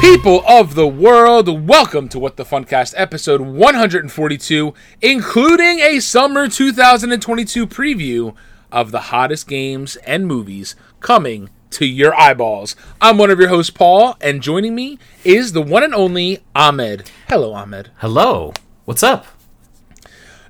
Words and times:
People 0.00 0.42
of 0.48 0.74
the 0.74 0.86
world, 0.88 1.68
welcome 1.68 2.08
to 2.08 2.18
What 2.18 2.36
the 2.36 2.44
Funcast 2.44 2.94
episode 2.96 3.42
142, 3.42 4.74
including 5.02 5.80
a 5.80 6.00
summer 6.00 6.48
2022 6.48 7.66
preview 7.66 8.34
of 8.72 8.92
the 8.92 9.00
hottest 9.00 9.46
games 9.46 9.96
and 9.96 10.26
movies 10.26 10.74
coming 11.00 11.50
to 11.70 11.84
your 11.86 12.18
eyeballs. 12.18 12.76
I'm 13.00 13.18
one 13.18 13.30
of 13.30 13.38
your 13.38 13.50
hosts, 13.50 13.70
Paul, 13.70 14.16
and 14.22 14.42
joining 14.42 14.74
me 14.74 14.98
is 15.22 15.52
the 15.52 15.62
one 15.62 15.82
and 15.82 15.94
only 15.94 16.38
Ahmed. 16.56 17.10
Hello, 17.28 17.52
Ahmed. 17.52 17.90
Hello. 17.98 18.54
What's 18.86 19.02
up? 19.02 19.26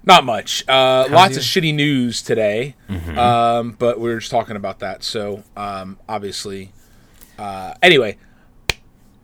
Not 0.05 0.25
much. 0.25 0.67
Uh, 0.69 1.07
lots 1.11 1.37
of 1.37 1.43
shitty 1.43 1.75
news 1.75 2.23
today, 2.23 2.77
Mm-hmm. 2.89 3.19
um, 3.19 3.77
but 3.79 3.98
we 3.98 4.11
are 4.12 4.21
just 4.21 4.30
talking 4.30 4.57
about 4.57 4.79
that. 4.79 5.03
So, 5.03 5.43
um, 5.57 5.98
obviously, 6.09 6.73
uh, 7.39 7.75
anyway, 7.82 8.17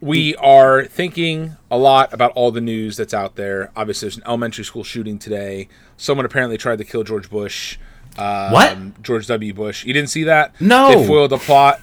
we 0.01 0.35
are 0.37 0.85
thinking 0.85 1.57
a 1.71 1.79
lot 1.79 2.13
about 2.13 2.33
all 2.33 2.51
the 2.51 2.61
news 2.61 2.97
that's 2.97 3.15
out 3.15 3.37
there. 3.37 3.71
Obviously, 3.75 4.07
there's 4.07 4.17
an 4.19 4.23
elementary 4.27 4.65
school 4.65 4.85
shooting 4.85 5.19
today. 5.19 5.69
Someone 5.97 6.27
apparently 6.27 6.59
tried 6.59 6.79
to 6.79 6.85
kill 6.85 7.03
George 7.03 7.31
Bush. 7.31 7.79
Um, 8.19 8.53
What? 8.53 9.03
George 9.03 9.27
W. 9.27 9.53
Bush. 9.55 9.85
You 9.85 9.93
didn't 9.93 10.11
see 10.11 10.25
that? 10.25 10.59
No. 10.61 10.89
They 11.01 11.07
foiled 11.07 11.31
the 11.31 11.39
plot. 11.39 11.81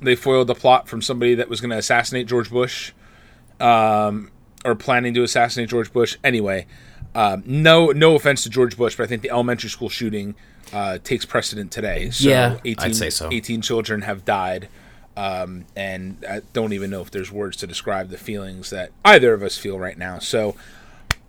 They 0.00 0.16
foiled 0.16 0.48
the 0.48 0.54
plot 0.54 0.88
from 0.88 1.00
somebody 1.02 1.34
that 1.36 1.48
was 1.48 1.60
going 1.60 1.70
to 1.70 1.76
assassinate 1.78 2.26
George 2.26 2.50
Bush 2.50 2.92
um, 3.60 4.30
or 4.64 4.74
planning 4.74 5.14
to 5.14 5.22
assassinate 5.22 5.68
George 5.68 5.92
Bush. 5.92 6.16
Anyway, 6.24 6.66
um, 7.14 7.42
no 7.46 7.88
no 7.88 8.14
offense 8.16 8.42
to 8.44 8.50
George 8.50 8.76
Bush, 8.76 8.96
but 8.96 9.04
I 9.04 9.06
think 9.06 9.22
the 9.22 9.30
elementary 9.30 9.70
school 9.70 9.88
shooting 9.88 10.34
uh, 10.72 10.98
takes 11.04 11.24
precedent 11.24 11.70
today. 11.70 12.10
So 12.10 12.28
Yeah, 12.28 12.58
I'd 12.78 12.96
say 12.96 13.10
so. 13.10 13.30
18 13.30 13.62
children 13.62 14.02
have 14.02 14.24
died. 14.24 14.68
Um, 15.16 15.66
and 15.76 16.24
I 16.28 16.40
don't 16.52 16.72
even 16.72 16.90
know 16.90 17.02
if 17.02 17.10
there's 17.10 17.30
words 17.30 17.56
to 17.58 17.66
describe 17.66 18.08
the 18.08 18.16
feelings 18.16 18.70
that 18.70 18.92
either 19.04 19.34
of 19.34 19.42
us 19.42 19.58
feel 19.58 19.78
right 19.78 19.98
now. 19.98 20.18
So 20.18 20.56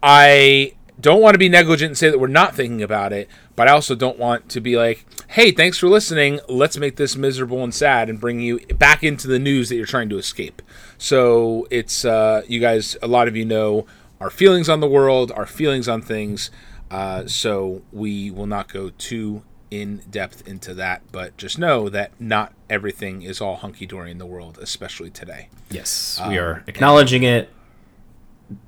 I 0.02 0.74
don't 1.00 1.22
want 1.22 1.34
to 1.34 1.40
be 1.40 1.50
negligent 1.50 1.90
and 1.90 1.98
say 1.98 2.10
that 2.10 2.20
we're 2.20 2.28
not 2.28 2.56
thinking 2.56 2.82
about 2.82 3.12
it, 3.12 3.28
but 3.56 3.68
I 3.68 3.72
also 3.72 3.96
don't 3.96 4.18
want 4.18 4.50
to 4.50 4.62
be 4.62 4.78
like, 4.78 5.06
hey, 5.30 5.52
thanks 5.52 5.78
for 5.78 5.88
listening. 5.88 6.40
Let's 6.48 6.78
make 6.78 6.96
this 6.96 7.16
miserable 7.16 7.64
and 7.64 7.74
sad 7.74 8.10
and 8.10 8.20
bring 8.20 8.40
you 8.40 8.60
back 8.78 9.04
into 9.04 9.28
the 9.28 9.40
news 9.40 9.70
that 9.70 9.76
you're 9.76 9.86
trying 9.86 10.10
to 10.10 10.18
escape. 10.18 10.62
So 10.98 11.68
it's, 11.70 12.06
uh, 12.06 12.44
you 12.48 12.60
guys, 12.60 12.96
a 13.02 13.08
lot 13.08 13.28
of 13.28 13.36
you 13.36 13.46
know 13.46 13.86
our 14.20 14.30
feelings 14.30 14.70
on 14.70 14.80
the 14.80 14.88
world, 14.88 15.32
our 15.32 15.46
feelings 15.46 15.90
on 15.90 16.02
things. 16.02 16.52
Uh, 16.90 17.26
so 17.26 17.82
we 17.92 18.30
will 18.30 18.46
not 18.46 18.72
go 18.72 18.92
too 18.92 19.42
in 19.74 20.04
depth 20.10 20.48
into 20.48 20.74
that, 20.76 21.02
but 21.12 21.36
just 21.36 21.58
know 21.58 21.90
that 21.90 22.12
not 22.20 22.54
everything 22.70 23.24
is 23.24 23.42
all 23.42 23.56
hunky 23.56 23.88
dory 23.88 24.12
in 24.12 24.20
the 24.20 24.26
world, 24.26 24.60
especially 24.62 25.10
today. 25.10 25.50
Yes, 25.72 26.20
Um, 26.22 26.30
we 26.30 26.38
are 26.38 26.64
acknowledging 26.68 27.24
it. 27.24 27.50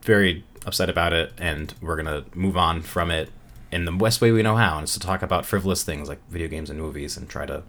Very 0.01 0.43
upset 0.65 0.89
about 0.89 1.13
it, 1.13 1.31
and 1.37 1.75
we're 1.79 1.95
gonna 1.95 2.25
move 2.33 2.57
on 2.57 2.81
from 2.81 3.11
it 3.11 3.29
in 3.71 3.85
the 3.85 3.91
best 3.91 4.19
way 4.19 4.31
we 4.31 4.41
know 4.41 4.55
how, 4.55 4.77
and 4.77 4.83
it's 4.85 4.93
to 4.93 4.99
talk 4.99 5.21
about 5.21 5.45
frivolous 5.45 5.83
things 5.83 6.09
like 6.09 6.19
video 6.29 6.47
games 6.47 6.71
and 6.71 6.79
movies, 6.79 7.17
and 7.17 7.29
try 7.29 7.45
to 7.45 7.61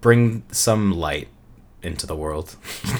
bring 0.00 0.44
some 0.52 0.92
light 0.92 1.28
into 1.82 2.06
the 2.06 2.16
world. 2.16 2.56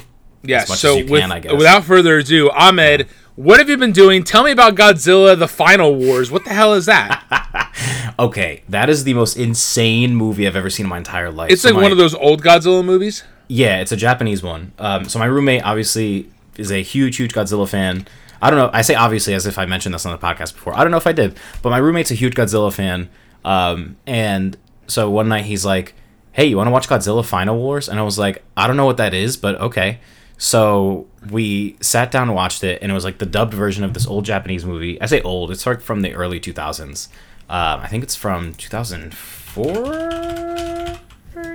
Yeah, 0.45 0.65
so 0.65 0.97
with, 0.97 1.21
can, 1.21 1.33
I 1.33 1.41
guess. 1.41 1.53
without 1.53 1.85
further 1.85 2.19
ado, 2.19 2.51
Ahmed, 2.51 3.09
what 3.37 3.59
have 3.59 3.69
you 3.69 3.77
been 3.77 3.93
doing? 3.93 4.23
Tell 4.25 4.45
me 4.45 4.51
about 4.51 4.75
Godzilla: 4.75 5.39
The 5.39 5.49
Final 5.49 5.95
Wars. 5.95 6.31
What 6.31 6.45
the 6.45 6.51
hell 6.53 6.75
is 6.75 6.87
that? 6.87 8.15
okay, 8.19 8.63
that 8.69 8.89
is 8.89 9.05
the 9.05 9.15
most 9.15 9.37
insane 9.37 10.15
movie 10.15 10.47
I've 10.47 10.57
ever 10.57 10.71
seen 10.71 10.87
in 10.87 10.91
my 10.91 10.99
entire 10.99 11.31
life. 11.31 11.51
It's 11.51 11.63
So 11.63 11.69
like 11.69 11.77
my- 11.77 11.83
one 11.83 11.93
of 11.93 11.99
those 11.99 12.15
old 12.15 12.43
Godzilla 12.43 12.85
movies. 12.85 13.25
Yeah, 13.49 13.81
it's 13.81 13.93
a 13.93 13.97
Japanese 13.97 14.43
one. 14.43 14.73
Um, 14.79 15.05
so 15.09 15.19
my 15.19 15.27
roommate 15.27 15.63
obviously 15.65 16.31
is 16.57 16.71
a 16.73 16.83
huge, 16.83 17.17
huge 17.17 17.33
Godzilla 17.35 17.69
fan. 17.69 18.07
I 18.41 18.51
don't 18.51 18.59
know. 18.59 18.71
I 18.73 18.83
say 18.83 18.95
obviously 18.95 19.35
as 19.35 19.47
if 19.47 19.59
I 19.59 19.67
mentioned 19.67 19.95
this 19.95 20.07
on 20.07 20.13
the 20.13 20.19
podcast 20.19 20.55
before. 20.55 20.75
I 20.77 20.83
don't 20.83 20.91
know 20.91 20.97
if 20.97 21.07
I 21.07 21.13
did, 21.13 21.37
but 21.63 21.71
my 21.71 21.79
roommate's 21.79 22.11
a 22.11 22.15
huge 22.15 22.35
Godzilla 22.35 22.73
fan. 22.73 23.09
Um, 23.45 23.97
and 24.07 24.57
so 24.87 25.11
one 25.11 25.29
night 25.29 25.45
he's 25.45 25.65
like, 25.65 25.95
"Hey, 26.33 26.47
you 26.47 26.57
want 26.57 26.69
to 26.69 26.71
watch 26.71 26.89
Godzilla 26.89 27.25
Final 27.25 27.57
Wars?" 27.59 27.89
And 27.89 27.99
I 27.99 28.03
was 28.03 28.19
like, 28.19 28.43
"I 28.57 28.67
don't 28.67 28.77
know 28.77 28.87
what 28.87 28.97
that 28.99 29.13
is, 29.15 29.37
but 29.37 29.61
okay." 29.61 29.99
So 30.37 31.07
we 31.31 31.77
sat 31.81 32.11
down 32.11 32.29
and 32.29 32.35
watched 32.35 32.65
it, 32.65 32.83
and 32.83 32.91
it 32.91 32.95
was 32.95 33.05
like 33.05 33.19
the 33.19 33.27
dubbed 33.27 33.55
version 33.55 33.85
of 33.85 33.95
this 33.95 34.07
old 34.07 34.25
Japanese 34.25 34.65
movie. 34.65 35.01
I 35.01 35.07
say 35.07 35.23
old; 35.23 35.51
it's 35.51 35.67
like 35.67 35.81
from 35.81 36.03
the 36.03 36.15
early 36.15 36.41
2000s. 36.41 37.09
Um, 37.49 37.81
I 37.81 37.87
think 37.89 38.03
it's 38.03 38.17
from 38.17 38.55
2004. 38.55 40.99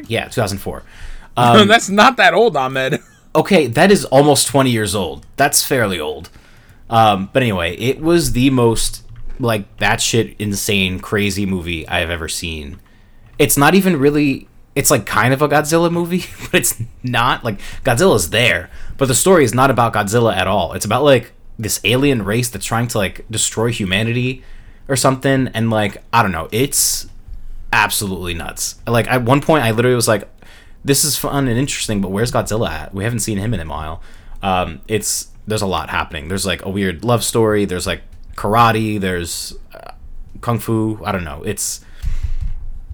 Yeah, 0.08 0.28
2004. 0.28 0.84
Um, 1.38 1.70
That's 1.70 1.90
not 1.90 2.18
that 2.18 2.34
old, 2.34 2.58
Ahmed. 2.58 3.00
okay, 3.36 3.68
that 3.68 3.92
is 3.92 4.04
almost 4.04 4.48
20 4.48 4.72
years 4.72 4.94
old. 4.94 5.26
That's 5.38 5.64
fairly 5.64 5.98
old. 5.98 6.30
Um, 6.90 7.30
but 7.32 7.44
anyway, 7.44 7.78
it 7.78 8.02
was 8.02 8.34
the 8.34 8.50
most 8.50 9.04
like 9.40 9.78
batshit 9.78 10.36
insane 10.38 11.00
crazy 11.00 11.46
movie 11.46 11.88
I 11.88 12.00
have 12.00 12.10
ever 12.10 12.28
seen. 12.28 12.82
It's 13.38 13.56
not 13.56 13.74
even 13.74 13.98
really. 13.98 14.49
It's 14.80 14.90
like 14.90 15.06
kind 15.06 15.34
of 15.34 15.42
a 15.42 15.50
Godzilla 15.50 15.92
movie, 15.92 16.24
but 16.52 16.62
it's 16.62 16.82
not. 17.04 17.44
Like 17.44 17.60
Godzilla's 17.84 18.30
there, 18.30 18.70
but 18.98 19.10
the 19.10 19.14
story 19.14 19.44
is 19.44 19.54
not 19.54 19.70
about 19.70 19.94
Godzilla 19.94 20.34
at 20.34 20.48
all. 20.48 20.72
It's 20.72 20.86
about 20.86 21.04
like 21.04 21.34
this 21.58 21.82
alien 21.84 22.24
race 22.24 22.50
that's 22.50 22.66
trying 22.66 22.88
to 22.88 22.98
like 22.98 23.26
destroy 23.30 23.74
humanity 23.74 24.42
or 24.88 24.96
something. 24.96 25.50
And 25.50 25.70
like 25.70 26.02
I 26.14 26.24
don't 26.24 26.32
know, 26.32 26.48
it's 26.54 27.08
absolutely 27.74 28.34
nuts. 28.34 28.76
Like 28.88 29.10
at 29.10 29.24
one 29.24 29.42
point, 29.42 29.66
I 29.66 29.72
literally 29.72 29.98
was 29.98 30.08
like, 30.08 30.30
"This 30.86 31.04
is 31.04 31.18
fun 31.18 31.50
and 31.50 31.60
interesting, 31.60 32.00
but 32.00 32.12
where's 32.12 32.32
Godzilla 32.32 32.70
at? 32.70 32.94
We 32.94 33.04
haven't 33.04 33.20
seen 33.20 33.38
him 33.38 33.54
in 33.54 33.60
a 33.60 33.66
while." 33.66 34.02
Um, 34.42 34.80
it's 34.88 35.28
there's 35.46 35.62
a 35.62 35.68
lot 35.68 35.90
happening. 35.90 36.30
There's 36.30 36.46
like 36.46 36.64
a 36.64 36.70
weird 36.70 37.04
love 37.04 37.26
story. 37.26 37.66
There's 37.66 37.86
like 37.86 38.04
karate. 38.36 38.98
There's 38.98 39.58
uh, 39.74 39.92
kung 40.40 40.58
fu. 40.58 41.04
I 41.04 41.12
don't 41.12 41.26
know. 41.26 41.44
It's 41.44 41.84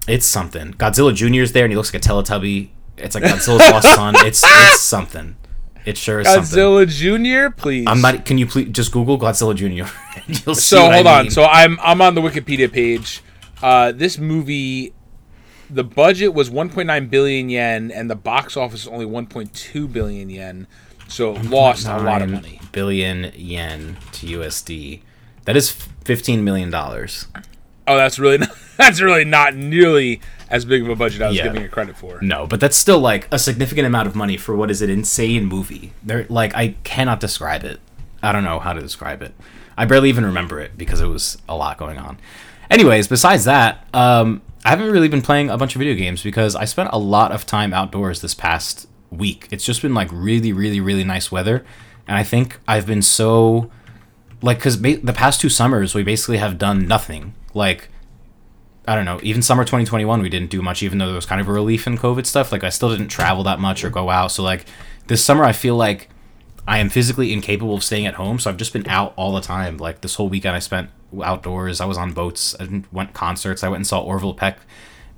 it's 0.08 0.26
something. 0.26 0.72
Godzilla 0.74 1.14
Junior's 1.14 1.52
there, 1.52 1.64
and 1.64 1.72
he 1.72 1.76
looks 1.76 1.92
like 1.92 2.04
a 2.04 2.08
Teletubby. 2.08 2.70
It's 2.96 3.14
like 3.14 3.24
Godzilla's 3.24 3.70
lost 3.70 3.94
son. 3.94 4.14
It's 4.26 4.42
it's 4.44 4.80
something. 4.80 5.36
It 5.84 5.96
sure 5.96 6.20
is 6.20 6.26
something. 6.26 6.58
Godzilla 6.58 6.88
Junior, 6.88 7.50
please. 7.50 7.86
I'm 7.86 8.00
not. 8.00 8.24
Can 8.24 8.38
you 8.38 8.46
please 8.46 8.70
just 8.70 8.92
Google 8.92 9.18
Godzilla 9.18 9.54
Junior? 9.54 9.88
You'll 10.26 10.54
see 10.54 10.76
so 10.76 10.82
what 10.84 10.92
I 10.92 10.94
hold 10.96 11.06
on. 11.06 11.30
So 11.30 11.44
I'm 11.44 11.78
I'm 11.80 12.00
on 12.00 12.14
the 12.14 12.20
Wikipedia 12.20 12.72
page. 12.72 13.22
Uh, 13.62 13.92
this 13.92 14.18
movie, 14.18 14.92
the 15.70 15.84
budget 15.84 16.34
was 16.34 16.50
1.9 16.50 17.10
billion 17.10 17.48
yen, 17.48 17.90
and 17.90 18.10
the 18.10 18.16
box 18.16 18.56
office 18.56 18.82
is 18.82 18.88
only 18.88 19.06
1.2 19.06 19.92
billion 19.92 20.28
yen. 20.28 20.66
So 21.08 21.32
lost 21.32 21.86
a 21.86 21.98
lot 21.98 22.22
of 22.22 22.30
money. 22.30 22.60
Billion 22.72 23.32
yen 23.34 23.96
to 24.12 24.26
USD. 24.26 25.02
That 25.44 25.56
is 25.56 25.70
fifteen 26.04 26.44
million 26.44 26.70
dollars. 26.70 27.28
Oh, 27.86 27.96
that's 27.96 28.18
really 28.18 28.38
not, 28.38 28.56
that's 28.78 29.00
really 29.00 29.24
not 29.24 29.54
nearly 29.54 30.20
as 30.50 30.64
big 30.64 30.82
of 30.82 30.88
a 30.88 30.94
budget 30.96 31.22
I 31.22 31.28
was 31.28 31.36
Yeah. 31.36 31.44
giving 31.44 31.62
it 31.62 31.70
credit 31.70 31.96
for. 31.96 32.20
No, 32.22 32.46
but 32.46 32.60
that's 32.60 32.76
still 32.76 33.00
like 33.00 33.26
a 33.32 33.38
significant 33.38 33.86
amount 33.86 34.06
of 34.08 34.14
money 34.14 34.36
for 34.36 34.54
what 34.54 34.70
is 34.70 34.82
an 34.82 34.90
insane 34.90 35.44
movie. 35.46 35.92
There, 36.02 36.26
like 36.28 36.54
I 36.54 36.76
cannot 36.84 37.20
describe 37.20 37.64
it. 37.64 37.80
I 38.22 38.32
don't 38.32 38.44
know 38.44 38.58
how 38.60 38.72
to 38.72 38.80
describe 38.80 39.22
it. 39.22 39.34
I 39.76 39.84
barely 39.84 40.08
even 40.08 40.24
remember 40.24 40.58
it 40.60 40.78
because 40.78 41.00
it 41.00 41.06
was 41.06 41.36
a 41.48 41.56
lot 41.56 41.78
going 41.78 41.98
on. 41.98 42.18
Anyways, 42.70 43.08
besides 43.08 43.44
that, 43.44 43.86
um, 43.94 44.42
I 44.64 44.70
haven't 44.70 44.90
really 44.90 45.08
been 45.08 45.22
playing 45.22 45.50
a 45.50 45.56
bunch 45.58 45.74
of 45.76 45.78
video 45.80 45.94
games 45.94 46.22
because 46.22 46.56
I 46.56 46.64
spent 46.64 46.90
a 46.92 46.98
lot 46.98 47.30
of 47.32 47.46
time 47.46 47.72
outdoors 47.74 48.20
this 48.20 48.34
past 48.34 48.88
week. 49.10 49.46
It's 49.50 49.64
just 49.64 49.82
been 49.82 49.94
like 49.94 50.08
really, 50.10 50.52
really, 50.52 50.80
really 50.80 51.04
nice 51.04 51.30
weather, 51.30 51.64
and 52.08 52.16
I 52.16 52.22
think 52.24 52.58
I've 52.66 52.86
been 52.86 53.02
so 53.02 53.70
like 54.42 54.58
because 54.58 54.76
ba- 54.76 54.96
the 55.02 55.12
past 55.12 55.40
two 55.40 55.48
summers 55.48 55.94
we 55.94 56.02
basically 56.02 56.38
have 56.38 56.58
done 56.58 56.88
nothing. 56.88 57.34
Like 57.54 57.88
I 58.88 58.94
don't 58.94 59.04
know. 59.04 59.18
Even 59.22 59.42
summer 59.42 59.64
2021, 59.64 60.22
we 60.22 60.28
didn't 60.28 60.50
do 60.50 60.62
much, 60.62 60.82
even 60.82 60.98
though 60.98 61.06
there 61.06 61.14
was 61.14 61.26
kind 61.26 61.40
of 61.40 61.48
a 61.48 61.52
relief 61.52 61.86
in 61.86 61.98
COVID 61.98 62.26
stuff. 62.26 62.52
Like, 62.52 62.64
I 62.64 62.68
still 62.68 62.90
didn't 62.90 63.08
travel 63.08 63.42
that 63.44 63.58
much 63.58 63.84
or 63.84 63.90
go 63.90 64.10
out. 64.10 64.32
So, 64.32 64.42
like, 64.42 64.64
this 65.08 65.24
summer, 65.24 65.44
I 65.44 65.52
feel 65.52 65.76
like 65.76 66.08
I 66.68 66.78
am 66.78 66.88
physically 66.88 67.32
incapable 67.32 67.74
of 67.74 67.84
staying 67.84 68.06
at 68.06 68.14
home. 68.14 68.38
So, 68.38 68.48
I've 68.50 68.56
just 68.56 68.72
been 68.72 68.86
out 68.88 69.12
all 69.16 69.34
the 69.34 69.40
time. 69.40 69.76
Like, 69.76 70.02
this 70.02 70.14
whole 70.14 70.28
weekend, 70.28 70.54
I 70.54 70.60
spent 70.60 70.90
outdoors. 71.22 71.80
I 71.80 71.84
was 71.86 71.98
on 71.98 72.12
boats. 72.12 72.54
I 72.60 72.82
went 72.92 73.12
concerts. 73.12 73.64
I 73.64 73.68
went 73.68 73.78
and 73.78 73.86
saw 73.86 74.00
Orville 74.00 74.34
Peck 74.34 74.58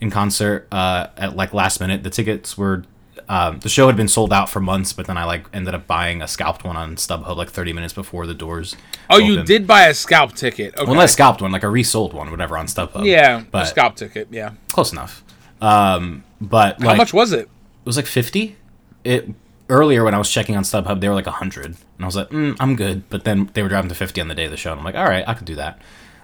in 0.00 0.10
concert 0.10 0.68
uh, 0.72 1.08
at 1.16 1.36
like 1.36 1.52
last 1.52 1.80
minute. 1.80 2.02
The 2.02 2.10
tickets 2.10 2.56
were 2.56 2.84
um, 3.28 3.58
the 3.60 3.68
show 3.68 3.86
had 3.86 3.96
been 3.96 4.08
sold 4.08 4.32
out 4.32 4.48
for 4.48 4.60
months, 4.60 4.92
but 4.92 5.06
then 5.06 5.18
I 5.18 5.24
like 5.24 5.46
ended 5.52 5.74
up 5.74 5.86
buying 5.86 6.22
a 6.22 6.28
scalped 6.28 6.64
one 6.64 6.76
on 6.76 6.96
StubHub 6.96 7.36
like 7.36 7.50
30 7.50 7.72
minutes 7.72 7.92
before 7.92 8.26
the 8.26 8.34
doors. 8.34 8.76
Oh, 9.10 9.18
you 9.18 9.42
did 9.42 9.66
buy 9.66 9.86
a 9.86 9.94
scalp 9.94 10.34
ticket. 10.34 10.74
Okay. 10.76 10.84
Well, 10.86 10.94
not 10.94 11.04
a 11.04 11.08
scalped 11.08 11.42
one, 11.42 11.52
like 11.52 11.62
a 11.62 11.68
resold 11.68 12.12
one, 12.14 12.30
whatever, 12.30 12.56
on 12.56 12.66
StubHub. 12.66 13.04
yeah, 13.04 13.42
but 13.50 13.64
a 13.64 13.66
scalp 13.66 13.96
ticket. 13.96 14.28
Yeah. 14.30 14.52
close 14.72 14.92
enough. 14.92 15.22
Um, 15.60 16.24
but 16.40 16.80
like, 16.80 16.88
How 16.90 16.94
much 16.96 17.12
was 17.12 17.32
it? 17.32 17.40
it 17.40 17.48
was 17.84 17.96
like 17.96 18.06
50 18.06 18.56
it 19.04 19.28
earlier 19.70 20.04
when 20.04 20.14
i 20.14 20.18
was 20.18 20.30
checking 20.30 20.56
on 20.56 20.62
stubhub 20.62 21.00
they 21.00 21.08
were 21.08 21.14
like 21.14 21.26
100 21.26 21.64
and 21.66 21.76
i 22.00 22.04
was 22.04 22.16
like 22.16 22.28
mm, 22.30 22.56
i'm 22.60 22.76
good 22.76 23.08
but 23.10 23.24
then 23.24 23.50
they 23.54 23.62
were 23.62 23.68
dropping 23.68 23.88
to 23.88 23.94
50 23.94 24.20
on 24.20 24.28
the 24.28 24.34
day 24.34 24.44
of 24.44 24.50
the 24.50 24.56
show 24.56 24.70
and 24.72 24.78
i'm 24.80 24.84
like 24.84 24.94
all 24.94 25.04
right 25.04 25.24
i 25.28 25.34
could 25.34 25.46
do 25.46 25.54
that 25.56 25.80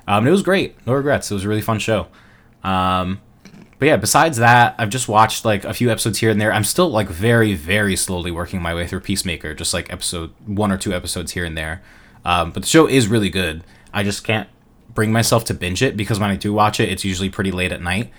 um, 0.07 0.19
and 0.19 0.29
it 0.29 0.31
was 0.31 0.43
great 0.43 0.77
no 0.87 0.93
regrets 0.93 1.31
it 1.31 1.35
was 1.35 1.45
a 1.45 1.49
really 1.49 1.61
fun 1.63 1.79
show 1.79 2.07
um, 2.63 3.21
but 3.79 3.87
yeah, 3.87 3.97
besides 3.97 4.39
that, 4.39 4.75
I've 4.79 4.91
just 4.91 5.09
watched 5.09 5.45
like 5.45 5.65
a 5.65 5.75
few 5.75 5.91
episodes 5.91 6.19
here 6.19 6.31
and 6.31 6.41
there. 6.41 6.53
I'm 6.53 6.65
still 6.65 6.89
like 6.89 7.09
very, 7.09 7.55
very 7.55 7.97
slowly 7.97 8.31
working 8.31 8.63
my 8.63 8.75
way 8.75 8.87
through 8.87 9.01
Peacemaker, 9.01 9.55
just 9.55 9.75
like 9.75 9.93
episode 9.93 10.33
one 10.47 10.71
or 10.71 10.79
two 10.79 10.93
episodes 10.93 11.33
here 11.33 11.45
and 11.45 11.57
there. 11.57 11.83
Um, 12.25 12.53
but 12.53 12.63
the 12.63 12.69
show 12.69 12.87
is 12.87 13.09
really 13.09 13.31
good. 13.31 13.65
I 13.93 14.03
just 14.03 14.25
can't 14.25 14.49
bring 14.95 15.13
myself 15.13 15.45
to 15.47 15.55
binge 15.55 15.83
it 15.83 15.97
because 15.97 16.19
when 16.19 16.31
I 16.31 16.37
do 16.37 16.53
watch 16.53 16.81
it, 16.81 16.89
it's 16.89 17.05
usually 17.05 17.29
pretty 17.29 17.51
late 17.51 17.73
at 17.73 17.83
night. 17.83 18.13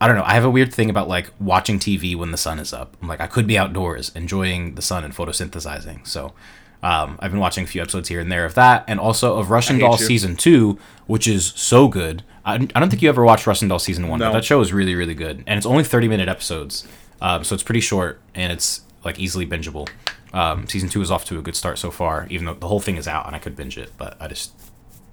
I 0.00 0.06
don't 0.06 0.16
know. 0.16 0.24
I 0.24 0.34
have 0.34 0.44
a 0.44 0.50
weird 0.50 0.72
thing 0.72 0.90
about 0.90 1.08
like 1.08 1.30
watching 1.40 1.78
TV 1.78 2.14
when 2.14 2.30
the 2.30 2.36
sun 2.36 2.58
is 2.58 2.72
up. 2.72 2.96
I'm 3.02 3.08
like, 3.08 3.20
I 3.20 3.26
could 3.26 3.46
be 3.46 3.58
outdoors 3.58 4.12
enjoying 4.14 4.74
the 4.74 4.82
sun 4.82 5.04
and 5.04 5.14
photosynthesizing. 5.14 6.06
So 6.06 6.34
um, 6.82 7.18
I've 7.20 7.32
been 7.32 7.40
watching 7.40 7.64
a 7.64 7.66
few 7.66 7.82
episodes 7.82 8.08
here 8.08 8.20
and 8.20 8.30
there 8.30 8.44
of 8.44 8.54
that, 8.54 8.84
and 8.86 9.00
also 9.00 9.38
of 9.38 9.50
Russian 9.50 9.78
Doll 9.78 9.96
you. 9.98 10.06
season 10.06 10.36
two, 10.36 10.78
which 11.06 11.26
is 11.26 11.46
so 11.56 11.88
good. 11.88 12.22
I, 12.48 12.54
I 12.74 12.80
don't 12.80 12.88
think 12.90 13.02
you 13.02 13.08
ever 13.08 13.24
watched 13.24 13.46
Russian 13.46 13.68
Doll 13.68 13.78
season 13.78 14.08
one, 14.08 14.18
but 14.18 14.28
No. 14.28 14.32
that 14.32 14.44
show 14.44 14.60
is 14.60 14.72
really, 14.72 14.94
really 14.94 15.14
good, 15.14 15.44
and 15.46 15.56
it's 15.56 15.66
only 15.66 15.84
30 15.84 16.08
minute 16.08 16.28
episodes, 16.28 16.86
um, 17.20 17.44
so 17.44 17.54
it's 17.54 17.62
pretty 17.62 17.80
short 17.80 18.20
and 18.34 18.52
it's 18.52 18.82
like 19.04 19.18
easily 19.18 19.46
bingeable. 19.46 19.88
Um, 20.32 20.66
season 20.68 20.88
two 20.88 21.00
is 21.02 21.10
off 21.10 21.24
to 21.26 21.38
a 21.38 21.42
good 21.42 21.56
start 21.56 21.78
so 21.78 21.90
far, 21.90 22.26
even 22.30 22.46
though 22.46 22.54
the 22.54 22.68
whole 22.68 22.80
thing 22.80 22.96
is 22.96 23.06
out 23.08 23.26
and 23.26 23.34
I 23.36 23.38
could 23.38 23.56
binge 23.56 23.78
it, 23.78 23.92
but 23.98 24.16
I 24.20 24.28
just 24.28 24.52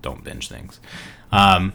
don't 0.02 0.24
binge 0.24 0.50
things. 0.50 0.80
Um, 1.32 1.74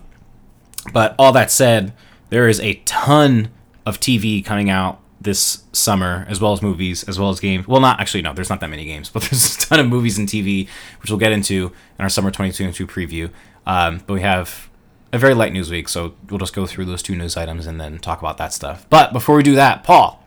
but 0.93 1.15
all 1.19 1.33
that 1.33 1.51
said, 1.51 1.93
there 2.31 2.49
is 2.49 2.61
a 2.61 2.75
ton 2.85 3.51
of 3.87 4.01
TV 4.01 4.45
coming 4.45 4.71
out 4.71 5.01
this 5.21 5.65
summer, 5.73 6.25
as 6.29 6.41
well 6.41 6.53
as 6.53 6.62
movies, 6.62 7.05
as 7.05 7.19
well 7.19 7.29
as 7.31 7.41
games. 7.41 7.69
Well, 7.69 7.81
not 7.83 8.01
actually, 8.01 8.23
no, 8.23 8.33
there's 8.33 8.49
not 8.49 8.61
that 8.61 8.71
many 8.71 8.85
games, 8.87 9.11
but 9.11 9.23
there's 9.31 9.57
a 9.57 9.61
ton 9.61 9.81
of 9.81 9.89
movies 9.89 10.17
and 10.17 10.27
TV, 10.29 10.69
which 11.03 11.11
we'll 11.11 11.19
get 11.19 11.33
into 11.33 11.73
in 11.99 12.03
our 12.03 12.09
summer 12.09 12.31
2022 12.31 12.87
preview. 12.87 13.31
Um, 13.67 14.03
but 14.07 14.15
we 14.15 14.23
have 14.23 14.69
a 15.12 15.19
very 15.19 15.35
light 15.35 15.53
news 15.53 15.71
week, 15.71 15.89
so 15.89 16.15
we'll 16.29 16.39
just 16.39 16.55
go 16.55 16.67
through 16.67 16.85
those 16.85 17.03
two 17.03 17.17
news 17.17 17.37
items 17.37 17.67
and 17.67 17.81
then 17.81 17.99
talk 17.99 18.21
about 18.21 18.39
that 18.39 18.53
stuff. 18.53 18.87
But 18.91 19.12
before 19.12 19.37
we 19.37 19.43
do 19.43 19.55
that, 19.55 19.83
Paul, 19.83 20.25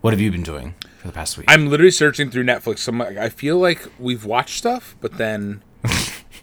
what 0.00 0.12
have 0.12 0.20
you 0.20 0.30
been 0.30 0.42
doing 0.42 0.74
for 0.98 1.06
the 1.08 1.12
past 1.12 1.36
week? 1.36 1.46
I'm 1.50 1.68
literally 1.68 1.90
searching 1.90 2.30
through 2.30 2.44
Netflix. 2.44 2.86
I'm 2.88 2.98
like, 2.98 3.16
I 3.16 3.28
feel 3.28 3.58
like 3.58 3.86
we've 3.98 4.24
watched 4.24 4.58
stuff, 4.58 4.96
but 5.00 5.18
then 5.18 5.62
I 5.84 5.88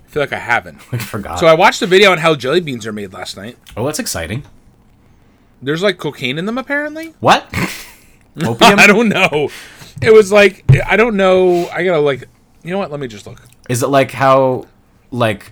feel 0.08 0.22
like 0.22 0.34
I 0.34 0.40
haven't. 0.40 0.78
I 0.92 0.98
forgot. 0.98 1.40
So 1.40 1.48
I 1.48 1.54
watched 1.54 1.82
a 1.82 1.88
video 1.88 2.12
on 2.12 2.20
how 2.20 2.36
jelly 2.36 2.60
beans 2.60 2.86
are 2.86 2.94
made 2.94 3.14
last 3.14 3.36
night. 3.38 3.58
oh, 3.76 3.86
that's 3.86 4.00
exciting. 4.00 4.44
There's 5.62 5.82
like 5.82 5.98
cocaine 5.98 6.38
in 6.38 6.46
them 6.46 6.58
apparently. 6.58 7.14
What? 7.20 7.46
Opium? 8.44 8.80
I 8.80 8.88
don't 8.88 9.10
know. 9.10 9.50
It 10.02 10.12
was 10.12 10.32
like 10.32 10.66
I 10.88 10.98
don't 10.98 11.16
know. 11.16 11.68
I 11.70 11.84
gotta 11.86 12.00
like. 12.00 12.28
You 12.64 12.72
know 12.72 12.80
what? 12.80 12.90
Let 12.92 13.00
me 13.00 13.08
just 13.08 13.28
look. 13.28 13.42
Is 13.70 13.84
it 13.84 13.88
like 13.88 14.12
how, 14.12 14.66
like, 15.12 15.52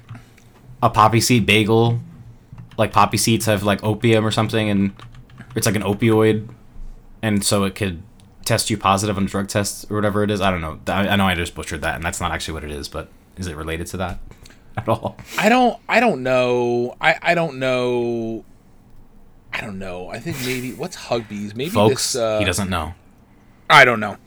a 0.82 0.90
poppy 0.90 1.22
seed 1.22 1.46
bagel, 1.46 2.00
like 2.81 2.92
poppy 2.92 3.18
seeds 3.18 3.45
have 3.45 3.63
like 3.63 3.83
opium 3.83 4.25
or 4.25 4.31
something, 4.31 4.68
and 4.69 4.94
it's 5.56 5.66
like 5.66 5.75
an 5.75 5.83
opioid, 5.83 6.50
and 7.22 7.44
so 7.45 7.63
it 7.63 7.75
could 7.75 8.01
test 8.44 8.69
you 8.69 8.78
positive 8.78 9.18
on 9.18 9.24
a 9.24 9.28
drug 9.28 9.48
test 9.48 9.89
or 9.89 9.95
whatever 9.95 10.24
it 10.24 10.31
is. 10.31 10.42
I 10.42 10.50
don't 10.51 10.62
know. 10.62 10.80
I, 10.88 11.07
I 11.10 11.16
know 11.16 11.28
I 11.28 11.36
just 11.36 11.56
butchered 11.56 11.81
that, 11.81 11.95
and 11.95 12.04
that's 12.04 12.19
not 12.19 12.31
actually 12.31 12.56
what 12.56 12.63
it 12.63 12.72
is. 12.72 12.89
But 12.89 13.10
is 13.38 13.48
it 13.48 13.56
related 13.56 13.88
to 13.88 13.98
that 13.98 14.19
at 14.78 14.89
all? 14.89 15.16
I 15.38 15.48
don't. 15.48 15.80
I 15.88 16.00
don't 16.00 16.24
know. 16.24 16.98
I 17.00 17.18
I 17.22 17.36
don't 17.36 17.60
know. 17.60 18.44
I 19.54 19.62
don't 19.62 19.77
know. 19.77 20.10
I 20.10 20.19
think 20.19 20.38
maybe 20.44 20.74
what's 20.74 20.98
Hugbees? 20.98 21.56
Maybe 21.56 21.69
Folks, 21.69 22.13
this. 22.13 22.22
Uh, 22.22 22.39
he 22.39 22.45
doesn't 22.45 22.69
know. 22.69 22.95
I 23.69 23.86
don't 23.86 24.00
know. 24.00 24.18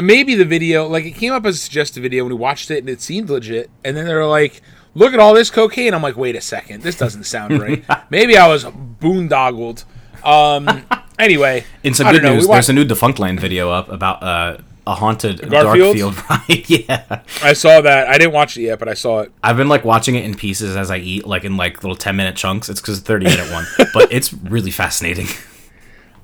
Maybe 0.00 0.34
the 0.34 0.44
video, 0.44 0.86
like 0.88 1.04
it 1.04 1.12
came 1.12 1.32
up 1.32 1.46
as 1.46 1.56
a 1.56 1.58
suggested 1.58 2.02
video 2.02 2.24
when 2.24 2.32
we 2.32 2.38
watched 2.38 2.70
it 2.70 2.78
and 2.78 2.88
it 2.88 3.00
seemed 3.00 3.30
legit. 3.30 3.70
And 3.84 3.96
then 3.96 4.06
they're 4.06 4.26
like, 4.26 4.60
look 4.94 5.12
at 5.14 5.20
all 5.20 5.34
this 5.34 5.50
cocaine. 5.50 5.94
I'm 5.94 6.02
like, 6.02 6.16
wait 6.16 6.36
a 6.36 6.40
second. 6.40 6.82
This 6.82 6.96
doesn't 6.96 7.24
sound 7.24 7.58
right. 7.60 7.84
Maybe 8.10 8.36
I 8.36 8.48
was 8.48 8.64
boondoggled. 8.64 9.84
Um, 10.24 10.84
anyway. 11.18 11.64
In 11.82 11.94
some 11.94 12.10
good 12.12 12.22
know. 12.22 12.34
news, 12.34 12.46
We 12.46 12.52
there's 12.54 12.68
a 12.68 12.72
new 12.72 12.84
Defunctland 12.84 13.40
video 13.40 13.70
up 13.70 13.88
about 13.90 14.22
uh, 14.22 14.58
a 14.86 14.94
haunted 14.94 15.48
Garfield? 15.50 15.96
Darkfield 15.96 16.28
ride. 16.48 16.70
yeah. 16.70 17.22
I 17.42 17.52
saw 17.52 17.80
that. 17.80 18.08
I 18.08 18.18
didn't 18.18 18.32
watch 18.34 18.56
it 18.56 18.62
yet, 18.62 18.78
but 18.78 18.88
I 18.88 18.94
saw 18.94 19.20
it. 19.20 19.32
I've 19.42 19.56
been 19.56 19.68
like 19.68 19.84
watching 19.84 20.14
it 20.14 20.24
in 20.24 20.34
pieces 20.34 20.76
as 20.76 20.90
I 20.90 20.98
eat, 20.98 21.26
like 21.26 21.44
in 21.44 21.56
like 21.56 21.82
little 21.82 21.96
ten 21.96 22.16
minute 22.16 22.36
chunks. 22.36 22.68
It's 22.68 22.80
because 22.80 23.00
thirty 23.00 23.26
minute 23.26 23.50
one, 23.52 23.66
but 23.92 24.12
it's 24.12 24.32
really 24.32 24.70
fascinating. 24.70 25.26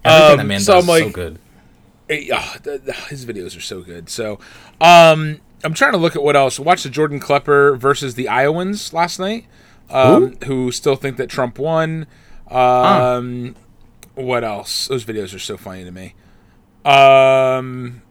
Everything 0.04 0.36
that 0.36 0.40
Um, 0.40 0.46
man 0.48 0.60
so 0.60 0.74
does 0.74 0.88
I'm 0.88 0.94
is 0.94 1.00
so 1.00 1.04
like- 1.06 1.14
good. 1.14 1.38
Eh, 2.08 2.28
ah, 2.32 2.56
the- 2.62 2.78
the- 2.78 2.92
his 2.92 3.24
videos 3.24 3.56
are 3.56 3.60
so 3.60 3.82
good. 3.82 4.08
So, 4.08 4.40
um, 4.80 5.40
I'm 5.62 5.74
trying 5.74 5.92
to 5.92 5.98
look 5.98 6.16
at 6.16 6.22
what 6.22 6.36
else. 6.36 6.58
Watched 6.58 6.84
the 6.84 6.90
Jordan 6.90 7.20
Klepper 7.20 7.76
versus 7.76 8.14
the 8.14 8.28
Iowans 8.28 8.92
last 8.92 9.18
night, 9.18 9.46
um, 9.90 10.36
who 10.46 10.72
still 10.72 10.96
think 10.96 11.16
that 11.18 11.28
Trump 11.28 11.58
won. 11.58 12.06
Um, 12.50 13.54
What 14.14 14.42
else? 14.44 14.88
Those 14.88 15.04
videos 15.04 15.34
are 15.34 15.38
so 15.38 15.56
funny 15.56 15.84
to 15.84 15.90
me. 15.92 16.14
Um, 16.84 18.02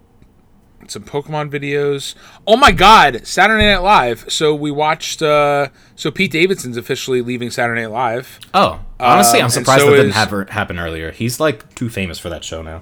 some 0.87 1.03
Pokemon 1.03 1.49
videos. 1.51 2.15
Oh 2.47 2.55
my 2.55 2.71
God, 2.71 3.25
Saturday 3.27 3.65
Night 3.65 3.79
Live. 3.83 4.25
So 4.31 4.55
we 4.55 4.71
watched. 4.71 5.21
Uh, 5.21 5.67
so 5.95 6.09
Pete 6.09 6.31
Davidson's 6.31 6.77
officially 6.77 7.21
leaving 7.21 7.49
Saturday 7.51 7.81
Night 7.81 7.91
Live. 7.91 8.39
Oh, 8.53 8.79
honestly, 8.99 9.39
Um, 9.39 9.45
I'm 9.45 9.49
surprised 9.51 9.81
so 9.81 9.89
that 9.91 9.97
didn't 9.97 10.09
is- 10.11 10.49
happen 10.51 10.79
earlier. 10.79 11.11
He's 11.11 11.39
like 11.39 11.75
too 11.75 11.89
famous 11.89 12.17
for 12.17 12.29
that 12.29 12.43
show 12.43 12.61
now. 12.61 12.81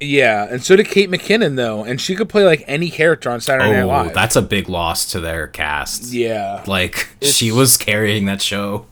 Yeah, 0.00 0.46
and 0.50 0.64
so 0.64 0.76
did 0.76 0.86
Kate 0.88 1.10
McKinnon 1.10 1.56
though, 1.56 1.84
and 1.84 2.00
she 2.00 2.14
could 2.16 2.28
play 2.28 2.44
like 2.44 2.64
any 2.66 2.90
character 2.90 3.30
on 3.30 3.40
Saturday 3.40 3.72
Night 3.72 3.82
Oh, 3.82 3.86
Live. 3.88 4.14
that's 4.14 4.34
a 4.36 4.42
big 4.42 4.68
loss 4.68 5.10
to 5.12 5.20
their 5.20 5.46
cast. 5.46 6.04
yeah. 6.12 6.64
Like 6.66 7.08
It's- 7.20 7.34
she 7.36 7.52
was 7.52 7.76
carrying 7.76 8.24
that 8.26 8.40
show. 8.40 8.86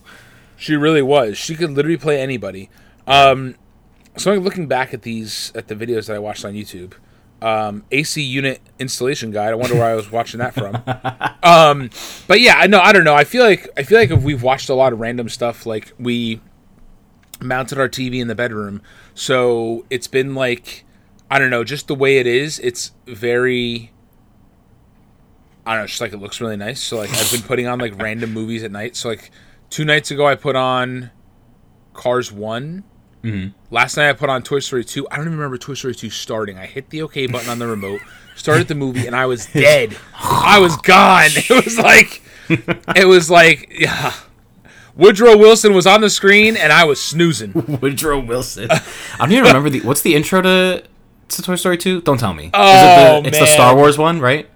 She 0.57 0.75
really 0.77 1.03
was. 1.03 1.39
She 1.39 1.55
could 1.55 1.71
literally 1.71 1.97
play 1.97 2.21
anybody. 2.21 2.69
Um, 3.07 3.55
so 4.17 4.33
I'm 4.33 4.41
looking 4.41 4.67
back 4.67 4.93
at 4.93 5.03
these 5.03 5.53
at 5.55 5.69
the 5.69 5.75
videos 5.77 6.07
that 6.09 6.17
I 6.17 6.19
watched 6.19 6.45
on 6.45 6.53
YouTube. 6.55 6.95
Um, 7.41 7.85
AC 7.93 8.21
unit 8.21 8.61
installation 8.81 9.31
guide. 9.31 9.51
I 9.53 9.55
wonder 9.55 9.77
where 9.77 9.85
I 9.87 9.95
was 9.95 10.11
watching 10.11 10.41
that 10.41 10.55
from. 10.55 10.83
Um, 11.41 11.89
but 12.27 12.41
yeah, 12.41 12.57
I 12.59 12.67
know. 12.67 12.81
I 12.81 12.93
don't 12.93 13.05
know. 13.05 13.15
I 13.15 13.23
feel 13.25 13.45
like 13.45 13.69
I 13.77 13.85
feel 13.85 13.97
like 13.99 14.11
if 14.11 14.23
we've 14.23 14.43
watched 14.43 14.69
a 14.69 14.75
lot 14.75 14.93
of 14.93 14.99
random 14.99 15.29
stuff, 15.29 15.65
like 15.65 15.93
we 15.99 16.41
mounted 17.41 17.79
our 17.79 17.89
TV 17.89 18.21
in 18.21 18.27
the 18.29 18.35
bedroom, 18.35 18.83
so 19.15 19.87
it's 19.89 20.09
been 20.09 20.35
like 20.35 20.85
I 21.31 21.39
don't 21.39 21.51
know, 21.51 21.65
just 21.65 21.89
the 21.89 21.95
way 21.95 22.19
it 22.19 22.27
is. 22.27 22.59
It's 22.61 22.93
very. 23.07 23.93
I 25.67 25.73
don't 25.75 25.83
know, 25.83 25.87
just 25.87 26.01
like 26.01 26.13
it 26.13 26.19
looks 26.19 26.41
really 26.41 26.57
nice. 26.57 26.81
So 26.83 26.97
like 26.97 27.11
I've 27.11 27.31
been 27.31 27.43
putting 27.43 27.67
on 27.67 27.79
like 27.79 28.01
random 28.01 28.33
movies 28.33 28.63
at 28.65 28.71
night. 28.73 28.97
So 28.97 29.11
like 29.11 29.31
two 29.69 29.85
nights 29.85 30.11
ago 30.11 30.27
I 30.27 30.35
put 30.35 30.57
on 30.57 31.11
Cars 31.93 32.33
One. 32.33 32.85
Mhm. 33.23 33.53
Last 33.71 33.97
night 33.97 34.09
I 34.09 34.13
put 34.15 34.31
on 34.31 34.43
Toy 34.43 34.61
Story 34.61 34.85
Two. 34.85 35.07
I 35.11 35.17
don't 35.17 35.27
even 35.27 35.37
remember 35.39 35.59
Toy 35.59 35.75
Story 35.75 35.95
Two 35.95 36.09
starting. 36.09 36.57
I 36.57 36.65
hit 36.67 36.89
the 36.89 37.03
OK 37.03 37.27
button 37.27 37.51
on 37.51 37.59
the 37.59 37.67
remote, 37.67 38.01
started 38.35 38.69
the 38.69 38.75
movie, 38.75 39.07
and 39.07 39.15
I 39.15 39.27
was 39.27 39.45
dead. 39.53 39.95
I 40.15 40.59
was 40.59 40.77
gone. 40.79 41.29
It 41.51 41.65
was 41.65 41.79
like, 41.79 42.23
it 42.97 43.07
was 43.07 43.29
like, 43.31 43.71
yeah. 43.79 44.15
Woodrow 44.97 45.37
Wilson 45.37 45.75
was 45.75 45.87
on 45.87 46.01
the 46.01 46.09
screen, 46.11 46.57
and 46.57 46.73
I 46.73 46.85
was 46.85 47.01
snoozing. 47.01 47.53
Woodrow 47.83 48.21
Wilson. 48.21 48.69
I 48.71 48.81
don't 49.19 49.33
even 49.33 49.45
remember 49.45 49.69
the 49.71 49.81
what's 49.81 50.01
the 50.01 50.15
intro 50.15 50.41
to 50.43 50.85
to 51.29 51.43
Toy 51.43 51.55
Story 51.57 51.77
2? 51.79 52.03
Don't 52.03 52.19
tell 52.19 52.35
me. 52.35 52.51
Oh, 52.55 52.73
Is 52.75 52.83
it 52.83 53.23
the, 53.23 53.29
it's 53.29 53.39
the. 53.39 53.47
Star 53.47 53.75
Wars 53.77 53.99
one, 53.99 54.21
right? 54.21 54.49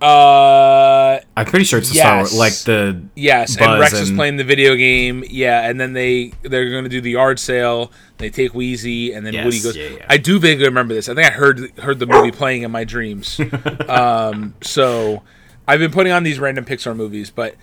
Uh, 0.00 1.20
I'm 1.36 1.46
pretty 1.46 1.64
sure 1.64 1.78
it's 1.78 1.88
the 1.88 1.94
Star 1.94 2.16
Yes. 2.18 2.32
Wars, 2.32 2.38
like 2.38 2.52
the 2.64 3.00
yes, 3.14 3.56
and 3.56 3.78
Rex 3.80 3.92
is 3.92 4.10
playing 4.10 4.36
the 4.36 4.42
video 4.42 4.74
game. 4.74 5.22
Yeah, 5.30 5.68
and 5.68 5.80
then 5.80 5.92
they 5.92 6.32
they're 6.42 6.70
going 6.70 6.82
to 6.82 6.90
do 6.90 7.00
the 7.00 7.12
yard 7.12 7.38
sale. 7.38 7.92
They 8.18 8.28
take 8.28 8.52
Wheezy, 8.52 9.12
and 9.12 9.24
then 9.24 9.32
Yes, 9.32 9.44
Woody 9.44 9.60
goes. 9.60 9.76
yeah, 9.76 9.88
yeah. 9.98 10.06
I 10.08 10.16
do 10.16 10.40
vaguely 10.40 10.64
remember 10.64 10.92
this. 10.92 11.08
I 11.08 11.14
think 11.14 11.28
I 11.28 11.30
heard 11.30 11.70
heard 11.78 12.00
the 12.00 12.06
movie 12.06 12.32
playing 12.32 12.62
in 12.62 12.72
my 12.72 12.82
dreams. 12.82 13.40
um, 13.88 14.54
so 14.60 15.22
I've 15.68 15.78
been 15.78 15.92
putting 15.92 16.12
on 16.12 16.24
these 16.24 16.40
random 16.40 16.64
Pixar 16.64 16.96
movies, 16.96 17.30
but 17.30 17.54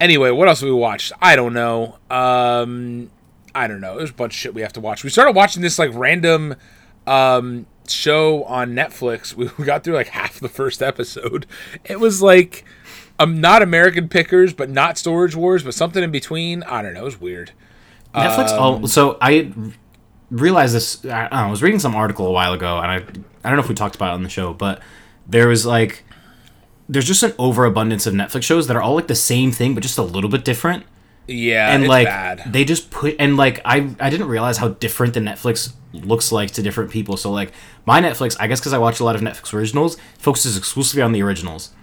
anyway, 0.00 0.30
what 0.30 0.46
else 0.46 0.60
have 0.60 0.68
we 0.68 0.74
watched? 0.76 1.10
I 1.20 1.34
don't 1.34 1.52
know. 1.52 1.98
Um, 2.10 3.10
I 3.56 3.66
don't 3.66 3.80
know. 3.80 3.96
There's 3.98 4.10
a 4.10 4.14
bunch 4.14 4.34
of 4.34 4.38
shit 4.38 4.54
we 4.54 4.62
have 4.62 4.72
to 4.74 4.80
watch. 4.80 5.02
We 5.02 5.10
started 5.10 5.34
watching 5.34 5.62
this 5.62 5.80
like 5.80 5.90
random 5.94 6.54
um, 7.08 7.66
show 7.88 8.44
on 8.44 8.72
Netflix. 8.72 9.34
We, 9.58 9.64
got 9.64 9.84
through 9.84 9.94
like 9.94 10.08
half 10.08 10.40
the 10.40 10.48
first 10.48 10.82
episode. 10.82 11.46
It 11.84 12.00
was 12.00 12.22
like 12.22 12.64
um, 13.18 13.40
not 13.40 13.62
American 13.62 14.08
Pickers, 14.08 14.52
but 14.52 14.70
not 14.70 14.98
Storage 14.98 15.34
Wars, 15.34 15.64
but 15.64 15.74
something 15.74 16.02
in 16.02 16.10
between. 16.10 16.62
I 16.64 16.82
don't 16.82 16.94
know. 16.94 17.02
It 17.02 17.04
was 17.04 17.20
weird. 17.20 17.52
Netflix. 18.14 18.50
Um, 18.50 18.84
oh, 18.84 18.86
so 18.86 19.18
I 19.20 19.52
realized 20.30 20.74
this. 20.74 21.04
I, 21.06 21.28
I 21.30 21.50
was 21.50 21.62
reading 21.62 21.80
some 21.80 21.94
article 21.94 22.26
a 22.26 22.32
while 22.32 22.52
ago, 22.52 22.78
and 22.78 22.90
I 22.90 22.96
I 22.96 23.50
don't 23.50 23.56
know 23.56 23.62
if 23.62 23.68
we 23.68 23.74
talked 23.74 23.96
about 23.96 24.10
it 24.10 24.14
on 24.14 24.22
the 24.22 24.28
show, 24.28 24.52
but 24.52 24.80
there 25.26 25.48
was 25.48 25.66
like 25.66 26.04
there's 26.88 27.06
just 27.06 27.22
an 27.22 27.34
overabundance 27.38 28.06
of 28.06 28.14
Netflix 28.14 28.44
shows 28.44 28.66
that 28.66 28.76
are 28.76 28.82
all 28.82 28.94
like 28.94 29.08
the 29.08 29.14
same 29.14 29.52
thing, 29.52 29.74
but 29.74 29.82
just 29.82 29.98
a 29.98 30.02
little 30.02 30.30
bit 30.30 30.44
different. 30.44 30.84
Yeah, 31.28 31.72
and 31.72 31.84
it's 31.84 31.88
like 31.88 32.06
bad. 32.06 32.42
they 32.52 32.64
just 32.64 32.90
put 32.90 33.16
and 33.18 33.36
like 33.36 33.60
I 33.64 33.94
I 34.00 34.10
didn't 34.10 34.28
realize 34.28 34.56
how 34.56 34.68
different 34.68 35.14
the 35.14 35.20
Netflix 35.20 35.74
looks 35.92 36.32
like 36.32 36.50
to 36.52 36.62
different 36.62 36.90
people. 36.90 37.16
So 37.16 37.30
like 37.30 37.52
my 37.86 38.00
Netflix, 38.00 38.36
I 38.40 38.46
guess 38.46 38.60
because 38.60 38.72
I 38.72 38.78
watch 38.78 38.98
a 39.00 39.04
lot 39.04 39.14
of 39.14 39.20
Netflix 39.20 39.52
originals, 39.52 39.96
focuses 40.18 40.56
exclusively 40.56 41.02
on 41.02 41.12
the 41.12 41.22
originals. 41.22 41.74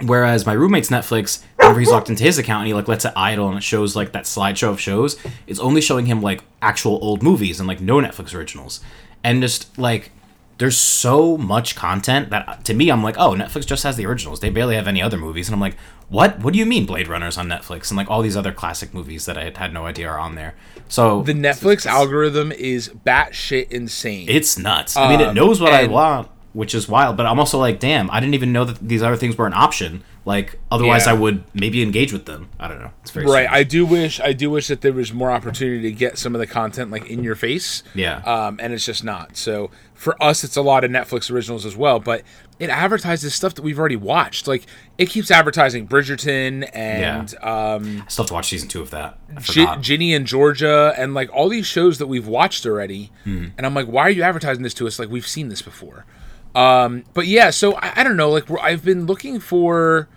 Whereas 0.00 0.46
my 0.46 0.52
roommate's 0.52 0.90
Netflix 0.90 1.42
whenever 1.56 1.80
he's 1.80 1.90
logged 1.90 2.10
into 2.10 2.24
his 2.24 2.38
account 2.38 2.60
and 2.60 2.68
he 2.68 2.74
like 2.74 2.88
lets 2.88 3.04
it 3.04 3.12
idle 3.16 3.48
and 3.48 3.58
it 3.58 3.62
shows 3.62 3.94
like 3.94 4.12
that 4.12 4.24
slideshow 4.24 4.70
of 4.70 4.80
shows, 4.80 5.16
it's 5.46 5.60
only 5.60 5.80
showing 5.80 6.06
him 6.06 6.20
like 6.20 6.42
actual 6.60 6.98
old 7.02 7.22
movies 7.22 7.60
and 7.60 7.68
like 7.68 7.80
no 7.80 7.96
Netflix 7.96 8.34
originals. 8.34 8.80
And 9.24 9.42
just 9.42 9.76
like 9.78 10.10
there's 10.58 10.76
so 10.76 11.36
much 11.36 11.74
content 11.74 12.30
that 12.30 12.64
to 12.64 12.74
me 12.74 12.90
I'm 12.90 13.02
like, 13.02 13.16
oh, 13.18 13.34
Netflix 13.34 13.66
just 13.66 13.82
has 13.84 13.96
the 13.96 14.06
originals. 14.06 14.40
They 14.40 14.50
barely 14.50 14.74
have 14.76 14.86
any 14.88 15.02
other 15.02 15.18
movies. 15.18 15.48
And 15.48 15.54
I'm 15.54 15.60
like, 15.60 15.76
what? 16.12 16.38
What 16.40 16.52
do 16.52 16.58
you 16.58 16.66
mean 16.66 16.84
Blade 16.86 17.08
Runner's 17.08 17.38
on 17.38 17.48
Netflix? 17.48 17.90
And 17.90 17.96
like 17.96 18.10
all 18.10 18.22
these 18.22 18.36
other 18.36 18.52
classic 18.52 18.92
movies 18.94 19.24
that 19.26 19.36
I 19.38 19.44
had, 19.44 19.56
had 19.56 19.72
no 19.72 19.86
idea 19.86 20.08
are 20.08 20.18
on 20.18 20.34
there. 20.34 20.54
So 20.88 21.22
The 21.22 21.32
Netflix 21.32 21.86
algorithm 21.86 22.52
is 22.52 22.88
batshit 22.90 23.70
insane. 23.70 24.26
it's 24.28 24.58
nuts. 24.58 24.96
I 24.96 25.08
mean, 25.10 25.20
it 25.20 25.28
Um, 25.28 25.34
knows 25.34 25.60
what 25.60 25.72
I 25.72 25.86
want, 25.86 26.28
which 26.52 26.74
is 26.74 26.86
wild. 26.88 27.16
But 27.16 27.24
I'm 27.26 27.38
also 27.38 27.58
like, 27.58 27.80
damn, 27.80 28.10
I 28.10 28.20
didn't 28.20 28.34
even 28.34 28.52
know 28.52 28.64
that 28.66 28.78
these 28.86 29.02
other 29.02 29.16
things 29.16 29.36
were 29.38 29.46
an 29.46 29.54
option. 29.54 30.04
Like, 30.24 30.60
otherwise, 30.70 31.06
Yeah. 31.06 31.12
I 31.12 31.14
would 31.14 31.42
maybe 31.52 31.82
engage 31.82 32.12
with 32.12 32.26
them. 32.26 32.48
I 32.60 32.68
don't 32.68 32.78
know. 32.80 32.90
It's 33.00 33.10
very 33.10 33.26
right. 33.26 33.46
strange. 33.46 33.50
I 33.60 33.62
do 33.64 33.84
wish 33.86 34.20
I 34.20 34.32
do 34.32 34.50
wish 34.50 34.68
that 34.68 34.80
there 34.82 34.92
was 34.92 35.12
more 35.12 35.32
opportunity 35.32 35.80
to 35.82 35.90
get 35.92 36.16
some 36.18 36.34
of 36.36 36.38
the 36.40 36.46
content 36.46 36.90
like 36.92 37.06
in 37.10 37.24
your 37.24 37.34
face. 37.34 37.82
Yeah. 37.94 38.18
Um, 38.18 38.60
and 38.62 38.72
it's 38.72 38.84
just 38.86 39.02
not. 39.02 39.36
So 39.36 39.70
for 39.94 40.22
us, 40.22 40.44
it's 40.44 40.56
a 40.56 40.62
lot 40.62 40.84
of 40.84 40.90
Netflix 40.92 41.28
originals 41.30 41.66
as 41.66 41.74
well. 41.74 41.98
But 41.98 42.22
it 42.62 42.70
advertises 42.70 43.34
stuff 43.34 43.54
that 43.56 43.62
we've 43.62 43.78
already 43.78 43.96
watched. 43.96 44.46
Like 44.46 44.66
it 44.96 45.08
keeps 45.08 45.32
advertising 45.32 45.88
Bridgerton 45.88 46.70
and 46.72 47.34
um, 47.42 48.04
I 48.06 48.08
still 48.08 48.22
have 48.22 48.28
to 48.28 48.34
watch 48.34 48.50
season 48.50 48.68
two 48.68 48.80
of 48.80 48.90
that. 48.90 49.18
Forgot. 49.42 49.80
Ginny 49.80 50.14
and 50.14 50.28
Georgia 50.28 50.94
and 50.96 51.12
like 51.12 51.28
all 51.32 51.48
these 51.48 51.66
shows 51.66 51.98
that 51.98 52.06
we've 52.06 52.28
watched 52.28 52.64
already. 52.64 53.10
Hmm. 53.24 53.46
And 53.58 53.66
I'm 53.66 53.74
like, 53.74 53.86
why 53.86 54.02
are 54.02 54.10
you 54.10 54.22
advertising 54.22 54.62
this 54.62 54.74
to 54.74 54.86
us? 54.86 55.00
Like 55.00 55.08
we've 55.08 55.26
seen 55.26 55.48
this 55.48 55.60
before. 55.60 56.06
Um, 56.54 57.02
but 57.14 57.26
yeah, 57.26 57.50
so 57.50 57.74
I, 57.74 57.94
I 57.96 58.04
don't 58.04 58.16
know. 58.16 58.30
Like 58.30 58.48
we're, 58.48 58.60
I've 58.60 58.84
been 58.84 59.06
looking 59.06 59.40
for. 59.40 60.08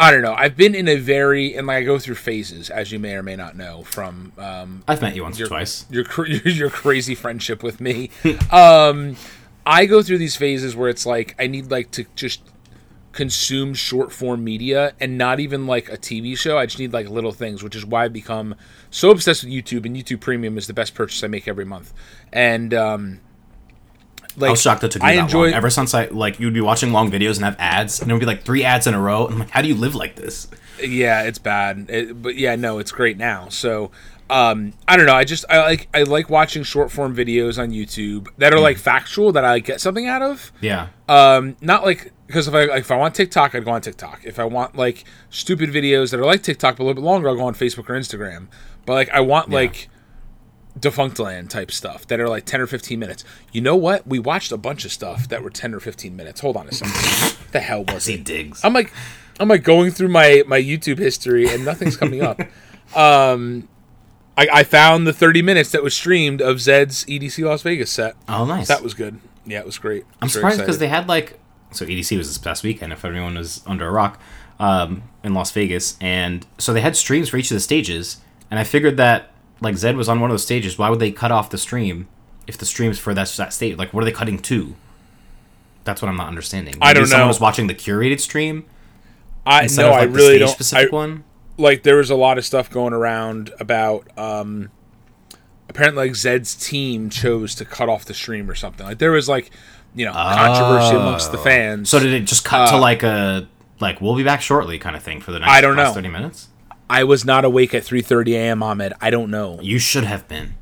I 0.00 0.10
don't 0.10 0.22
know. 0.22 0.34
I've 0.34 0.56
been 0.56 0.74
in 0.74 0.88
a 0.88 0.96
very 0.96 1.54
and 1.54 1.68
like 1.68 1.76
I 1.76 1.82
go 1.84 2.00
through 2.00 2.16
phases, 2.16 2.68
as 2.68 2.90
you 2.90 2.98
may 2.98 3.14
or 3.14 3.22
may 3.22 3.36
not 3.36 3.56
know 3.56 3.84
from 3.84 4.32
um, 4.38 4.82
I've 4.88 5.00
met 5.00 5.14
you 5.14 5.22
once 5.22 5.40
or 5.40 5.46
twice. 5.46 5.86
your 5.88 6.02
cr- 6.02 6.26
your 6.26 6.68
crazy 6.68 7.14
friendship 7.14 7.62
with 7.62 7.80
me. 7.80 8.10
um, 8.50 9.14
I 9.66 9.86
go 9.86 10.02
through 10.02 10.18
these 10.18 10.36
phases 10.36 10.76
where 10.76 10.88
it's 10.88 11.06
like 11.06 11.34
I 11.38 11.46
need 11.46 11.70
like 11.70 11.90
to 11.92 12.04
just 12.14 12.42
consume 13.12 13.74
short 13.74 14.12
form 14.12 14.42
media 14.42 14.92
and 15.00 15.16
not 15.16 15.40
even 15.40 15.66
like 15.66 15.88
a 15.88 15.96
TV 15.96 16.36
show. 16.36 16.58
I 16.58 16.66
just 16.66 16.78
need 16.78 16.92
like 16.92 17.08
little 17.08 17.32
things, 17.32 17.62
which 17.62 17.76
is 17.76 17.86
why 17.86 18.04
I've 18.04 18.12
become 18.12 18.56
so 18.90 19.10
obsessed 19.10 19.44
with 19.44 19.52
YouTube. 19.52 19.86
And 19.86 19.96
YouTube 19.96 20.20
Premium 20.20 20.58
is 20.58 20.66
the 20.66 20.74
best 20.74 20.94
purchase 20.94 21.22
I 21.22 21.28
make 21.28 21.48
every 21.48 21.64
month. 21.64 21.92
And 22.32 22.74
um, 22.74 23.20
like 24.36 24.48
I 24.48 24.50
was 24.50 24.60
shocked 24.60 24.80
that 24.82 24.90
took 24.90 25.02
me 25.02 25.08
I 25.08 25.16
that 25.16 25.22
enjoy 25.22 25.46
long. 25.46 25.54
Ever 25.54 25.70
since 25.70 25.94
I 25.94 26.06
like, 26.06 26.40
you'd 26.40 26.54
be 26.54 26.60
watching 26.60 26.92
long 26.92 27.10
videos 27.10 27.36
and 27.36 27.44
have 27.44 27.56
ads, 27.58 28.02
and 28.02 28.10
it 28.10 28.14
would 28.14 28.20
be 28.20 28.26
like 28.26 28.42
three 28.42 28.64
ads 28.64 28.86
in 28.86 28.94
a 28.94 29.00
row. 29.00 29.26
And 29.26 29.34
I'm 29.34 29.40
like, 29.40 29.50
how 29.50 29.62
do 29.62 29.68
you 29.68 29.76
live 29.76 29.94
like 29.94 30.16
this? 30.16 30.48
yeah 30.82 31.22
it's 31.22 31.38
bad 31.38 31.86
it, 31.88 32.20
but 32.20 32.36
yeah 32.36 32.56
no 32.56 32.78
it's 32.78 32.92
great 32.92 33.16
now 33.16 33.48
so 33.48 33.90
um 34.30 34.72
i 34.88 34.96
don't 34.96 35.06
know. 35.06 35.14
I 35.14 35.24
just 35.24 35.44
i 35.50 35.58
like 35.60 35.88
i 35.92 36.02
like 36.02 36.30
watching 36.30 36.62
short 36.62 36.90
form 36.90 37.14
videos 37.14 37.58
on 37.62 37.70
youtube 37.70 38.28
that 38.38 38.54
are 38.54 38.60
like 38.60 38.78
factual 38.78 39.32
that 39.32 39.44
i 39.44 39.58
get 39.58 39.80
something 39.80 40.06
out 40.06 40.22
of. 40.22 40.50
Yeah. 40.60 40.88
um 41.08 41.56
not 41.60 41.84
like 41.84 42.10
because 42.26 42.48
if 42.48 42.54
i 42.54 42.64
like, 42.64 42.80
if 42.80 42.90
i 42.90 42.96
want 42.96 43.14
tiktok 43.14 43.54
i'd 43.54 43.64
go 43.64 43.70
on 43.72 43.82
tiktok. 43.82 44.20
If 44.24 44.38
i 44.38 44.44
want 44.44 44.76
like 44.76 45.04
stupid 45.30 45.70
videos 45.70 46.10
that 46.10 46.20
are 46.20 46.24
like 46.24 46.42
tiktok 46.42 46.76
but 46.78 46.82
a 46.82 46.86
little 46.86 47.02
bit 47.02 47.06
longer 47.06 47.28
i'll 47.28 47.36
go 47.36 47.42
on 47.44 47.54
facebook 47.54 47.88
or 47.90 47.94
instagram. 47.98 48.46
But 48.86 48.94
like 48.94 49.10
i 49.10 49.20
want 49.20 49.50
like 49.50 49.88
Defunctland 50.78 51.50
type 51.50 51.70
stuff 51.70 52.06
that 52.08 52.18
are 52.18 52.28
like 52.28 52.46
10 52.46 52.60
or 52.60 52.66
15 52.66 52.98
minutes. 52.98 53.24
You 53.52 53.60
know 53.60 53.76
what? 53.76 54.06
We 54.08 54.18
watched 54.18 54.50
a 54.50 54.56
bunch 54.56 54.84
of 54.84 54.90
stuff 54.90 55.28
that 55.28 55.40
were 55.42 55.50
10 55.50 55.72
or 55.72 55.78
15 55.78 56.16
minutes. 56.16 56.40
Hold 56.40 56.56
on 56.56 56.66
a 56.66 56.72
second. 56.72 56.94
What 56.94 57.38
the 57.52 57.60
hell 57.60 57.84
was 57.84 58.06
he 58.06 58.14
it? 58.14 58.24
digs. 58.24 58.64
I'm 58.64 58.72
like, 58.72 58.92
I'm 59.38 59.48
like 59.48 59.62
going 59.62 59.92
through 59.92 60.08
my 60.08 60.42
my 60.48 60.60
YouTube 60.60 60.98
history 60.98 61.48
and 61.48 61.64
nothing's 61.64 61.96
coming 61.96 62.22
up. 62.22 62.40
Um, 62.94 63.66
I, 64.36 64.48
I 64.52 64.64
found 64.64 65.06
the 65.06 65.12
30 65.12 65.42
minutes 65.42 65.70
that 65.70 65.82
was 65.82 65.94
streamed 65.94 66.40
of 66.42 66.56
Zedd's 66.60 67.04
EDC 67.04 67.44
Las 67.44 67.62
Vegas 67.62 67.90
set. 67.90 68.16
oh, 68.28 68.44
nice. 68.44 68.68
That 68.68 68.82
was 68.82 68.94
good. 68.94 69.20
Yeah, 69.46 69.60
it 69.60 69.66
was 69.66 69.78
great. 69.78 70.04
I'm 70.22 70.28
surprised 70.28 70.58
because 70.58 70.78
they 70.78 70.88
had 70.88 71.06
like 71.08 71.38
so 71.70 71.84
EDC 71.84 72.16
was 72.16 72.28
this 72.28 72.38
past 72.38 72.62
weekend. 72.62 72.92
If 72.92 73.04
everyone 73.04 73.34
was 73.36 73.62
under 73.66 73.86
a 73.86 73.90
rock 73.90 74.18
um, 74.58 75.02
in 75.22 75.34
Las 75.34 75.50
Vegas, 75.50 75.98
and 76.00 76.46
so 76.58 76.72
they 76.72 76.80
had 76.80 76.96
streams 76.96 77.28
for 77.28 77.36
each 77.36 77.50
of 77.50 77.54
the 77.54 77.60
stages, 77.60 78.18
and 78.50 78.58
I 78.58 78.64
figured 78.64 78.96
that 78.96 79.32
like 79.60 79.76
Zed 79.76 79.96
was 79.96 80.08
on 80.08 80.20
one 80.20 80.30
of 80.30 80.34
those 80.34 80.44
stages. 80.44 80.78
Why 80.78 80.88
would 80.88 80.98
they 80.98 81.10
cut 81.10 81.30
off 81.30 81.50
the 81.50 81.58
stream 81.58 82.08
if 82.46 82.56
the 82.56 82.66
stream's 82.66 82.98
for 82.98 83.12
that 83.14 83.28
that 83.36 83.52
stage? 83.52 83.76
Like, 83.76 83.92
what 83.92 84.02
are 84.02 84.06
they 84.06 84.12
cutting 84.12 84.38
to? 84.40 84.74
That's 85.84 86.00
what 86.00 86.08
I'm 86.08 86.16
not 86.16 86.28
understanding. 86.28 86.76
I 86.80 86.94
don't 86.94 87.06
Someone 87.06 87.26
know. 87.26 87.28
was 87.28 87.40
watching 87.40 87.66
the 87.66 87.74
curated 87.74 88.20
stream 88.20 88.64
I 89.46 89.66
no, 89.66 89.66
of 89.66 89.90
like 89.90 90.02
I 90.02 90.06
the 90.06 90.12
really 90.12 90.26
stage 90.28 90.40
don't. 90.40 90.48
specific 90.48 90.92
I, 90.92 90.96
one. 90.96 91.24
Like 91.56 91.82
there 91.82 91.96
was 91.96 92.10
a 92.10 92.14
lot 92.16 92.38
of 92.38 92.44
stuff 92.44 92.70
going 92.70 92.92
around 92.92 93.50
about 93.60 94.08
um 94.18 94.70
apparently 95.68 96.08
like 96.08 96.16
Zedd's 96.16 96.54
team 96.54 97.10
chose 97.10 97.54
to 97.56 97.64
cut 97.64 97.88
off 97.88 98.04
the 98.04 98.14
stream 98.14 98.50
or 98.50 98.54
something. 98.54 98.86
Like 98.86 98.98
there 98.98 99.12
was 99.12 99.28
like 99.28 99.50
you 99.94 100.04
know 100.04 100.12
controversy 100.12 100.96
amongst 100.96 101.32
the 101.32 101.38
fans. 101.38 101.88
So 101.90 101.98
did 102.00 102.12
it 102.12 102.20
just 102.26 102.44
cut 102.44 102.68
to 102.70 102.76
Uh, 102.76 102.80
like 102.80 103.02
a 103.02 103.48
like 103.80 104.00
we'll 104.00 104.16
be 104.16 104.24
back 104.24 104.40
shortly 104.42 104.78
kind 104.78 104.96
of 104.96 105.02
thing 105.02 105.20
for 105.20 105.32
the 105.32 105.38
next 105.38 105.50
I 105.50 105.60
don't 105.60 105.76
know. 105.76 105.92
thirty 105.92 106.08
minutes? 106.08 106.48
I 106.90 107.04
was 107.04 107.24
not 107.24 107.44
awake 107.46 107.72
at 107.74 107.82
3:30 107.82 108.34
a.m. 108.34 108.62
Ahmed. 108.62 108.92
I 109.00 109.08
don't 109.10 109.30
know. 109.30 109.58
You 109.62 109.78
should 109.78 110.04
have 110.04 110.28
been. 110.28 110.54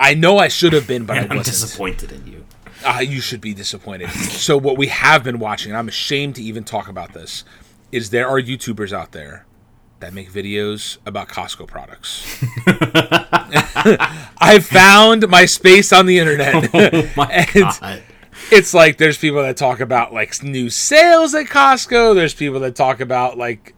I 0.00 0.14
know 0.14 0.38
I 0.38 0.48
should 0.48 0.72
have 0.72 0.86
been, 0.88 1.04
but 1.04 1.16
I 1.18 1.20
I'm 1.20 1.28
wasn't. 1.36 1.44
disappointed 1.46 2.10
in 2.12 2.26
you. 2.26 2.44
Uh, 2.84 2.98
you 3.00 3.20
should 3.20 3.40
be 3.42 3.52
disappointed. 3.54 4.08
so 4.10 4.56
what 4.56 4.76
we 4.78 4.86
have 4.88 5.22
been 5.22 5.38
watching, 5.38 5.70
and 5.70 5.78
I'm 5.78 5.86
ashamed 5.88 6.34
to 6.36 6.42
even 6.42 6.64
talk 6.64 6.88
about 6.88 7.12
this, 7.12 7.44
is 7.92 8.08
there 8.10 8.26
are 8.26 8.40
YouTubers 8.40 8.90
out 8.92 9.12
there 9.12 9.44
that 10.00 10.12
make 10.14 10.30
videos 10.32 10.98
about 11.06 11.28
Costco 11.28 11.66
products. 11.66 12.42
I 14.40 14.58
found 14.62 15.28
my 15.28 15.44
space 15.46 15.92
on 15.92 16.06
the 16.06 16.18
internet. 16.18 16.70
Oh 16.74 17.10
my 17.16 17.46
god. 17.54 18.02
it's 18.50 18.72
like 18.74 18.96
there's 18.98 19.18
people 19.18 19.42
that 19.42 19.56
talk 19.56 19.80
about 19.80 20.12
like 20.12 20.42
new 20.42 20.70
sales 20.70 21.34
at 21.34 21.46
Costco. 21.46 22.14
There's 22.14 22.34
people 22.34 22.60
that 22.60 22.74
talk 22.74 23.00
about 23.00 23.36
like 23.38 23.74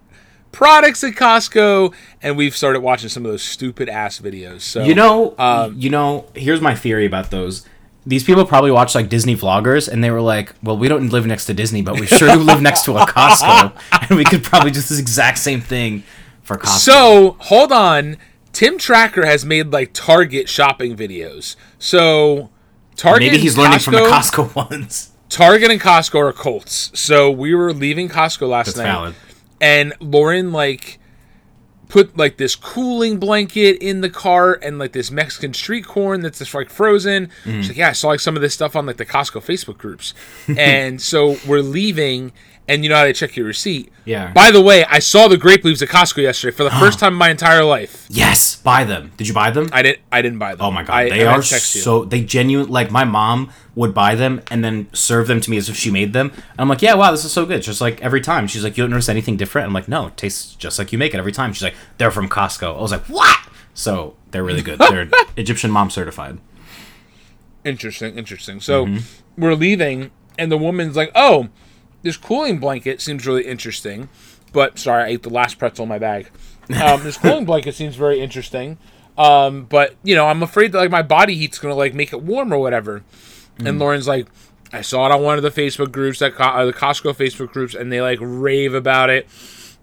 products 0.53 1.03
at 1.05 1.15
Costco, 1.15 1.95
and 2.23 2.37
we've 2.37 2.57
started 2.57 2.81
watching 2.81 3.09
some 3.09 3.25
of 3.25 3.33
those 3.33 3.43
stupid 3.43 3.89
ass 3.89 4.21
videos. 4.21 4.61
So 4.63 4.85
You 4.85 4.95
know, 4.95 5.35
Um, 5.39 5.75
you 5.79 5.91
know. 5.91 6.27
Here's 6.35 6.61
my 6.61 6.75
theory 6.75 7.07
about 7.07 7.31
those. 7.31 7.67
These 8.05 8.25
people 8.25 8.45
probably 8.45 8.71
watch 8.73 8.95
like 8.95 9.09
Disney 9.09 9.37
vloggers, 9.37 9.89
and 9.89 10.03
they 10.03 10.11
were 10.11 10.21
like, 10.21 10.55
"Well, 10.63 10.77
we 10.77 10.89
don't 10.89 11.09
live 11.11 11.25
next 11.27 11.47
to 11.47 11.55
Disney, 11.55 11.83
but 11.83 12.01
we 12.01 12.07
sure 12.07 12.29
do 12.29 12.41
live 12.41 12.61
next 12.61 12.85
to 12.87 12.97
a 12.97 13.07
Costco, 13.07 13.73
and 14.09 14.19
we 14.19 14.25
could 14.25 14.43
probably 14.43 14.71
do 14.73 14.81
this 14.81 14.99
exact 14.99 15.39
same 15.39 15.61
thing 15.61 16.03
for 16.43 16.57
Costco." 16.59 16.79
So 16.81 17.37
hold 17.39 17.71
on, 17.71 18.17
Tim 18.53 18.77
Tracker 18.77 19.25
has 19.25 19.45
made 19.45 19.69
like 19.73 19.93
Target 19.93 20.49
shopping 20.49 20.97
videos. 20.97 21.55
So 21.79 22.51
Target, 22.97 23.31
maybe 23.33 23.39
he's 23.43 23.57
learning 23.57 23.79
from 23.79 23.95
the 23.95 24.01
Costco- 24.01 24.49
Costco 24.49 24.71
ones. 24.71 25.11
Target 25.29 25.71
and 25.71 25.81
Costco 25.81 26.17
are 26.29 26.33
cults. 26.33 26.91
So 26.99 27.31
we 27.31 27.55
were 27.55 27.73
leaving 27.73 28.09
Costco 28.09 28.49
last 28.49 28.67
That's 28.67 28.79
night, 28.79 28.85
valid. 28.85 29.15
and 29.61 29.93
Lauren 30.01 30.51
like 30.53 30.99
put 31.93 32.17
like 32.17 32.39
this 32.39 32.57
cooling 32.57 33.19
blanket 33.19 33.77
in 33.83 34.01
the 34.01 34.09
cart 34.09 34.63
and 34.63 34.79
like 34.79 34.93
this 34.93 35.11
Mexican 35.11 35.53
street 35.53 35.85
corn 35.85 36.23
that's 36.23 36.39
just 36.39 36.55
like 36.55 36.71
frozen. 36.71 37.27
Mm-hmm. 37.27 37.61
She's 37.61 37.69
like, 37.69 37.77
yeah, 37.77 37.91
I 37.91 37.93
saw 37.93 38.09
like 38.09 38.21
some 38.21 38.35
of 38.35 38.41
this 38.41 38.55
stuff 38.55 38.75
on 38.75 38.87
like 38.87 38.97
the 38.97 39.05
Costco 39.05 39.45
Facebook 39.45 39.77
groups, 39.77 40.15
and 40.57 41.01
so 41.01 41.37
we're 41.47 41.61
leaving. 41.61 42.33
And 42.73 42.83
you 42.83 42.89
know 42.89 42.97
how 42.97 43.05
to 43.05 43.13
check 43.13 43.37
your 43.37 43.45
receipt. 43.47 43.93
Yeah. 44.07 44.33
By 44.33 44.51
the 44.51 44.63
way, 44.63 44.85
I 44.87 44.99
saw 44.99 45.29
the 45.29 45.37
grape 45.37 45.63
leaves 45.63 45.83
at 45.83 45.91
Costco 45.91 46.23
yesterday 46.23 46.57
for 46.57 46.65
the 46.65 46.71
first 46.81 46.99
time 46.99 47.13
in 47.13 47.19
my 47.19 47.29
entire 47.29 47.65
life. 47.65 48.07
Yes, 48.09 48.57
buy 48.57 48.85
them. 48.85 49.13
Did 49.19 49.29
you 49.29 49.35
buy 49.35 49.51
them? 49.51 49.69
I 49.73 49.83
didn't. 49.83 49.99
I 50.11 50.23
didn't 50.23 50.39
buy 50.39 50.55
them. 50.55 50.65
Oh 50.65 50.71
my 50.71 50.83
god, 50.83 50.95
I, 50.95 51.09
they 51.11 51.27
I 51.27 51.33
are 51.35 51.43
so 51.43 52.05
they 52.07 52.23
genuine. 52.23 52.71
Like 52.71 52.91
my 52.91 53.05
mom 53.05 53.53
would 53.75 53.93
buy 53.93 54.15
them 54.15 54.41
and 54.51 54.65
then 54.65 54.89
serve 54.95 55.27
them 55.29 55.41
to 55.43 55.51
me 55.51 55.59
as 55.59 55.69
if 55.69 55.77
she 55.77 55.91
made 55.91 56.13
them. 56.15 56.31
And 56.35 56.61
I'm 56.61 56.69
like, 56.69 56.81
yeah, 56.81 56.95
wow, 56.95 57.11
this 57.11 57.25
is 57.27 57.33
so 57.33 57.45
good. 57.45 57.61
Just 57.63 57.81
like 57.83 58.01
every 58.01 58.21
time, 58.23 58.47
she's 58.47 58.65
like, 58.65 58.77
you 58.79 58.85
don't 58.85 58.91
notice 58.91 59.09
anything 59.11 59.37
different. 59.37 59.67
I'm 59.67 59.75
like, 59.75 59.89
no, 59.89 60.07
it 60.07 60.17
tastes 60.17 60.55
just 60.55 60.79
like 60.79 60.93
you 60.93 60.99
make 60.99 61.13
it 61.15 61.19
every 61.19 61.33
time. 61.33 61.53
She's 61.53 61.63
like, 61.63 61.75
they're 61.99 62.11
from 62.11 62.29
Costco. 62.29 62.79
I 62.79 62.81
was 62.81 62.91
like, 62.93 63.05
what? 63.05 63.39
So 63.75 64.17
they're 64.31 64.45
really 64.45 64.63
good. 64.63 64.79
They're 64.79 65.09
Egyptian 65.37 65.71
mom 65.71 65.91
certified. 65.91 66.39
Interesting. 67.65 68.17
Interesting. 68.17 68.61
So 68.61 68.87
Mm-hmm. 68.87 69.43
we're 69.43 69.55
leaving, 69.55 70.11
and 70.39 70.51
the 70.51 70.59
woman's 70.59 70.97
like, 70.97 71.13
"Oh, 71.15 71.49
this 72.03 72.17
cooling 72.17 72.59
blanket 72.59 73.01
seems 73.01 73.27
really 73.27 73.47
interesting." 73.47 74.09
But 74.53 74.79
sorry, 74.79 75.05
I 75.05 75.07
ate 75.09 75.23
the 75.23 75.31
last 75.31 75.59
pretzel 75.59 75.85
in 75.85 75.89
my 75.89 75.99
bag. 75.99 76.31
Um, 76.81 77.03
this 77.03 77.19
cooling 77.19 77.45
blanket 77.45 77.75
seems 77.75 77.97
very 77.97 78.21
interesting. 78.21 78.79
Um, 79.19 79.65
but 79.65 79.97
you 80.03 80.15
know, 80.15 80.27
I'm 80.27 80.43
afraid 80.43 80.73
that 80.73 80.79
like 80.79 80.91
my 80.91 81.03
body 81.03 81.35
heat's 81.35 81.59
gonna 81.59 81.75
like 81.75 81.95
make 81.95 82.13
it 82.13 82.23
warm 82.23 82.53
or 82.53 82.59
whatever. 82.59 83.03
Mm. 83.59 83.69
And 83.69 83.79
Lauren's 83.79 84.09
like, 84.09 84.27
I 84.73 84.81
saw 84.81 85.07
it 85.07 85.13
on 85.13 85.23
one 85.23 85.37
of 85.37 85.43
the 85.43 85.51
Facebook 85.51 85.93
groups 85.93 86.21
that 86.21 86.35
Co- 86.35 86.45
uh, 86.45 86.65
the 86.65 86.73
Costco 86.73 87.15
Facebook 87.15 87.53
groups, 87.53 87.75
and 87.75 87.93
they 87.93 88.01
like 88.01 88.19
rave 88.21 88.75
about 88.75 89.11
it. 89.11 89.29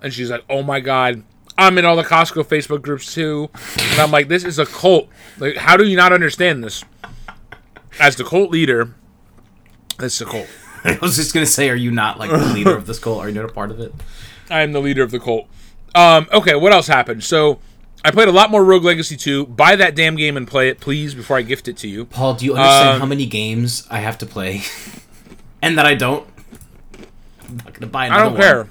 And 0.02 0.14
she's 0.14 0.32
like, 0.32 0.44
"Oh 0.50 0.64
my 0.64 0.80
god, 0.80 1.24
I'm 1.58 1.78
in 1.78 1.86
all 1.86 1.96
the 1.96 2.04
Costco 2.04 2.46
Facebook 2.46 2.82
groups 2.82 3.14
too." 3.14 3.50
And 3.54 4.00
I'm 4.00 4.12
like, 4.12 4.30
"This 4.30 4.44
is 4.44 4.58
a 4.58 4.66
cult. 4.66 5.10
Like, 5.38 5.58
how 5.58 5.78
do 5.78 5.86
you 5.86 5.96
not 5.96 6.12
understand 6.12 6.64
this?" 6.64 6.84
As 8.00 8.16
the 8.16 8.24
cult 8.24 8.50
leader, 8.50 8.96
this 10.00 10.16
is 10.16 10.22
a 10.22 10.26
cult. 10.26 10.48
I 10.84 10.98
was 11.02 11.16
just 11.16 11.34
gonna 11.34 11.46
say, 11.46 11.70
are 11.70 11.76
you 11.76 11.92
not 11.92 12.20
like 12.20 12.30
the 12.32 12.38
leader 12.54 12.76
of 12.76 12.86
this 12.86 13.00
cult? 13.00 13.20
Are 13.24 13.30
you 13.30 13.36
not 13.36 13.46
a 13.46 13.54
part 13.54 13.72
of 13.72 13.80
it? 13.80 13.94
I 14.50 14.62
am 14.62 14.72
the 14.72 14.80
leader 14.82 15.04
of 15.04 15.12
the 15.12 15.20
cult. 15.20 15.48
Um, 15.96 16.28
okay, 16.32 16.56
what 16.56 16.72
else 16.74 16.88
happened? 16.88 17.24
So 17.24 17.60
I 18.06 18.12
played 18.12 18.28
a 18.28 18.32
lot 18.32 18.50
more 18.52 18.64
Rogue 18.64 18.84
Legacy 18.84 19.18
2. 19.18 19.48
Buy 19.48 19.76
that 19.76 19.96
damn 19.96 20.16
game 20.16 20.38
and 20.38 20.48
play 20.48 20.70
it, 20.70 20.80
please, 20.80 21.14
before 21.14 21.38
I 21.38 21.42
gift 21.42 21.68
it 21.68 21.78
to 21.78 21.88
you. 21.88 22.06
Paul, 22.06 22.36
do 22.36 22.46
you 22.46 22.54
understand 22.56 22.90
Um, 22.96 23.00
how 23.02 23.06
many 23.06 23.26
games 23.26 23.86
I 23.90 24.00
have 24.00 24.18
to 24.20 24.26
play, 24.26 24.62
and 25.62 25.78
that 25.78 25.86
I 25.86 25.96
don't? 25.96 26.28
I'm 27.48 27.58
not 27.58 27.74
gonna 27.74 27.88
buy 27.88 28.06
another 28.06 28.20
I 28.20 28.24
don't 28.24 28.34
one. 28.34 28.42
care. 28.42 28.68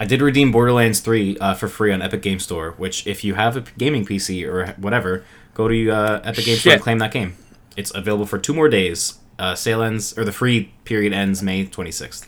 I 0.00 0.04
did 0.04 0.22
redeem 0.22 0.52
Borderlands 0.52 1.00
3 1.00 1.38
uh, 1.38 1.54
for 1.54 1.66
free 1.66 1.92
on 1.92 2.02
Epic 2.02 2.22
Game 2.22 2.38
Store, 2.38 2.72
which 2.76 3.04
if 3.06 3.24
you 3.24 3.34
have 3.34 3.56
a 3.56 3.62
gaming 3.78 4.04
PC 4.06 4.46
or 4.46 4.68
whatever, 4.80 5.24
go 5.54 5.66
to 5.66 5.90
uh, 5.90 6.20
Epic 6.24 6.44
Game 6.44 6.56
Store 6.56 6.74
and 6.74 6.82
claim 6.82 6.98
that 6.98 7.10
game. 7.12 7.34
It's 7.76 7.92
available 7.94 8.26
for 8.26 8.38
two 8.38 8.54
more 8.54 8.68
days. 8.68 9.18
Uh, 9.38 9.54
sale 9.54 9.82
ends 9.82 10.16
or 10.18 10.24
the 10.24 10.32
free 10.32 10.72
period 10.84 11.12
ends 11.12 11.42
May 11.42 11.64
26th. 11.64 12.26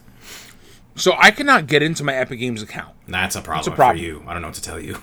So 0.95 1.15
I 1.19 1.31
cannot 1.31 1.67
get 1.67 1.83
into 1.83 2.05
my 2.05 2.15
Epic 2.15 2.39
Games 2.39 2.63
account. 2.63 2.95
That's 3.09 3.35
a 3.35 3.41
problem, 3.41 3.75
problem. 3.75 3.97
for 3.99 4.03
you. 4.05 4.23
I 4.29 4.33
don't 4.33 4.43
know 4.43 4.49
what 4.49 4.55
to 4.55 4.63
tell 4.63 4.79
you. 4.79 4.99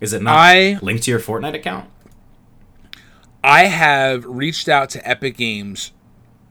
Is 0.00 0.12
it 0.12 0.22
not 0.22 0.36
I- 0.36 0.78
linked 0.82 1.04
to 1.04 1.10
your 1.10 1.18
Fortnite 1.20 1.54
account? 1.54 1.88
I 3.42 3.64
have 3.64 4.24
reached 4.24 4.68
out 4.68 4.90
to 4.90 5.08
Epic 5.08 5.36
Games 5.36 5.92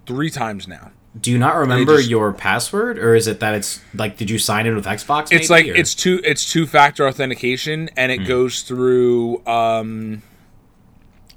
three 0.05 0.29
times 0.29 0.67
now. 0.67 0.91
Do 1.19 1.31
you 1.31 1.37
not 1.37 1.55
remember 1.55 1.97
just- 1.97 2.09
your 2.09 2.31
password, 2.33 2.99
or 2.99 3.15
is 3.15 3.27
it 3.27 3.39
that 3.39 3.55
it's 3.55 3.81
like 3.93 4.17
did 4.17 4.29
you 4.29 4.37
sign 4.39 4.67
in 4.67 4.75
with 4.75 4.85
Xbox? 4.85 5.31
It's 5.31 5.49
maybe, 5.49 5.69
like 5.69 5.75
or- 5.77 5.79
it's 5.79 5.95
two 5.95 6.21
it's 6.23 6.51
two 6.51 6.65
factor 6.67 7.07
authentication 7.07 7.89
and 7.97 8.11
it 8.11 8.19
goes 8.27 8.61
through 8.61 9.45
um 9.47 10.21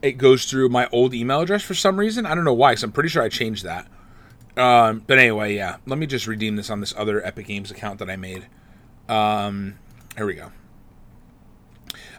it 0.02 0.12
goes 0.12 0.44
through 0.46 0.68
my 0.68 0.88
old 0.92 1.14
email 1.14 1.40
address 1.40 1.62
for 1.62 1.74
some 1.74 1.98
reason. 1.98 2.26
I 2.26 2.34
don't 2.34 2.44
know 2.44 2.54
why, 2.54 2.74
cuz 2.74 2.82
I'm 2.82 2.92
pretty 2.92 3.08
sure 3.08 3.22
I 3.22 3.28
changed 3.28 3.64
that. 3.64 3.86
Um 4.56 5.02
but 5.06 5.18
anyway, 5.18 5.54
yeah. 5.54 5.76
Let 5.86 5.98
me 5.98 6.06
just 6.06 6.26
redeem 6.26 6.56
this 6.56 6.70
on 6.70 6.80
this 6.80 6.94
other 6.96 7.24
Epic 7.24 7.46
Games 7.46 7.70
account 7.70 7.98
that 7.98 8.10
I 8.10 8.16
made. 8.16 8.46
Um 9.08 9.74
here 10.16 10.26
we 10.26 10.34
go. 10.34 10.52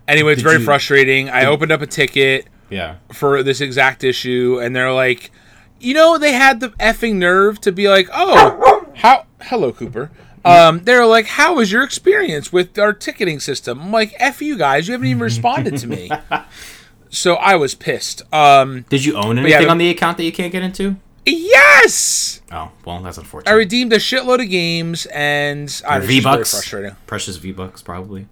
Anyway, 0.07 0.33
it's 0.33 0.41
Did 0.41 0.47
very 0.49 0.59
you- 0.59 0.65
frustrating. 0.65 1.29
I 1.29 1.45
opened 1.45 1.71
up 1.71 1.81
a 1.81 1.87
ticket 1.87 2.47
yeah. 2.69 2.95
for 3.13 3.43
this 3.43 3.61
exact 3.61 4.03
issue, 4.03 4.59
and 4.61 4.75
they're 4.75 4.91
like, 4.91 5.31
you 5.79 5.93
know, 5.93 6.17
they 6.17 6.33
had 6.33 6.59
the 6.59 6.69
effing 6.71 7.15
nerve 7.15 7.61
to 7.61 7.71
be 7.71 7.87
like, 7.87 8.09
oh, 8.13 8.87
how, 8.95 9.25
hello, 9.41 9.71
Cooper. 9.71 10.09
Um, 10.43 10.79
they're 10.85 11.05
like, 11.05 11.27
how 11.27 11.55
was 11.55 11.71
your 11.71 11.83
experience 11.83 12.51
with 12.51 12.77
our 12.79 12.93
ticketing 12.93 13.39
system? 13.39 13.79
I'm 13.79 13.91
like, 13.91 14.13
F 14.17 14.41
you 14.41 14.57
guys, 14.57 14.87
you 14.87 14.93
haven't 14.93 15.07
even 15.07 15.21
responded 15.23 15.77
to 15.77 15.87
me. 15.87 16.09
so 17.11 17.35
I 17.35 17.55
was 17.57 17.75
pissed. 17.75 18.23
Um, 18.33 18.85
Did 18.89 19.05
you 19.05 19.15
own 19.15 19.37
anything 19.37 19.61
but- 19.61 19.69
on 19.69 19.77
the 19.77 19.89
account 19.89 20.17
that 20.17 20.23
you 20.23 20.31
can't 20.31 20.51
get 20.51 20.63
into? 20.63 20.95
yes! 21.25 22.41
Oh, 22.51 22.71
well, 22.85 22.99
that's 23.01 23.17
unfortunate. 23.17 23.51
I 23.51 23.53
redeemed 23.55 23.93
a 23.93 23.97
shitload 23.97 24.41
of 24.43 24.49
games, 24.49 25.05
and 25.07 25.81
I 25.87 25.99
V 25.99 26.19
very 26.19 26.37
bucks, 26.37 26.51
frustrating. 26.51 26.95
precious 27.07 27.37
V 27.37 27.51
bucks, 27.51 27.81
probably. 27.81 28.27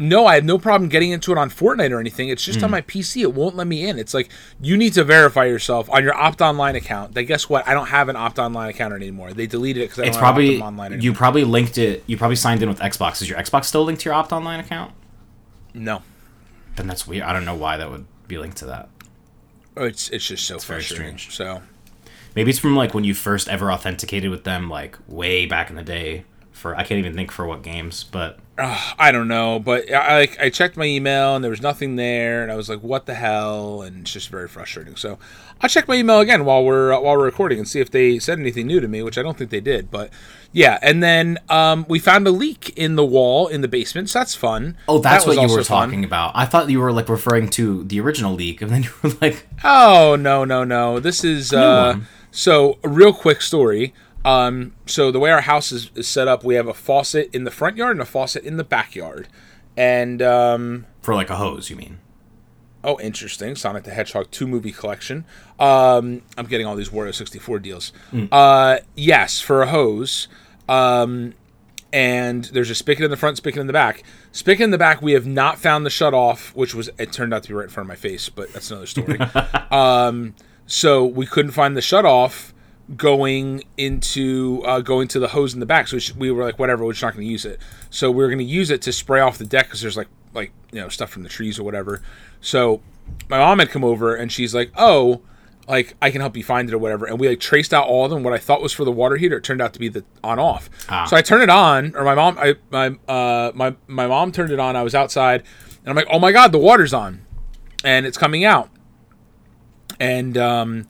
No, 0.00 0.26
I 0.26 0.36
have 0.36 0.44
no 0.44 0.58
problem 0.58 0.88
getting 0.88 1.10
into 1.10 1.32
it 1.32 1.38
on 1.38 1.50
Fortnite 1.50 1.90
or 1.90 1.98
anything. 1.98 2.28
It's 2.28 2.44
Hmm. 2.44 2.52
just 2.52 2.62
on 2.64 2.70
my 2.70 2.82
PC. 2.82 3.22
It 3.22 3.34
won't 3.34 3.56
let 3.56 3.66
me 3.66 3.84
in. 3.88 3.98
It's 3.98 4.14
like 4.14 4.28
you 4.60 4.76
need 4.76 4.92
to 4.92 5.02
verify 5.02 5.46
yourself 5.46 5.90
on 5.90 6.04
your 6.04 6.14
Opt 6.16 6.40
Online 6.40 6.76
account. 6.76 7.14
Then 7.14 7.24
guess 7.24 7.48
what? 7.48 7.66
I 7.66 7.74
don't 7.74 7.88
have 7.88 8.08
an 8.08 8.14
Opt 8.14 8.38
Online 8.38 8.70
account 8.70 8.94
anymore. 8.94 9.32
They 9.32 9.48
deleted 9.48 9.82
it 9.82 9.86
because 9.86 9.98
I 9.98 10.02
don't 10.02 10.08
It's 10.10 10.16
have 10.16 10.22
probably 10.22 10.56
Opt 10.58 10.64
Online 10.68 10.92
anymore. 10.92 11.02
you 11.02 11.12
probably 11.14 11.42
linked 11.42 11.78
it. 11.78 12.04
You 12.06 12.16
probably 12.16 12.36
signed 12.36 12.62
in 12.62 12.68
with 12.68 12.78
Xbox. 12.78 13.20
Is 13.22 13.28
your 13.28 13.40
Xbox 13.40 13.64
still 13.64 13.82
linked 13.82 14.02
to 14.02 14.04
your 14.10 14.14
Opt 14.14 14.30
Online 14.32 14.60
account? 14.60 14.92
no, 15.74 16.02
Then 16.76 16.86
that's 16.86 17.06
weird. 17.08 17.24
I 17.24 17.32
don't 17.32 17.44
know 17.44 17.56
why 17.56 17.76
that 17.76 17.90
would 17.90 18.06
be 18.28 18.38
linked 18.38 18.58
to 18.58 18.66
that. 18.66 18.88
Oh, 19.76 19.84
it's 19.84 20.08
it's 20.10 20.26
just 20.26 20.46
so 20.46 20.58
very 20.58 20.82
strange. 20.82 21.34
So 21.34 21.62
Maybe 22.36 22.50
it's 22.50 22.58
from 22.60 22.76
like 22.76 22.94
when 22.94 23.04
you 23.04 23.14
first 23.14 23.48
ever 23.48 23.72
authenticated 23.72 24.30
with 24.30 24.44
them, 24.44 24.70
like 24.70 24.96
way 25.08 25.46
back 25.46 25.70
in 25.70 25.76
the 25.76 25.82
day. 25.82 26.24
For 26.58 26.74
I 26.76 26.82
can't 26.82 26.98
even 26.98 27.14
think 27.14 27.30
for 27.30 27.46
what 27.46 27.62
games, 27.62 28.04
but 28.04 28.38
uh, 28.58 28.76
I 28.98 29.12
don't 29.12 29.28
know, 29.28 29.60
but 29.60 29.84
I 29.92 30.28
I 30.40 30.50
checked 30.50 30.76
my 30.76 30.84
email 30.84 31.34
and 31.36 31.44
there 31.44 31.50
was 31.50 31.62
nothing 31.62 31.94
there, 31.96 32.42
and 32.42 32.50
I 32.50 32.56
was 32.56 32.68
like, 32.68 32.80
"What 32.82 33.06
the 33.06 33.14
hell?" 33.14 33.82
And 33.82 34.00
it's 34.02 34.12
just 34.12 34.28
very 34.28 34.48
frustrating. 34.48 34.96
So 34.96 35.18
I'll 35.60 35.68
check 35.68 35.86
my 35.86 35.94
email 35.94 36.18
again 36.20 36.44
while 36.44 36.64
we're 36.64 36.92
uh, 36.92 37.00
while 37.00 37.16
we're 37.16 37.24
recording 37.24 37.58
and 37.58 37.68
see 37.68 37.78
if 37.80 37.90
they 37.90 38.18
said 38.18 38.38
anything 38.40 38.66
new 38.66 38.80
to 38.80 38.88
me, 38.88 39.02
which 39.02 39.16
I 39.16 39.22
don't 39.22 39.38
think 39.38 39.50
they 39.50 39.60
did. 39.60 39.90
But 39.90 40.10
yeah, 40.52 40.78
and 40.82 41.00
then 41.02 41.38
um, 41.48 41.86
we 41.88 41.98
found 42.00 42.26
a 42.26 42.32
leak 42.32 42.76
in 42.76 42.96
the 42.96 43.04
wall 43.04 43.46
in 43.46 43.60
the 43.60 43.68
basement, 43.68 44.10
so 44.10 44.18
that's 44.18 44.34
fun. 44.34 44.76
oh, 44.88 44.98
that's 44.98 45.24
That 45.24 45.28
what 45.28 45.34
you 45.36 45.48
were 45.52 45.58
also 45.60 45.62
fun. 45.74 45.88
talking 45.88 46.04
about. 46.04 46.32
I 46.34 46.44
thought 46.44 46.68
you 46.68 46.80
were 46.80 46.90
like 46.92 47.08
referring 47.08 47.50
to 47.50 47.84
the 47.84 48.00
original 48.00 48.34
leak, 48.34 48.60
and 48.60 48.70
then 48.72 48.82
you 48.82 48.90
were 49.02 49.12
like, 49.20 49.46
Oh 49.62 50.16
no 50.18 50.44
no 50.44 50.64
no! 50.64 50.98
This 50.98 51.22
is 51.22 51.52
uh, 51.52 52.00
so 52.32 52.78
real 52.82 53.12
quick 53.12 53.40
story. 53.42 53.94
Um, 54.28 54.74
so 54.86 55.10
the 55.10 55.18
way 55.18 55.30
our 55.30 55.40
house 55.40 55.72
is, 55.72 55.90
is 55.94 56.06
set 56.06 56.28
up, 56.28 56.44
we 56.44 56.54
have 56.54 56.66
a 56.66 56.74
faucet 56.74 57.30
in 57.32 57.44
the 57.44 57.50
front 57.50 57.76
yard 57.76 57.92
and 57.92 58.02
a 58.02 58.04
faucet 58.04 58.44
in 58.44 58.56
the 58.58 58.64
backyard. 58.64 59.28
And 59.76 60.20
um, 60.20 60.86
for 61.02 61.14
like 61.14 61.30
a 61.30 61.36
hose, 61.36 61.70
you 61.70 61.76
mean? 61.76 61.98
oh, 62.84 62.98
interesting! 63.00 63.56
Sonic 63.56 63.84
the 63.84 63.90
Hedgehog 63.90 64.30
two 64.30 64.46
movie 64.46 64.72
collection. 64.72 65.24
Um, 65.58 66.22
I'm 66.36 66.46
getting 66.46 66.66
all 66.66 66.76
these 66.76 66.90
Wario 66.90 67.14
64 67.14 67.58
deals. 67.58 67.92
Uh, 68.32 68.78
yes, 68.94 69.40
for 69.40 69.62
a 69.62 69.68
hose. 69.68 70.28
Um, 70.68 71.34
and 71.90 72.44
there's 72.44 72.68
a 72.68 72.74
spigot 72.74 73.04
in 73.04 73.10
the 73.10 73.16
front, 73.16 73.38
spigot 73.38 73.60
in 73.60 73.66
the 73.66 73.72
back. 73.72 74.02
Spigot 74.32 74.64
in 74.64 74.70
the 74.70 74.78
back, 74.78 75.00
we 75.00 75.12
have 75.12 75.26
not 75.26 75.58
found 75.58 75.86
the 75.86 75.90
shut 75.90 76.12
off, 76.12 76.54
which 76.54 76.74
was 76.74 76.90
it 76.98 77.12
turned 77.12 77.32
out 77.32 77.44
to 77.44 77.48
be 77.48 77.54
right 77.54 77.64
in 77.64 77.70
front 77.70 77.86
of 77.86 77.88
my 77.88 77.96
face, 77.96 78.28
but 78.28 78.52
that's 78.52 78.70
another 78.70 78.86
story. 78.86 79.18
um, 79.70 80.34
so 80.66 81.04
we 81.04 81.24
couldn't 81.24 81.52
find 81.52 81.76
the 81.76 81.80
shut 81.80 82.04
off 82.04 82.52
going 82.96 83.64
into 83.76 84.62
uh, 84.64 84.80
going 84.80 85.08
to 85.08 85.18
the 85.18 85.28
hose 85.28 85.54
in 85.54 85.60
the 85.60 85.66
back. 85.66 85.88
So 85.88 85.98
we, 86.16 86.30
were 86.30 86.44
like, 86.44 86.58
whatever, 86.58 86.84
we're 86.84 86.92
just 86.92 87.02
not 87.02 87.14
going 87.14 87.26
to 87.26 87.30
use 87.30 87.44
it. 87.44 87.60
So 87.90 88.10
we 88.10 88.24
are 88.24 88.28
going 88.28 88.38
to 88.38 88.44
use 88.44 88.70
it 88.70 88.82
to 88.82 88.92
spray 88.92 89.20
off 89.20 89.38
the 89.38 89.46
deck 89.46 89.66
because 89.66 89.80
there's 89.80 89.96
like 89.96 90.08
like 90.34 90.52
you 90.72 90.80
know 90.80 90.88
stuff 90.88 91.10
from 91.10 91.22
the 91.22 91.28
trees 91.28 91.58
or 91.58 91.64
whatever. 91.64 92.02
So 92.40 92.80
my 93.28 93.38
mom 93.38 93.58
had 93.58 93.70
come 93.70 93.84
over 93.84 94.14
and 94.14 94.30
she's 94.30 94.54
like, 94.54 94.72
oh 94.76 95.22
like 95.68 95.94
I 96.00 96.10
can 96.10 96.20
help 96.20 96.36
you 96.36 96.42
find 96.42 96.68
it 96.68 96.74
or 96.74 96.78
whatever. 96.78 97.06
And 97.06 97.20
we 97.20 97.28
like 97.28 97.40
traced 97.40 97.74
out 97.74 97.86
all 97.86 98.06
of 98.06 98.10
them. 98.10 98.22
What 98.22 98.32
I 98.32 98.38
thought 98.38 98.62
was 98.62 98.72
for 98.72 98.84
the 98.84 98.90
water 98.90 99.16
heater, 99.16 99.36
it 99.36 99.44
turned 99.44 99.60
out 99.60 99.74
to 99.74 99.78
be 99.78 99.88
the 99.88 100.04
on 100.24 100.38
off. 100.38 100.70
Ah. 100.88 101.04
So 101.04 101.16
I 101.16 101.22
turned 101.22 101.42
it 101.42 101.50
on, 101.50 101.94
or 101.94 102.04
my 102.04 102.14
mom, 102.14 102.38
I 102.38 102.56
my 102.70 102.96
uh 103.06 103.52
my 103.54 103.76
my 103.86 104.06
mom 104.06 104.32
turned 104.32 104.50
it 104.50 104.58
on. 104.58 104.76
I 104.76 104.82
was 104.82 104.94
outside, 104.94 105.42
and 105.80 105.90
I'm 105.90 105.94
like, 105.94 106.06
oh 106.10 106.18
my 106.18 106.32
god, 106.32 106.52
the 106.52 106.58
water's 106.58 106.94
on, 106.94 107.24
and 107.84 108.06
it's 108.06 108.16
coming 108.16 108.44
out. 108.44 108.70
And 110.00 110.38
um, 110.38 110.88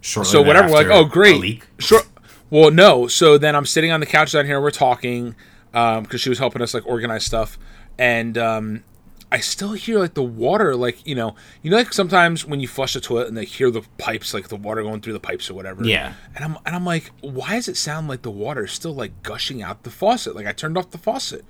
Shortly 0.00 0.32
so 0.32 0.42
whatever, 0.42 0.68
we're 0.68 0.74
like, 0.74 0.86
oh 0.86 1.04
great, 1.04 1.62
sure. 1.78 2.02
Well, 2.48 2.70
no. 2.70 3.06
So 3.06 3.38
then 3.38 3.54
I'm 3.54 3.66
sitting 3.66 3.92
on 3.92 4.00
the 4.00 4.06
couch 4.06 4.32
down 4.32 4.46
here. 4.46 4.60
We're 4.60 4.70
talking 4.70 5.34
because 5.72 6.20
she 6.20 6.28
was 6.28 6.38
helping 6.38 6.62
us 6.62 6.74
like 6.74 6.86
organize 6.86 7.24
stuff, 7.24 7.58
and 7.98 8.36
um, 8.38 8.84
I 9.32 9.38
still 9.38 9.72
hear 9.72 9.98
like 9.98 10.14
the 10.14 10.22
water, 10.22 10.74
like 10.74 11.06
you 11.06 11.14
know, 11.14 11.36
you 11.62 11.70
know, 11.70 11.76
like 11.76 11.92
sometimes 11.92 12.44
when 12.44 12.58
you 12.58 12.66
flush 12.66 12.94
the 12.94 13.00
toilet 13.00 13.28
and 13.28 13.36
they 13.36 13.44
hear 13.44 13.70
the 13.70 13.82
pipes, 13.98 14.34
like 14.34 14.48
the 14.48 14.56
water 14.56 14.82
going 14.82 15.00
through 15.00 15.12
the 15.12 15.20
pipes 15.20 15.48
or 15.48 15.54
whatever. 15.54 15.84
Yeah. 15.84 16.14
And 16.34 16.44
I'm 16.44 16.58
and 16.66 16.74
I'm 16.74 16.84
like, 16.84 17.12
why 17.20 17.54
does 17.54 17.68
it 17.68 17.76
sound 17.76 18.08
like 18.08 18.22
the 18.22 18.30
water 18.30 18.64
is 18.64 18.72
still 18.72 18.94
like 18.94 19.22
gushing 19.22 19.62
out 19.62 19.84
the 19.84 19.90
faucet? 19.90 20.34
Like 20.34 20.46
I 20.46 20.52
turned 20.52 20.76
off 20.76 20.90
the 20.90 20.98
faucet. 20.98 21.44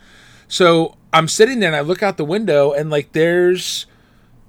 So 0.47 0.97
I'm 1.13 1.29
sitting 1.29 1.61
there 1.61 1.69
and 1.69 1.77
I 1.77 1.81
look 1.81 2.03
out 2.03 2.17
the 2.17 2.25
window 2.25 2.73
and 2.73 2.91
like 2.91 3.13
there's 3.13 3.87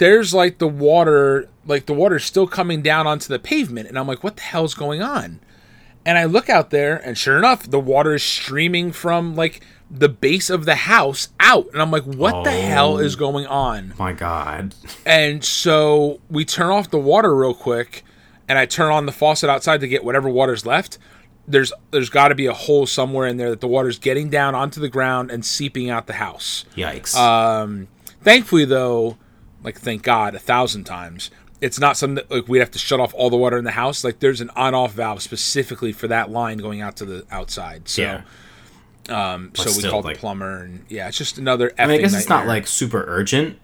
there's 0.01 0.33
like 0.33 0.57
the 0.57 0.67
water 0.67 1.47
like 1.67 1.85
the 1.85 1.93
water's 1.93 2.25
still 2.25 2.47
coming 2.47 2.81
down 2.81 3.05
onto 3.05 3.27
the 3.27 3.37
pavement 3.37 3.87
and 3.87 3.99
I'm 3.99 4.07
like, 4.07 4.23
what 4.23 4.35
the 4.35 4.41
hell's 4.41 4.73
going 4.73 5.01
on? 5.03 5.39
And 6.03 6.17
I 6.17 6.25
look 6.25 6.49
out 6.49 6.71
there 6.71 6.95
and 6.97 7.15
sure 7.15 7.37
enough, 7.37 7.69
the 7.69 7.79
water 7.79 8.15
is 8.15 8.23
streaming 8.23 8.91
from 8.91 9.35
like 9.35 9.61
the 9.91 10.09
base 10.09 10.49
of 10.49 10.65
the 10.65 10.73
house 10.73 11.29
out. 11.39 11.67
And 11.71 11.79
I'm 11.83 11.91
like, 11.91 12.03
what 12.03 12.43
the 12.43 12.49
hell 12.51 12.93
Oh. 12.95 12.97
is 12.97 13.15
going 13.15 13.45
on? 13.45 13.93
My 13.99 14.11
God. 14.11 14.73
And 15.05 15.43
so 15.45 16.19
we 16.31 16.45
turn 16.45 16.71
off 16.71 16.89
the 16.89 16.97
water 16.97 17.35
real 17.35 17.53
quick, 17.53 18.03
and 18.47 18.57
I 18.57 18.65
turn 18.65 18.91
on 18.91 19.05
the 19.05 19.11
faucet 19.11 19.49
outside 19.51 19.81
to 19.81 19.87
get 19.87 20.03
whatever 20.03 20.27
water's 20.29 20.65
left. 20.65 20.97
There's 21.47 21.71
there's 21.91 22.09
got 22.09 22.29
to 22.29 22.35
be 22.35 22.47
a 22.47 22.53
hole 22.53 22.87
somewhere 22.87 23.27
in 23.27 23.37
there 23.37 23.49
that 23.51 23.61
the 23.61 23.67
water's 23.67 23.99
getting 23.99 24.29
down 24.31 24.55
onto 24.55 24.79
the 24.79 24.89
ground 24.89 25.29
and 25.29 25.45
seeping 25.45 25.89
out 25.91 26.07
the 26.07 26.13
house. 26.13 26.65
Yikes. 26.75 27.13
Um, 27.15 27.87
thankfully, 28.23 28.65
though, 28.65 29.17
like 29.63 29.79
thank 29.79 30.03
God 30.03 30.35
a 30.35 30.39
thousand 30.39 30.85
times, 30.85 31.31
it's 31.61 31.79
not 31.79 31.97
something 31.97 32.15
that 32.15 32.31
like 32.31 32.47
we'd 32.47 32.59
have 32.59 32.71
to 32.71 32.79
shut 32.79 32.99
off 32.99 33.13
all 33.13 33.29
the 33.29 33.37
water 33.37 33.57
in 33.57 33.63
the 33.63 33.71
house. 33.71 34.03
Like 34.03 34.19
there's 34.19 34.41
an 34.41 34.49
on-off 34.55 34.93
valve 34.93 35.21
specifically 35.21 35.91
for 35.91 36.07
that 36.07 36.31
line 36.31 36.57
going 36.57 36.81
out 36.81 36.95
to 36.97 37.05
the 37.05 37.25
outside. 37.29 37.87
So, 37.87 38.01
yeah. 38.01 39.33
um, 39.33 39.51
so 39.55 39.65
we 39.65 39.71
still, 39.71 39.91
called 39.91 40.05
like- 40.05 40.15
the 40.15 40.19
plumber, 40.19 40.63
and 40.63 40.85
yeah, 40.89 41.07
it's 41.07 41.17
just 41.17 41.37
another. 41.37 41.71
I 41.77 41.85
mean, 41.85 41.99
I 41.99 42.01
guess 42.01 42.13
it's 42.15 42.29
not 42.29 42.47
like 42.47 42.67
super 42.67 43.03
urgent. 43.07 43.59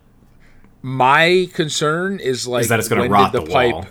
my 0.81 1.49
concern 1.53 2.19
is 2.19 2.47
like 2.47 2.61
Is 2.61 2.69
that 2.69 2.79
it's 2.79 2.87
gonna 2.87 3.01
when 3.01 3.11
rot 3.11 3.31
did 3.31 3.45
the 3.45 3.51
wall. 3.51 3.87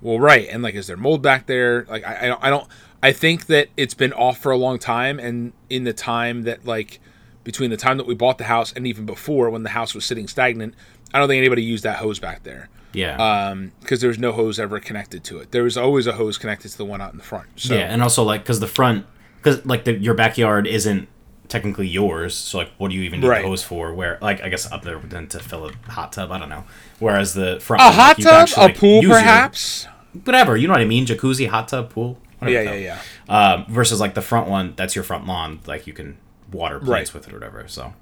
Well, 0.00 0.20
right, 0.20 0.48
and 0.48 0.62
like, 0.62 0.76
is 0.76 0.86
there 0.86 0.96
mold 0.96 1.22
back 1.22 1.46
there? 1.46 1.84
Like, 1.88 2.06
I, 2.06 2.18
I 2.22 2.26
don't, 2.26 2.44
I 2.44 2.50
don't, 2.50 2.68
I 3.02 3.12
think 3.12 3.46
that 3.46 3.68
it's 3.76 3.94
been 3.94 4.12
off 4.12 4.38
for 4.38 4.52
a 4.52 4.56
long 4.56 4.78
time, 4.78 5.18
and 5.18 5.52
in 5.68 5.82
the 5.82 5.92
time 5.92 6.42
that 6.42 6.64
like 6.64 7.00
between 7.42 7.70
the 7.70 7.76
time 7.76 7.96
that 7.96 8.06
we 8.06 8.14
bought 8.14 8.38
the 8.38 8.44
house 8.44 8.72
and 8.74 8.86
even 8.86 9.06
before 9.06 9.50
when 9.50 9.62
the 9.62 9.70
house 9.70 9.94
was 9.94 10.04
sitting 10.04 10.28
stagnant, 10.28 10.74
I 11.14 11.18
don't 11.18 11.28
think 11.28 11.38
anybody 11.38 11.62
used 11.62 11.84
that 11.84 11.96
hose 11.98 12.18
back 12.18 12.42
there. 12.42 12.68
Yeah. 12.92 13.16
Um, 13.16 13.72
because 13.80 14.00
there 14.00 14.08
was 14.08 14.18
no 14.18 14.32
hose 14.32 14.58
ever 14.58 14.80
connected 14.80 15.22
to 15.24 15.38
it. 15.38 15.50
There 15.50 15.62
was 15.62 15.76
always 15.76 16.06
a 16.06 16.12
hose 16.12 16.38
connected 16.38 16.70
to 16.70 16.78
the 16.78 16.84
one 16.84 17.00
out 17.00 17.12
in 17.12 17.18
the 17.18 17.24
front. 17.24 17.46
So 17.56 17.74
yeah, 17.74 17.80
and 17.92 18.02
also 18.02 18.22
like 18.22 18.42
because 18.42 18.60
the 18.60 18.66
front, 18.66 19.06
because 19.38 19.64
like 19.66 19.84
the, 19.84 19.92
your 19.98 20.14
backyard 20.14 20.66
isn't 20.66 21.08
technically 21.48 21.86
yours. 21.86 22.34
So 22.34 22.58
like, 22.58 22.70
what 22.78 22.88
do 22.90 22.94
you 22.96 23.02
even 23.02 23.20
need 23.20 23.28
Right. 23.28 23.42
the 23.42 23.48
hose 23.48 23.62
for? 23.62 23.92
Where 23.94 24.18
like 24.22 24.42
I 24.42 24.48
guess 24.48 24.70
up 24.72 24.82
there 24.82 24.98
then 24.98 25.28
to 25.28 25.38
fill 25.38 25.68
a 25.68 25.72
hot 25.90 26.12
tub. 26.12 26.30
I 26.32 26.38
don't 26.38 26.48
know. 26.48 26.64
Whereas 26.98 27.34
the 27.34 27.58
front 27.60 27.82
A 27.82 27.86
one, 27.86 27.94
hot 27.94 28.16
can 28.16 28.24
tub, 28.24 28.32
actually, 28.34 28.62
a 28.62 28.66
like, 28.66 28.76
pool, 28.78 28.94
use 28.96 29.02
your- 29.04 29.12
perhaps. 29.18 29.86
whatever. 30.24 30.56
You 30.56 30.66
know 30.66 30.72
what 30.74 30.82
I 30.82 30.86
mean? 30.86 31.06
Jacuzzi, 31.06 31.48
hot 31.48 31.68
tub, 31.68 31.90
pool. 31.90 32.18
whatever 32.38 32.64
Yeah, 32.64 32.70
the 32.72 32.80
yeah. 32.80 32.98
Um, 33.28 33.66
versus 33.68 34.00
like 34.00 34.14
the 34.14 34.22
front 34.22 34.48
one, 34.48 34.72
that's 34.76 34.94
your 34.94 35.04
front 35.04 35.26
lawn. 35.26 35.60
Like 35.66 35.86
you 35.86 35.92
can 35.92 36.16
water 36.50 36.78
plants 36.80 37.14
Right. 37.14 37.20
with 37.20 37.28
it 37.28 37.34
or 37.34 37.36
whatever. 37.36 37.64
So 37.68 37.92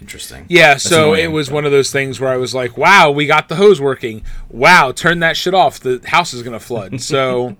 interesting. 0.00 0.46
Yeah, 0.48 0.74
That's 0.74 0.84
so 0.84 1.12
annoying, 1.14 1.24
it 1.24 1.28
was 1.32 1.48
but- 1.48 1.54
one 1.56 1.64
of 1.64 1.72
those 1.72 1.90
things 1.90 2.20
where 2.20 2.30
I 2.30 2.36
was 2.36 2.54
like, 2.54 2.76
"Wow, 2.76 3.10
we 3.10 3.26
got 3.26 3.48
the 3.48 3.56
hose 3.56 3.80
working. 3.80 4.22
Wow, 4.48 4.92
turn 4.92 5.20
that 5.20 5.36
shit 5.36 5.54
off. 5.54 5.80
The 5.80 6.00
house 6.06 6.32
is 6.34 6.42
gonna 6.42 6.60
flood." 6.60 7.00
So, 7.00 7.56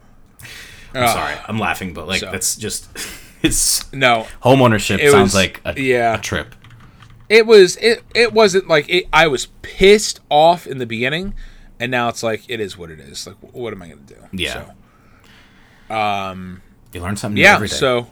I'm 0.94 1.02
uh, 1.04 1.12
sorry, 1.12 1.34
I'm 1.48 1.58
laughing, 1.58 1.92
but 1.94 2.06
like 2.08 2.20
So. 2.20 2.30
that's 2.30 2.56
just 2.56 2.88
it's 3.42 3.90
no, 3.92 4.26
home 4.40 4.62
ownership 4.62 5.00
sounds 5.00 5.14
was- 5.14 5.34
like 5.34 5.60
a, 5.64 5.80
yeah. 5.80 6.14
a 6.14 6.20
trip. 6.20 6.54
it 7.28 7.46
was 7.46 7.76
it. 7.78 8.02
It 8.14 8.32
wasn't 8.32 8.68
like 8.68 8.88
it, 8.88 9.06
I 9.12 9.26
was 9.26 9.46
pissed 9.62 10.20
off 10.30 10.66
in 10.66 10.78
the 10.78 10.86
beginning, 10.86 11.34
and 11.80 11.90
now 11.90 12.08
it's 12.08 12.22
like 12.22 12.44
it 12.48 12.60
is 12.60 12.78
what 12.78 12.90
it 12.90 13.00
is. 13.00 13.26
Like, 13.26 13.36
what 13.40 13.72
am 13.72 13.82
I 13.82 13.88
gonna 13.88 14.00
do? 14.02 14.16
Yeah. 14.32 14.70
So, 15.88 15.94
um, 15.94 16.62
You 16.92 17.00
learn 17.02 17.16
something 17.16 17.34
new 17.34 17.42
yeah. 17.42 17.54
every 17.56 17.68
day. 17.68 17.74
So 17.74 18.10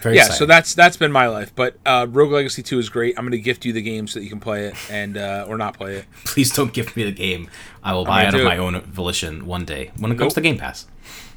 Very 0.00 0.16
yeah, 0.16 0.22
exciting. 0.22 0.38
so 0.38 0.46
that's 0.46 0.74
that's 0.74 0.96
been 0.96 1.12
my 1.12 1.28
life. 1.28 1.54
But 1.54 1.76
uh, 1.86 2.06
Rogue 2.08 2.32
Legacy 2.32 2.62
Two 2.62 2.78
is 2.78 2.88
great. 2.88 3.18
I'm 3.18 3.24
gonna 3.24 3.38
gift 3.38 3.64
you 3.64 3.72
the 3.72 3.82
game 3.82 4.06
so 4.06 4.18
that 4.18 4.24
you 4.24 4.30
can 4.30 4.40
play 4.40 4.66
it 4.66 4.74
and 4.90 5.16
uh, 5.16 5.46
or 5.48 5.56
not 5.56 5.76
play 5.76 5.96
it. 5.96 6.04
please 6.24 6.52
don't 6.54 6.72
gift 6.72 6.96
me 6.96 7.04
the 7.04 7.12
game. 7.12 7.48
I 7.82 7.92
will 7.94 8.04
buy 8.04 8.24
it 8.24 8.34
of 8.34 8.44
my 8.44 8.58
own 8.58 8.80
volition 8.82 9.46
one 9.46 9.64
day 9.64 9.90
when 9.98 10.12
it 10.12 10.16
comes 10.18 10.30
Nope. 10.30 10.34
to 10.34 10.40
Game 10.42 10.58
Pass. 10.58 10.86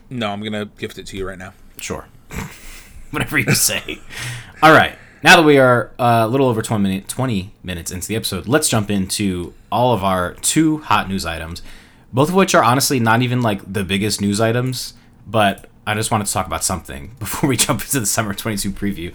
No, 0.09 0.29
I'm 0.29 0.41
gonna 0.43 0.65
gift 0.65 0.97
it 0.97 1.05
to 1.07 1.17
you 1.17 1.27
right 1.27 1.37
now. 1.37 1.53
Sure. 1.77 2.07
Whatever 3.11 3.37
you 3.39 3.53
say. 3.53 3.99
All 4.61 4.71
right. 4.71 4.95
Now 5.23 5.35
that 5.37 5.43
we 5.45 5.57
are 5.57 5.91
uh, 5.99 6.23
a 6.25 6.27
little 6.27 6.47
over 6.47 6.61
20, 6.61 6.81
minute, 6.81 7.07
20 7.09 7.51
minutes 7.61 7.91
into 7.91 8.07
the 8.07 8.15
episode, 8.15 8.47
let's 8.47 8.69
jump 8.69 8.89
into 8.89 9.53
all 9.69 9.93
of 9.93 10.01
our 10.01 10.33
two 10.35 10.77
hot 10.77 11.09
news 11.09 11.25
items, 11.25 11.61
both 12.13 12.29
of 12.29 12.35
which 12.35 12.55
are 12.55 12.63
honestly 12.63 13.01
not 13.01 13.21
even 13.21 13.41
like 13.41 13.61
the 13.71 13.83
biggest 13.83 14.21
news 14.21 14.39
items, 14.39 14.93
but 15.27 15.67
I 15.89 15.95
just 15.95 16.11
wanted 16.11 16.27
to 16.27 16.33
talk 16.33 16.45
about 16.45 16.63
something 16.63 17.15
before 17.19 17.49
we 17.49 17.57
jump 17.57 17.81
into 17.81 17.99
the 17.99 18.05
Summer 18.05 18.35
22 18.35 18.71
preview. 18.71 19.13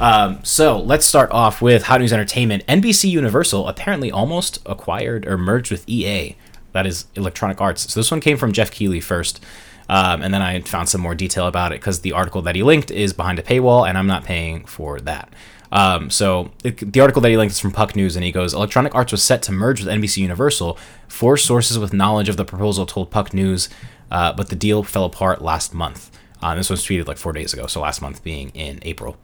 Um, 0.00 0.42
so 0.42 0.78
let's 0.80 1.04
start 1.04 1.30
off 1.30 1.60
with 1.60 1.84
Hot 1.84 2.00
News 2.00 2.14
Entertainment. 2.14 2.66
NBC 2.66 3.10
Universal 3.10 3.68
apparently 3.68 4.10
almost 4.10 4.58
acquired 4.64 5.26
or 5.26 5.36
merged 5.36 5.70
with 5.70 5.86
EA, 5.86 6.34
that 6.72 6.86
is 6.86 7.04
Electronic 7.14 7.60
Arts. 7.60 7.92
So 7.92 8.00
this 8.00 8.10
one 8.10 8.20
came 8.20 8.38
from 8.38 8.52
Geoff 8.52 8.70
Keighley 8.70 9.00
first. 9.00 9.44
Um, 9.90 10.22
and 10.22 10.32
then 10.32 10.40
I 10.40 10.62
found 10.62 10.88
some 10.88 11.02
more 11.02 11.14
detail 11.14 11.46
about 11.46 11.72
it 11.72 11.80
because 11.80 12.00
the 12.00 12.12
article 12.12 12.40
that 12.42 12.54
he 12.54 12.62
linked 12.62 12.90
is 12.90 13.12
behind 13.12 13.38
a 13.38 13.42
paywall, 13.42 13.86
and 13.86 13.98
I'm 13.98 14.06
not 14.06 14.24
paying 14.24 14.64
for 14.64 14.98
that. 15.00 15.30
Um, 15.70 16.08
so 16.08 16.52
it, 16.62 16.92
the 16.92 17.00
article 17.00 17.20
that 17.20 17.28
he 17.28 17.36
linked 17.36 17.52
is 17.52 17.60
from 17.60 17.72
Puck 17.72 17.96
News, 17.96 18.16
and 18.16 18.24
he 18.24 18.32
goes, 18.32 18.54
"Electronic 18.54 18.94
Arts 18.94 19.12
was 19.12 19.22
set 19.22 19.42
to 19.42 19.52
merge 19.52 19.84
with 19.84 19.92
NBC 19.92 20.18
Universal. 20.18 20.78
Four 21.08 21.36
sources 21.36 21.78
with 21.78 21.92
knowledge 21.92 22.30
of 22.30 22.38
the 22.38 22.44
proposal 22.46 22.86
told 22.86 23.10
Puck 23.10 23.34
News, 23.34 23.68
uh, 24.14 24.32
but 24.32 24.48
the 24.48 24.56
deal 24.56 24.84
fell 24.84 25.04
apart 25.04 25.42
last 25.42 25.74
month. 25.74 26.10
Uh, 26.40 26.54
this 26.54 26.70
was 26.70 26.84
tweeted 26.84 27.08
like 27.08 27.18
four 27.18 27.32
days 27.32 27.52
ago, 27.52 27.66
so 27.66 27.80
last 27.80 28.00
month 28.00 28.22
being 28.22 28.50
in 28.50 28.78
April." 28.82 29.16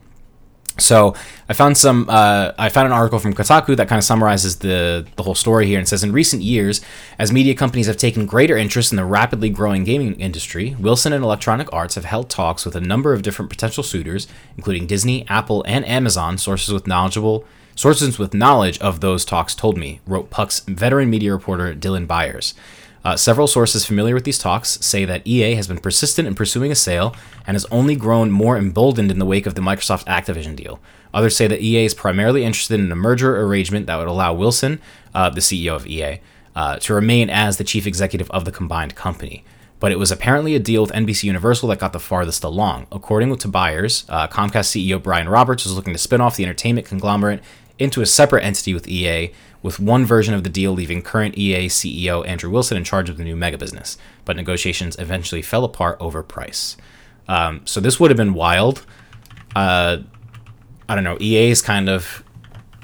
So 0.78 1.14
I 1.48 1.52
found 1.52 1.76
some. 1.76 2.06
Uh, 2.08 2.52
I 2.58 2.68
found 2.70 2.86
an 2.86 2.92
article 2.92 3.18
from 3.18 3.32
Kotaku 3.32 3.76
that 3.76 3.88
kind 3.88 3.98
of 3.98 4.04
summarizes 4.04 4.58
the 4.58 5.06
the 5.16 5.22
whole 5.22 5.34
story 5.34 5.66
here 5.66 5.78
and 5.78 5.86
says 5.86 6.02
in 6.02 6.12
recent 6.12 6.42
years, 6.42 6.80
as 7.18 7.32
media 7.32 7.54
companies 7.54 7.86
have 7.86 7.98
taken 7.98 8.26
greater 8.26 8.56
interest 8.56 8.90
in 8.90 8.96
the 8.96 9.04
rapidly 9.04 9.48
growing 9.48 9.84
gaming 9.84 10.18
industry, 10.20 10.74
Wilson 10.80 11.12
and 11.12 11.22
Electronic 11.22 11.72
Arts 11.72 11.94
have 11.94 12.04
held 12.04 12.28
talks 12.28 12.64
with 12.64 12.74
a 12.74 12.80
number 12.80 13.12
of 13.12 13.22
different 13.22 13.50
potential 13.50 13.84
suitors, 13.84 14.26
including 14.56 14.86
Disney, 14.86 15.26
Apple, 15.28 15.62
and 15.68 15.86
Amazon. 15.86 16.36
Sources 16.36 16.72
with 16.72 16.86
knowledgeable 16.86 17.44
sources 17.76 18.18
with 18.18 18.34
knowledge 18.34 18.78
of 18.80 19.00
those 19.00 19.24
talks 19.24 19.54
told 19.54 19.78
me, 19.78 20.00
wrote 20.06 20.30
Puck's 20.30 20.60
veteran 20.60 21.08
media 21.08 21.32
reporter 21.32 21.74
Dylan 21.74 22.06
Byers. 22.06 22.54
Uh, 23.04 23.16
several 23.16 23.46
sources 23.46 23.84
familiar 23.84 24.14
with 24.14 24.24
these 24.24 24.38
talks 24.38 24.78
say 24.84 25.04
that 25.04 25.26
EA 25.26 25.54
has 25.54 25.66
been 25.66 25.78
persistent 25.78 26.28
in 26.28 26.34
pursuing 26.34 26.70
a 26.70 26.74
sale 26.74 27.14
and 27.46 27.54
has 27.54 27.64
only 27.66 27.96
grown 27.96 28.30
more 28.30 28.58
emboldened 28.58 29.10
in 29.10 29.18
the 29.18 29.24
wake 29.24 29.46
of 29.46 29.54
the 29.54 29.62
Microsoft 29.62 30.04
Activision 30.04 30.54
deal. 30.54 30.80
Others 31.14 31.36
say 31.36 31.46
that 31.46 31.62
EA 31.62 31.86
is 31.86 31.94
primarily 31.94 32.44
interested 32.44 32.78
in 32.78 32.92
a 32.92 32.96
merger 32.96 33.40
arrangement 33.40 33.86
that 33.86 33.96
would 33.96 34.06
allow 34.06 34.34
Wilson, 34.34 34.80
uh, 35.14 35.30
the 35.30 35.40
CEO 35.40 35.74
of 35.74 35.86
EA, 35.86 36.20
uh, 36.54 36.78
to 36.78 36.94
remain 36.94 37.30
as 37.30 37.56
the 37.56 37.64
chief 37.64 37.86
executive 37.86 38.30
of 38.30 38.44
the 38.44 38.52
combined 38.52 38.94
company. 38.94 39.44
But 39.78 39.92
it 39.92 39.98
was 39.98 40.12
apparently 40.12 40.54
a 40.54 40.58
deal 40.58 40.82
with 40.82 40.92
NBC 40.92 41.24
Universal 41.24 41.70
that 41.70 41.78
got 41.78 41.94
the 41.94 41.98
farthest 42.00 42.44
along. 42.44 42.86
According 42.92 43.34
to 43.34 43.48
Byers, 43.48 44.04
uh, 44.10 44.28
Comcast 44.28 44.68
CEO 44.68 45.02
Brian 45.02 45.28
Roberts 45.28 45.64
was 45.64 45.74
looking 45.74 45.94
to 45.94 45.98
spin 45.98 46.20
off 46.20 46.36
the 46.36 46.44
entertainment 46.44 46.86
conglomerate 46.86 47.42
into 47.78 48.02
a 48.02 48.06
separate 48.06 48.44
entity 48.44 48.74
with 48.74 48.86
EA, 48.86 49.32
with 49.62 49.78
one 49.78 50.06
version 50.06 50.34
of 50.34 50.44
the 50.44 50.50
deal 50.50 50.72
leaving 50.72 51.02
current 51.02 51.36
EA 51.36 51.66
CEO 51.66 52.26
Andrew 52.26 52.50
Wilson 52.50 52.76
in 52.76 52.84
charge 52.84 53.10
of 53.10 53.16
the 53.16 53.24
new 53.24 53.36
mega 53.36 53.58
business. 53.58 53.98
But 54.24 54.36
negotiations 54.36 54.96
eventually 54.98 55.42
fell 55.42 55.64
apart 55.64 55.98
over 56.00 56.22
price. 56.22 56.76
Um, 57.28 57.62
so 57.64 57.80
this 57.80 58.00
would 58.00 58.10
have 58.10 58.16
been 58.16 58.34
wild. 58.34 58.84
Uh, 59.54 59.98
I 60.88 60.94
don't 60.94 61.04
know. 61.04 61.18
EA's 61.20 61.62
kind 61.62 61.88
of. 61.88 62.24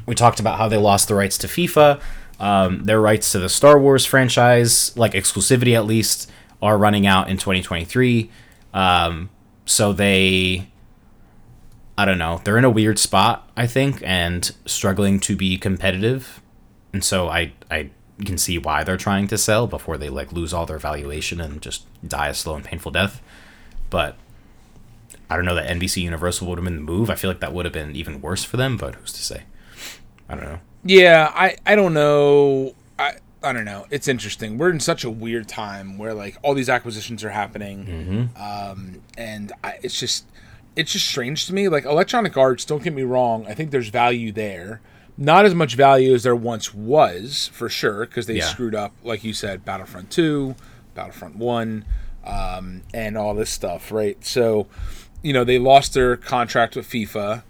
We 0.07 0.15
talked 0.15 0.39
about 0.39 0.59
how 0.59 0.69
they 0.69 0.77
lost 0.77 1.09
the 1.09 1.15
rights 1.15 1.37
to 1.39 1.47
FIFA. 1.49 2.01
Um, 2.39 2.85
their 2.85 3.01
rights 3.01 3.33
to 3.33 3.39
the 3.39 3.49
Star 3.49 3.79
Wars 3.79 4.05
franchise, 4.05 4.97
like 4.97 5.13
exclusivity 5.13 5.75
at 5.75 5.87
least, 5.87 6.31
are 6.63 6.79
running 6.79 7.07
out 7.07 7.29
in 7.29 7.39
2023. 7.39 8.31
Um, 8.73 9.31
so 9.65 9.93
they 9.93 10.69
I 11.99 12.05
don't 12.05 12.19
know. 12.19 12.41
They're 12.45 12.59
in 12.59 12.65
a 12.65 12.71
weird 12.71 12.99
spot, 12.99 13.51
I 13.57 13.67
think, 13.67 14.03
and 14.05 14.53
struggling 14.67 15.19
to 15.21 15.35
be 15.35 15.57
competitive. 15.57 16.43
And 16.97 17.05
so 17.05 17.29
I 17.29 17.53
I 17.71 17.91
can 18.25 18.39
see 18.39 18.57
why 18.57 18.83
they're 18.83 18.97
trying 18.97 19.29
to 19.29 19.37
sell 19.37 19.67
before 19.67 19.99
they 19.99 20.09
like 20.09 20.33
lose 20.33 20.55
all 20.55 20.65
their 20.65 20.79
valuation 20.79 21.43
and 21.43 21.61
just 21.61 21.85
die 22.09 22.29
a 22.29 22.35
slow 22.35 22.55
and 22.55 22.65
painful 22.65 22.91
death. 22.91 23.21
But 23.91 24.17
I 25.29 25.37
don't 25.37 25.45
know 25.45 25.55
that 25.57 25.69
NBC 25.69 26.01
Universal 26.01 26.49
would 26.49 26.57
have 26.57 26.65
been 26.65 26.77
the 26.77 26.81
move. 26.81 27.11
I 27.11 27.15
feel 27.15 27.29
like 27.29 27.41
that 27.41 27.53
would 27.53 27.67
have 27.67 27.75
been 27.75 27.95
even 27.95 28.23
worse 28.23 28.45
for 28.45 28.57
them, 28.57 28.79
but 28.79 28.95
who's 28.95 29.13
to 29.13 29.23
say? 29.23 29.43
I 30.27 30.37
don't 30.37 30.45
know. 30.45 30.61
Yeah, 30.85 31.31
I 31.35 31.59
I 31.67 31.75
don't 31.75 31.93
know. 31.93 32.75
I 32.99 33.17
I 33.43 33.53
don't 33.53 33.67
know. 33.67 33.85
It's 33.91 34.09
interesting. 34.09 34.57
We're 34.57 34.71
in 34.71 34.81
such 34.81 35.05
a 35.05 35.11
weird 35.11 35.49
time 35.49 35.99
where 35.99 36.15
like 36.15 36.39
all 36.43 36.55
these 36.55 36.71
acquisitions 36.71 37.23
are 37.25 37.31
happening, 37.31 38.31
um, 38.41 39.03
and 39.19 39.53
I, 39.63 39.81
it's 39.83 40.01
just 40.01 40.25
it's 40.77 40.93
just 40.93 41.07
strange 41.07 41.45
to 41.49 41.53
me. 41.53 41.69
Like 41.69 41.85
Electronic 41.85 42.39
Arts, 42.39 42.65
don't 42.65 42.83
get 42.83 42.95
me 42.95 43.03
wrong. 43.03 43.45
I 43.47 43.53
think 43.53 43.71
there's 43.71 43.91
value 43.91 44.33
there. 44.33 44.81
Not 45.19 45.47
as 45.47 45.55
much 45.55 45.75
value 45.77 46.15
as 46.15 46.25
there 46.25 46.37
once 46.37 46.75
was, 46.75 47.49
for 47.53 47.69
sure, 47.69 48.01
because 48.07 48.27
they 48.27 48.37
Yeah. 48.37 48.45
screwed 48.47 48.75
up, 48.75 48.93
like 49.03 49.25
you 49.25 49.33
said, 49.33 49.65
Battlefront 49.65 50.11
Two, 50.11 50.57
Battlefront 50.95 51.37
One, 51.37 51.85
um, 52.25 52.83
and 52.93 53.17
all 53.17 53.35
this 53.35 53.49
stuff, 53.51 53.91
right? 53.91 54.23
So, 54.25 54.67
you 55.23 55.33
know, 55.33 55.43
they 55.45 55.59
lost 55.59 55.95
their 55.95 56.17
contract 56.17 56.77
with 56.77 56.87
FIFA, 56.89 57.45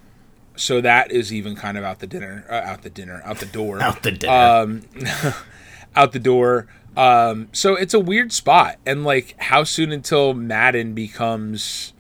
so 0.55 0.81
that 0.81 1.11
is 1.11 1.33
even 1.33 1.57
kind 1.57 1.77
of 1.77 1.83
out 1.85 1.99
the 1.99 2.07
dinner, 2.07 2.45
uh, 2.49 2.55
out 2.55 2.83
the 2.83 2.91
dinner, 2.91 3.21
out 3.25 3.39
the 3.41 3.47
door 3.47 3.81
Out 3.83 4.03
the 4.05 4.13
dinner. 4.13 4.33
um, 4.33 4.83
out 5.97 6.13
the 6.13 6.19
door. 6.21 6.67
Um, 6.97 7.49
so 7.53 7.75
it's 7.75 7.93
a 7.95 8.01
weird 8.01 8.33
spot. 8.33 8.77
And 8.87 9.05
like, 9.05 9.35
how 9.39 9.65
soon 9.65 9.93
until 9.93 10.33
Madden 10.35 10.95
becomes 10.95 11.93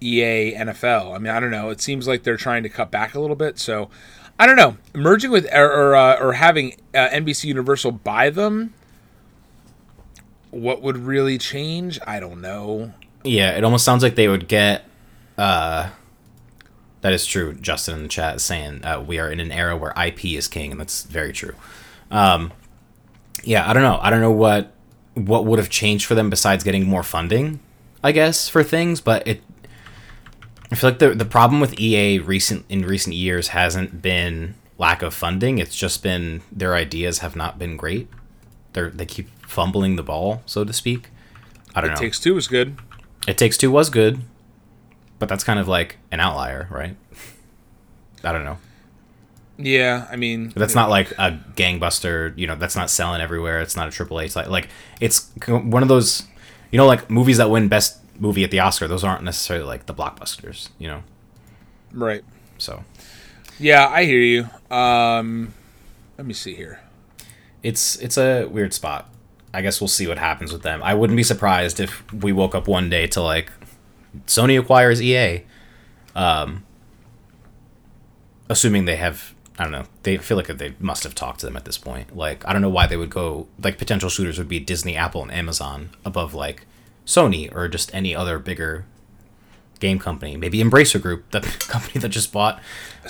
EA 0.00 0.54
NFL? 0.54 1.14
I 1.14 1.18
mean, 1.18 1.32
I 1.32 1.40
don't 1.40 1.50
know. 1.50 1.70
It 1.70 1.80
seems 1.80 2.06
like 2.06 2.22
they're 2.22 2.36
trying 2.36 2.62
to 2.62 2.68
cut 2.68 2.90
back 2.90 3.14
a 3.14 3.20
little 3.20 3.34
bit. 3.36 3.58
So 3.58 3.90
I 4.38 4.46
don't 4.46 4.56
know. 4.56 4.76
Merging 4.94 5.30
with 5.30 5.46
or 5.52 5.70
or, 5.70 5.94
uh, 5.94 6.18
or 6.20 6.32
having 6.34 6.74
uh, 6.94 7.08
NBC 7.08 7.44
Universal 7.44 7.92
buy 7.92 8.30
them. 8.30 8.74
What 10.50 10.82
would 10.82 10.96
really 10.96 11.38
change? 11.38 11.98
I 12.06 12.20
don't 12.20 12.40
know. 12.40 12.92
Yeah, 13.24 13.56
it 13.56 13.64
almost 13.64 13.84
sounds 13.84 14.02
like 14.02 14.14
they 14.14 14.28
would 14.28 14.48
get. 14.48 14.84
Uh, 15.36 15.90
that 17.00 17.12
is 17.12 17.26
true. 17.26 17.54
Justin 17.54 17.96
in 17.96 18.02
the 18.04 18.08
chat 18.08 18.36
is 18.36 18.42
saying 18.42 18.84
uh, 18.84 19.00
we 19.00 19.18
are 19.18 19.30
in 19.30 19.40
an 19.40 19.52
era 19.52 19.76
where 19.76 19.92
IP 20.02 20.24
is 20.26 20.48
king, 20.48 20.70
and 20.70 20.80
that's 20.80 21.02
very 21.02 21.32
true. 21.32 21.54
Um, 22.10 22.52
yeah, 23.42 23.68
I 23.68 23.72
don't 23.72 23.82
know. 23.82 23.98
I 24.00 24.10
don't 24.10 24.20
know 24.20 24.30
what 24.30 24.72
what 25.14 25.44
would 25.44 25.58
have 25.58 25.70
changed 25.70 26.06
for 26.06 26.14
them 26.14 26.28
besides 26.30 26.64
getting 26.64 26.86
more 26.88 27.02
funding, 27.02 27.60
I 28.02 28.12
guess, 28.12 28.48
for 28.48 28.62
things. 28.62 29.00
But 29.00 29.26
it, 29.26 29.42
I 30.74 30.76
feel 30.76 30.90
like 30.90 30.98
the 30.98 31.14
the 31.14 31.24
problem 31.24 31.60
with 31.60 31.78
EA 31.78 32.18
recent 32.18 32.64
in 32.68 32.84
recent 32.84 33.14
years 33.14 33.48
hasn't 33.48 34.02
been 34.02 34.56
lack 34.76 35.02
of 35.02 35.14
funding. 35.14 35.58
It's 35.58 35.76
just 35.76 36.02
been 36.02 36.42
their 36.50 36.74
ideas 36.74 37.20
have 37.20 37.36
not 37.36 37.60
been 37.60 37.76
great. 37.76 38.08
They 38.72 38.88
they 38.88 39.06
keep 39.06 39.28
fumbling 39.46 39.94
the 39.94 40.02
ball, 40.02 40.42
so 40.46 40.64
to 40.64 40.72
speak. 40.72 41.10
I 41.76 41.80
don't 41.80 41.90
know. 41.90 41.94
It 41.94 42.00
takes 42.00 42.18
two 42.18 42.36
is 42.36 42.48
good. 42.48 42.76
It 43.28 43.38
Takes 43.38 43.56
Two 43.56 43.70
was 43.70 43.88
good, 43.88 44.22
but 45.20 45.28
that's 45.28 45.44
kind 45.44 45.60
of 45.60 45.68
like 45.68 45.96
an 46.10 46.18
outlier, 46.18 46.66
right? 46.72 46.96
I 48.24 48.32
don't 48.32 48.44
know. 48.44 48.58
Yeah, 49.56 50.08
I 50.10 50.16
mean, 50.16 50.52
That's 50.56 50.74
not 50.74 50.90
like 50.90 51.12
a 51.12 51.38
gangbuster. 51.54 52.36
You 52.36 52.48
know, 52.48 52.56
that's 52.56 52.74
not 52.74 52.90
selling 52.90 53.20
everywhere. 53.20 53.60
It's 53.60 53.76
not 53.76 53.86
a 53.86 53.92
triple 53.92 54.18
A. 54.18 54.24
It's 54.24 54.34
like, 54.34 54.48
like 54.48 54.68
it's 55.00 55.30
one 55.46 55.84
of 55.84 55.88
those, 55.88 56.24
you 56.72 56.78
know, 56.78 56.86
like 56.86 57.08
movies 57.08 57.38
that 57.38 57.48
win 57.48 57.68
best 57.68 58.03
movie 58.18 58.44
at 58.44 58.50
the 58.50 58.60
Oscar. 58.60 58.88
Those 58.88 59.04
aren't 59.04 59.22
necessarily 59.24 59.66
like 59.66 59.86
the 59.86 59.94
blockbusters. 59.94 60.70
You 60.78 60.88
know. 60.88 61.02
right. 61.92 62.24
So 62.58 62.84
Yeah, 63.58 63.88
I 63.88 64.04
hear 64.04 64.20
you. 64.20 64.48
Um, 64.74 65.52
let 66.18 66.26
me 66.26 66.34
see 66.34 66.54
here. 66.54 66.80
it's 67.62 67.96
it's 67.96 68.16
a 68.18 68.46
weird 68.46 68.72
spot. 68.72 69.08
I 69.52 69.62
guess 69.62 69.80
we'll 69.80 69.88
see 69.88 70.06
what 70.08 70.18
happens 70.18 70.52
with 70.52 70.62
them. 70.62 70.82
I 70.82 70.94
wouldn't 70.94 71.16
be 71.16 71.22
surprised 71.22 71.78
if 71.78 72.12
we 72.12 72.32
woke 72.32 72.54
up 72.54 72.66
one 72.66 72.90
day 72.90 73.06
to 73.08 73.22
like 73.22 73.52
Sony 74.26 74.58
acquires 74.58 75.00
EA. 75.00 75.42
Um 76.14 76.64
assuming 78.48 78.84
they 78.84 78.96
have 78.96 79.34
I 79.58 79.62
don't 79.62 79.72
know. 79.72 79.84
They 80.02 80.16
feel 80.16 80.36
like 80.36 80.48
they 80.48 80.74
must 80.80 81.04
have 81.04 81.14
talked 81.14 81.40
to 81.40 81.46
them 81.46 81.56
at 81.56 81.64
this 81.64 81.78
point. 81.78 82.16
Like 82.16 82.46
I 82.46 82.52
don't 82.52 82.62
know 82.62 82.68
why 82.70 82.86
they 82.86 82.96
would 82.96 83.10
go 83.10 83.46
like 83.62 83.78
potential 83.78 84.08
shooters 84.08 84.38
would 84.38 84.48
be 84.48 84.58
Disney, 84.60 84.96
Apple, 84.96 85.22
and 85.22 85.32
Amazon 85.32 85.90
above 86.04 86.34
like 86.34 86.66
Sony 87.06 87.54
or 87.54 87.68
just 87.68 87.94
any 87.94 88.14
other 88.14 88.38
bigger 88.38 88.84
game 89.80 89.98
company. 89.98 90.36
Maybe 90.36 90.58
Embracer 90.62 91.00
Group, 91.00 91.30
the 91.30 91.40
company 91.68 92.00
that 92.00 92.08
just 92.08 92.32
bought 92.32 92.60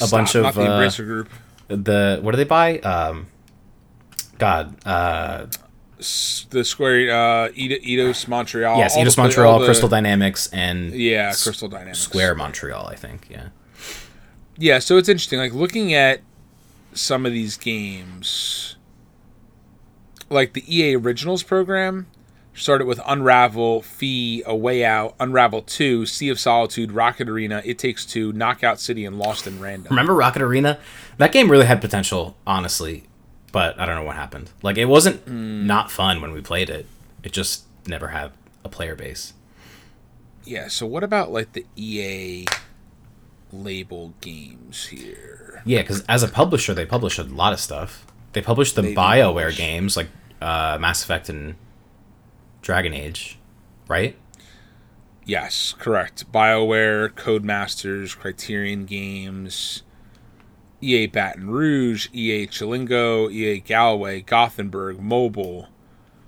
a 0.00 0.08
bunch 0.08 0.34
of 0.34 0.54
the 0.54 0.62
uh, 0.62 0.80
Embracer 0.80 1.04
group. 1.04 1.28
the 1.68 2.18
what 2.22 2.32
do 2.32 2.36
they 2.36 2.44
buy? 2.44 2.78
Um, 2.80 3.26
God, 4.38 4.74
uh, 4.84 5.46
S- 6.00 6.46
The 6.50 6.64
Square, 6.64 7.10
uh, 7.12 7.48
Eidos 7.50 8.26
Montreal. 8.26 8.78
yes, 8.78 8.96
Eidos 8.96 9.16
Montreal, 9.16 9.60
the- 9.60 9.66
Crystal 9.66 9.88
Dynamics, 9.88 10.48
and 10.52 10.92
Yeah, 10.92 11.32
Crystal 11.40 11.68
Dynamics. 11.68 12.00
Square 12.00 12.34
Montreal, 12.34 12.88
I 12.88 12.96
think. 12.96 13.28
Yeah, 13.30 13.48
Yeah, 14.58 14.80
so 14.80 14.96
it's 14.98 15.08
interesting. 15.08 15.38
Like 15.38 15.52
looking 15.54 15.94
at 15.94 16.20
some 16.94 17.24
of 17.24 17.32
these 17.32 17.56
games, 17.56 18.74
like 20.30 20.52
the 20.54 20.64
EA 20.68 20.96
Originals 20.96 21.42
program, 21.44 22.06
started 22.54 22.86
with 22.86 23.00
Unravel, 23.06 23.82
Fee, 23.82 24.42
A 24.46 24.54
Way 24.54 24.84
Out, 24.84 25.14
Unravel 25.20 25.62
Two, 25.62 26.06
Sea 26.06 26.28
of 26.28 26.38
Solitude, 26.38 26.92
Rocket 26.92 27.28
Arena, 27.28 27.60
It 27.64 27.78
Takes 27.78 28.06
Two, 28.06 28.32
Knockout 28.32 28.80
City, 28.80 29.04
and 29.04 29.18
Lost 29.18 29.46
in 29.46 29.60
Random. 29.60 29.90
remember 29.90 30.14
Rocket 30.14 30.42
Arena? 30.42 30.78
That 31.18 31.32
game 31.32 31.50
really 31.50 31.66
had 31.66 31.80
potential, 31.80 32.36
honestly, 32.46 33.04
but 33.52 33.78
I 33.78 33.86
don't 33.86 33.96
know 33.96 34.04
what 34.04 34.16
happened. 34.16 34.50
Like, 34.62 34.78
it 34.78 34.86
wasn't 34.86 35.20
Hmm. 35.26 35.66
not 35.66 35.90
fun 35.90 36.20
when 36.20 36.32
we 36.32 36.40
played 36.40 36.70
it. 36.70 36.86
It 37.22 37.32
just 37.32 37.64
never 37.86 38.08
had 38.08 38.32
a 38.64 38.68
player 38.68 38.94
base. 38.94 39.32
Yeah. 40.44 40.68
So 40.68 40.86
what 40.86 41.02
about 41.02 41.32
like 41.32 41.52
the 41.52 41.64
EA 41.76 42.46
label 43.52 44.14
games 44.20 44.86
here? 44.86 45.62
Yeah, 45.64 45.80
because 45.82 46.02
as 46.08 46.22
a 46.22 46.28
publisher, 46.28 46.74
they 46.74 46.84
publish 46.84 47.18
a 47.18 47.22
lot 47.22 47.52
of 47.52 47.60
stuff. 47.60 48.06
They 48.32 48.42
publish 48.42 48.72
the 48.72 48.82
They 48.82 48.94
Bioware 48.94 49.34
publish. 49.34 49.56
games 49.56 49.96
like 49.96 50.08
uh, 50.42 50.76
Mass 50.80 51.02
Effect 51.02 51.28
and 51.28 51.54
Dragon 52.64 52.94
Age, 52.94 53.38
right? 53.88 54.16
Yes, 55.26 55.74
correct. 55.78 56.30
BioWare, 56.32 57.10
Codemasters, 57.10 58.16
Criterion 58.16 58.86
Games, 58.86 59.82
EA 60.80 61.06
Baton 61.06 61.50
Rouge, 61.50 62.08
EA 62.14 62.46
Chillingo, 62.46 63.30
EA 63.30 63.60
Galway, 63.60 64.22
Gothenburg, 64.22 64.98
Mobile, 64.98 65.68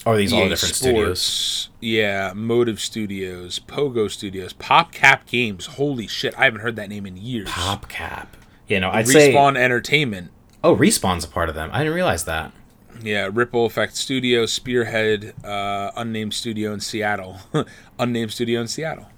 are 0.05 0.17
these 0.17 0.33
all 0.33 0.45
EA 0.45 0.49
different 0.51 0.75
studios? 0.75 1.71
Yeah, 1.81 2.33
Motive 2.35 2.81
Studios, 2.81 3.59
Pogo 3.59 4.11
Studios, 4.11 4.53
PopCap 4.53 5.25
Games. 5.27 5.67
Holy 5.67 6.07
shit, 6.07 6.39
I 6.39 6.45
haven't 6.45 6.61
heard 6.61 6.77
that 6.77 6.91
name 6.91 7.07
in 7.07 7.17
years. 7.17 7.49
PopCap. 7.49 8.27
Yeah, 8.69 8.81
no, 8.81 8.91
I'd 8.91 9.09
say. 9.09 9.33
Respawn 9.33 9.57
Entertainment. 9.57 10.31
Oh, 10.63 10.77
Respawn's 10.77 11.25
a 11.25 11.29
part 11.29 11.49
of 11.49 11.55
them. 11.55 11.71
I 11.73 11.79
didn't 11.79 11.95
realize 11.95 12.25
that. 12.27 12.53
Yeah, 13.03 13.29
Ripple 13.33 13.67
Effect 13.67 13.97
Studio, 13.97 14.47
Spearhead, 14.47 15.35
uh, 15.45 15.91
Unnamed 15.97 16.35
Studio 16.35 16.73
in 16.73 16.81
Seattle. 16.81 17.39
Unnamed 17.99 18.33
Studio 18.33 18.61
in 18.61 18.69
Seattle. 18.69 19.09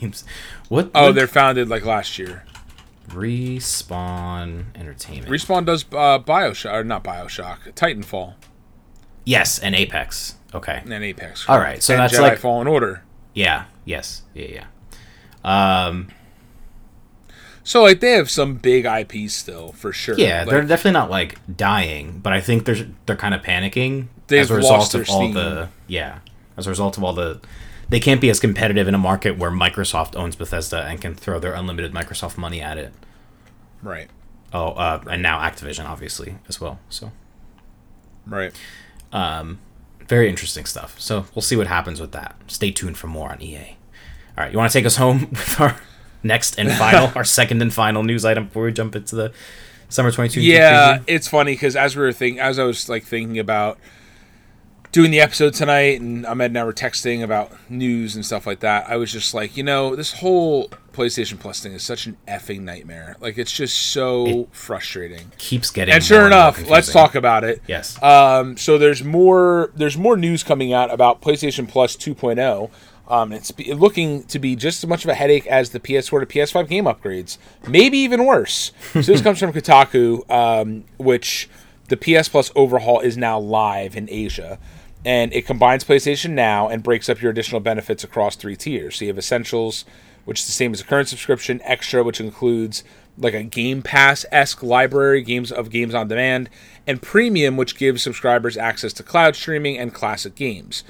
Names. 0.00 0.24
What? 0.68 0.90
Oh, 0.94 1.06
what- 1.06 1.14
they're 1.14 1.26
founded 1.26 1.68
like 1.68 1.84
last 1.84 2.18
year. 2.18 2.44
Respawn 3.08 4.64
Entertainment. 4.74 5.28
Respawn 5.30 5.64
does 5.64 5.84
uh, 5.92 6.18
Bioshock, 6.18 6.72
or 6.72 6.84
not 6.84 7.04
Bioshock, 7.04 7.72
Titanfall, 7.74 8.34
yes, 9.24 9.58
and 9.58 9.74
Apex. 9.74 10.36
Okay. 10.54 10.82
and 10.84 10.92
Apex. 10.92 11.48
All 11.48 11.58
right, 11.58 11.82
so 11.82 11.94
and 11.94 12.00
that's 12.02 12.14
Jedi 12.14 12.20
like- 12.20 12.38
Fallen 12.38 12.66
Order. 12.66 13.02
Yeah. 13.34 13.64
Yes. 13.84 14.22
Yeah. 14.34 14.64
Yeah. 15.44 15.86
Um. 15.86 16.08
So 17.66 17.82
like 17.82 18.00
they 18.00 18.12
have 18.12 18.30
some 18.30 18.54
big 18.56 18.84
IPs 18.84 19.34
still 19.34 19.72
for 19.72 19.92
sure. 19.92 20.16
Yeah, 20.18 20.40
Like, 20.40 20.50
they're 20.50 20.62
definitely 20.62 20.92
not 20.92 21.10
like 21.10 21.38
dying, 21.56 22.20
but 22.22 22.32
I 22.32 22.40
think 22.40 22.66
they're 22.66 22.86
they're 23.06 23.16
kind 23.16 23.34
of 23.34 23.42
panicking 23.42 24.08
as 24.30 24.50
a 24.50 24.54
result 24.54 24.94
of 24.94 25.08
all 25.08 25.20
steam. 25.22 25.34
the 25.34 25.68
yeah, 25.88 26.18
as 26.56 26.66
a 26.66 26.70
result 26.70 26.96
of 26.98 27.02
all 27.04 27.14
the 27.14 27.40
they 27.88 28.00
can't 28.00 28.20
be 28.20 28.28
as 28.30 28.38
competitive 28.40 28.86
in 28.86 28.94
a 28.94 28.98
market 28.98 29.38
where 29.38 29.50
Microsoft 29.50 30.14
owns 30.16 30.36
Bethesda 30.36 30.82
and 30.84 31.00
can 31.00 31.14
throw 31.14 31.38
their 31.38 31.54
unlimited 31.54 31.92
Microsoft 31.92 32.36
money 32.38 32.60
at 32.60 32.76
it. 32.78 32.92
right, 33.82 34.08
Oh, 34.52 34.68
uh, 34.68 35.02
and 35.10 35.22
now 35.22 35.40
Activision 35.40 35.86
obviously 35.86 36.36
as 36.48 36.60
well. 36.60 36.78
So 36.90 37.12
right. 38.26 38.52
Um, 39.12 39.58
very 40.06 40.28
interesting 40.28 40.64
stuff. 40.66 41.00
So 41.00 41.26
we'll 41.34 41.42
see 41.42 41.56
what 41.56 41.66
happens 41.66 42.00
with 42.00 42.12
that. 42.12 42.36
Stay 42.46 42.70
tuned 42.70 42.98
for 42.98 43.06
more 43.06 43.30
on 43.32 43.40
EA. 43.40 43.76
All 44.36 44.44
right, 44.44 44.52
you 44.52 44.58
want 44.58 44.70
to 44.70 44.78
take 44.78 44.86
us 44.86 44.96
home 44.96 45.28
with 45.30 45.60
our 45.60 45.76
next 46.24 46.58
and 46.58 46.72
final, 46.78 47.12
our 47.14 47.22
second 47.24 47.62
and 47.62 47.72
final 47.72 48.02
news 48.02 48.24
item 48.24 48.46
before 48.46 48.64
we 48.64 48.72
jump 48.72 48.96
into 48.96 49.14
the 49.14 49.32
summer 49.88 50.10
22 50.10 50.40
Yeah, 50.40 50.98
preview? 50.98 51.04
it's 51.06 51.28
funny 51.28 51.52
because 51.52 51.76
as 51.76 51.94
we 51.94 52.02
were 52.02 52.12
thinking, 52.12 52.40
as 52.40 52.58
I 52.58 52.64
was 52.64 52.88
like 52.88 53.04
thinking 53.04 53.38
about 53.38 53.78
doing 54.92 55.10
the 55.10 55.20
episode 55.20 55.52
tonight, 55.54 56.00
and 56.00 56.24
Ahmed 56.24 56.52
and 56.52 56.58
I 56.58 56.62
were 56.64 56.72
texting 56.72 57.22
about 57.24 57.50
news 57.68 58.14
and 58.14 58.24
stuff 58.24 58.46
like 58.46 58.60
that, 58.60 58.88
I 58.88 58.96
was 58.96 59.10
just 59.12 59.34
like, 59.34 59.56
you 59.56 59.64
know, 59.64 59.96
this 59.96 60.12
whole 60.14 60.68
PlayStation 60.92 61.36
Plus 61.40 61.60
thing 61.60 61.72
is 61.72 61.82
such 61.82 62.06
an 62.06 62.16
effing 62.28 62.60
nightmare. 62.60 63.16
Like, 63.18 63.36
it's 63.36 63.50
just 63.50 63.76
so 63.76 64.46
frustrating. 64.52 65.32
keeps 65.36 65.70
getting. 65.70 65.92
And 65.94 66.04
sure 66.04 66.26
enough, 66.28 66.68
let's 66.70 66.92
talk 66.92 67.16
about 67.16 67.42
it. 67.42 67.60
Yes. 67.66 68.00
Um, 68.04 68.56
so 68.56 68.78
there's 68.78 69.02
more 69.02 69.72
there's 69.74 69.98
more 69.98 70.16
news 70.16 70.44
coming 70.44 70.72
out 70.72 70.92
about 70.92 71.20
PlayStation 71.20 71.68
Plus 71.68 71.96
2.0. 71.96 72.70
Um, 73.06 73.32
it's 73.32 73.50
be, 73.50 73.72
looking 73.74 74.24
to 74.24 74.38
be 74.38 74.56
just 74.56 74.82
as 74.82 74.88
much 74.88 75.04
of 75.04 75.10
a 75.10 75.14
headache 75.14 75.46
as 75.46 75.70
the 75.70 75.80
PS4 75.80 76.20
to 76.20 76.26
PS5 76.26 76.68
game 76.68 76.84
upgrades, 76.84 77.36
maybe 77.68 77.98
even 77.98 78.24
worse. 78.24 78.72
So 78.92 79.02
this 79.02 79.20
comes 79.22 79.38
from 79.38 79.52
Kotaku, 79.52 80.28
um, 80.30 80.84
which 80.96 81.48
the 81.88 81.96
PS 81.96 82.28
Plus 82.28 82.50
overhaul 82.56 83.00
is 83.00 83.16
now 83.16 83.38
live 83.38 83.94
in 83.94 84.08
Asia, 84.10 84.58
and 85.04 85.32
it 85.34 85.46
combines 85.46 85.84
PlayStation 85.84 86.30
Now 86.30 86.68
and 86.68 86.82
breaks 86.82 87.08
up 87.10 87.20
your 87.20 87.30
additional 87.30 87.60
benefits 87.60 88.04
across 88.04 88.36
three 88.36 88.56
tiers. 88.56 88.96
So 88.96 89.04
you 89.04 89.10
have 89.10 89.18
Essentials, 89.18 89.84
which 90.24 90.40
is 90.40 90.46
the 90.46 90.52
same 90.52 90.72
as 90.72 90.80
a 90.80 90.84
current 90.84 91.08
subscription, 91.08 91.60
Extra, 91.62 92.02
which 92.02 92.20
includes 92.20 92.84
like 93.18 93.34
a 93.34 93.42
Game 93.42 93.82
Pass 93.82 94.24
esque 94.32 94.62
library 94.62 95.22
games 95.22 95.52
of 95.52 95.70
games 95.70 95.94
on 95.94 96.08
demand, 96.08 96.48
and 96.86 97.02
Premium, 97.02 97.56
which 97.56 97.76
gives 97.76 98.02
subscribers 98.02 98.56
access 98.56 98.92
to 98.94 99.02
cloud 99.02 99.36
streaming 99.36 99.78
and 99.78 99.92
classic 99.92 100.34
games. 100.34 100.84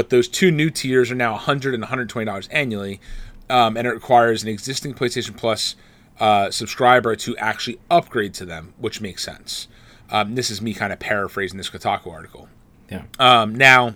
But 0.00 0.08
those 0.08 0.28
two 0.28 0.50
new 0.50 0.70
tiers 0.70 1.10
are 1.10 1.14
now 1.14 1.32
100 1.32 1.74
and 1.74 1.84
$120 1.84 2.48
annually, 2.50 3.02
um, 3.50 3.76
and 3.76 3.86
it 3.86 3.90
requires 3.90 4.42
an 4.42 4.48
existing 4.48 4.94
PlayStation 4.94 5.36
Plus 5.36 5.76
uh, 6.18 6.50
subscriber 6.50 7.14
to 7.16 7.36
actually 7.36 7.78
upgrade 7.90 8.32
to 8.32 8.46
them, 8.46 8.72
which 8.78 9.02
makes 9.02 9.22
sense. 9.22 9.68
Um, 10.08 10.36
this 10.36 10.50
is 10.50 10.62
me 10.62 10.72
kind 10.72 10.90
of 10.90 11.00
paraphrasing 11.00 11.58
this 11.58 11.68
Kotaku 11.68 12.10
article. 12.10 12.48
yeah. 12.90 13.02
Um, 13.18 13.54
now, 13.54 13.94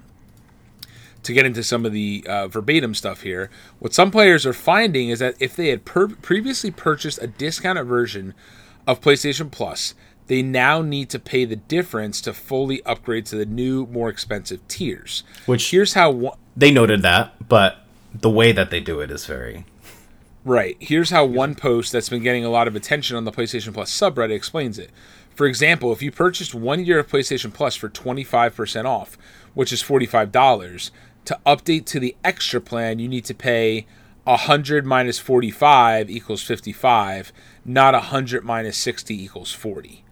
to 1.23 1.33
get 1.33 1.47
into 1.47 1.63
some 1.63 1.87
of 1.87 1.93
the 1.93 2.23
uh, 2.29 2.49
verbatim 2.49 2.95
stuff 2.95 3.23
here, 3.23 3.49
what 3.79 3.95
some 3.95 4.11
players 4.11 4.45
are 4.45 4.53
finding 4.53 5.09
is 5.09 5.21
that 5.21 5.37
if 5.41 5.57
they 5.57 5.69
had 5.69 5.87
per- 5.87 6.09
previously 6.09 6.71
purchased 6.71 7.19
a 7.23 7.29
discounted 7.29 7.87
version 7.87 8.35
of 8.87 9.01
PlayStation 9.01 9.51
Plus, 9.51 9.95
they 10.27 10.43
now 10.43 10.81
need 10.83 11.11
to 11.11 11.19
pay 11.19 11.45
the 11.45 11.57
difference 11.57 12.21
to 12.23 12.33
fully 12.33 12.83
upgrade 12.85 13.27
to 13.27 13.37
the 13.37 13.47
new, 13.47 13.87
more 13.87 14.09
expensive 14.09 14.67
tiers. 14.69 15.23
Which- 15.47 15.71
here's 15.71 15.95
how 15.95 16.11
one, 16.11 16.39
they 16.57 16.71
noted 16.71 17.03
that, 17.03 17.49
but 17.49 17.79
the 18.15 18.31
way 18.31 18.53
that 18.53 18.71
they 18.71 18.81
do 18.81 19.01
it 19.01 19.11
is 19.11 19.27
very. 19.27 19.67
Right. 20.45 20.77
Here's 20.79 21.11
how 21.11 21.25
one 21.25 21.55
post 21.55 21.93
that's 21.93 22.11
been 22.11 22.23
getting 22.23 22.45
a 22.45 22.51
lot 22.51 22.69
of 22.69 22.77
attention 22.77 23.17
on 23.17 23.25
the 23.25 23.33
PlayStation 23.33 23.73
Plus 23.73 23.91
subreddit 23.91 24.31
explains 24.35 24.79
it. 24.79 24.91
For 25.35 25.47
example, 25.47 25.91
if 25.93 26.03
you 26.03 26.13
purchased 26.13 26.55
one 26.55 26.85
year 26.85 26.99
of 26.99 27.09
PlayStation 27.09 27.53
Plus 27.53 27.75
for 27.75 27.89
25% 27.89 28.85
off, 28.85 29.17
which 29.55 29.73
is 29.73 29.83
$45, 29.83 30.91
to 31.25 31.41
update 31.47 31.87
to 31.87 31.99
the 31.99 32.15
extra 32.23 32.61
plan, 32.61 32.99
you 32.99 33.09
need 33.09 33.25
to 33.25 33.35
pay 33.35 33.87
100 34.25 34.87
minus 34.87 35.19
45 35.19 36.11
equals 36.11 36.43
55, 36.43 37.33
not 37.65 37.95
100 37.95 38.45
minus 38.45 38.77
60 38.77 39.23
equals 39.23 39.53
40. 39.53 40.04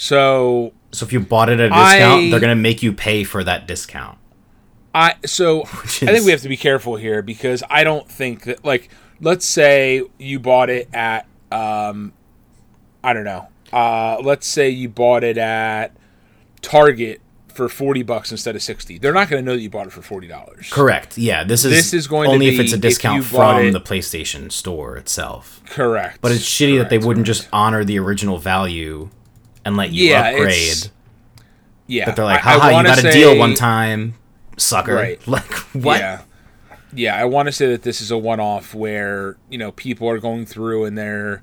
So 0.00 0.72
So 0.92 1.04
if 1.04 1.12
you 1.12 1.18
bought 1.18 1.48
it 1.48 1.58
at 1.58 1.66
a 1.66 1.68
discount, 1.70 2.22
I- 2.22 2.30
they're 2.30 2.38
gonna 2.40 2.54
make 2.54 2.82
you 2.84 2.92
pay 2.92 3.24
for 3.24 3.42
that 3.42 3.66
discount. 3.66 4.16
I 4.94 5.16
so 5.26 5.64
Which 5.64 6.02
I 6.04 6.06
think 6.12 6.24
we 6.24 6.30
have 6.30 6.42
to 6.42 6.48
be 6.48 6.56
careful 6.56 6.94
here 6.96 7.20
because 7.20 7.64
I 7.68 7.82
don't 7.82 8.08
think 8.08 8.44
that 8.44 8.64
like 8.64 8.90
let's 9.20 9.44
say 9.44 10.02
you 10.18 10.38
bought 10.38 10.70
it 10.70 10.88
at 10.94 11.26
um 11.50 12.12
I 13.02 13.12
don't 13.12 13.24
know. 13.24 13.48
Uh 13.72 14.18
let's 14.22 14.46
say 14.46 14.70
you 14.70 14.88
bought 14.88 15.24
it 15.24 15.36
at 15.36 15.96
Target 16.62 17.20
for 17.52 17.68
40 17.68 18.04
bucks 18.04 18.30
instead 18.30 18.54
of 18.54 18.62
60. 18.62 18.98
They're 18.98 19.12
not 19.12 19.28
going 19.28 19.44
to 19.44 19.50
know 19.50 19.56
that 19.56 19.60
you 19.62 19.68
bought 19.68 19.88
it 19.88 19.92
for 19.92 20.00
$40. 20.00 20.70
Correct. 20.70 21.18
Yeah, 21.18 21.42
this 21.42 21.64
is 21.64 21.72
This 21.72 21.92
is 21.92 22.06
going 22.06 22.28
to 22.28 22.34
only 22.34 22.46
if 22.54 22.60
it's 22.60 22.72
a 22.72 22.78
discount 22.78 23.24
from 23.24 23.64
it- 23.66 23.72
the 23.72 23.80
PlayStation 23.80 24.52
Store 24.52 24.96
itself. 24.96 25.60
Correct. 25.68 26.20
But 26.20 26.30
it's 26.30 26.44
shitty 26.44 26.78
that 26.78 26.88
they 26.88 26.98
wouldn't 26.98 27.26
correct. 27.26 27.40
just 27.40 27.48
honor 27.52 27.82
the 27.82 27.98
original 27.98 28.38
value 28.38 29.10
and 29.68 29.76
let 29.76 29.92
you 29.92 30.10
Yeah, 30.10 30.30
upgrade. 30.30 30.90
Yeah. 31.86 32.06
But 32.06 32.16
they're 32.16 32.24
like, 32.24 32.44
I- 32.44 32.56
I 32.56 32.80
you 32.80 32.86
got 32.86 33.04
a 33.04 33.12
deal 33.12 33.38
one 33.38 33.54
time, 33.54 34.14
sucker. 34.56 34.94
Right. 34.94 35.20
Like 35.28 35.52
what? 35.74 36.00
Yeah. 36.00 36.22
Yeah, 36.94 37.16
I 37.16 37.26
want 37.26 37.46
to 37.46 37.52
say 37.52 37.66
that 37.68 37.82
this 37.82 38.00
is 38.00 38.10
a 38.10 38.16
one-off 38.16 38.74
where, 38.74 39.36
you 39.50 39.58
know, 39.58 39.72
people 39.72 40.08
are 40.08 40.18
going 40.18 40.46
through 40.46 40.86
and 40.86 40.96
they're 40.96 41.42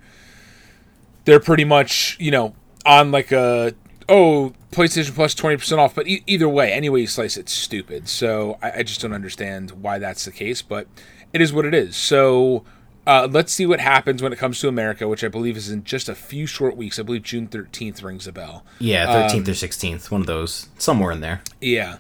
they're 1.26 1.40
pretty 1.40 1.66
much, 1.66 2.18
you 2.20 2.32
know, 2.32 2.56
on 2.86 3.12
like 3.12 3.32
a 3.32 3.74
oh, 4.10 4.54
PlayStation 4.72 5.14
Plus 5.14 5.34
20% 5.36 5.78
off, 5.78 5.94
but 5.96 6.08
e- 6.08 6.24
either 6.28 6.50
way, 6.50 6.72
any 6.72 6.90
way 6.90 7.02
you 7.02 7.08
slice 7.08 7.38
it, 7.38 7.42
it's 7.42 7.52
stupid. 7.54 8.08
So 8.10 8.58
I, 8.62 8.80
I 8.80 8.84
just 8.84 9.02
don't 9.02 9.14
understand 9.14 9.72
why 9.72 10.00
that's 10.00 10.26
the 10.26 10.32
case, 10.32 10.62
but 10.62 10.88
it 11.34 11.42
is 11.42 11.54
what 11.54 11.66
it 11.66 11.74
is. 11.74 11.96
So 11.96 12.64
uh, 13.08 13.28
let's 13.32 13.54
see 13.54 13.66
what 13.66 13.80
happens 13.80 14.22
when 14.24 14.34
it 14.34 14.40
comes 14.40 14.60
to 14.60 14.68
America, 14.68 15.08
which 15.08 15.24
I 15.24 15.28
believe 15.28 15.58
is 15.58 15.70
in 15.70 15.84
just 15.84 16.10
a 16.10 16.16
few 16.16 16.46
short 16.46 16.76
weeks. 16.76 16.98
I 17.00 17.04
believe 17.04 17.24
June 17.24 17.48
13th 17.48 18.04
rings 18.04 18.26
a 18.28 18.32
bell. 18.32 18.66
Yeah, 18.80 19.06
Um, 19.08 19.22
thirteenth 19.24 19.48
or 19.50 19.54
sixteenth, 19.54 20.10
one 20.12 20.22
of 20.22 20.28
those, 20.28 20.70
somewhere 20.78 21.12
in 21.12 21.22
there. 21.22 21.42
Yeah. 21.62 21.98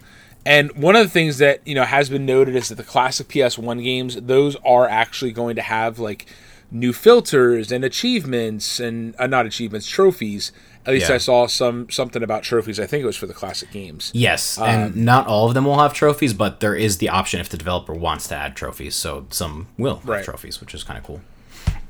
And 0.47 0.71
one 0.73 0.95
of 0.95 1.03
the 1.03 1.09
things 1.09 1.39
that, 1.39 1.61
you 1.67 1.73
know, 1.73 1.85
has 1.85 2.09
been 2.09 2.25
noted 2.25 2.55
is 2.55 2.69
that 2.69 2.75
the 2.75 2.83
classic 2.83 3.27
PS1 3.27 3.83
games, 3.83 4.15
those 4.21 4.55
are 4.65 4.87
actually 4.87 5.31
going 5.31 5.55
to 5.55 5.61
have 5.63 5.97
like 5.97 6.27
new 6.71 6.93
filters 6.93 7.71
and 7.71 7.83
achievements 7.83 8.79
and 8.79 9.15
uh, 9.17 9.27
not 9.27 9.45
achievements, 9.45 9.87
trophies. 9.87 10.51
At 10.87 10.93
least 10.93 11.09
Yeah. 11.09 11.15
I 11.15 11.17
saw 11.17 11.47
some 11.47 11.89
something 11.89 12.21
about 12.21 12.43
trophies. 12.43 12.79
I 12.79 12.85
think 12.85 13.03
it 13.03 13.05
was 13.07 13.17
for 13.17 13.25
the 13.27 13.33
classic 13.33 13.71
games. 13.71 14.11
Yes, 14.13 14.57
Um, 14.57 14.65
and 14.67 14.95
not 14.97 15.25
all 15.27 15.47
of 15.47 15.53
them 15.53 15.65
will 15.65 15.79
have 15.79 15.93
trophies, 15.93 16.33
but 16.33 16.59
there 16.59 16.75
is 16.75 16.97
the 16.97 17.09
option 17.09 17.39
if 17.39 17.49
the 17.49 17.57
developer 17.57 17.93
wants 17.93 18.27
to 18.29 18.35
add 18.35 18.55
trophies. 18.55 18.95
So 18.95 19.25
some 19.31 19.67
will 19.77 19.95
have 19.97 20.07
Right. 20.07 20.23
trophies, 20.23 20.59
which 20.61 20.73
is 20.75 20.83
kind 20.83 20.97
of 20.97 21.03
cool. 21.03 21.21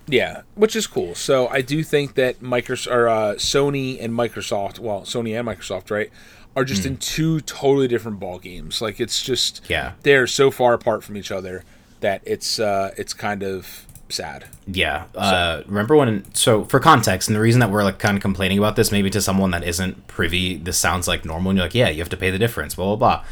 Yeah, 0.07 0.41
which 0.53 0.75
is 0.75 0.85
cool. 0.87 1.15
So 1.15 1.47
I 1.47 1.61
do 1.61 1.83
think 1.83 2.13
that 2.15 2.39
Microsoft 2.41 2.91
or 2.91 3.07
uh, 3.09 3.33
Sony 3.35 3.97
and 4.03 4.13
Microsoft, 4.13 4.77
well, 4.79 5.01
Sony 5.01 5.37
and 5.37 5.47
Microsoft, 5.47 5.89
right, 5.89 6.11
are 6.55 6.63
just 6.63 6.85
in 6.85 6.95
two 6.97 7.41
totally 7.41 7.87
different 7.87 8.19
ball 8.19 8.39
games. 8.39 8.81
Like 8.81 8.99
it's 8.99 9.21
just 9.23 9.61
Yeah. 9.67 9.93
they're 10.03 10.27
so 10.27 10.51
far 10.51 10.73
apart 10.73 11.03
from 11.03 11.17
each 11.17 11.31
other 11.31 11.63
that 12.01 12.21
it's 12.23 12.59
uh, 12.59 12.91
it's 12.97 13.13
kind 13.13 13.41
of 13.43 13.85
sad. 14.09 14.45
Yeah. 14.67 15.05
Uh, 15.15 15.63
remember 15.65 15.95
when? 15.95 16.33
So 16.33 16.63
for 16.65 16.79
context, 16.79 17.27
and 17.27 17.35
the 17.35 17.41
reason 17.41 17.59
that 17.59 17.71
we're 17.71 17.83
like 17.83 17.99
kind 17.99 18.17
of 18.17 18.21
complaining 18.21 18.57
about 18.57 18.75
this, 18.75 18.91
maybe 18.91 19.09
to 19.11 19.21
someone 19.21 19.51
that 19.51 19.63
isn't 19.63 20.07
privy, 20.07 20.57
this 20.57 20.77
sounds 20.77 21.07
like 21.07 21.25
normal, 21.25 21.51
and 21.51 21.57
you're 21.57 21.65
like, 21.65 21.75
yeah, 21.75 21.89
you 21.89 21.99
have 21.99 22.09
to 22.09 22.17
pay 22.17 22.29
the 22.29 22.39
difference. 22.39 22.75
Blah 22.75 22.95
blah 22.95 22.95
blah. 22.95 23.25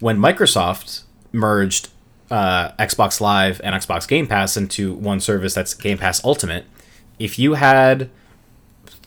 When 0.00 0.18
Microsoft 0.18 1.04
merged 1.32 1.88
uh, 2.30 2.72
Xbox 2.72 3.20
Live 3.20 3.60
and 3.62 3.74
Xbox 3.74 4.06
Game 4.08 4.26
Pass 4.26 4.56
into 4.56 4.94
one 4.94 5.20
service 5.20 5.54
that's 5.54 5.74
Game 5.74 5.98
Pass 5.98 6.24
Ultimate, 6.24 6.64
if 7.18 7.38
you 7.38 7.54
had 7.54 8.10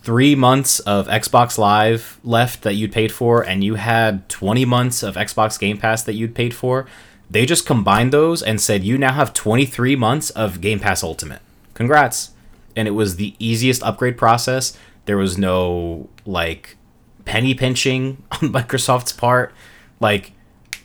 three 0.04 0.36
months 0.36 0.80
of 0.82 1.08
Xbox 1.08 1.58
Live 1.58 2.20
left 2.24 2.64
that 2.64 2.74
you'd 2.74 2.92
paid 2.92 3.12
for, 3.12 3.42
and 3.42 3.64
you 3.64 3.76
had 3.76 4.28
20 4.30 4.66
months 4.66 5.02
of 5.02 5.16
Xbox 5.16 5.58
Game 5.58 5.78
Pass 5.78 6.04
that 6.04 6.14
you'd 6.14 6.36
paid 6.36 6.54
for, 6.54 6.86
they 7.34 7.46
just 7.46 7.66
combined 7.66 8.14
those 8.14 8.44
and 8.44 8.62
said 8.62 8.84
you 8.84 8.98
now 8.98 9.14
have 9.14 9.34
23 9.34 9.96
months 9.96 10.30
of 10.32 10.62
Game 10.62 10.80
Pass 10.80 11.04
Ultimate. 11.04 11.42
Congrats. 11.74 12.32
And 12.76 12.88
it 12.88 12.92
was 12.92 13.16
the 13.16 13.36
easiest 13.40 13.82
upgrade 13.84 14.18
process. 14.18 14.78
There 15.06 15.18
was 15.18 15.38
no 15.38 16.10
like 16.26 16.78
penny 17.26 17.56
pinching 17.56 18.24
on 18.32 18.54
Microsoft's 18.54 19.14
part. 19.14 19.54
Like 20.00 20.34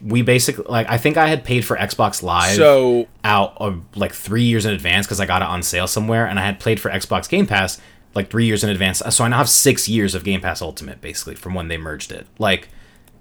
we 0.03 0.23
basically 0.23 0.65
like 0.69 0.89
I 0.89 0.97
think 0.97 1.19
I 1.19 1.29
had 1.29 1.45
paid 1.45 1.65
for 1.65 1.77
Xbox 1.77 2.23
Live 2.23 2.57
So 2.57 3.09
out 3.25 3.55
of 3.59 3.83
like 3.95 4.13
three 4.13 4.45
years 4.45 4.65
in 4.65 4.73
advance 4.73 5.07
because 5.07 5.21
I 5.21 5.27
got 5.27 5.43
it 5.43 5.49
on 5.49 5.63
sale 5.63 5.87
somewhere, 5.87 6.27
and 6.27 6.39
I 6.39 6.47
had 6.47 6.61
played 6.61 6.81
for 6.81 6.91
Xbox 6.91 7.29
Game 7.29 7.47
Pass 7.47 7.79
like 8.15 8.31
three 8.31 8.47
years 8.47 8.65
in 8.65 8.71
advance. 8.71 9.03
So 9.11 9.25
I 9.25 9.29
now 9.29 9.39
have 9.39 9.51
six 9.51 9.89
years 9.89 10.15
of 10.15 10.25
Game 10.25 10.41
Pass 10.41 10.63
Ultimate 10.63 11.01
basically 11.01 11.35
from 11.35 11.55
when 11.55 11.69
they 11.69 11.77
merged 11.77 12.11
it. 12.11 12.27
Like 12.39 12.69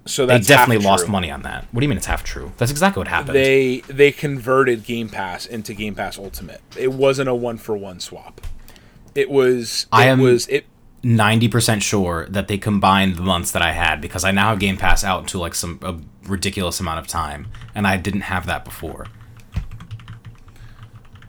so 0.08 0.26
they 0.26 0.40
definitely 0.40 0.84
lost 0.86 1.08
money 1.08 1.30
on 1.32 1.44
that. 1.44 1.66
What 1.72 1.82
do 1.82 1.86
you 1.86 1.90
mean 1.90 1.98
it's 1.98 2.08
half 2.08 2.24
true? 2.24 2.52
That's 2.58 2.72
exactly 2.72 3.00
what 3.02 3.08
happened. 3.08 3.36
They 3.36 3.82
they 3.88 4.12
converted 4.12 4.84
Game 4.86 5.10
Pass 5.10 5.46
into 5.46 5.74
Game 5.74 5.96
Pass 5.96 6.18
Ultimate. 6.18 6.62
It 6.78 6.94
wasn't 6.94 7.30
a 7.30 7.36
one 7.36 7.58
for 7.58 7.78
one 7.78 8.00
swap. 8.00 8.42
It 9.16 9.30
was. 9.30 9.84
It 9.84 9.88
I 9.92 10.06
am- 10.06 10.20
was 10.20 10.48
it. 10.48 10.66
Ninety 11.04 11.48
percent 11.48 11.84
sure 11.84 12.26
that 12.30 12.48
they 12.48 12.58
combined 12.58 13.16
the 13.18 13.22
months 13.22 13.52
that 13.52 13.62
I 13.62 13.72
had 13.72 14.02
because 14.02 14.24
I 14.26 14.32
now 14.32 14.50
have 14.50 14.60
Game 14.60 14.78
Pass 14.78 15.04
out 15.04 15.22
into 15.22 15.38
like 15.38 15.54
some 15.56 15.80
a 15.84 15.96
ridiculous 16.28 16.80
amount 16.80 17.00
of 17.00 17.08
time, 17.08 17.48
and 17.76 17.86
I 17.88 17.98
didn't 17.98 18.22
have 18.22 18.48
that 18.48 18.66
before. 18.66 19.06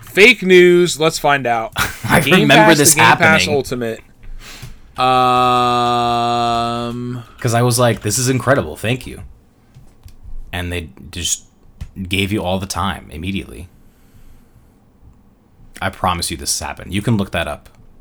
Fake 0.01 0.43
news. 0.43 0.99
Let's 0.99 1.19
find 1.19 1.47
out. 1.47 1.73
I 2.05 2.21
remember 2.25 2.75
this 2.75 2.93
to 2.93 2.97
Game 2.97 3.05
Pass 3.05 3.19
happening. 3.21 3.55
Ultimate. 3.57 4.01
Um. 4.99 6.89
because 7.37 7.55
I 7.55 7.63
was 7.63 7.79
like, 7.79 8.03
"This 8.03 8.19
is 8.19 8.29
incredible, 8.29 8.77
thank 8.77 9.07
you," 9.07 9.23
and 10.53 10.73
they 10.73 10.91
just 11.11 11.45
gave 12.03 12.33
you 12.33 12.43
all 12.43 12.59
the 12.59 12.67
time 12.67 13.11
immediately. 13.11 13.69
I 15.81 15.91
promise 15.91 16.31
you, 16.31 16.37
this 16.37 16.59
has 16.59 16.67
happened. 16.67 16.93
You 16.93 17.03
can 17.03 17.17
look 17.17 17.31
that 17.31 17.47
up. 17.47 17.69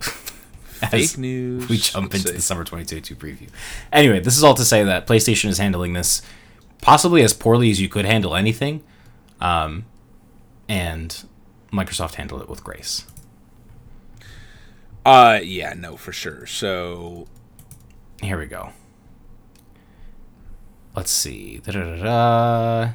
Fake 0.89 1.17
news. 1.17 1.69
We 1.69 1.77
jump 1.77 2.13
into 2.15 2.31
the 2.31 2.41
summer 2.41 2.63
2022 2.63 3.15
preview. 3.15 3.49
Anyway, 3.91 4.19
this 4.19 4.36
is 4.38 4.43
all 4.43 4.55
to 4.55 4.65
say 4.65 4.83
that 4.83 5.05
PlayStation 5.07 5.49
is 5.49 5.57
handling 5.57 5.93
this 5.93 6.21
possibly 6.81 7.21
as 7.23 7.33
poorly 7.33 7.69
as 7.71 7.81
you 7.81 7.89
could 7.89 8.05
handle 8.05 8.36
anything, 8.36 8.83
um, 9.41 9.86
and 10.69 11.25
Microsoft 11.71 12.15
handled 12.15 12.41
it 12.41 12.49
with 12.49 12.63
grace. 12.63 13.05
Uh. 15.08 15.39
Yeah. 15.41 15.74
No. 15.74 15.96
For 15.98 16.12
sure. 16.12 16.46
So. 16.46 17.28
Here 18.22 18.38
we 18.38 18.46
go. 18.48 18.72
Let's 20.96 21.12
see. 21.12 21.60
Da-da-da-da. 21.63 22.93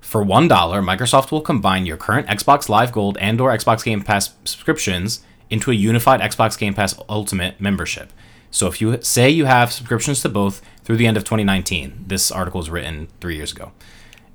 For 0.00 0.22
one 0.22 0.48
dollar, 0.48 0.82
Microsoft 0.82 1.30
will 1.30 1.40
combine 1.40 1.86
your 1.86 1.96
current 1.96 2.26
Xbox 2.26 2.68
Live 2.68 2.92
Gold 2.92 3.16
and/or 3.18 3.50
Xbox 3.50 3.84
Game 3.84 4.02
Pass 4.02 4.34
subscriptions 4.44 5.22
into 5.48 5.70
a 5.70 5.74
unified 5.74 6.20
Xbox 6.20 6.58
Game 6.58 6.74
Pass 6.74 7.00
Ultimate 7.08 7.60
membership. 7.60 8.12
So 8.50 8.66
if 8.66 8.80
you 8.80 9.00
say 9.02 9.30
you 9.30 9.44
have 9.44 9.72
subscriptions 9.72 10.20
to 10.22 10.28
both 10.28 10.60
through 10.84 10.96
the 10.96 11.06
end 11.06 11.16
of 11.16 11.24
2019, 11.24 12.04
this 12.08 12.30
article 12.32 12.58
was 12.58 12.68
written 12.70 13.08
three 13.20 13.36
years 13.36 13.52
ago. 13.52 13.72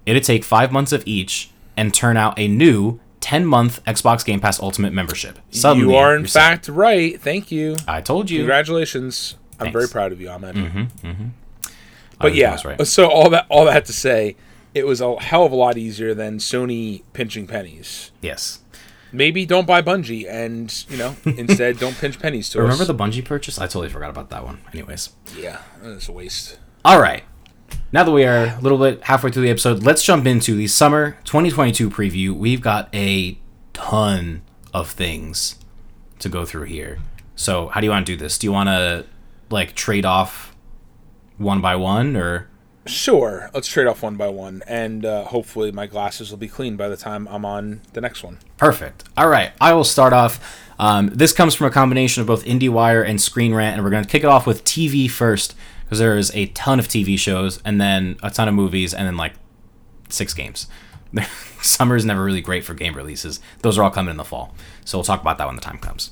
It'd 0.06 0.24
take 0.24 0.44
five 0.44 0.72
months 0.72 0.92
of 0.92 1.04
each 1.06 1.52
and 1.76 1.94
turn 1.94 2.16
out 2.16 2.40
a 2.40 2.48
new 2.48 3.00
10-month 3.26 3.84
Xbox 3.86 4.24
Game 4.24 4.40
Pass 4.40 4.60
Ultimate 4.60 4.94
membership. 4.94 5.40
Suddenly, 5.50 5.90
you 5.94 5.96
are 5.98 6.16
in 6.16 6.28
fact 6.28 6.68
right. 6.68 7.20
Thank 7.20 7.52
you. 7.52 7.76
I 7.88 8.02
told 8.02 8.30
you. 8.30 8.40
Congratulations. 8.40 9.36
I'm 9.60 9.72
very 9.72 9.88
proud 9.88 10.12
of 10.12 10.22
you, 10.22 10.30
Ahmed. 10.30 10.56
Mm-hmm, 10.56 11.08
mm-hmm. 11.08 11.26
I 11.64 11.70
But 12.20 12.32
was- 12.32 12.34
I 12.34 12.36
yeah, 12.36 12.58
right. 12.66 12.88
so 12.88 13.08
all 13.10 13.30
that 13.32 13.46
all 13.50 13.66
that 13.66 13.86
to 13.86 13.94
say, 13.94 14.36
it 14.74 14.86
was 14.86 15.02
a 15.02 15.16
hell 15.20 15.44
of 15.46 15.52
a 15.52 15.56
lot 15.56 15.78
easier 15.78 16.14
than 16.14 16.38
Sony 16.38 17.02
pinching 17.14 17.48
pennies. 17.48 18.12
Yes. 18.22 18.60
Maybe 19.12 19.46
don't 19.46 19.66
buy 19.66 19.82
Bungie, 19.82 20.28
and 20.30 20.86
you 20.90 20.98
know 20.98 21.16
instead 21.26 21.80
don't 21.80 21.98
pinch 21.98 22.20
pennies 22.20 22.50
to 22.50 22.60
Remember 22.62 22.82
us. 22.84 22.88
the 22.88 22.94
Bungie 22.96 23.24
purchase? 23.26 23.58
I 23.58 23.66
totally 23.66 23.90
forgot 23.90 24.10
about 24.10 24.30
that 24.30 24.44
one. 24.46 24.60
Anyways. 24.74 25.10
yeah, 25.38 25.62
it's 25.84 26.08
a 26.10 26.12
waste. 26.12 26.60
All 26.84 27.00
right. 27.02 27.24
Now 27.92 28.04
that 28.04 28.12
we 28.12 28.26
are 28.26 28.58
a 28.58 28.60
little 28.62 28.78
bit 28.78 29.04
halfway 29.04 29.32
through 29.32 29.44
the 29.44 29.50
episode, 29.50 29.84
let's 29.84 30.04
jump 30.04 30.26
into 30.26 30.56
the 30.56 30.68
summer 30.68 31.18
2022 31.24 31.90
preview. 31.90 32.34
We've 32.36 32.62
got 32.62 32.94
a 32.94 33.38
ton 33.74 34.42
of 34.74 34.92
things 34.92 35.56
to 36.20 36.30
go 36.30 36.46
through 36.46 36.64
here. 36.64 37.00
So, 37.36 37.68
how 37.68 37.82
do 37.82 37.86
you 37.86 37.92
want 37.92 38.06
to 38.06 38.12
do 38.14 38.18
this? 38.18 38.38
Do 38.38 38.48
you 38.48 38.52
want 38.52 38.68
to 38.68 39.06
like 39.50 39.76
trade 39.76 40.06
off 40.06 40.56
one 41.38 41.62
by 41.62 41.76
one 41.76 42.16
or 42.16 42.50
Sure, 42.88 43.50
let's 43.52 43.68
trade 43.68 43.88
off 43.88 44.04
one 44.04 44.16
by 44.16 44.28
one, 44.28 44.62
and 44.68 45.06
uh, 45.06 45.24
hopefully 45.24 45.72
my 45.72 45.88
glasses 45.88 46.30
will 46.30 46.38
be 46.38 46.48
clean 46.48 46.76
by 46.76 46.88
the 46.88 46.96
time 46.96 47.28
I'm 47.30 47.44
on 47.44 47.82
the 47.94 48.02
next 48.02 48.24
one. 48.24 48.38
Perfect. 48.58 49.06
All 49.18 49.28
right, 49.28 49.54
I 49.60 49.74
will 49.74 49.84
start 49.84 50.14
off. 50.14 50.62
Um, 50.78 51.08
this 51.08 51.34
comes 51.34 51.56
from 51.56 51.66
a 51.66 51.72
combination 51.72 52.22
of 52.22 52.28
both 52.28 52.46
IndieWire 52.46 53.08
and 53.08 53.20
Screen 53.20 53.56
Rant, 53.56 53.76
and 53.76 53.84
we're 53.84 53.90
going 53.90 54.04
to 54.04 54.10
kick 54.10 54.24
it 54.24 54.28
off 54.28 54.46
with 54.46 54.64
TV 54.64 55.10
first 55.10 55.56
because 55.86 56.00
there 56.00 56.18
is 56.18 56.32
a 56.36 56.48
ton 56.48 56.80
of 56.80 56.88
TV 56.88 57.18
shows, 57.18 57.62
and 57.64 57.80
then 57.80 58.18
a 58.22 58.30
ton 58.30 58.48
of 58.48 58.54
movies, 58.54 58.94
and 58.94 59.08
then 59.08 59.16
like 59.18 59.34
six 60.10 60.34
games. 60.34 60.68
Summer 61.62 61.96
is 61.96 62.04
never 62.06 62.24
really 62.24 62.42
great 62.42 62.64
for 62.66 62.74
game 62.74 62.94
releases; 62.96 63.40
those 63.62 63.78
are 63.78 63.84
all 63.84 63.92
coming 63.92 64.12
in 64.12 64.18
the 64.18 64.24
fall. 64.26 64.54
So 64.84 64.98
we'll 64.98 65.06
talk 65.06 65.22
about 65.22 65.38
that 65.38 65.48
when 65.48 65.56
the 65.56 65.62
time 65.62 65.78
comes. 65.78 66.12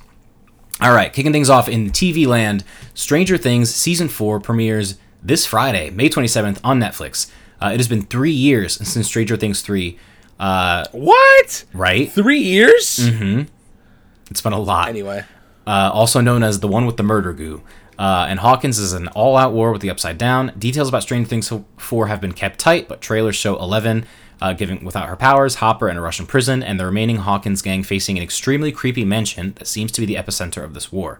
All 0.81 0.93
right, 0.93 1.11
kicking 1.13 1.31
things 1.31 1.49
off 1.49 1.67
in 1.69 1.91
TV 1.91 2.25
land, 2.25 2.63
Stranger 2.93 3.37
Things 3.37 3.73
season 3.73 4.09
four 4.09 4.39
premieres 4.39 4.97
this 5.21 5.45
Friday, 5.45 5.89
May 5.91 6.09
27th 6.09 6.59
on 6.63 6.79
Netflix. 6.79 7.29
Uh, 7.61 7.67
it 7.73 7.77
has 7.77 7.87
been 7.87 8.01
three 8.01 8.31
years 8.31 8.75
since 8.87 9.05
Stranger 9.07 9.37
Things 9.37 9.61
three. 9.61 9.97
Uh, 10.39 10.83
What? 10.91 11.63
right? 11.73 12.11
Three 12.11 12.39
years? 12.39 12.99
It's 14.31 14.41
been 14.41 14.53
a 14.53 14.59
lot. 14.59 14.89
Anyway, 14.89 15.23
Uh, 15.67 15.91
also 15.93 16.19
known 16.19 16.43
as 16.43 16.59
the 16.59 16.67
one 16.67 16.85
with 16.85 16.97
the 16.97 17.03
murder 17.03 17.31
goo. 17.33 17.61
Uh, 17.97 18.25
and 18.27 18.39
Hawkins 18.39 18.79
is 18.79 18.93
an 18.93 19.07
all-out 19.09 19.53
war 19.53 19.71
with 19.71 19.81
the 19.81 19.89
Upside 19.89 20.17
Down. 20.17 20.51
Details 20.57 20.89
about 20.89 21.03
Stranger 21.03 21.29
Things 21.29 21.51
4 21.77 22.07
have 22.07 22.21
been 22.21 22.33
kept 22.33 22.59
tight, 22.59 22.87
but 22.87 23.01
trailers 23.01 23.35
show 23.35 23.55
Eleven 23.57 24.05
uh, 24.41 24.53
giving 24.53 24.83
without 24.83 25.07
her 25.07 25.15
powers, 25.15 25.55
Hopper 25.55 25.89
in 25.89 25.97
a 25.97 26.01
Russian 26.01 26.25
prison, 26.25 26.61
and 26.61 26.79
the 26.79 26.85
remaining 26.85 27.17
Hawkins 27.17 27.61
gang 27.61 27.83
facing 27.83 28.17
an 28.17 28.23
extremely 28.23 28.71
creepy 28.71 29.05
mansion 29.05 29.53
that 29.55 29.67
seems 29.67 29.91
to 29.93 30.01
be 30.01 30.05
the 30.05 30.15
epicenter 30.15 30.63
of 30.63 30.73
this 30.73 30.91
war. 30.91 31.19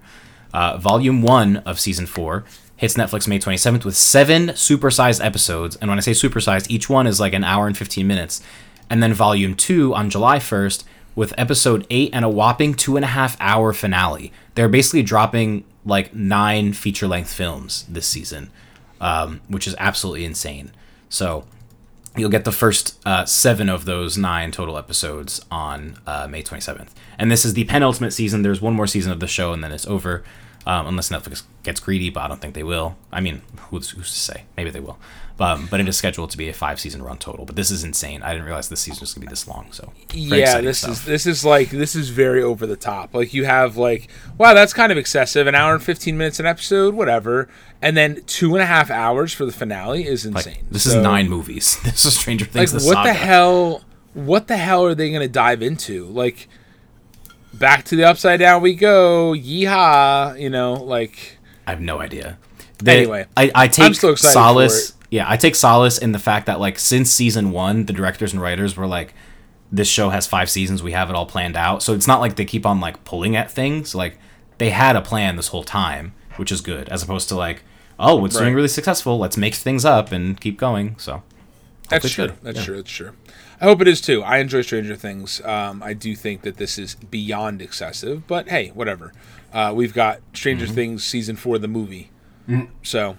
Uh, 0.54 0.78
volume 0.78 1.22
1 1.22 1.58
of 1.58 1.80
Season 1.80 2.06
4 2.06 2.44
hits 2.76 2.96
Netflix 2.96 3.28
May 3.28 3.40
27th 3.40 3.86
with 3.86 3.96
seven 3.96 4.50
supersized 4.50 5.24
episodes. 5.24 5.76
And 5.78 5.90
when 5.90 5.98
I 5.98 6.02
say 6.02 6.12
supersized, 6.12 6.70
each 6.70 6.90
one 6.90 7.08
is 7.08 7.20
like 7.20 7.34
an 7.34 7.44
hour 7.44 7.66
and 7.66 7.78
15 7.78 8.06
minutes. 8.06 8.42
And 8.90 9.02
then 9.02 9.14
Volume 9.14 9.56
2 9.56 9.96
on 9.96 10.10
July 10.10 10.38
1st 10.40 10.84
with 11.16 11.34
episode 11.38 11.88
8 11.90 12.10
and 12.12 12.26
a 12.26 12.30
whopping 12.30 12.74
two 12.74 12.96
and 12.96 13.06
a 13.06 13.10
half 13.10 13.38
hour 13.40 13.72
finale. 13.72 14.34
They're 14.56 14.70
basically 14.70 15.04
dropping 15.04 15.64
like 15.86 16.14
nine 16.14 16.74
feature 16.74 17.08
length 17.08 17.32
films 17.34 17.86
this 17.90 18.08
season, 18.08 18.50
um, 19.02 19.42
which 19.48 19.68
is 19.68 19.76
absolutely 19.78 20.26
insane. 20.26 20.72
So 21.10 21.46
you'll 22.16 22.30
get 22.30 22.46
the 22.46 22.52
first 22.52 23.00
uh, 23.06 23.26
seven 23.26 23.70
of 23.70 23.86
those 23.86 24.18
nine 24.18 24.52
total 24.52 24.78
episodes 24.78 25.44
on 25.52 25.98
uh, 26.06 26.28
May 26.28 26.44
27th. 26.44 26.90
And 27.18 27.32
this 27.32 27.46
is 27.46 27.54
the 27.54 27.64
penultimate 27.66 28.14
season. 28.14 28.44
There's 28.44 28.62
one 28.62 28.74
more 28.74 28.88
season 28.88 29.12
of 29.12 29.20
the 29.20 29.28
show, 29.28 29.54
and 29.54 29.64
then 29.64 29.72
it's 29.72 29.88
over. 29.88 30.24
Um, 30.66 30.88
unless 30.88 31.10
Netflix 31.10 31.44
gets 31.64 31.82
greedy, 31.82 32.10
but 32.10 32.22
I 32.22 32.30
don't 32.30 32.40
think 32.40 32.54
they 32.54 32.64
will. 32.64 32.96
I 33.12 33.20
mean, 33.20 33.42
who's, 33.70 33.90
who's 33.90 34.10
to 34.14 34.18
say? 34.18 34.44
Maybe 34.56 34.70
they 34.70 34.80
will. 34.80 34.98
Um, 35.40 35.68
but 35.70 35.80
it 35.80 35.90
is 35.90 35.98
scheduled 35.98 36.30
to 36.30 36.38
be 36.38 36.48
a 36.48 36.54
five 36.54 36.80
season 36.80 37.02
run 37.02 37.18
total. 37.18 37.46
But 37.46 37.56
this 37.56 37.72
is 37.72 37.84
insane. 37.84 38.22
I 38.22 38.34
didn't 38.34 38.46
realize 38.46 38.70
this 38.70 38.82
season 38.82 39.02
was 39.02 39.14
gonna 39.14 39.26
be 39.26 39.30
this 39.30 39.48
long. 39.48 39.72
So 39.72 39.92
yeah, 40.14 40.62
this 40.62 40.80
stuff. 40.80 40.92
is 40.92 41.06
this 41.06 41.26
is 41.26 41.44
like 41.44 41.72
this 41.72 41.96
is 41.96 42.10
very 42.10 42.44
over 42.44 42.68
the 42.68 42.76
top. 42.76 43.14
Like 43.14 43.34
you 43.34 43.46
have 43.46 43.76
like 43.76 44.10
wow, 44.38 44.54
that's 44.54 44.74
kind 44.74 44.92
of 44.92 44.98
excessive. 44.98 45.48
An 45.48 45.56
hour 45.56 45.74
and 45.74 45.82
fifteen 45.82 46.18
minutes 46.18 46.40
an 46.40 46.46
episode, 46.46 46.94
whatever, 46.94 47.50
and 47.82 47.98
then 47.98 48.22
two 48.28 48.54
and 48.54 48.62
a 48.62 48.66
half 48.66 48.92
hours 48.92 49.34
for 49.34 49.46
the 49.46 49.52
finale 49.52 50.06
is 50.06 50.26
insane. 50.26 50.54
Like, 50.54 50.70
this 50.70 50.84
so, 50.84 50.98
is 50.98 51.04
nine 51.04 51.30
movies. 51.30 51.80
This 51.84 52.06
is 52.06 52.18
Stranger 52.18 52.46
Things. 52.46 52.74
Like 52.74 52.82
the 52.82 52.88
what 52.88 52.94
saga. 52.94 53.10
the 53.10 53.14
hell? 53.14 53.82
What 54.14 54.48
the 54.48 54.58
hell 54.58 54.86
are 54.86 54.94
they 54.94 55.12
gonna 55.12 55.28
dive 55.28 55.64
into? 55.64 56.06
Like 56.06 56.48
back 57.54 57.86
to 57.86 57.96
the 57.96 58.04
upside 58.04 58.40
down 58.40 58.62
we 58.62 58.76
go. 58.76 59.34
Yeehaw! 59.34 60.40
You 60.40 60.52
know, 60.52 60.74
like 60.74 61.38
I 61.66 61.72
have 61.72 61.82
no 61.82 62.00
idea. 62.00 62.38
They, 62.84 63.00
anyway, 63.00 63.26
I, 63.38 63.52
I 63.56 63.68
take 63.68 63.96
solace. 63.96 64.94
Yeah, 65.14 65.30
I 65.30 65.38
take 65.38 65.54
solace 65.54 66.00
in 66.00 66.12
the 66.12 66.18
fact 66.18 66.48
that 66.48 66.60
like 66.60 66.80
since 66.80 67.12
season 67.12 67.52
one, 67.52 67.86
the 67.86 67.94
directors 67.94 68.34
and 68.34 68.42
writers 68.42 68.76
were 68.76 68.88
like, 68.88 69.14
"This 69.72 69.88
show 69.88 70.10
has 70.10 70.26
five 70.26 70.50
seasons. 70.50 70.82
We 70.82 70.94
have 70.94 71.08
it 71.12 71.16
all 71.16 71.28
planned 71.28 71.56
out." 71.56 71.84
So 71.84 71.94
it's 71.94 72.08
not 72.08 72.20
like 72.20 72.36
they 72.36 72.46
keep 72.46 72.66
on 72.66 72.80
like 72.80 73.04
pulling 73.04 73.36
at 73.36 73.52
things. 73.52 73.94
Like 73.94 74.18
they 74.58 74.72
had 74.72 74.96
a 74.96 75.02
plan 75.02 75.36
this 75.36 75.50
whole 75.50 75.64
time, 75.64 76.16
which 76.38 76.52
is 76.52 76.62
good, 76.62 76.90
as 76.90 77.04
opposed 77.04 77.30
to 77.30 77.36
like, 77.36 77.62
"Oh, 78.00 78.26
it's 78.26 78.34
right. 78.34 78.42
doing 78.42 78.56
really 78.56 78.68
successful. 78.68 79.20
Let's 79.20 79.38
make 79.38 79.54
things 79.54 79.86
up 79.86 80.12
and 80.12 80.42
keep 80.42 80.58
going." 80.58 80.96
So 80.98 81.22
that's 81.90 82.10
true. 82.10 82.32
That's 82.42 82.58
yeah. 82.58 82.66
true. 82.66 82.76
That's 82.78 82.90
true. 82.90 83.12
I 83.62 83.66
hope 83.66 83.82
it 83.82 83.88
is 83.88 84.02
too. 84.02 84.24
I 84.24 84.40
enjoy 84.40 84.64
Stranger 84.64 84.96
Things. 84.96 85.42
Um, 85.42 85.84
I 85.84 85.94
do 85.94 86.16
think 86.16 86.42
that 86.42 86.58
this 86.58 86.80
is 86.80 86.96
beyond 86.96 87.62
excessive, 87.62 88.26
but 88.26 88.50
hey, 88.50 88.70
whatever. 88.70 89.14
Uh, 89.54 89.74
we've 89.76 89.94
got 89.94 90.22
Stranger 90.34 90.66
mm-hmm. 90.66 90.74
Things 90.74 91.04
season 91.04 91.36
four, 91.36 91.60
the 91.60 91.68
movie. 91.68 92.10
Mm-hmm. 92.50 92.74
So, 92.82 93.16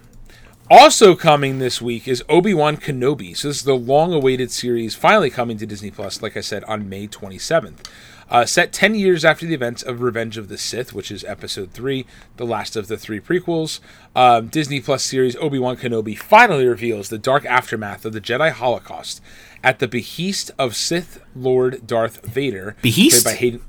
also 0.71 1.15
coming 1.15 1.59
this 1.59 1.83
week 1.83 2.09
is 2.09 2.25
Obi 2.29 2.55
Wan 2.55 2.77
Kenobi. 2.77 3.37
So 3.37 3.49
this 3.49 3.59
is 3.59 3.65
the 3.65 3.75
long-awaited 3.75 4.51
series 4.51 4.95
finally 4.95 5.31
coming 5.31 5.57
to 5.59 5.67
Disney 5.67 5.91
Plus. 5.91 6.23
Like 6.23 6.37
I 6.37 6.41
said, 6.41 6.65
on 6.65 6.89
May 6.89 7.07
27th. 7.07 7.87
Uh, 8.31 8.47
set 8.47 8.73
10 8.73 8.95
years 8.95 9.25
after 9.25 9.45
the 9.45 9.55
events 9.55 9.83
of 9.83 10.01
Revenge 10.01 10.39
of 10.39 10.49
the 10.49 10.57
Sith, 10.57 10.95
which 10.95 11.11
is 11.11 11.25
episode 11.25 11.73
3, 11.73 12.07
the 12.39 12.47
last 12.47 12.75
of 12.75 12.89
the 12.89 12.97
three 12.97 13.21
prequels, 13.21 13.81
um, 14.17 14.49
Disney 14.49 14.81
Plus 14.81 15.05
series 15.05 15.37
Obi 15.37 15.59
Wan 15.59 15.77
Kenobi 15.77 16.17
finally 16.17 16.67
reveals 16.67 17.11
the 17.11 17.19
dark 17.19 17.45
aftermath 17.45 18.07
of 18.07 18.15
the 18.15 18.23
Jedi 18.23 18.51
Holocaust 18.51 19.21
at 19.63 19.79
the 19.79 19.87
behest 19.87 20.51
of 20.59 20.75
Sith 20.75 21.23
Lord 21.37 21.87
Darth 21.87 22.25
Vader. 22.25 22.77
Behest? 22.81 23.25
By 23.25 23.35
Hayden. 23.35 23.63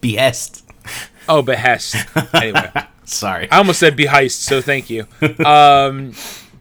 Behest. 0.00 0.64
Oh, 1.28 1.42
behest. 1.42 1.96
Anyway. 2.32 2.70
Sorry. 3.04 3.50
I 3.50 3.58
almost 3.58 3.80
said 3.80 3.96
be 3.96 4.06
heist, 4.06 4.40
so 4.40 4.60
thank 4.60 4.88
you. 4.90 5.06
Um, 5.44 6.12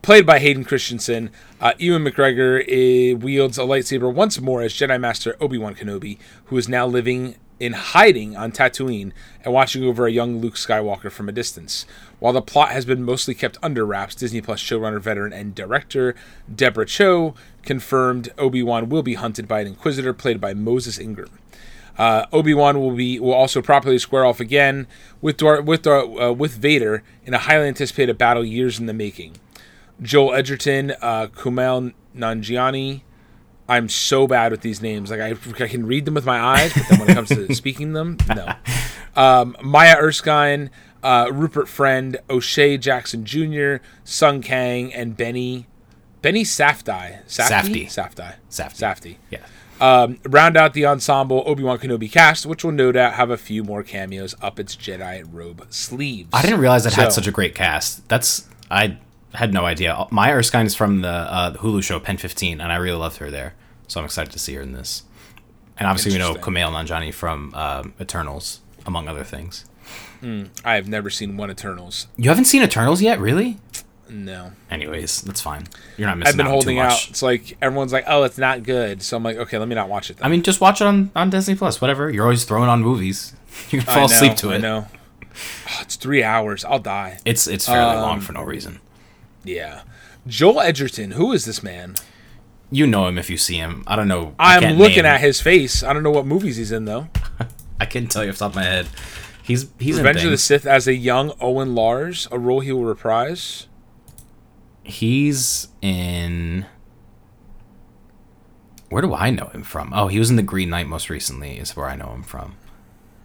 played 0.01 0.25
by 0.25 0.39
Hayden 0.39 0.63
Christensen. 0.63 1.29
Uh, 1.59 1.73
Ewan 1.77 2.03
McGregor 2.03 2.61
uh, 2.61 3.17
wields 3.17 3.57
a 3.57 3.61
lightsaber 3.61 4.11
once 4.11 4.39
more 4.41 4.61
as 4.61 4.73
Jedi 4.73 4.99
Master 4.99 5.35
Obi 5.39 5.57
Wan 5.57 5.75
Kenobi, 5.75 6.17
who 6.45 6.57
is 6.57 6.67
now 6.67 6.87
living 6.87 7.35
in 7.59 7.73
hiding 7.73 8.35
on 8.35 8.51
Tatooine 8.51 9.11
and 9.43 9.53
watching 9.53 9.83
over 9.83 10.07
a 10.07 10.11
young 10.11 10.41
Luke 10.41 10.55
Skywalker 10.55 11.11
from 11.11 11.29
a 11.29 11.31
distance. 11.31 11.85
While 12.17 12.33
the 12.33 12.41
plot 12.41 12.71
has 12.71 12.85
been 12.85 13.03
mostly 13.03 13.35
kept 13.35 13.59
under 13.61 13.85
wraps, 13.85 14.15
Disney 14.15 14.41
Plus 14.41 14.59
showrunner, 14.59 14.99
veteran, 14.99 15.31
and 15.31 15.53
director 15.53 16.15
Deborah 16.53 16.87
Chow 16.87 17.35
confirmed 17.61 18.29
Obi 18.39 18.63
Wan 18.63 18.89
will 18.89 19.03
be 19.03 19.13
hunted 19.13 19.47
by 19.47 19.61
an 19.61 19.67
Inquisitor 19.67 20.13
played 20.13 20.41
by 20.41 20.55
Moses 20.55 20.97
Ingram. 20.97 21.29
Uh, 21.97 22.25
Obi 22.31 22.53
Wan 22.53 22.79
will 22.79 22.91
be 22.95 23.19
will 23.19 23.33
also 23.33 23.61
properly 23.61 23.99
square 23.99 24.25
off 24.25 24.39
again 24.39 24.87
with 25.21 25.41
with 25.41 25.81
Dar- 25.83 26.21
uh, 26.21 26.31
with 26.31 26.53
Vader 26.53 27.03
in 27.25 27.33
a 27.33 27.39
highly 27.39 27.67
anticipated 27.67 28.17
battle 28.17 28.43
years 28.45 28.79
in 28.79 28.85
the 28.85 28.93
making. 28.93 29.37
Joel 30.01 30.33
Edgerton, 30.33 30.91
uh, 31.01 31.27
Kumail 31.27 31.93
Nanjiani. 32.15 33.01
I'm 33.69 33.87
so 33.87 34.27
bad 34.27 34.51
with 34.51 34.61
these 34.61 34.81
names. 34.81 35.11
Like 35.11 35.19
I, 35.21 35.63
I 35.63 35.67
can 35.67 35.85
read 35.85 36.05
them 36.05 36.13
with 36.15 36.25
my 36.25 36.39
eyes, 36.39 36.73
but 36.73 36.83
then 36.89 36.99
when 36.99 37.09
it 37.09 37.13
comes 37.13 37.29
to 37.29 37.53
speaking 37.55 37.93
them, 37.93 38.17
no. 38.35 38.53
Um, 39.15 39.55
Maya 39.61 39.95
Erskine, 39.97 40.71
uh, 41.03 41.29
Rupert 41.31 41.69
Friend, 41.69 42.17
O'Shea 42.29 42.77
Jackson 42.77 43.23
Jr., 43.23 43.75
Sung 44.03 44.41
Kang, 44.41 44.93
and 44.93 45.15
Benny 45.15 45.67
Benny 46.21 46.43
Safdie. 46.43 47.25
Safdie. 47.27 47.85
Safdie. 47.87 48.35
Safdie. 48.49 48.77
Safdie. 48.79 49.15
Yeah. 49.29 49.39
Um, 49.81 50.19
round 50.25 50.57
out 50.57 50.73
the 50.73 50.85
ensemble 50.85 51.43
Obi 51.47 51.63
Wan 51.63 51.79
Kenobi 51.79 52.09
cast, 52.09 52.45
which 52.45 52.63
will 52.63 52.71
no 52.71 52.91
doubt 52.91 53.13
have 53.13 53.31
a 53.31 53.37
few 53.37 53.63
more 53.63 53.81
cameos 53.81 54.35
up 54.39 54.59
its 54.59 54.75
Jedi 54.75 55.27
robe 55.29 55.65
sleeves. 55.71 56.29
I 56.31 56.43
didn't 56.43 56.59
realize 56.59 56.85
it 56.85 56.91
so, 56.91 57.01
had 57.01 57.11
such 57.11 57.25
a 57.25 57.31
great 57.31 57.55
cast. 57.55 58.07
That's 58.07 58.47
I 58.69 58.99
had 59.33 59.53
no 59.53 59.65
idea. 59.65 60.05
Maya 60.11 60.33
Erskine 60.35 60.65
is 60.65 60.75
from 60.75 61.01
the, 61.01 61.07
uh, 61.09 61.49
the 61.49 61.59
Hulu 61.59 61.83
show 61.83 61.99
Pen 61.99 62.17
15, 62.17 62.61
and 62.61 62.71
I 62.71 62.75
really 62.75 62.97
loved 62.97 63.17
her 63.17 63.31
there. 63.31 63.55
So 63.87 63.99
I'm 63.99 64.05
excited 64.05 64.31
to 64.33 64.39
see 64.39 64.53
her 64.53 64.61
in 64.61 64.73
this. 64.73 65.03
And 65.77 65.87
obviously, 65.87 66.13
we 66.13 66.19
know 66.19 66.35
Kumail 66.35 66.69
Nanjiani 66.69 67.13
from 67.13 67.53
um, 67.55 67.93
Eternals, 67.99 68.61
among 68.85 69.07
other 69.07 69.23
things. 69.23 69.65
Mm, 70.21 70.49
I 70.63 70.75
have 70.75 70.87
never 70.87 71.09
seen 71.09 71.37
one 71.37 71.49
Eternals. 71.49 72.07
You 72.17 72.29
haven't 72.29 72.45
seen 72.45 72.61
Eternals 72.61 73.01
yet, 73.01 73.19
really? 73.19 73.57
No. 74.11 74.51
Anyways, 74.69 75.21
that's 75.21 75.39
fine. 75.39 75.67
You're 75.95 76.09
not 76.09 76.17
missing. 76.17 76.29
I've 76.29 76.37
been 76.37 76.45
holding 76.45 76.79
out. 76.79 77.07
It's 77.09 77.21
like 77.21 77.57
everyone's 77.61 77.93
like, 77.93 78.03
"Oh, 78.07 78.23
it's 78.23 78.37
not 78.37 78.61
good," 78.61 79.01
so 79.01 79.15
I'm 79.15 79.23
like, 79.23 79.37
"Okay, 79.37 79.57
let 79.57 79.69
me 79.69 79.75
not 79.75 79.87
watch 79.87 80.09
it." 80.09 80.17
Then. 80.17 80.25
I 80.25 80.29
mean, 80.29 80.43
just 80.43 80.59
watch 80.59 80.81
it 80.81 80.85
on 80.85 81.11
on 81.15 81.29
Disney 81.29 81.55
Plus. 81.55 81.79
Whatever. 81.79 82.09
You're 82.09 82.25
always 82.25 82.43
throwing 82.43 82.69
on 82.69 82.81
movies. 82.81 83.33
You 83.69 83.79
can 83.79 83.85
fall 83.85 84.07
know, 84.07 84.15
asleep 84.15 84.35
to 84.37 84.51
it. 84.51 84.55
I 84.55 84.57
know. 84.59 84.87
Oh, 85.69 85.79
it's 85.81 85.97
three 85.97 86.23
hours. 86.23 86.63
I'll 86.63 86.79
die. 86.79 87.19
It's 87.25 87.47
it's 87.47 87.65
fairly 87.65 87.95
um, 87.95 88.01
long 88.01 88.21
for 88.21 88.31
no 88.31 88.43
reason. 88.43 88.79
Yeah. 89.43 89.81
Joel 90.25 90.61
Edgerton, 90.61 91.11
who 91.11 91.33
is 91.33 91.43
this 91.43 91.61
man? 91.61 91.95
You 92.71 92.87
know 92.87 93.07
him 93.07 93.17
if 93.17 93.29
you 93.29 93.37
see 93.37 93.57
him. 93.57 93.83
I 93.85 93.97
don't 93.97 94.07
know. 94.07 94.35
I'm 94.39 94.77
looking 94.77 95.05
at 95.05 95.19
his 95.19 95.41
face. 95.41 95.83
I 95.83 95.91
don't 95.91 96.03
know 96.03 96.11
what 96.11 96.25
movies 96.25 96.55
he's 96.55 96.71
in 96.71 96.85
though. 96.85 97.09
I 97.79 97.85
can't 97.85 98.09
tell 98.09 98.23
you 98.23 98.29
off 98.29 98.37
the 98.37 98.45
top 98.45 98.51
of 98.51 98.55
my 98.55 98.63
head. 98.63 98.87
He's 99.43 99.69
he's 99.79 99.97
Revenge 99.97 100.23
of 100.23 100.31
the 100.31 100.37
Sith 100.37 100.65
as 100.65 100.87
a 100.87 100.93
young 100.93 101.33
Owen 101.41 101.75
Lars, 101.75 102.27
a 102.31 102.39
role 102.39 102.61
he 102.61 102.71
will 102.71 102.85
reprise. 102.85 103.67
He's 104.91 105.69
in. 105.81 106.65
Where 108.89 109.01
do 109.01 109.13
I 109.13 109.29
know 109.29 109.47
him 109.47 109.63
from? 109.63 109.93
Oh, 109.95 110.07
he 110.07 110.19
was 110.19 110.29
in 110.29 110.35
The 110.35 110.43
Green 110.43 110.69
Knight 110.69 110.87
most 110.87 111.09
recently. 111.09 111.57
Is 111.57 111.75
where 111.75 111.87
I 111.87 111.95
know 111.95 112.11
him 112.13 112.23
from. 112.23 112.57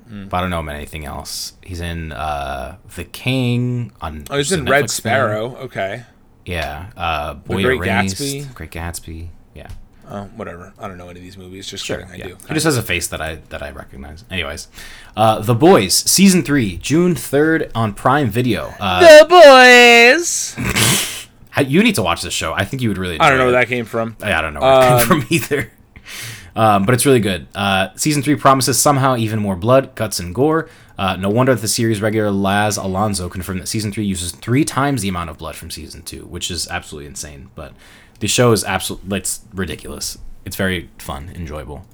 Mm. 0.08 0.28
But 0.28 0.36
I 0.36 0.40
don't 0.42 0.50
know 0.50 0.60
him 0.60 0.68
anything 0.68 1.04
else. 1.04 1.54
He's 1.62 1.80
in 1.80 2.12
uh, 2.12 2.76
The 2.94 3.04
King 3.04 3.92
on. 4.00 4.24
Oh, 4.30 4.38
he's 4.38 4.52
in 4.52 4.64
Red 4.64 4.90
Sparrow. 4.90 5.56
Okay. 5.56 6.04
Yeah. 6.44 6.90
Uh, 6.96 7.34
Boy 7.34 7.56
the 7.56 7.62
Great 7.62 7.78
Erased, 7.78 8.16
Gatsby. 8.16 8.54
Great 8.54 8.70
Gatsby. 8.70 9.28
Yeah. 9.54 9.68
Oh, 10.08 10.24
whatever. 10.36 10.72
I 10.78 10.86
don't 10.86 10.98
know 10.98 11.08
any 11.08 11.18
of 11.18 11.24
these 11.24 11.36
movies. 11.36 11.66
Just 11.66 11.84
sure, 11.84 11.98
kidding. 11.98 12.12
I 12.12 12.16
yeah. 12.16 12.26
do. 12.28 12.36
He 12.46 12.54
just 12.54 12.64
has 12.64 12.76
a 12.76 12.82
face 12.82 13.08
that 13.08 13.20
I 13.20 13.36
that 13.48 13.62
I 13.62 13.70
recognize. 13.72 14.24
Anyways, 14.30 14.68
uh, 15.16 15.40
The 15.40 15.54
Boys 15.54 15.94
season 15.94 16.44
three, 16.44 16.76
June 16.76 17.16
third 17.16 17.72
on 17.74 17.92
Prime 17.92 18.30
Video. 18.30 18.72
Uh, 18.78 19.00
the 19.00 19.26
Boys. 19.28 20.54
you 21.60 21.82
need 21.82 21.94
to 21.96 22.02
watch 22.02 22.22
this 22.22 22.34
show. 22.34 22.52
I 22.52 22.64
think 22.64 22.82
you 22.82 22.88
would 22.90 22.98
really. 22.98 23.18
I 23.20 23.28
don't 23.28 23.38
know 23.38 23.48
it. 23.48 23.52
where 23.52 23.60
that 23.60 23.68
came 23.68 23.84
from. 23.84 24.16
I 24.20 24.40
don't 24.40 24.54
know 24.54 24.60
where 24.60 24.72
um, 24.72 24.82
it 24.82 24.86
came 24.86 25.12
um, 25.12 25.20
from 25.20 25.26
either. 25.30 25.72
Um, 26.54 26.86
but 26.86 26.94
it's 26.94 27.04
really 27.04 27.20
good. 27.20 27.46
Uh, 27.54 27.88
season 27.96 28.22
three 28.22 28.36
promises 28.36 28.78
somehow 28.78 29.16
even 29.16 29.38
more 29.40 29.56
blood, 29.56 29.94
guts, 29.94 30.18
and 30.18 30.34
gore. 30.34 30.68
Uh, 30.98 31.14
no 31.16 31.28
wonder 31.28 31.54
that 31.54 31.60
the 31.60 31.68
series 31.68 32.00
regular 32.00 32.30
Laz 32.30 32.78
Alonso 32.78 33.28
confirmed 33.28 33.60
that 33.60 33.66
season 33.66 33.92
three 33.92 34.06
uses 34.06 34.32
three 34.32 34.64
times 34.64 35.02
the 35.02 35.08
amount 35.08 35.28
of 35.28 35.36
blood 35.36 35.54
from 35.54 35.70
season 35.70 36.00
two, 36.00 36.24
which 36.24 36.50
is 36.50 36.66
absolutely 36.68 37.06
insane. 37.06 37.50
But 37.54 37.74
the 38.20 38.28
show 38.28 38.52
is 38.52 38.64
absolutely 38.64 39.18
it's 39.18 39.40
ridiculous. 39.52 40.16
It's 40.46 40.56
very 40.56 40.88
fun, 40.98 41.30
enjoyable. 41.34 41.84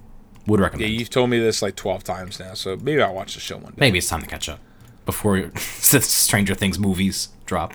Would 0.46 0.60
recommend. 0.60 0.90
Yeah, 0.90 0.98
you've 0.98 1.10
told 1.10 1.30
me 1.30 1.38
this 1.40 1.60
like 1.62 1.74
twelve 1.74 2.04
times 2.04 2.38
now, 2.38 2.54
so 2.54 2.76
maybe 2.76 3.02
I'll 3.02 3.14
watch 3.14 3.34
the 3.34 3.40
show 3.40 3.56
one 3.56 3.72
day. 3.72 3.78
Maybe 3.78 3.98
it's 3.98 4.08
time 4.08 4.20
to 4.20 4.26
catch 4.26 4.48
up. 4.48 4.60
before 5.06 5.50
Stranger 5.56 6.54
Things 6.54 6.78
movies 6.78 7.28
drop. 7.46 7.74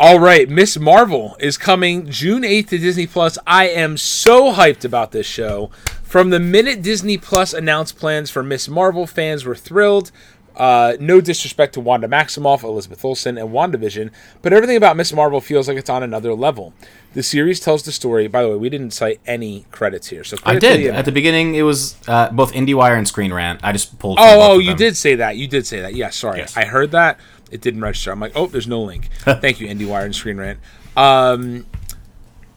All 0.00 0.20
right, 0.20 0.48
Miss 0.48 0.78
Marvel 0.78 1.36
is 1.40 1.58
coming 1.58 2.08
June 2.08 2.42
8th 2.42 2.68
to 2.68 2.78
Disney 2.78 3.08
Plus. 3.08 3.36
I 3.48 3.68
am 3.68 3.96
so 3.96 4.52
hyped 4.52 4.84
about 4.84 5.10
this 5.10 5.26
show. 5.26 5.70
From 6.04 6.30
the 6.30 6.38
minute 6.38 6.82
Disney 6.82 7.18
Plus 7.18 7.52
announced 7.52 7.98
plans 7.98 8.30
for 8.30 8.44
Miss 8.44 8.68
Marvel, 8.68 9.08
fans 9.08 9.44
were 9.44 9.56
thrilled. 9.56 10.12
Uh, 10.54 10.96
no 11.00 11.20
disrespect 11.20 11.74
to 11.74 11.80
Wanda 11.80 12.06
Maximoff, 12.08 12.62
Elizabeth 12.62 13.04
Olsen, 13.04 13.38
and 13.38 13.50
WandaVision, 13.50 14.10
but 14.42 14.52
everything 14.52 14.76
about 14.76 14.96
Miss 14.96 15.12
Marvel 15.12 15.40
feels 15.40 15.68
like 15.68 15.76
it's 15.76 15.90
on 15.90 16.02
another 16.02 16.32
level. 16.34 16.74
The 17.14 17.22
series 17.22 17.60
tells 17.60 17.84
the 17.84 17.92
story. 17.92 18.26
By 18.26 18.42
the 18.42 18.48
way, 18.50 18.56
we 18.56 18.68
didn't 18.68 18.90
cite 18.92 19.20
any 19.26 19.66
credits 19.70 20.08
here, 20.08 20.24
so 20.24 20.36
I 20.44 20.58
did 20.58 20.80
the- 20.80 20.90
at 20.94 21.04
the 21.04 21.12
beginning. 21.12 21.54
It 21.54 21.62
was 21.62 21.96
uh, 22.08 22.30
both 22.30 22.52
IndieWire 22.52 22.96
and 22.98 23.06
Screen 23.06 23.32
Rant. 23.32 23.60
I 23.62 23.70
just 23.72 23.98
pulled. 24.00 24.18
Oh, 24.20 24.52
oh, 24.54 24.58
you 24.58 24.70
them. 24.70 24.78
did 24.78 24.96
say 24.96 25.14
that. 25.16 25.36
You 25.36 25.46
did 25.46 25.64
say 25.66 25.80
that. 25.80 25.94
Yeah, 25.94 26.10
sorry. 26.10 26.38
Yes. 26.38 26.56
I 26.56 26.64
heard 26.64 26.90
that. 26.90 27.20
It 27.50 27.60
didn't 27.60 27.80
register. 27.80 28.10
I'm 28.12 28.20
like, 28.20 28.32
oh, 28.34 28.46
there's 28.46 28.68
no 28.68 28.80
link. 28.82 29.08
Thank 29.24 29.60
you, 29.60 29.68
IndieWire 29.68 30.04
and 30.04 30.14
Screen 30.14 30.36
Rant. 30.36 30.58
Um, 30.96 31.66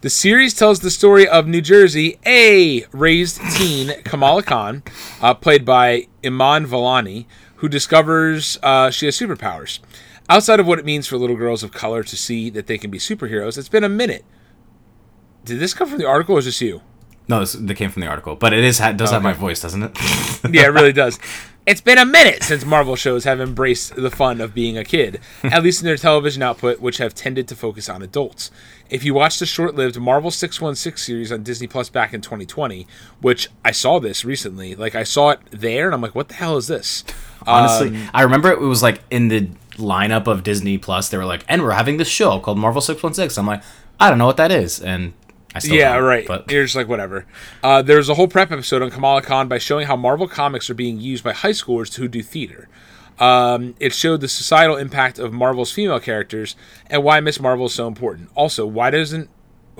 the 0.01 0.09
series 0.09 0.53
tells 0.53 0.79
the 0.79 0.89
story 0.89 1.27
of 1.27 1.47
New 1.47 1.61
Jersey, 1.61 2.17
a 2.25 2.85
raised 2.91 3.39
teen, 3.55 4.01
Kamala 4.03 4.41
Khan, 4.43 4.83
uh, 5.21 5.33
played 5.35 5.63
by 5.63 6.07
Iman 6.25 6.65
Vellani, 6.65 7.25
who 7.57 7.69
discovers 7.69 8.57
uh, 8.63 8.89
she 8.89 9.05
has 9.05 9.17
superpowers. 9.17 9.79
Outside 10.27 10.59
of 10.59 10.65
what 10.65 10.79
it 10.79 10.85
means 10.85 11.07
for 11.07 11.17
little 11.17 11.35
girls 11.35 11.61
of 11.61 11.71
color 11.71 12.03
to 12.03 12.17
see 12.17 12.49
that 12.49 12.65
they 12.67 12.77
can 12.77 12.89
be 12.89 12.97
superheroes, 12.97 13.57
it's 13.57 13.69
been 13.69 13.83
a 13.83 13.89
minute. 13.89 14.25
Did 15.45 15.59
this 15.59 15.73
come 15.73 15.87
from 15.87 15.99
the 15.99 16.07
article 16.07 16.35
or 16.35 16.39
is 16.39 16.45
this 16.45 16.61
you? 16.61 16.81
No, 17.27 17.39
this, 17.41 17.53
that 17.53 17.75
came 17.75 17.89
from 17.91 18.01
the 18.01 18.07
article, 18.07 18.35
but 18.35 18.53
it 18.53 18.63
is 18.63 18.79
ha- 18.79 18.91
does 18.93 19.11
have 19.11 19.21
my 19.23 19.33
voice, 19.33 19.61
doesn't 19.61 19.83
it? 19.83 19.91
yeah, 20.51 20.63
it 20.63 20.73
really 20.73 20.93
does. 21.03 21.19
It's 21.63 21.79
been 21.81 21.99
a 21.99 22.05
minute 22.05 22.41
since 22.41 22.65
Marvel 22.65 22.95
shows 22.95 23.23
have 23.25 23.39
embraced 23.39 23.95
the 23.95 24.09
fun 24.09 24.41
of 24.41 24.53
being 24.55 24.77
a 24.79 24.83
kid, 24.83 25.19
at 25.43 25.61
least 25.61 25.81
in 25.81 25.85
their 25.85 25.95
television 25.95 26.41
output, 26.41 26.79
which 26.79 26.97
have 26.97 27.13
tended 27.13 27.47
to 27.49 27.55
focus 27.55 27.87
on 27.87 28.01
adults. 28.01 28.49
If 28.89 29.03
you 29.03 29.13
watched 29.13 29.39
the 29.39 29.45
short-lived 29.45 29.99
Marvel 29.99 30.31
616 30.31 30.97
series 31.05 31.31
on 31.31 31.43
Disney 31.43 31.67
Plus 31.67 31.87
back 31.89 32.13
in 32.15 32.21
2020, 32.21 32.87
which 33.21 33.47
I 33.63 33.71
saw 33.71 33.99
this 33.99 34.25
recently, 34.25 34.73
like 34.75 34.95
I 34.95 35.03
saw 35.03 35.29
it 35.29 35.39
there 35.51 35.85
and 35.85 35.93
I'm 35.93 36.01
like, 36.01 36.15
what 36.15 36.29
the 36.29 36.33
hell 36.33 36.57
is 36.57 36.65
this? 36.67 37.03
Honestly, 37.45 37.89
Um, 37.89 38.09
I 38.13 38.23
remember 38.23 38.51
it 38.51 38.59
was 38.59 38.81
like 38.81 39.01
in 39.11 39.27
the 39.27 39.49
lineup 39.75 40.25
of 40.27 40.43
Disney 40.43 40.79
Plus. 40.79 41.09
They 41.09 41.17
were 41.17 41.25
like, 41.25 41.45
and 41.47 41.61
we're 41.61 41.71
having 41.71 41.97
this 41.97 42.09
show 42.09 42.39
called 42.39 42.57
Marvel 42.57 42.81
Six 42.81 43.03
One 43.03 43.13
Six. 43.13 43.37
I'm 43.37 43.45
like, 43.47 43.61
I 43.99 44.09
don't 44.09 44.17
know 44.17 44.25
what 44.25 44.37
that 44.37 44.51
is, 44.51 44.79
and 44.81 45.13
yeah, 45.63 45.95
don't, 45.95 46.03
right. 46.03 46.27
But 46.27 46.51
You're 46.51 46.63
just 46.63 46.75
like 46.75 46.87
whatever. 46.87 47.25
Uh, 47.63 47.81
there's 47.81 48.09
a 48.09 48.13
whole 48.15 48.27
prep 48.27 48.51
episode 48.51 48.81
on 48.81 48.89
Kamala 48.91 49.21
Khan 49.21 49.47
by 49.47 49.57
showing 49.57 49.87
how 49.87 49.95
Marvel 49.95 50.27
comics 50.27 50.69
are 50.69 50.73
being 50.73 50.99
used 50.99 51.23
by 51.23 51.33
high 51.33 51.51
schoolers 51.51 51.95
who 51.95 52.07
do 52.07 52.21
theater. 52.23 52.67
Um, 53.19 53.75
it 53.79 53.93
showed 53.93 54.21
the 54.21 54.27
societal 54.27 54.77
impact 54.77 55.19
of 55.19 55.31
Marvel's 55.31 55.71
female 55.71 55.99
characters 55.99 56.55
and 56.89 57.03
why 57.03 57.19
Miss 57.19 57.39
Marvel 57.39 57.67
is 57.67 57.73
so 57.75 57.87
important. 57.87 58.29
Also, 58.35 58.65
why 58.65 58.89
doesn't 58.89 59.29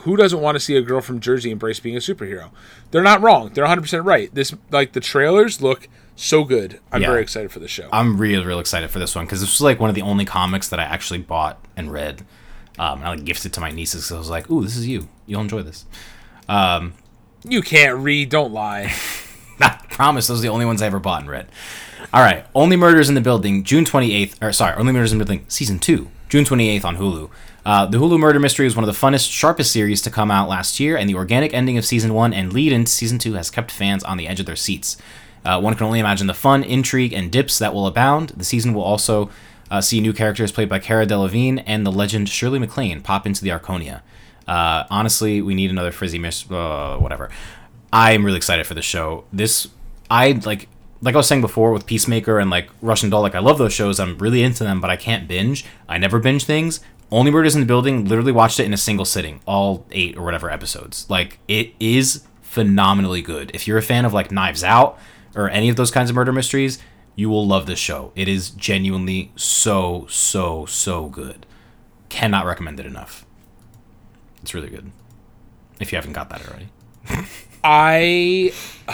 who 0.02 0.16
doesn't 0.16 0.40
want 0.42 0.56
to 0.56 0.60
see 0.60 0.76
a 0.76 0.82
girl 0.82 1.02
from 1.02 1.20
Jersey 1.20 1.52
embrace 1.52 1.80
being 1.80 1.96
a 1.96 2.00
superhero? 2.00 2.50
They're 2.92 3.02
not 3.04 3.22
wrong. 3.22 3.52
They're 3.54 3.66
100% 3.66 4.06
right. 4.06 4.34
This 4.34 4.54
like 4.70 4.94
the 4.94 5.00
trailers 5.00 5.62
look 5.62 5.88
so 6.16 6.44
good. 6.44 6.80
I'm 6.92 7.02
Yeah. 7.02 7.08
very 7.10 7.22
excited 7.22 7.52
for 7.52 7.60
the 7.60 7.68
show. 7.68 7.90
I'm 7.92 8.18
really, 8.18 8.46
real 8.46 8.60
excited 8.60 8.92
for 8.92 9.00
this 9.00 9.16
one 9.16 9.26
because 9.26 9.42
this 9.42 9.50
was 9.52 9.62
like 9.62 9.80
one 9.80 9.90
of 9.90 9.96
the 9.96 10.02
only 10.04 10.26
comics 10.26 10.68
that 10.70 10.80
I 10.80 10.84
actually 10.84 11.20
bought 11.20 11.58
and 11.76 11.92
read. 11.92 12.26
Um, 12.82 12.98
and 12.98 13.08
I 13.08 13.10
like 13.12 13.24
gifted 13.24 13.54
to 13.54 13.62
my 13.62 13.70
nieces. 13.70 14.08
So 14.08 14.16
I 14.16 14.20
was 14.20 14.30
like, 14.30 14.50
"Ooh, 14.50 14.64
this 14.64 14.76
is 14.76 14.88
you. 14.88 15.08
You'll 15.28 15.42
enjoy 15.42 15.62
this." 15.62 15.86
Um, 16.50 16.94
you 17.44 17.62
can't 17.62 18.00
read. 18.00 18.30
Don't 18.30 18.52
lie. 18.52 18.92
I 19.62 19.80
promise 19.90 20.26
those 20.26 20.40
are 20.40 20.42
the 20.42 20.50
only 20.50 20.66
ones 20.66 20.82
I 20.82 20.88
ever 20.88 21.00
bought 21.00 21.22
and 21.22 21.30
read. 21.30 21.48
All 22.12 22.24
right, 22.24 22.46
Only 22.56 22.76
Murders 22.76 23.08
in 23.08 23.16
the 23.16 23.22
Building, 23.22 23.64
June 23.64 23.86
28th, 23.86 24.36
or 24.42 24.52
sorry, 24.52 24.76
Only 24.76 24.92
Murders 24.92 25.14
in 25.14 25.20
the 25.20 25.24
Building, 25.24 25.46
Season 25.48 25.80
2, 25.80 26.10
June 26.28 26.44
28th 26.44 26.84
on 26.84 26.98
Hulu. 26.98 27.30
Uh, 27.64 27.86
the 27.86 28.00
Hulu 28.00 28.20
Murder 28.20 28.40
Mystery 28.40 28.66
is 28.66 28.76
one 28.76 28.84
of 28.84 28.94
the 28.94 29.00
funnest, 29.00 29.32
sharpest 29.32 29.72
series 29.72 30.02
to 30.02 30.10
come 30.10 30.32
out 30.32 30.50
last 30.50 30.80
year, 30.80 30.98
and 30.98 31.08
the 31.08 31.16
organic 31.16 31.54
ending 31.54 31.78
of 31.78 31.86
Season 31.86 32.14
1 32.14 32.34
and 32.34 32.52
lead 32.52 32.74
into 32.74 32.92
Season 32.92 33.20
2 33.20 33.34
has 33.34 33.50
kept 33.52 33.72
fans 33.72 34.04
on 34.04 34.18
the 34.18 34.28
edge 34.28 34.40
of 34.40 34.46
their 34.46 34.56
seats. 34.56 34.98
Uh, 35.46 35.60
one 35.62 35.76
can 35.76 35.86
only 35.86 36.00
imagine 36.00 36.28
the 36.28 36.34
fun, 36.34 36.64
intrigue, 36.64 37.14
and 37.14 37.32
dips 37.32 37.58
that 37.60 37.74
will 37.74 37.88
abound. 37.88 38.30
The 38.30 38.44
season 38.44 38.74
will 38.74 38.84
also 38.84 39.30
uh, 39.72 39.82
see 39.82 40.02
new 40.02 40.14
characters 40.14 40.52
played 40.52 40.70
by 40.70 40.78
Cara 40.78 41.08
Delevingne 41.08 41.64
and 41.66 41.86
the 41.86 41.92
legend 41.92 42.28
Shirley 42.30 42.60
MacLaine 42.60 43.02
pop 43.02 43.26
into 43.26 43.42
the 43.42 43.50
Arconia. 43.50 44.02
Uh, 44.48 44.84
honestly, 44.90 45.42
we 45.42 45.56
need 45.56 45.72
another 45.72 45.92
frizzy 45.92 46.20
miss. 46.20 46.50
Uh, 46.52 46.98
whatever. 47.00 47.30
I'm 47.94 48.26
really 48.26 48.38
excited 48.38 48.68
for 48.68 48.74
the 48.74 48.82
show. 48.82 49.24
This, 49.32 49.70
I 50.10 50.34
like, 50.46 50.68
like 51.02 51.16
I 51.16 51.18
was 51.18 51.28
saying 51.28 51.42
before 51.42 51.72
with 51.72 51.86
Peacemaker 51.86 52.38
and 52.38 52.50
like 52.50 52.70
Russian 52.82 53.10
Doll. 53.10 53.22
Like 53.22 53.36
I 53.36 53.40
love 53.40 53.58
those 53.58 53.74
shows. 53.74 54.00
I'm 54.00 54.18
really 54.18 54.44
into 54.44 54.66
them, 54.66 54.82
but 54.82 54.90
I 54.90 54.98
can't 54.98 55.28
binge. 55.28 55.66
I 55.88 55.98
never 55.98 56.20
binge 56.20 56.44
things. 56.44 56.82
Only 57.10 57.32
Murders 57.32 57.56
in 57.56 57.62
the 57.62 57.68
Building. 57.68 58.06
Literally 58.06 58.32
watched 58.34 58.60
it 58.60 58.66
in 58.66 58.74
a 58.74 58.78
single 58.78 59.06
sitting, 59.06 59.40
all 59.48 59.86
eight 59.92 60.18
or 60.18 60.24
whatever 60.24 60.50
episodes. 60.50 61.10
Like 61.10 61.40
it 61.48 61.74
is 61.80 62.26
phenomenally 62.42 63.22
good. 63.22 63.52
If 63.54 63.68
you're 63.68 63.78
a 63.78 63.82
fan 63.82 64.04
of 64.04 64.14
like 64.14 64.32
Knives 64.32 64.66
Out 64.66 65.00
or 65.34 65.50
any 65.50 65.70
of 65.70 65.78
those 65.78 65.92
kinds 65.92 66.10
of 66.10 66.16
murder 66.16 66.34
mysteries, 66.34 66.80
you 67.22 67.30
will 67.30 67.46
love 67.46 67.66
this 67.68 67.80
show. 67.80 68.12
It 68.16 68.28
is 68.28 68.50
genuinely 68.50 69.32
so 69.36 70.08
so 70.10 70.66
so 70.66 70.96
good. 71.08 71.46
Cannot 72.10 72.46
recommend 72.46 72.80
it 72.80 72.86
enough. 72.86 73.26
It's 74.42 74.54
really 74.56 74.70
good. 74.70 74.92
If 75.80 75.92
you 75.92 75.98
haven't 75.98 76.14
got 76.14 76.30
that 76.32 76.42
already. 76.48 76.70
I 77.64 78.52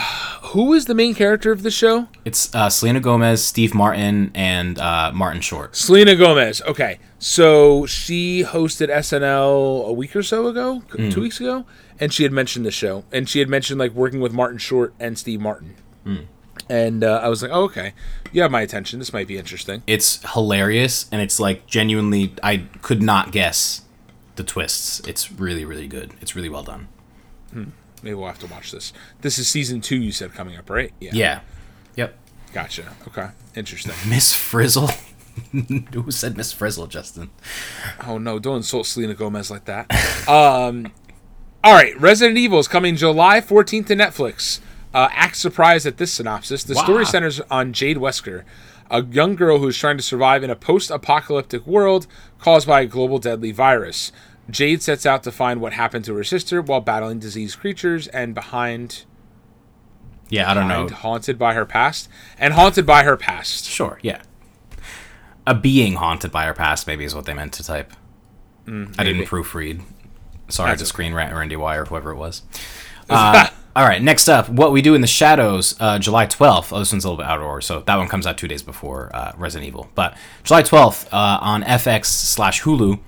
who 0.52 0.74
is 0.74 0.84
the 0.86 0.94
main 0.94 1.14
character 1.14 1.52
of 1.52 1.62
the 1.62 1.70
show? 1.70 2.08
It's 2.24 2.54
uh, 2.54 2.68
Selena 2.70 3.00
Gomez, 3.00 3.44
Steve 3.44 3.74
Martin, 3.74 4.30
and 4.34 4.78
uh, 4.78 5.10
Martin 5.14 5.40
Short. 5.40 5.74
Selena 5.76 6.14
Gomez. 6.14 6.60
Okay, 6.62 6.98
so 7.18 7.86
she 7.86 8.44
hosted 8.44 8.88
SNL 8.90 9.86
a 9.86 9.92
week 9.92 10.14
or 10.14 10.22
so 10.22 10.46
ago, 10.48 10.80
Hmm. 10.94 11.08
two 11.10 11.22
weeks 11.22 11.40
ago, 11.40 11.64
and 11.98 12.12
she 12.12 12.22
had 12.24 12.32
mentioned 12.32 12.66
the 12.66 12.70
show, 12.70 13.04
and 13.12 13.28
she 13.28 13.38
had 13.38 13.48
mentioned 13.48 13.78
like 13.80 13.92
working 13.92 14.20
with 14.20 14.32
Martin 14.32 14.58
Short 14.58 14.92
and 15.00 15.18
Steve 15.18 15.40
Martin, 15.40 15.74
Hmm. 16.04 16.16
And 16.68 17.04
uh, 17.04 17.20
I 17.22 17.28
was 17.28 17.42
like, 17.42 17.50
oh, 17.52 17.64
okay, 17.64 17.92
you 18.32 18.42
have 18.42 18.50
my 18.50 18.62
attention. 18.62 18.98
This 18.98 19.12
might 19.12 19.26
be 19.26 19.36
interesting. 19.38 19.82
It's 19.86 20.20
hilarious, 20.32 21.08
and 21.10 21.20
it's 21.22 21.40
like 21.40 21.66
genuinely, 21.66 22.34
I 22.42 22.64
could 22.82 23.02
not 23.02 23.32
guess 23.32 23.82
the 24.36 24.44
twists. 24.44 25.00
It's 25.00 25.32
really, 25.32 25.64
really 25.64 25.88
good. 25.88 26.14
It's 26.20 26.34
really 26.34 26.48
well 26.48 26.62
done. 26.62 26.88
Maybe 28.02 28.14
we'll 28.14 28.26
have 28.26 28.38
to 28.40 28.46
watch 28.46 28.70
this. 28.70 28.92
This 29.20 29.38
is 29.38 29.48
season 29.48 29.80
two. 29.80 29.96
You 29.96 30.12
said 30.12 30.32
coming 30.32 30.56
up, 30.56 30.70
right? 30.70 30.92
Yeah. 31.00 31.10
Yeah. 31.14 31.40
Yep. 31.96 32.16
Gotcha. 32.52 32.94
Okay. 33.08 33.28
Interesting. 33.54 33.92
Miss 34.08 34.34
Frizzle. 34.34 34.90
Who 35.52 36.10
said 36.10 36.36
Miss 36.36 36.52
Frizzle, 36.52 36.88
Justin? 36.88 37.30
Oh 38.06 38.18
no! 38.18 38.38
Don't 38.38 38.56
insult 38.58 38.86
Selena 38.86 39.14
Gomez 39.14 39.50
like 39.50 39.66
that. 39.66 39.90
um, 40.28 40.92
all 41.62 41.74
right. 41.74 41.98
Resident 42.00 42.38
Evil 42.38 42.58
is 42.58 42.68
coming 42.68 42.96
July 42.96 43.40
14th 43.40 43.86
to 43.86 43.94
Netflix. 43.94 44.60
Uh, 44.94 45.08
act 45.12 45.36
surprised 45.36 45.86
at 45.86 45.98
this 45.98 46.12
synopsis. 46.12 46.64
The 46.64 46.74
Wow. 46.74 46.82
story 46.84 47.04
centers 47.06 47.40
on 47.50 47.72
Jade 47.72 47.98
Wesker, 47.98 48.44
a 48.90 49.02
young 49.02 49.36
girl 49.36 49.58
who 49.58 49.68
is 49.68 49.76
trying 49.76 49.98
to 49.98 50.02
survive 50.02 50.42
in 50.42 50.50
a 50.50 50.56
post-apocalyptic 50.56 51.66
world 51.66 52.06
caused 52.38 52.66
by 52.66 52.80
a 52.80 52.86
global 52.86 53.18
deadly 53.18 53.52
virus. 53.52 54.12
Jade 54.50 54.82
sets 54.82 55.04
out 55.04 55.22
to 55.24 55.30
find 55.32 55.60
what 55.60 55.74
happened 55.74 56.06
to 56.06 56.14
her 56.14 56.24
sister 56.24 56.62
while 56.62 56.80
battling 56.80 57.18
diseased 57.18 57.58
creatures 57.60 58.06
and 58.08 58.34
behind, 58.34 59.04
Yeah, 60.30 60.50
I 60.50 60.54
don't 60.54 60.68
know. 60.68 60.84
behind 60.84 60.90
haunted 61.02 61.38
by 61.38 61.52
her 61.52 61.66
past 61.66 62.08
and 62.38 62.54
haunted 62.54 62.86
by 62.86 63.02
her 63.02 63.16
past. 63.18 63.66
Sure, 63.66 63.98
yeah. 64.02 64.22
A 65.46 65.54
being 65.54 65.94
haunted 65.96 66.32
by 66.32 66.44
her 66.46 66.54
past, 66.54 66.86
maybe, 66.86 67.04
is 67.04 67.14
what 67.14 67.26
they 67.26 67.34
meant 67.34 67.52
to 67.54 67.62
type. 67.64 67.92
I 68.66 68.70
Mm, 68.70 68.96
maybe. 68.98 69.12
didn't 69.18 69.28
proofread. 69.28 69.82
Sorry 70.48 70.70
That's 70.70 70.80
to 70.82 70.86
Screen 70.86 71.12
Rant 71.12 71.32
or 71.32 71.36
IndieWire, 71.36 71.88
whoever 71.88 72.10
it 72.12 72.16
was. 72.16 72.42
Uh, 73.10 73.48
all 73.78 73.84
right, 73.84 74.02
next 74.02 74.28
up, 74.28 74.48
What 74.48 74.72
We 74.72 74.82
Do 74.82 74.96
in 74.96 75.02
the 75.02 75.06
Shadows, 75.06 75.76
uh, 75.78 76.00
July 76.00 76.26
12th. 76.26 76.72
Oh, 76.72 76.80
this 76.80 76.90
one's 76.90 77.04
a 77.04 77.08
little 77.08 77.22
bit 77.22 77.30
out 77.30 77.38
of 77.38 77.44
order, 77.44 77.60
so 77.60 77.78
that 77.78 77.94
one 77.94 78.08
comes 78.08 78.26
out 78.26 78.36
two 78.36 78.48
days 78.48 78.60
before 78.60 79.08
uh, 79.14 79.30
Resident 79.36 79.68
Evil. 79.68 79.88
But 79.94 80.16
July 80.42 80.64
12th 80.64 81.06
uh, 81.12 81.38
on 81.40 81.62
FX 81.62 82.06
slash 82.06 82.62
Hulu, 82.62 82.98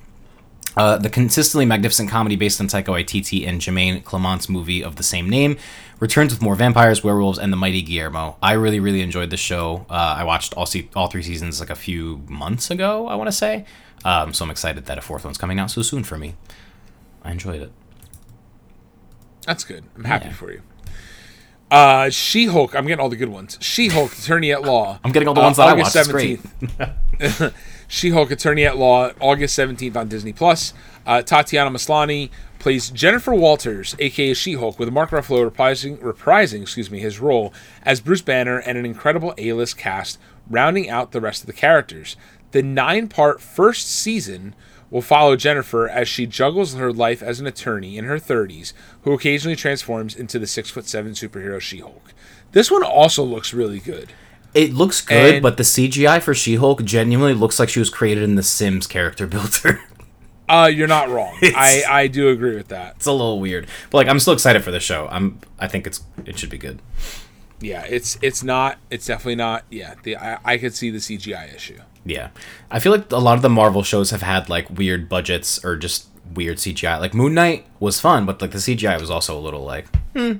uh, 0.76 0.98
the 0.98 1.10
consistently 1.10 1.66
magnificent 1.66 2.08
comedy 2.08 2.36
based 2.36 2.60
on 2.60 2.68
Taika 2.68 2.84
Waititi 2.84 3.48
and 3.48 3.60
Jermaine 3.60 4.04
Clement's 4.04 4.48
movie 4.48 4.84
of 4.84 4.94
the 4.94 5.02
same 5.02 5.28
name 5.28 5.56
returns 5.98 6.32
with 6.32 6.40
more 6.40 6.54
vampires, 6.54 7.02
werewolves, 7.02 7.40
and 7.40 7.52
the 7.52 7.56
mighty 7.56 7.82
Guillermo. 7.82 8.36
I 8.40 8.52
really, 8.52 8.78
really 8.78 9.00
enjoyed 9.00 9.30
the 9.30 9.36
show. 9.36 9.86
Uh, 9.90 10.14
I 10.18 10.22
watched 10.22 10.54
all 10.54 10.66
se- 10.66 10.88
all 10.94 11.08
three 11.08 11.24
seasons 11.24 11.58
like 11.58 11.70
a 11.70 11.74
few 11.74 12.22
months 12.28 12.70
ago, 12.70 13.08
I 13.08 13.16
want 13.16 13.26
to 13.26 13.32
say. 13.32 13.64
Um, 14.04 14.32
so 14.32 14.44
I'm 14.44 14.52
excited 14.52 14.86
that 14.86 14.98
a 14.98 15.00
fourth 15.00 15.24
one's 15.24 15.36
coming 15.36 15.58
out 15.58 15.72
so 15.72 15.82
soon 15.82 16.04
for 16.04 16.16
me. 16.16 16.36
I 17.24 17.32
enjoyed 17.32 17.60
it. 17.60 17.72
That's 19.46 19.64
good. 19.64 19.84
I'm 19.96 20.04
happy 20.04 20.26
Yeah. 20.26 20.32
for 20.32 20.52
you. 20.52 20.62
Uh, 21.70 22.10
She 22.10 22.46
Hulk. 22.46 22.74
I'm 22.74 22.86
getting 22.86 23.00
all 23.00 23.08
the 23.08 23.16
good 23.16 23.28
ones. 23.28 23.56
She 23.60 23.88
Hulk, 23.88 24.12
Attorney 24.12 24.50
at 24.52 24.62
Law. 24.62 24.98
I'm 25.04 25.12
getting 25.12 25.28
all 25.28 25.34
the 25.34 25.40
Uh, 25.40 25.44
ones 25.44 25.56
that 25.58 25.68
I 25.68 25.72
August 25.72 25.94
watched. 25.94 26.08
It's 27.20 27.38
17th. 27.38 27.52
She-Hulk 27.92 28.30
Attorney 28.30 28.64
at 28.64 28.76
Law, 28.76 29.10
August 29.18 29.58
17th 29.58 29.96
on 29.96 30.06
Disney 30.08 30.32
Plus. 30.32 30.72
Uh, 31.04 31.22
Tatiana 31.22 31.70
Maslany 31.70 32.30
plays 32.60 32.88
Jennifer 32.88 33.34
Walters, 33.34 33.96
aka 33.98 34.32
She-Hulk, 34.32 34.78
with 34.78 34.92
Mark 34.92 35.10
Ruffalo 35.10 35.50
reprising, 35.50 35.98
reprising, 35.98 36.62
excuse 36.62 36.88
me, 36.88 37.00
his 37.00 37.18
role 37.18 37.52
as 37.84 38.00
Bruce 38.00 38.22
Banner 38.22 38.58
and 38.58 38.78
an 38.78 38.84
incredible 38.86 39.34
A-list 39.38 39.76
cast 39.76 40.20
rounding 40.48 40.88
out 40.88 41.10
the 41.10 41.20
rest 41.20 41.42
of 41.42 41.46
the 41.48 41.52
characters. 41.52 42.16
The 42.52 42.62
nine 42.62 43.08
part 43.08 43.40
first 43.40 43.90
season 43.90 44.54
will 44.90 45.02
follow 45.02 45.36
Jennifer 45.36 45.88
as 45.88 46.08
she 46.08 46.26
juggles 46.26 46.74
her 46.74 46.92
life 46.92 47.22
as 47.22 47.40
an 47.40 47.46
attorney 47.46 47.96
in 47.96 48.04
her 48.04 48.18
30s, 48.18 48.72
who 49.02 49.12
occasionally 49.12 49.56
transforms 49.56 50.14
into 50.16 50.38
the 50.38 50.46
six 50.46 50.68
foot 50.70 50.86
seven 50.88 51.12
superhero 51.12 51.60
She 51.60 51.78
Hulk. 51.80 52.12
This 52.52 52.70
one 52.70 52.82
also 52.82 53.22
looks 53.22 53.54
really 53.54 53.78
good. 53.78 54.12
It 54.52 54.72
looks 54.74 55.00
good, 55.00 55.34
And- 55.36 55.42
but 55.42 55.56
the 55.56 55.62
CGI 55.62 56.20
for 56.20 56.34
She-Hulk 56.34 56.82
genuinely 56.84 57.34
looks 57.34 57.60
like 57.60 57.68
she 57.68 57.78
was 57.78 57.88
created 57.88 58.24
in 58.24 58.34
the 58.34 58.42
Sims 58.42 58.88
character 58.88 59.26
builder. 59.28 59.80
Uh, 60.48 60.66
you're 60.66 60.88
not 60.88 61.08
wrong. 61.08 61.38
I, 61.42 61.84
I 61.88 62.06
do 62.08 62.28
agree 62.30 62.56
with 62.56 62.66
that. 62.68 62.96
it's 62.96 63.06
a 63.06 63.12
little 63.12 63.38
weird, 63.38 63.68
but 63.90 63.98
like 63.98 64.08
I'm 64.08 64.18
still 64.18 64.32
excited 64.32 64.64
for 64.64 64.72
the 64.72 64.80
show. 64.80 65.06
I'm 65.08 65.38
I 65.60 65.68
think 65.68 65.86
it's 65.86 66.02
it 66.26 66.36
should 66.36 66.50
be 66.50 66.58
good. 66.58 66.82
Yeah, 67.60 67.84
it's 67.88 68.18
it's 68.22 68.42
not. 68.42 68.78
It's 68.90 69.06
definitely 69.06 69.36
not. 69.36 69.62
Yeah, 69.70 69.94
the 70.02 70.16
I, 70.16 70.38
I 70.44 70.58
could 70.58 70.74
see 70.74 70.90
the 70.90 70.98
CGI 70.98 71.54
issue. 71.54 71.78
Yeah, 72.04 72.30
I 72.70 72.78
feel 72.78 72.92
like 72.92 73.10
a 73.12 73.18
lot 73.18 73.36
of 73.36 73.42
the 73.42 73.50
Marvel 73.50 73.82
shows 73.82 74.10
have 74.10 74.22
had 74.22 74.48
like 74.48 74.70
weird 74.70 75.08
budgets 75.08 75.62
or 75.64 75.76
just 75.76 76.08
weird 76.34 76.56
CGI. 76.56 76.98
Like 76.98 77.14
Moon 77.14 77.34
Knight 77.34 77.66
was 77.78 78.00
fun, 78.00 78.26
but 78.26 78.40
like 78.40 78.52
the 78.52 78.58
CGI 78.58 78.98
was 79.00 79.10
also 79.10 79.38
a 79.38 79.40
little 79.40 79.64
like, 79.64 79.86
hmm, 80.14 80.34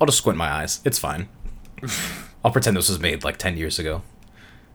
I'll 0.00 0.06
just 0.06 0.18
squint 0.18 0.38
my 0.38 0.50
eyes. 0.50 0.80
It's 0.84 0.98
fine. 0.98 1.28
I'll 2.44 2.50
pretend 2.50 2.76
this 2.76 2.88
was 2.88 2.98
made 2.98 3.24
like 3.24 3.36
ten 3.36 3.56
years 3.56 3.78
ago. 3.78 4.02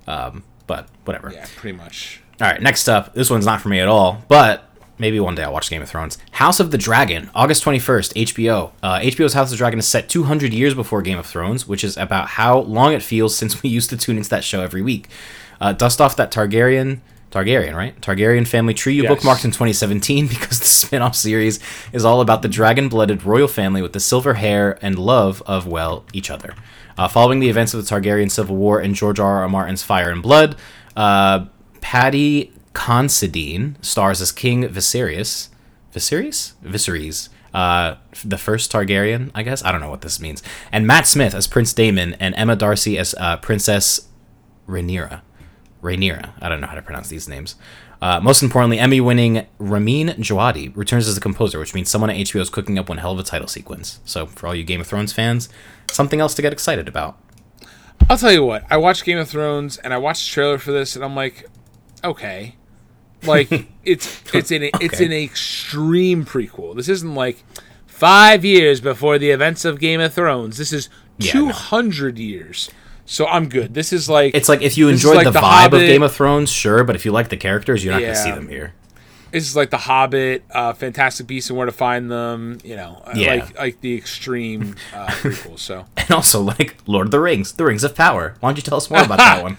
Um, 0.06 0.44
but 0.68 0.88
whatever. 1.06 1.32
Yeah, 1.32 1.46
pretty 1.56 1.78
much. 1.78 2.22
All 2.40 2.48
right, 2.48 2.62
next 2.62 2.88
up, 2.88 3.14
this 3.14 3.30
one's 3.30 3.46
not 3.46 3.62
for 3.62 3.70
me 3.70 3.80
at 3.80 3.88
all, 3.88 4.24
but 4.28 4.70
maybe 5.00 5.20
one 5.20 5.36
day 5.36 5.44
I'll 5.44 5.54
watch 5.54 5.70
Game 5.70 5.82
of 5.82 5.90
Thrones. 5.90 6.18
House 6.32 6.60
of 6.60 6.70
the 6.72 6.78
Dragon, 6.78 7.30
August 7.34 7.64
21st, 7.64 8.26
HBO. 8.28 8.72
Uh, 8.84 9.00
HBO's 9.00 9.34
House 9.34 9.48
of 9.48 9.52
the 9.52 9.58
Dragon 9.58 9.80
is 9.80 9.88
set 9.88 10.08
200 10.08 10.54
years 10.54 10.74
before 10.74 11.02
Game 11.02 11.18
of 11.18 11.26
Thrones, 11.26 11.68
which 11.68 11.84
is 11.84 11.98
about 11.98 12.28
how 12.30 12.60
long 12.60 12.94
it 12.94 13.02
feels 13.02 13.36
since 13.36 13.64
we 13.64 13.70
used 13.70 13.90
to 13.90 13.98
tune 13.98 14.18
into 14.18 14.30
that 14.30 14.44
show 14.44 14.62
every 14.62 14.82
week. 14.82 15.08
Uh, 15.60 15.74
dust 15.74 16.00
off 16.02 16.16
that 16.18 16.32
Targaryen. 16.32 17.00
Targaryen, 17.32 17.76
right? 17.76 18.00
Targaryen 18.02 18.48
family 18.48 18.74
tree 18.74 18.94
you 18.94 19.04
Yes. 19.04 19.12
bookmarked 19.12 19.44
in 19.46 19.52
2017 19.52 20.28
because 20.30 20.60
the 20.60 20.66
spin 20.66 21.02
off 21.02 21.16
series 21.16 21.60
is 21.92 22.06
all 22.06 22.22
about 22.22 22.42
the 22.42 22.48
dragon 22.48 22.88
blooded 22.88 23.24
royal 23.26 23.48
family 23.50 23.82
with 23.82 23.92
the 23.94 24.00
silver 24.00 24.36
hair 24.36 24.80
and 24.82 24.98
love 24.98 25.44
of, 25.46 25.68
well, 25.68 26.06
each 26.14 26.30
other. 26.32 26.54
Uh, 26.98 27.08
following 27.08 27.40
the 27.40 27.50
events 27.50 27.74
of 27.74 27.86
the 27.86 27.96
Targaryen 27.96 28.32
Civil 28.32 28.56
War 28.56 28.80
and 28.80 28.96
George 28.96 29.20
R. 29.20 29.40
R. 29.42 29.50
Martin's 29.50 29.84
Fire 29.84 30.10
and 30.10 30.24
Blood, 30.24 30.56
uh, 30.96 31.46
Paddy 31.82 32.52
Considine 32.74 33.76
stars 33.82 34.22
as 34.22 34.32
King 34.32 34.64
Viserys. 34.70 35.50
Viserys? 35.94 36.54
Viserys. 36.64 37.30
Uh, 37.54 37.96
the 38.24 38.38
first 38.38 38.72
Targaryen, 38.72 39.32
I 39.36 39.44
guess. 39.44 39.64
I 39.66 39.72
don't 39.72 39.82
know 39.82 39.90
what 39.90 40.02
this 40.02 40.20
means. 40.20 40.42
And 40.72 40.88
Matt 40.88 41.08
Smith 41.08 41.34
as 41.34 41.48
Prince 41.48 41.74
Daemon 41.74 42.14
and 42.20 42.34
Emma 42.36 42.56
Darcy 42.56 42.98
as 42.98 43.14
uh, 43.20 43.38
Princess 43.38 44.08
Rhaenyra. 44.68 45.22
Rhaenyra. 45.82 46.32
I 46.42 46.50
don't 46.50 46.62
know 46.62 46.68
how 46.68 46.76
to 46.76 46.82
pronounce 46.82 47.10
these 47.10 47.28
names. 47.28 47.56
Uh, 48.02 48.20
most 48.20 48.44
importantly, 48.44 48.78
Emmy-winning 48.78 49.48
Ramin 49.58 50.10
Djawadi 50.10 50.76
returns 50.76 51.08
as 51.08 51.16
the 51.16 51.22
composer, 51.22 51.58
which 51.60 51.74
means 51.74 51.90
someone 51.90 52.10
at 52.12 52.16
HBO 52.18 52.42
is 52.42 52.50
cooking 52.50 52.78
up 52.78 52.90
one 52.90 53.00
hell 53.00 53.12
of 53.14 53.20
a 53.20 53.24
title 53.24 53.48
sequence. 53.48 54.00
So, 54.06 54.28
for 54.28 54.48
all 54.48 54.54
you 54.56 54.64
Game 54.64 54.82
of 54.82 54.88
Thrones 54.88 55.14
fans, 55.14 55.50
something 55.92 56.20
else 56.20 56.36
to 56.36 56.42
get 56.44 56.54
excited 56.54 56.88
about. 56.88 57.18
I'll 58.10 58.18
tell 58.18 58.32
you 58.32 58.44
what. 58.46 58.64
I 58.70 58.78
watched 58.78 59.04
Game 59.04 59.18
of 59.18 59.28
Thrones 59.28 59.78
and 59.78 59.94
I 59.94 59.98
watched 59.98 60.28
the 60.30 60.34
trailer 60.34 60.58
for 60.60 60.72
this, 60.72 60.96
and 60.96 61.04
I'm 61.04 61.16
like, 61.16 61.48
okay, 62.04 62.56
like 63.24 63.50
it's 63.84 64.22
it's 64.34 64.52
an 64.52 64.64
it's 64.80 64.96
Okay. 64.96 65.06
an 65.06 65.12
extreme 65.14 66.24
prequel. 66.24 66.76
This 66.76 66.90
isn't 66.90 67.16
like 67.16 67.44
five 67.88 68.46
years 68.46 68.80
before 68.80 69.18
the 69.18 69.32
events 69.32 69.66
of 69.66 69.80
Game 69.80 70.00
of 70.02 70.14
Thrones. 70.14 70.58
This 70.58 70.72
is 70.72 70.88
Yeah, 71.18 71.32
two 71.32 71.48
no. 71.48 72.10
years. 72.16 72.70
So 73.10 73.26
I'm 73.26 73.48
good. 73.50 73.74
This 73.74 73.94
is 73.94 74.10
like 74.10 74.36
It's 74.36 74.50
like 74.50 74.62
if 74.62 74.78
you 74.78 74.90
enjoyed 74.90 75.16
like 75.16 75.26
the, 75.26 75.32
The 75.32 75.40
vibe 75.40 75.68
of 75.74 75.80
Game 75.80 76.04
of 76.04 76.14
Thrones, 76.14 76.52
sure, 76.52 76.84
but 76.84 76.96
if 76.96 77.06
you 77.06 77.12
like 77.12 77.30
the 77.30 77.38
characters, 77.38 77.84
you're 77.84 77.94
not 77.94 78.02
going 78.02 78.14
to 78.14 78.20
see 78.22 78.32
them 78.32 78.50
here. 78.50 78.74
this 79.32 79.48
is 79.48 79.56
like 79.56 79.70
the 79.70 79.78
Hobbit, 79.78 80.44
uh, 80.52 80.74
Fantastic 80.74 81.26
Beasts 81.26 81.50
and 81.50 81.58
Where 81.58 81.66
to 81.66 81.72
Find 81.72 82.12
Them. 82.12 82.58
You 82.66 82.76
know, 82.76 83.02
uh, 83.06 83.14
Yeah. 83.16 83.36
like 83.36 83.58
like 83.58 83.82
the 83.82 83.96
extreme 83.96 84.76
uh, 84.94 85.08
prequel. 85.22 85.58
So 85.58 85.86
And 85.96 86.12
also, 86.12 86.42
like 86.42 86.76
Lord 86.86 87.08
of 87.08 87.12
the 87.12 87.20
Rings, 87.22 87.54
The 87.54 87.64
Rings 87.66 87.84
of 87.86 87.96
Power. 87.96 88.36
Why 88.42 88.50
don't 88.50 88.58
you 88.58 88.62
tell 88.64 88.78
us 88.78 88.90
more 88.90 89.02
about 89.02 89.18
that 89.20 89.42
one? 89.48 89.58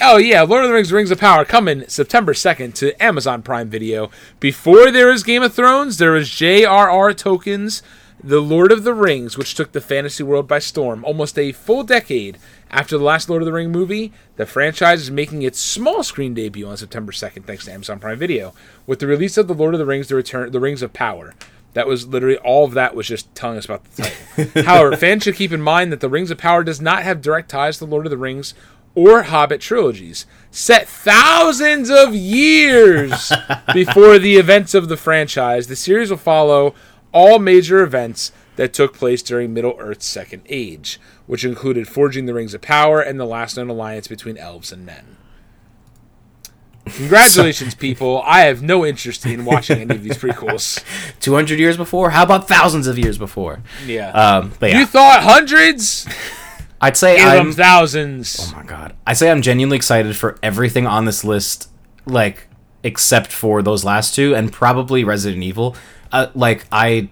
Oh 0.00 0.16
yeah, 0.16 0.40
Lord 0.40 0.64
of 0.64 0.68
the 0.68 0.74
Rings: 0.74 0.90
Rings 0.90 1.10
of 1.10 1.20
Power 1.20 1.44
coming 1.44 1.86
September 1.88 2.32
second 2.32 2.74
to 2.76 3.00
Amazon 3.02 3.42
Prime 3.42 3.68
Video. 3.68 4.10
Before 4.40 4.90
there 4.90 5.10
is 5.10 5.22
Game 5.22 5.42
of 5.42 5.52
Thrones, 5.52 5.98
there 5.98 6.16
is 6.16 6.30
J.R.R. 6.30 7.12
Tolkien's 7.12 7.82
The 8.22 8.40
Lord 8.40 8.72
of 8.72 8.84
the 8.84 8.94
Rings, 8.94 9.36
which 9.36 9.54
took 9.54 9.72
the 9.72 9.80
fantasy 9.80 10.22
world 10.22 10.48
by 10.48 10.58
storm. 10.58 11.04
Almost 11.04 11.38
a 11.38 11.52
full 11.52 11.84
decade 11.84 12.38
after 12.70 12.96
the 12.96 13.04
last 13.04 13.28
Lord 13.28 13.42
of 13.42 13.46
the 13.46 13.52
Ring 13.52 13.70
movie, 13.70 14.12
the 14.36 14.46
franchise 14.46 15.02
is 15.02 15.10
making 15.10 15.42
its 15.42 15.60
small 15.60 16.02
screen 16.02 16.34
debut 16.34 16.66
on 16.66 16.76
September 16.76 17.12
second, 17.12 17.46
thanks 17.46 17.66
to 17.66 17.72
Amazon 17.72 17.98
Prime 17.98 18.18
Video, 18.18 18.54
with 18.86 19.00
the 19.00 19.06
release 19.06 19.36
of 19.36 19.48
The 19.48 19.54
Lord 19.54 19.74
of 19.74 19.78
the 19.78 19.86
Rings: 19.86 20.08
The 20.08 20.14
Return, 20.14 20.50
The 20.50 20.60
Rings 20.60 20.82
of 20.82 20.92
Power. 20.92 21.34
That 21.74 21.86
was 21.86 22.06
literally 22.06 22.38
all 22.38 22.64
of 22.64 22.72
that 22.72 22.94
was 22.94 23.06
just 23.06 23.32
telling 23.34 23.58
us 23.58 23.66
about 23.66 23.84
the 23.84 24.10
title. 24.36 24.62
However, 24.64 24.96
fans 24.96 25.24
should 25.24 25.34
keep 25.36 25.52
in 25.52 25.60
mind 25.60 25.92
that 25.92 26.00
The 26.00 26.08
Rings 26.08 26.30
of 26.30 26.38
Power 26.38 26.64
does 26.64 26.80
not 26.80 27.02
have 27.02 27.20
direct 27.20 27.50
ties 27.50 27.76
to 27.78 27.84
the 27.84 27.90
Lord 27.90 28.06
of 28.06 28.10
the 28.10 28.16
Rings 28.16 28.54
or 28.94 29.24
Hobbit 29.24 29.60
trilogies, 29.60 30.24
set 30.50 30.88
thousands 30.88 31.90
of 31.90 32.14
years 32.14 33.30
before 33.74 34.18
the 34.18 34.36
events 34.36 34.74
of 34.74 34.88
the 34.88 34.96
franchise. 34.96 35.66
The 35.66 35.76
series 35.76 36.08
will 36.08 36.16
follow 36.16 36.74
all 37.16 37.38
major 37.38 37.82
events 37.82 38.30
that 38.56 38.72
took 38.74 38.92
place 38.94 39.22
during 39.22 39.54
Middle 39.54 39.74
Earth's 39.78 40.06
Second 40.06 40.42
Age, 40.50 41.00
which 41.26 41.44
included 41.44 41.88
forging 41.88 42.26
the 42.26 42.34
Rings 42.34 42.52
of 42.54 42.60
Power 42.60 43.00
and 43.00 43.18
the 43.18 43.24
last 43.24 43.56
known 43.56 43.70
alliance 43.70 44.06
between 44.08 44.36
elves 44.36 44.70
and 44.70 44.84
men. 44.84 45.16
Congratulations, 46.86 47.74
people. 47.74 48.22
I 48.24 48.40
have 48.42 48.62
no 48.62 48.86
interest 48.86 49.26
in 49.26 49.44
watching 49.44 49.80
any 49.80 49.94
of 49.96 50.02
these 50.04 50.16
prequels. 50.18 50.84
200 51.20 51.58
years 51.58 51.76
before? 51.76 52.10
How 52.10 52.22
about 52.22 52.46
thousands 52.46 52.86
of 52.86 52.96
years 52.98 53.18
before? 53.18 53.60
Yeah. 53.86 54.10
Um, 54.10 54.52
but 54.60 54.70
yeah, 54.70 54.80
You 54.80 54.86
thought 54.86 55.22
hundreds? 55.22 56.06
I'd 56.80 56.96
say 56.96 57.16
Give 57.16 57.26
I'm. 57.26 57.52
thousands. 57.52 58.52
Oh 58.52 58.56
my 58.56 58.62
god. 58.62 58.94
I 59.06 59.14
say 59.14 59.30
I'm 59.30 59.42
genuinely 59.42 59.76
excited 59.78 60.14
for 60.14 60.38
everything 60.42 60.86
on 60.86 61.06
this 61.06 61.24
list, 61.24 61.70
like, 62.04 62.46
except 62.84 63.32
for 63.32 63.62
those 63.62 63.82
last 63.84 64.14
two 64.14 64.34
and 64.36 64.52
probably 64.52 65.02
Resident 65.02 65.42
Evil. 65.42 65.74
Uh, 66.16 66.30
like, 66.34 66.66
I. 66.72 67.08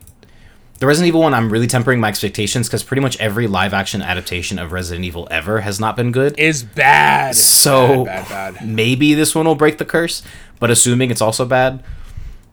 The 0.81 0.89
Resident 0.89 1.09
Evil 1.09 1.21
one, 1.21 1.35
I'm 1.35 1.51
really 1.51 1.69
tempering 1.69 2.01
my 2.01 2.09
expectations 2.09 2.67
because 2.67 2.83
pretty 2.83 3.01
much 3.01 3.19
every 3.21 3.47
live 3.47 3.73
action 3.73 4.03
adaptation 4.03 4.59
of 4.59 4.73
Resident 4.73 5.05
Evil 5.05 5.29
ever 5.31 5.61
has 5.61 5.79
not 5.79 5.95
been 5.97 6.11
good. 6.11 6.39
Is 6.39 6.65
bad. 6.65 7.37
So 7.37 8.05
bad, 8.05 8.29
bad, 8.29 8.55
bad. 8.55 8.69
maybe 8.69 9.15
this 9.15 9.35
one 9.35 9.47
will 9.47 9.55
break 9.55 9.79
the 9.79 9.85
curse, 9.85 10.23
but 10.59 10.71
assuming 10.71 11.11
it's 11.11 11.21
also 11.21 11.47
bad, 11.47 11.83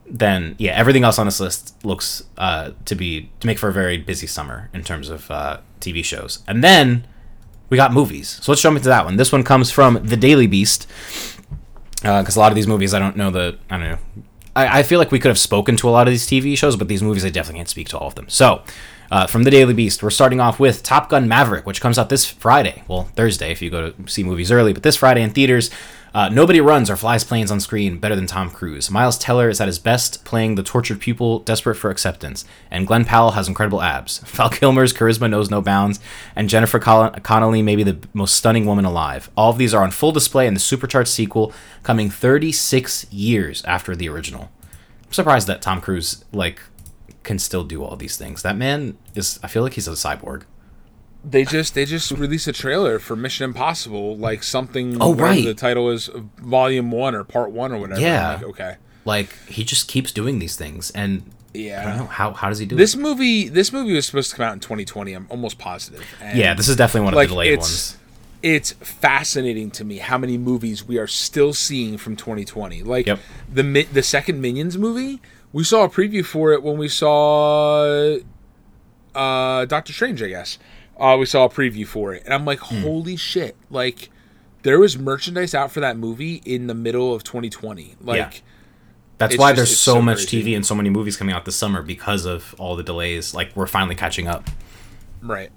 then 0.06 0.56
yeah, 0.60 0.72
everything 0.74 1.04
else 1.04 1.18
on 1.18 1.26
this 1.26 1.39
list 1.39 1.84
looks 1.84 2.24
uh, 2.38 2.72
to 2.86 2.95
be 2.95 3.32
to 3.39 3.47
make 3.47 3.58
for 3.58 3.70
a 3.70 3.74
very 3.74 3.97
busy 3.97 4.28
summer 4.28 4.70
in 4.72 4.84
terms 4.84 5.10
of 5.10 5.30
uh, 5.32 5.60
TV 5.80 6.06
shows. 6.06 6.43
And 6.47 6.64
then 6.64 7.08
we 7.70 7.78
got 7.78 7.91
movies. 7.91 8.39
So 8.41 8.52
let's 8.52 8.62
jump 8.62 8.78
into 8.78 8.89
that 8.89 9.04
one. 9.04 9.16
This 9.16 9.32
one 9.32 9.43
comes 9.43 9.72
from 9.72 9.99
The 10.06 10.18
Daily 10.18 10.47
Beast 10.47 10.88
because 11.95 12.36
a 12.36 12.39
lot 12.39 12.52
of 12.52 12.56
these 12.56 12.68
movies 12.68 12.93
I 12.93 12.99
don't 12.99 13.16
know 13.16 13.32
the 13.32 13.58
I 13.70 13.78
don't 13.78 13.89
know. 13.89 14.24
I, 14.56 14.80
I 14.80 14.84
feel 14.84 14.99
like 14.99 15.12
we 15.12 15.20
could 15.20 15.30
have 15.30 15.39
spoken 15.39 15.78
to 15.78 15.89
a 15.89 15.91
lot 15.91 16.08
of 16.08 16.12
these 16.12 16.28
TV 16.28 16.58
shows, 16.58 16.76
but 16.76 16.88
these 16.88 17.04
movies 17.04 17.26
I 17.26 17.30
definitely 17.30 17.60
can't 17.60 17.70
speak 17.70 17.89
to 17.89 17.97
all 17.97 18.08
of 18.08 18.16
them. 18.16 18.28
So, 18.30 18.64
uh, 19.10 19.28
from 19.28 19.43
the 19.43 19.52
Daily 19.52 19.74
Beast, 19.74 20.02
we're 20.02 20.10
starting 20.10 20.39
off 20.39 20.60
with 20.60 20.84
Top 20.84 21.10
Gun 21.10 21.28
Maverick, 21.28 21.66
which 21.66 21.82
comes 21.82 21.99
out 21.99 22.10
this 22.10 22.26
Friday. 22.26 22.84
Well, 22.88 23.06
Thursday 23.16 23.52
if 23.52 23.62
you 23.62 23.70
go 23.70 23.91
to 23.91 24.08
see 24.08 24.24
movies 24.24 24.52
early, 24.52 24.72
but 24.74 24.84
this 24.84 24.95
Friday 24.95 25.22
in 25.22 25.32
theaters. 25.32 25.70
Uh, 26.14 26.28
nobody 26.28 26.59
runs 26.59 26.89
or 26.89 26.97
flies 26.97 27.24
planes 27.24 27.51
on 27.51 27.59
screen 27.62 27.97
better 27.97 28.18
than 28.18 28.28
Tom 28.28 28.49
Cruise. 28.49 28.91
Miles 28.91 29.18
Teller 29.18 29.47
is 29.47 29.62
at 29.62 29.68
his 29.68 29.80
best, 29.80 30.26
playing 30.26 30.55
the 30.55 30.64
tortured 30.64 30.99
pupil 30.99 31.39
desperate 31.39 31.76
for 31.76 31.89
acceptance, 31.89 32.43
and 32.70 32.86
Glen 32.86 33.05
Powell 33.05 33.32
has 33.32 33.47
incredible 33.47 33.82
abs. 33.82 34.20
Val 34.26 34.49
Kilmer's 34.49 34.93
charisma 34.93 35.30
knows 35.30 35.49
no 35.49 35.62
bounds, 35.62 36.01
and 36.36 36.49
Jennifer 36.49 36.80
Col- 36.80 37.12
Connelly 37.12 37.62
may 37.62 37.78
be 37.78 37.84
the 37.84 37.99
most 38.14 38.36
stunning 38.36 38.66
woman 38.66 38.84
alive. 38.84 39.30
All 39.38 39.51
of 39.51 39.57
these 39.57 39.74
are 39.74 39.84
on 39.84 39.91
full 39.91 40.12
display 40.12 40.47
in 40.47 40.53
the 40.53 40.59
supercharged 40.59 41.09
sequel, 41.09 41.53
coming 41.82 42.09
36 42.09 43.12
years 43.12 43.64
after 43.64 43.95
the 43.95 44.09
original. 44.09 44.51
I'm 45.05 45.14
surprised 45.14 45.47
that 45.47 45.62
Tom 45.62 45.80
Cruise 45.80 46.26
like 46.34 46.62
can 47.24 47.39
still 47.39 47.64
do 47.64 47.84
all 47.84 47.95
these 47.95 48.18
things. 48.18 48.41
That 48.41 48.57
man 48.57 48.97
is. 49.16 49.39
I 49.43 49.47
feel 49.47 49.64
like 49.64 49.74
he's 49.74 49.88
a 49.88 49.91
cyborg. 49.91 50.43
They 51.24 51.45
just 51.45 51.76
they 51.76 51.86
just 51.86 52.11
released 52.11 52.47
a 52.47 52.51
trailer 52.53 52.97
for 52.97 53.15
Mission 53.15 53.43
Impossible, 53.45 54.17
like 54.17 54.41
something. 54.43 54.97
Oh, 54.99 55.13
right. 55.13 55.45
The 55.45 55.53
title 55.53 55.89
is 55.91 56.09
Volume 56.38 56.89
One 56.91 57.13
or 57.13 57.24
Part 57.24 57.51
One 57.51 57.72
or 57.72 57.78
whatever. 57.80 58.01
Yeah. 58.01 58.34
Like, 58.36 58.43
okay. 58.43 58.76
Like 59.05 59.36
he 59.47 59.63
just 59.63 59.88
keeps 59.88 60.11
doing 60.11 60.39
these 60.39 60.55
things, 60.55 60.89
and 60.91 61.22
I 61.53 61.57
don't 61.57 61.63
Yeah. 61.63 61.97
know 61.97 62.05
how. 62.05 62.32
How 62.34 62.49
does 62.49 62.57
he 62.59 62.65
do 62.65 62.76
This 62.76 62.95
it? 62.95 62.99
movie 62.99 63.47
this 63.49 63.72
movie 63.72 63.93
was 63.93 64.07
supposed 64.07 64.32
to 64.32 64.36
come 64.36 64.45
out 64.47 64.53
in 64.53 64.59
2020. 64.61 65.13
I'm 65.13 65.28
almost 65.30 65.59
positive. 65.59 66.03
And 66.22 66.38
Yeah, 66.39 66.53
this 66.55 66.67
is 66.67 66.76
definitely 66.76 67.05
one 67.05 67.13
of 67.13 67.17
like 67.17 67.28
the 67.30 67.34
delayed 67.36 67.53
it's 67.53 67.61
ones. 67.93 67.97
it's 68.41 68.72
fascinating 68.72 69.69
to 69.72 69.84
me 69.84 69.97
how 69.99 70.17
many 70.17 70.39
movies 70.39 70.88
we 70.88 70.97
are 70.97 71.07
still 71.07 71.53
seeing 71.53 71.97
from 71.99 72.15
2020. 72.15 72.82
Like 72.82 73.05
Yep. 73.05 73.19
the 73.53 73.84
the 73.93 74.01
second 74.03 74.41
Minions 74.41 74.76
movie, 74.78 75.22
we 75.53 75.63
saw 75.63 75.84
a 75.84 75.89
preview 75.89 76.26
for 76.26 76.51
it 76.51 76.63
when 76.63 76.78
we 76.80 76.88
saw 76.88 78.17
uh 79.15 79.65
Doctor 79.65 79.93
Strange, 79.93 80.22
I 80.24 80.28
guess. 80.30 80.57
Uh, 81.02 81.18
we 81.18 81.26
saw 81.26 81.45
a 81.45 81.49
preview 81.49 81.86
for 81.88 82.14
it, 82.14 82.24
and 82.26 82.34
I'm 82.34 82.45
like, 82.45 82.60
Hmm. 82.60 82.82
holy 82.82 83.16
shit! 83.16 83.56
Like 83.70 84.10
there 84.64 84.80
was 84.80 84.97
merchandise 84.97 85.56
out 85.56 85.72
for 85.72 85.80
that 85.80 85.97
movie 85.97 86.41
in 86.45 86.68
the 86.68 86.76
middle 86.76 87.14
of 87.16 87.24
2020. 87.24 87.95
Like, 88.02 88.18
Yeah. 88.18 88.30
That's 89.18 89.38
why 89.38 89.52
just- 89.52 89.58
there's 89.58 89.80
so, 89.80 89.93
so 89.95 90.02
much 90.02 90.18
crazy. 90.28 90.43
TV 90.43 90.56
and 90.56 90.66
so 90.66 90.76
many 90.76 90.89
movies 90.91 91.18
coming 91.18 91.34
out 91.34 91.45
this 91.45 91.56
summer 91.56 91.82
because 91.82 92.26
of 92.26 92.54
all 92.60 92.76
the 92.76 92.84
delays. 92.84 93.34
Like 93.34 93.52
we're 93.56 93.66
finally 93.68 93.95
catching 93.95 94.28
up. 94.28 94.49
right. 95.22 95.52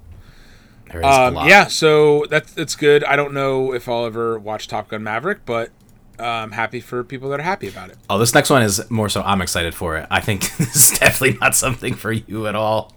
There 0.90 1.00
is 1.00 1.06
a 1.06 1.10
Um, 1.28 1.34
lot. 1.34 1.48
yeah, 1.48 1.66
so 1.66 2.24
that's 2.30 2.52
that's 2.52 2.76
good. 2.76 3.02
I 3.04 3.16
don't 3.16 3.32
know 3.34 3.72
if 3.74 3.88
I'll 3.88 4.04
ever 4.06 4.38
watch 4.38 4.68
Top 4.68 4.88
Gun 4.88 5.02
Maverick, 5.02 5.44
but 5.46 5.70
I'm 6.18 6.52
happy 6.52 6.80
for 6.80 7.02
people 7.02 7.28
that 7.30 7.40
are 7.40 7.44
happy 7.44 7.68
about 7.68 7.90
it. 7.90 7.96
Oh, 8.08 8.18
this 8.18 8.34
next 8.34 8.50
one 8.50 8.62
is 8.62 8.88
more 8.90 9.08
so. 9.08 9.22
I'm 9.22 9.42
excited 9.42 9.74
for 9.74 9.96
it. 9.96 10.06
I 10.10 10.20
think 10.20 10.42
this 10.58 10.92
is 10.92 10.98
definitely 10.98 11.38
not 11.40 11.54
something 11.54 11.94
for 11.94 12.12
you 12.12 12.46
at 12.46 12.54
all. 12.54 12.92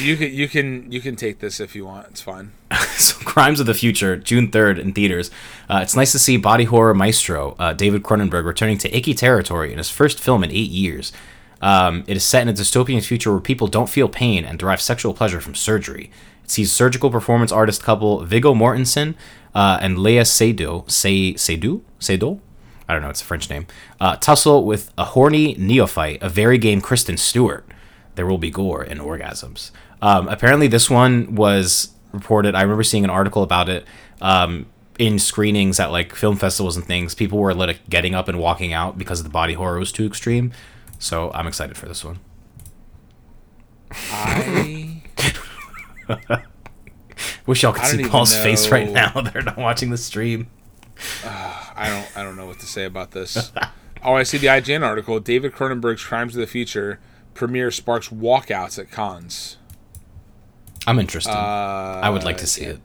You 0.00 0.16
can 0.16 0.32
you 0.32 0.48
can 0.48 0.90
you 0.90 1.00
can 1.00 1.16
take 1.16 1.38
this 1.40 1.60
if 1.60 1.74
you 1.74 1.84
want. 1.84 2.08
It's 2.08 2.20
fine. 2.20 2.52
so 2.96 3.16
Crimes 3.24 3.60
of 3.60 3.66
the 3.66 3.74
Future, 3.74 4.16
June 4.16 4.50
3rd 4.50 4.78
in 4.78 4.92
theaters. 4.92 5.30
Uh, 5.68 5.80
it's 5.82 5.96
nice 5.96 6.12
to 6.12 6.18
see 6.18 6.36
body 6.36 6.64
horror 6.64 6.94
maestro 6.94 7.54
uh, 7.58 7.72
David 7.72 8.02
Cronenberg 8.02 8.44
returning 8.44 8.78
to 8.78 8.96
icky 8.96 9.14
territory 9.14 9.72
in 9.72 9.78
his 9.78 9.90
first 9.90 10.20
film 10.20 10.44
in 10.44 10.50
eight 10.50 10.70
years. 10.70 11.12
Um, 11.60 12.02
it 12.08 12.16
is 12.16 12.24
set 12.24 12.42
in 12.42 12.48
a 12.48 12.52
dystopian 12.52 13.04
future 13.04 13.30
where 13.30 13.40
people 13.40 13.68
don't 13.68 13.88
feel 13.88 14.08
pain 14.08 14.44
and 14.44 14.58
derive 14.58 14.80
sexual 14.80 15.14
pleasure 15.14 15.40
from 15.40 15.54
surgery. 15.54 16.10
It 16.42 16.50
sees 16.50 16.72
surgical 16.72 17.08
performance 17.08 17.52
artist 17.52 17.82
couple 17.84 18.24
Viggo 18.24 18.52
Mortensen 18.52 19.14
uh, 19.54 19.78
and 19.80 19.96
Léa 19.96 20.26
Seydoux, 20.26 20.84
Seydoux? 20.88 21.82
Seydoux? 22.00 22.40
I 22.92 22.96
don't 22.96 23.04
know, 23.04 23.08
it's 23.08 23.22
a 23.22 23.24
French 23.24 23.48
name, 23.48 23.66
uh, 24.00 24.16
tussle 24.16 24.66
with 24.66 24.92
a 24.98 25.04
horny 25.06 25.54
neophyte, 25.54 26.22
a 26.22 26.28
very 26.28 26.58
game 26.58 26.82
Kristen 26.82 27.16
Stewart. 27.16 27.66
There 28.16 28.26
will 28.26 28.36
be 28.36 28.50
gore 28.50 28.82
and 28.82 29.00
orgasms. 29.00 29.70
Um, 30.02 30.28
apparently, 30.28 30.66
this 30.66 30.90
one 30.90 31.34
was 31.34 31.94
reported. 32.12 32.54
I 32.54 32.60
remember 32.60 32.82
seeing 32.82 33.02
an 33.02 33.08
article 33.08 33.42
about 33.42 33.70
it 33.70 33.86
um, 34.20 34.66
in 34.98 35.18
screenings 35.18 35.80
at 35.80 35.90
like 35.90 36.14
film 36.14 36.36
festivals 36.36 36.76
and 36.76 36.84
things. 36.84 37.14
People 37.14 37.38
were 37.38 37.54
like 37.54 37.88
getting 37.88 38.14
up 38.14 38.28
and 38.28 38.38
walking 38.38 38.74
out 38.74 38.98
because 38.98 39.22
the 39.22 39.30
body 39.30 39.54
horror 39.54 39.78
was 39.78 39.90
too 39.90 40.04
extreme. 40.04 40.52
So 40.98 41.30
I'm 41.32 41.46
excited 41.46 41.78
for 41.78 41.86
this 41.86 42.04
one. 42.04 42.18
I 44.10 45.02
Wish 47.46 47.62
y'all 47.62 47.72
could 47.72 47.86
see 47.86 48.06
Paul's 48.06 48.36
face 48.36 48.68
right 48.68 48.90
now. 48.90 49.12
They're 49.32 49.40
not 49.40 49.56
watching 49.56 49.88
the 49.88 49.96
stream. 49.96 50.50
I 51.74 51.88
don't 51.88 52.16
I 52.16 52.22
don't 52.22 52.36
know 52.36 52.46
what 52.46 52.58
to 52.60 52.66
say 52.66 52.84
about 52.84 53.12
this. 53.12 53.52
oh, 54.04 54.14
I 54.14 54.22
see 54.22 54.38
the 54.38 54.48
IGN 54.48 54.82
article. 54.82 55.20
David 55.20 55.52
Cronenberg's 55.52 56.04
Crimes 56.04 56.34
of 56.34 56.40
the 56.40 56.46
Future 56.46 57.00
premiere 57.34 57.70
sparks 57.70 58.08
walkouts 58.08 58.78
at 58.78 58.90
Cannes. 58.90 59.56
I'm 60.86 60.98
interested. 60.98 61.32
Uh, 61.32 62.00
I 62.02 62.10
would 62.10 62.24
like 62.24 62.38
to 62.38 62.46
see 62.46 62.64
it. 62.64 62.80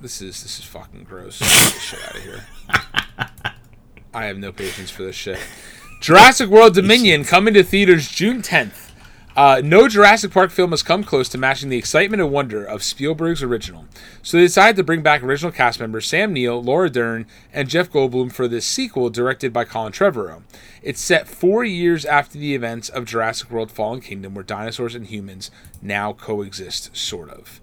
This 0.00 0.20
is 0.20 0.42
this 0.42 0.58
is 0.58 0.64
fucking 0.64 1.04
gross. 1.04 1.38
Get 1.40 1.48
this 1.48 1.82
shit 1.82 2.04
out 2.04 2.16
of 2.16 2.22
here. 2.22 2.44
I 4.14 4.24
have 4.24 4.38
no 4.38 4.52
patience 4.52 4.90
for 4.90 5.02
this 5.02 5.16
shit. 5.16 5.38
Jurassic 6.00 6.48
World 6.48 6.74
Dominion 6.74 7.24
coming 7.24 7.54
to 7.54 7.62
theaters 7.62 8.08
June 8.08 8.42
10th. 8.42 8.87
Uh, 9.38 9.60
no 9.62 9.86
Jurassic 9.86 10.32
Park 10.32 10.50
film 10.50 10.70
has 10.70 10.82
come 10.82 11.04
close 11.04 11.28
to 11.28 11.38
matching 11.38 11.68
the 11.68 11.78
excitement 11.78 12.20
and 12.20 12.32
wonder 12.32 12.64
of 12.64 12.82
Spielberg's 12.82 13.40
original. 13.40 13.84
So 14.20 14.36
they 14.36 14.42
decided 14.42 14.74
to 14.78 14.82
bring 14.82 15.00
back 15.00 15.22
original 15.22 15.52
cast 15.52 15.78
members 15.78 16.08
Sam 16.08 16.32
Neill, 16.32 16.60
Laura 16.60 16.90
Dern, 16.90 17.24
and 17.52 17.68
Jeff 17.68 17.88
Goldblum 17.88 18.32
for 18.32 18.48
this 18.48 18.66
sequel 18.66 19.10
directed 19.10 19.52
by 19.52 19.64
Colin 19.64 19.92
Trevorrow. 19.92 20.42
It's 20.82 21.00
set 21.00 21.28
four 21.28 21.62
years 21.62 22.04
after 22.04 22.36
the 22.36 22.52
events 22.52 22.88
of 22.88 23.04
Jurassic 23.04 23.48
World 23.48 23.70
Fallen 23.70 24.00
Kingdom, 24.00 24.34
where 24.34 24.42
dinosaurs 24.42 24.96
and 24.96 25.06
humans 25.06 25.52
now 25.80 26.14
coexist, 26.14 26.96
sort 26.96 27.30
of. 27.30 27.60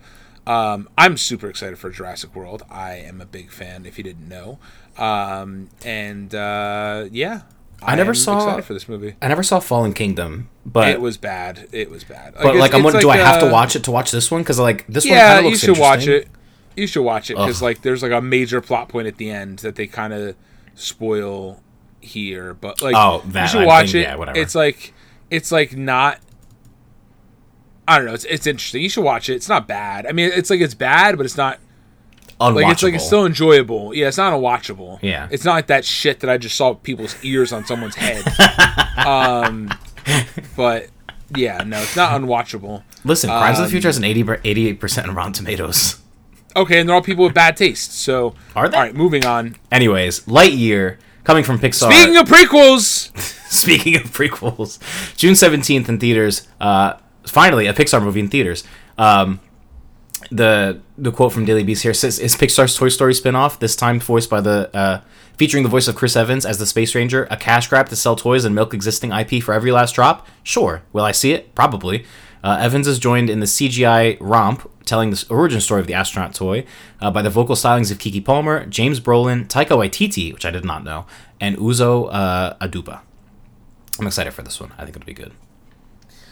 Um, 0.48 0.88
I'm 0.98 1.18
super 1.18 1.50
excited 1.50 1.78
for 1.78 1.90
Jurassic 1.90 2.34
World. 2.38 2.64
I 2.70 2.94
am 2.94 3.20
a 3.20 3.26
big 3.26 3.52
fan, 3.52 3.86
if 3.86 3.98
you 3.98 4.04
didn't 4.06 4.30
know. 4.30 4.60
Um, 4.98 5.68
and 5.84 6.34
uh, 6.34 7.10
yeah, 7.12 7.42
I 7.84 7.96
never 7.96 8.14
saw- 8.14 8.38
excited 8.38 8.66
for 8.66 8.74
this 8.74 8.88
movie. 8.90 9.16
I 9.22 9.28
never 9.28 9.44
saw 9.44 9.60
Fallen 9.60 9.94
Kingdom, 9.94 10.50
but 10.66 10.90
It 10.90 11.02
was 11.02 11.18
bad. 11.18 11.68
It 11.72 11.90
was 11.92 12.04
bad. 12.04 12.34
but 12.34 12.46
it's- 12.48 12.60
like, 12.60 12.74
I'm 12.74 12.84
wondering, 12.84 13.02
do 13.04 13.10
I 13.10 13.18
have 13.18 13.40
to 13.42 13.48
uh, 13.48 13.52
watch 13.52 13.76
it 13.76 13.84
to 13.86 13.92
watch 13.92 14.12
this 14.12 14.32
one? 14.32 14.42
Because 14.42 14.60
like 14.60 14.86
this 14.88 15.06
one 15.06 15.14
Yeah, 15.14 15.28
kind 15.28 15.40
of 15.40 15.44
you 15.46 15.50
looks 15.52 15.62
should 15.62 15.78
watch 15.78 16.08
it. 16.08 16.28
You 16.76 16.88
should 16.88 17.04
watch 17.04 17.30
it 17.30 17.36
because 17.38 17.62
like 17.62 17.82
there's 17.84 18.02
like 18.04 18.12
a 18.12 18.22
major 18.22 18.60
plot 18.62 18.90
point 18.90 19.08
at 19.08 19.18
the 19.18 19.30
end 19.30 19.60
that 19.60 19.76
they 19.76 19.88
kind 19.88 20.14
of 20.14 20.36
spoil 20.74 21.62
here. 22.02 22.54
But 22.54 22.82
like, 22.82 22.96
Oh, 22.96 23.22
you 23.26 23.48
should 23.48 23.62
I 23.62 23.66
watch 23.66 23.86
think- 23.92 23.96
it. 23.96 24.02
yeah, 24.10 24.16
whatever. 24.16 24.38
It's 24.40 24.56
like 24.56 24.94
it's 25.30 25.52
like 25.52 25.76
not. 25.78 26.20
I 27.88 27.98
don't 27.98 28.08
know. 28.08 28.14
It's 28.14 28.26
it's 28.26 28.48
interesting. 28.48 28.82
You 28.82 28.90
should 28.90 29.04
watch 29.04 29.30
it. 29.30 29.36
It's 29.36 29.48
not 29.50 29.68
bad. 29.68 30.06
I 30.08 30.12
mean, 30.12 30.32
it's 30.34 30.50
like 30.50 30.60
it's 30.60 30.74
bad, 30.74 31.18
but 31.18 31.26
it's 31.26 31.38
not 31.38 31.60
Unwatchable. 32.40 32.56
like 32.56 32.72
it's 32.74 32.84
like 32.84 32.94
it's 32.94 33.06
still 33.06 33.26
enjoyable. 33.26 33.94
Yeah, 33.94 34.08
it's 34.08 34.18
not 34.18 34.34
unwatchable. 34.34 35.00
Yeah. 35.02 35.28
it's 35.32 35.46
not 35.46 35.54
like 35.54 35.68
that 35.68 35.86
shit 35.86 36.20
that 36.20 36.30
I 36.30 36.38
just 36.38 36.56
saw 36.56 36.74
people's 36.74 37.16
ears 37.24 37.54
on 37.54 37.66
someone's 37.66 37.96
head. 37.96 38.26
um, 39.06 39.70
but 40.58 40.90
yeah, 41.36 41.64
no, 41.66 41.82
it's 41.82 41.96
not 41.96 42.20
unwatchable. 42.20 42.84
Listen, 43.06 43.30
Crimes 43.30 43.58
of 43.58 43.64
the 43.64 43.66
um, 43.66 43.72
Future 43.72 43.88
has 43.88 43.98
an 43.98 44.04
88 44.04 44.80
percent 44.80 45.08
on 45.08 45.16
Rotten 45.16 45.34
Tomatoes. 45.34 46.02
Okay, 46.58 46.80
and 46.80 46.88
they're 46.88 46.96
all 46.96 47.02
people 47.02 47.26
with 47.26 47.34
bad 47.34 47.58
taste. 47.58 47.94
So 47.94 48.36
Are 48.56 48.70
they? 48.70 48.78
All 48.78 48.84
right, 48.84 48.96
moving 48.96 49.26
on. 49.26 49.56
Anyways, 49.72 50.22
Lightyear 50.22 50.98
coming 51.24 51.44
from 51.44 51.60
Pixar. 51.60 51.92
Speaking 51.92 52.18
of 52.18 52.28
prequels, 52.28 53.16
Speaking 53.50 53.96
of 53.96 54.04
prequels, 54.04 54.80
June 55.18 55.34
17th 55.34 55.90
in 55.90 56.00
theaters. 56.00 56.48
Uh, 56.60 56.94
finally, 57.24 57.68
a 57.68 57.74
Pixar 57.74 58.02
movie 58.02 58.20
in 58.22 58.30
theaters. 58.30 58.64
Um, 58.98 59.40
the 60.36 60.82
the 60.98 61.12
quote 61.12 61.34
from 61.34 61.46
Daily 61.46 61.64
Beast 61.64 61.84
here 61.84 61.94
says, 61.94 62.20
"Is 62.20 62.36
Pixar's 62.36 62.76
Toy 62.76 62.90
Story 62.90 63.14
spinoff 63.14 63.60
this 63.60 63.76
time 63.76 64.00
voiced 64.00 64.30
by 64.30 64.42
the 64.42 64.70
uh, 64.76 65.02
featuring 65.38 65.64
the 65.64 65.70
voice 65.70 65.88
of 65.88 65.96
Chris 65.96 66.16
Evans 66.16 66.46
as 66.46 66.58
the 66.58 66.66
Space 66.66 66.96
Ranger 66.96 67.28
a 67.32 67.38
cash 67.38 67.68
grab 67.68 67.90
to 67.90 67.96
sell 67.96 68.16
toys 68.16 68.46
and 68.46 68.54
milk 68.54 68.74
existing 68.74 69.12
IP 69.12 69.42
for 69.44 69.54
every 69.54 69.72
last 69.72 69.96
drop? 69.96 70.28
Sure. 70.44 70.84
Will 70.94 71.04
I 71.04 71.12
see 71.12 71.32
it? 71.32 71.54
Probably." 71.56 72.06
Uh, 72.44 72.58
Evans 72.60 72.88
is 72.88 73.00
joined 73.00 73.28
in 73.28 73.40
the 73.40 73.48
CGI 73.48 74.18
romp, 74.20 74.70
telling 74.86 75.10
the 75.10 75.26
origin 75.32 75.60
story 75.60 75.82
of 75.82 75.88
the 75.88 75.96
astronaut 75.96 76.36
toy, 76.36 76.64
uh, 77.02 77.10
by 77.10 77.24
the 77.24 77.30
vocal 77.32 77.56
stylings 77.56 77.92
of 77.92 77.98
Keke 77.98 78.24
Palmer, 78.24 78.68
James 78.68 79.00
Brolin, 79.00 79.48
Taika 79.48 79.70
Waititi, 79.70 80.32
which 80.32 80.46
I 80.46 80.52
did 80.52 80.64
not 80.64 80.84
know, 80.84 81.08
and 81.42 81.58
Uzo 81.58 82.08
uh, 82.12 82.54
Aduba. 82.62 83.02
I'm 84.00 84.06
excited 84.06 84.32
for 84.32 84.44
this 84.44 84.60
one. 84.60 84.74
I 84.78 84.84
think 84.84 84.96
it'll 84.96 85.08
be 85.08 85.14
good. 85.14 85.32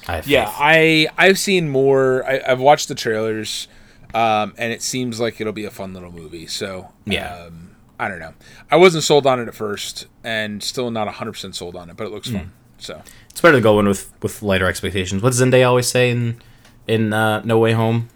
I 0.07 0.21
yeah, 0.25 0.45
faith. 0.45 0.55
I 0.59 1.07
I've 1.17 1.39
seen 1.39 1.69
more. 1.69 2.23
I, 2.25 2.41
I've 2.47 2.59
watched 2.59 2.89
the 2.89 2.95
trailers, 2.95 3.67
um, 4.13 4.53
and 4.57 4.71
it 4.73 4.81
seems 4.81 5.19
like 5.19 5.39
it'll 5.41 5.53
be 5.53 5.65
a 5.65 5.71
fun 5.71 5.93
little 5.93 6.11
movie. 6.11 6.47
So 6.47 6.89
Yeah. 7.05 7.33
um, 7.47 7.75
I 7.99 8.07
don't 8.09 8.19
know. 8.19 8.33
I 8.71 8.75
wasn't 8.77 9.03
sold 9.03 9.25
on 9.27 9.39
it 9.39 9.47
at 9.47 9.55
first, 9.55 10.07
and 10.23 10.61
still 10.63 10.91
not 10.91 11.05
100 11.07 11.31
percent 11.33 11.55
sold 11.55 11.75
on 11.75 11.89
it, 11.89 11.95
but 11.97 12.05
it 12.07 12.11
looks 12.11 12.29
fun. 12.29 12.51
So 12.77 13.01
It's 13.29 13.39
better 13.39 13.57
to 13.57 13.61
go 13.61 13.79
in 13.79 13.87
with 13.87 14.11
with 14.21 14.41
lighter 14.41 14.65
expectations. 14.67 15.21
What 15.21 15.29
does 15.29 15.41
Zendaya 15.41 15.67
always 15.67 15.87
say 15.87 16.09
in 16.09 16.41
in 16.87 17.13
uh, 17.13 17.41
No 17.43 17.57
Way 17.59 17.73
Home? 17.73 18.09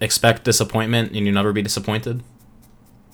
Expect 0.00 0.44
disappointment, 0.44 1.12
and 1.12 1.24
you'll 1.24 1.34
never 1.34 1.52
be 1.52 1.62
disappointed. 1.62 2.22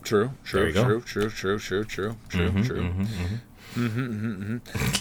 True, 0.02 0.30
true, 0.44 0.72
true, 0.72 1.00
true, 1.02 1.28
true, 1.28 1.58
true, 1.58 1.58
true, 1.58 1.84
true, 1.84 2.16
true. 2.64 2.80
Mm-hmm, 2.80 3.34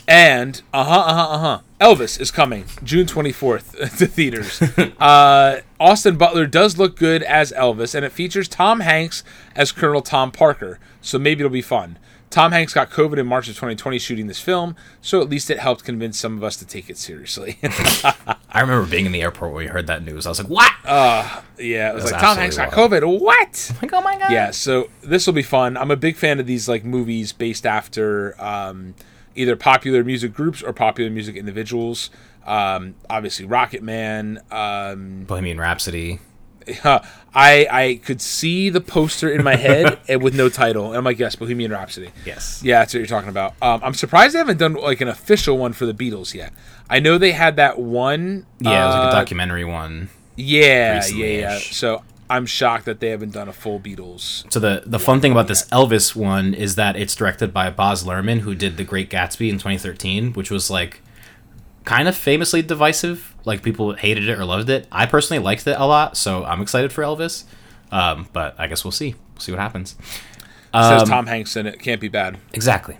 And 0.08 0.62
uh 0.74 0.84
huh, 0.84 1.00
uh 1.00 1.14
huh, 1.14 1.30
uh 1.30 1.38
huh. 1.40 1.60
Elvis 1.80 2.20
is 2.20 2.32
coming 2.32 2.66
June 2.84 3.08
twenty 3.08 3.32
fourth 3.32 3.76
to 3.98 4.06
theaters. 4.06 4.62
uh, 5.00 5.62
Austin 5.80 6.18
Butler 6.18 6.46
does 6.46 6.78
look 6.78 6.96
good 6.96 7.24
as 7.24 7.52
Elvis, 7.54 7.96
and 7.96 8.06
it 8.06 8.12
features 8.12 8.48
Tom 8.48 8.82
Hanks 8.82 9.24
as 9.56 9.72
Colonel 9.72 10.02
Tom 10.02 10.32
Parker. 10.32 10.80
So 11.02 11.18
maybe 11.18 11.42
it'll 11.42 11.50
be 11.52 11.62
fun. 11.62 11.98
Tom 12.30 12.52
Hanks 12.52 12.74
got 12.74 12.90
COVID 12.92 13.18
in 13.18 13.26
March 13.28 13.48
of 13.48 13.56
2020 13.56 13.98
shooting 14.00 14.28
this 14.28 14.40
film, 14.40 14.76
so 15.02 15.22
at 15.22 15.30
least 15.30 15.50
it 15.50 15.60
helped 15.60 15.84
convince 15.84 16.20
some 16.20 16.38
of 16.38 16.44
us 16.44 16.56
to 16.58 16.66
take 16.66 16.90
it 16.90 16.98
seriously. 16.98 17.58
I 17.64 18.62
remember 18.62 18.86
being 18.90 19.06
in 19.06 19.12
the 19.12 19.22
airport 19.22 19.52
when 19.52 19.66
we 19.66 19.68
heard 19.68 19.88
that 19.88 20.04
news. 20.04 20.26
I 20.26 20.30
was 20.30 20.40
like, 20.40 20.50
"What?" 20.50 20.72
yeah, 20.86 21.92
it 21.92 21.96
was 21.96 22.04
That's 22.04 22.14
like 22.14 22.22
Tom 22.22 22.38
Hanks 22.38 22.58
got 22.58 22.72
COVID. 22.72 23.20
What? 23.20 23.72
like, 23.82 23.94
"Oh 23.94 24.02
my 24.02 24.18
god!" 24.18 24.32
yeah 24.32 24.52
so 24.52 24.90
this 25.02 25.26
will 25.26 25.34
be 25.34 25.42
fun 25.44 25.76
i'm 25.78 25.92
a 25.92 25.96
big 25.96 26.16
fan 26.16 26.40
of 26.40 26.46
these 26.46 26.70
like 26.70 26.84
movies 26.84 27.32
based 27.34 27.66
after 27.66 28.40
um, 28.42 28.94
either 29.36 29.56
popular 29.56 30.04
music 30.04 30.34
groups 30.34 30.62
or 30.62 30.72
popular 30.74 31.10
music 31.10 31.36
individuals 31.36 32.10
um, 32.46 32.96
obviously 33.10 33.46
rocket 33.46 33.84
man 33.84 34.40
um, 34.52 35.24
Bohemian 35.26 35.60
Rhapsody. 35.60 36.20
i 36.84 37.68
i 37.72 38.00
could 38.04 38.22
see 38.22 38.70
the 38.70 38.82
poster 38.82 39.30
in 39.32 39.44
my 39.44 39.56
head 39.56 40.00
and 40.10 40.22
with 40.22 40.36
no 40.36 40.50
title 40.50 40.88
and 40.88 40.98
i'm 40.98 41.04
like 41.04 41.20
yes 41.20 41.36
bohemian 41.36 41.72
rhapsody 41.72 42.10
Yes. 42.26 42.62
yeah 42.64 42.80
that's 42.80 42.94
what 42.94 43.00
you're 43.00 43.08
talking 43.08 43.30
about 43.30 43.54
um, 43.62 43.82
i'm 43.84 43.94
surprised 43.94 44.34
they 44.34 44.40
haven't 44.40 44.58
done 44.58 44.74
like 44.74 45.02
an 45.02 45.08
official 45.08 45.58
one 45.58 45.74
for 45.74 45.86
the 45.86 45.94
beatles 45.94 46.34
yet 46.34 46.54
i 46.90 47.00
know 47.00 47.18
they 47.18 47.32
had 47.32 47.56
that 47.58 47.80
one 47.80 48.46
Yeah, 48.60 48.84
it 48.84 48.86
was 48.88 48.96
like 48.96 49.04
a 49.04 49.08
uh, 49.08 49.12
documentary 49.12 49.66
one. 49.66 50.10
yeah 50.36 50.64
yeah 50.66 50.96
recently-ish. 50.96 51.42
yeah 51.42 51.58
so 51.60 52.04
i'm 52.30 52.46
shocked 52.46 52.86
that 52.86 53.00
they 53.00 53.10
haven't 53.10 53.32
done 53.34 53.48
a 53.48 53.54
full 53.54 53.80
beatles 53.80 54.52
So 54.52 54.60
the 54.60 54.84
the 54.86 55.00
fun 55.00 55.22
thing 55.22 55.32
about 55.32 55.48
this 55.48 55.66
Elvis 55.70 56.16
one 56.16 56.54
is 56.54 56.76
that 56.76 56.96
it's 56.96 57.16
directed 57.16 57.54
by 57.54 57.70
Baz 57.70 58.04
Luhrmann, 58.04 58.40
who 58.42 58.54
did 58.56 58.78
The 58.78 58.84
Great 58.84 59.10
Gatsby 59.10 59.50
in 59.50 59.56
2013, 59.56 60.34
which 60.34 60.52
was 60.52 60.70
like 60.70 61.02
kind 61.90 62.08
of 62.08 62.16
famously 62.16 62.62
divisive. 62.62 63.34
Like 63.46 63.64
people 63.64 63.94
hated 63.94 64.30
it 64.30 64.38
or 64.38 64.46
loved 64.46 64.70
it. 64.70 64.88
I 64.92 65.06
personally 65.08 65.42
liked 65.44 65.66
it 65.66 65.76
a 65.80 65.86
lot, 65.86 66.16
so 66.16 66.46
I'm 66.46 66.62
excited 66.62 66.94
for 66.94 67.04
Elvis. 67.04 67.46
Um, 67.92 68.28
but 68.32 68.54
I 68.60 68.68
guess 68.68 68.84
we'll 68.86 68.92
see. 68.92 69.16
We'll 69.34 69.42
see 69.42 69.52
what 69.52 69.60
happens. 69.60 69.96
Says 70.74 71.02
Um, 71.02 71.08
Tom 71.08 71.26
Hanks 71.26 71.56
in 71.56 71.66
it. 71.66 71.80
Can't 71.80 72.00
be 72.00 72.08
bad. 72.10 72.38
Exactly. 72.54 72.98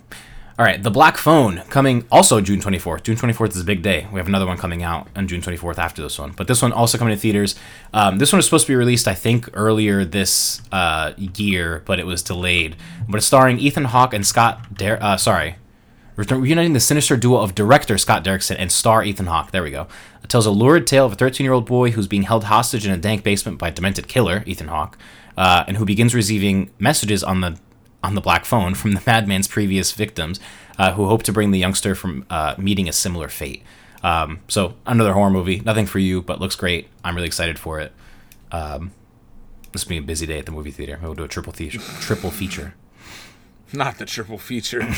All 0.58 0.66
right, 0.66 0.82
The 0.82 0.90
Black 0.92 1.18
Phone 1.18 1.60
coming 1.70 2.06
also 2.12 2.42
June 2.42 2.60
24th. 2.60 3.04
June 3.04 3.16
24th 3.16 3.52
is 3.52 3.62
a 3.62 3.64
big 3.64 3.82
day. 3.84 4.08
We 4.12 4.20
have 4.20 4.28
another 4.28 4.46
one 4.48 4.58
coming 4.58 4.82
out 4.84 5.08
on 5.16 5.28
June 5.28 5.40
24th 5.42 5.78
after 5.78 6.02
this 6.02 6.18
one. 6.20 6.34
But 6.36 6.48
this 6.48 6.62
one 6.62 6.74
also 6.74 6.98
coming 6.98 7.14
to 7.16 7.20
theaters. 7.22 7.56
Um, 7.94 8.18
this 8.18 8.34
one 8.34 8.38
was 8.40 8.46
supposed 8.46 8.66
to 8.66 8.72
be 8.72 8.76
released, 8.76 9.08
I 9.08 9.14
think, 9.14 9.48
earlier 9.54 10.04
this 10.04 10.62
uh, 10.72 11.14
year, 11.18 11.84
but 11.86 12.00
it 12.00 12.06
was 12.06 12.22
delayed. 12.24 12.76
But 13.08 13.18
it's 13.20 13.28
starring 13.28 13.60
Ethan 13.60 13.86
Hawke 13.86 14.14
and 14.16 14.26
Scott. 14.28 14.74
Der- 14.74 14.98
uh, 15.00 15.16
sorry, 15.16 15.56
reuniting 16.26 16.74
the 16.74 16.80
sinister 16.80 17.16
duo 17.18 17.38
of 17.42 17.56
director 17.56 17.98
Scott 17.98 18.24
Derrickson 18.24 18.56
and 18.60 18.72
star 18.72 19.04
Ethan 19.04 19.28
Hawke. 19.28 19.52
There 19.52 19.64
we 19.64 19.72
go. 19.72 19.88
It 20.24 20.30
tells 20.30 20.46
a 20.46 20.52
lurid 20.52 20.86
tale 20.88 21.06
of 21.06 21.14
a 21.14 21.16
13 21.16 21.44
year 21.44 21.54
old 21.54 21.66
boy 21.66 21.92
who's 21.92 22.08
being 22.08 22.24
held 22.24 22.46
hostage 22.46 22.86
in 22.86 22.92
a 22.92 22.98
dank 22.98 23.24
basement 23.24 23.58
by 23.58 23.70
a 23.70 23.72
demented 23.72 24.08
killer, 24.08 24.44
Ethan 24.46 24.68
Hawke, 24.68 24.98
uh, 25.38 25.64
and 25.68 25.78
who 25.78 25.86
begins 25.86 26.14
receiving 26.14 26.72
messages 26.80 27.24
on 27.24 27.42
the 27.42 27.58
on 28.04 28.16
the 28.16 28.22
black 28.22 28.46
phone 28.46 28.76
from 28.76 28.94
the 28.94 29.02
madman's 29.08 29.48
previous 29.48 29.92
victims, 29.92 30.40
uh, 30.78 30.94
who 30.94 31.08
hope 31.08 31.24
to 31.24 31.34
bring 31.34 31.52
the 31.52 31.60
youngster 31.60 31.96
from 31.96 32.26
uh, 32.30 32.56
meeting 32.58 32.88
a 32.88 32.94
similar 32.94 33.28
fate. 33.28 33.64
Um, 34.04 34.40
so 34.48 34.76
another 34.86 35.14
horror 35.14 35.30
movie, 35.30 35.60
nothing 35.60 35.86
for 35.86 36.00
you, 36.00 36.22
but 36.22 36.40
looks 36.40 36.56
great. 36.56 36.88
I'm 37.04 37.16
really 37.16 37.28
excited 37.28 37.60
for 37.60 37.80
it. 37.82 37.92
Um, 38.52 38.92
this 39.74 39.86
will 39.86 39.90
be 39.90 39.98
a 39.98 40.02
busy 40.02 40.26
day 40.26 40.40
at 40.40 40.46
the 40.46 40.52
movie 40.54 40.72
theater. 40.72 40.98
We'll 41.02 41.14
do 41.14 41.24
a 41.24 41.28
triple 41.28 41.52
the- 41.52 41.70
triple 41.70 42.32
feature. 42.32 42.74
Not 43.74 43.98
the 43.98 44.06
triple 44.06 44.38
feature. 44.38 44.88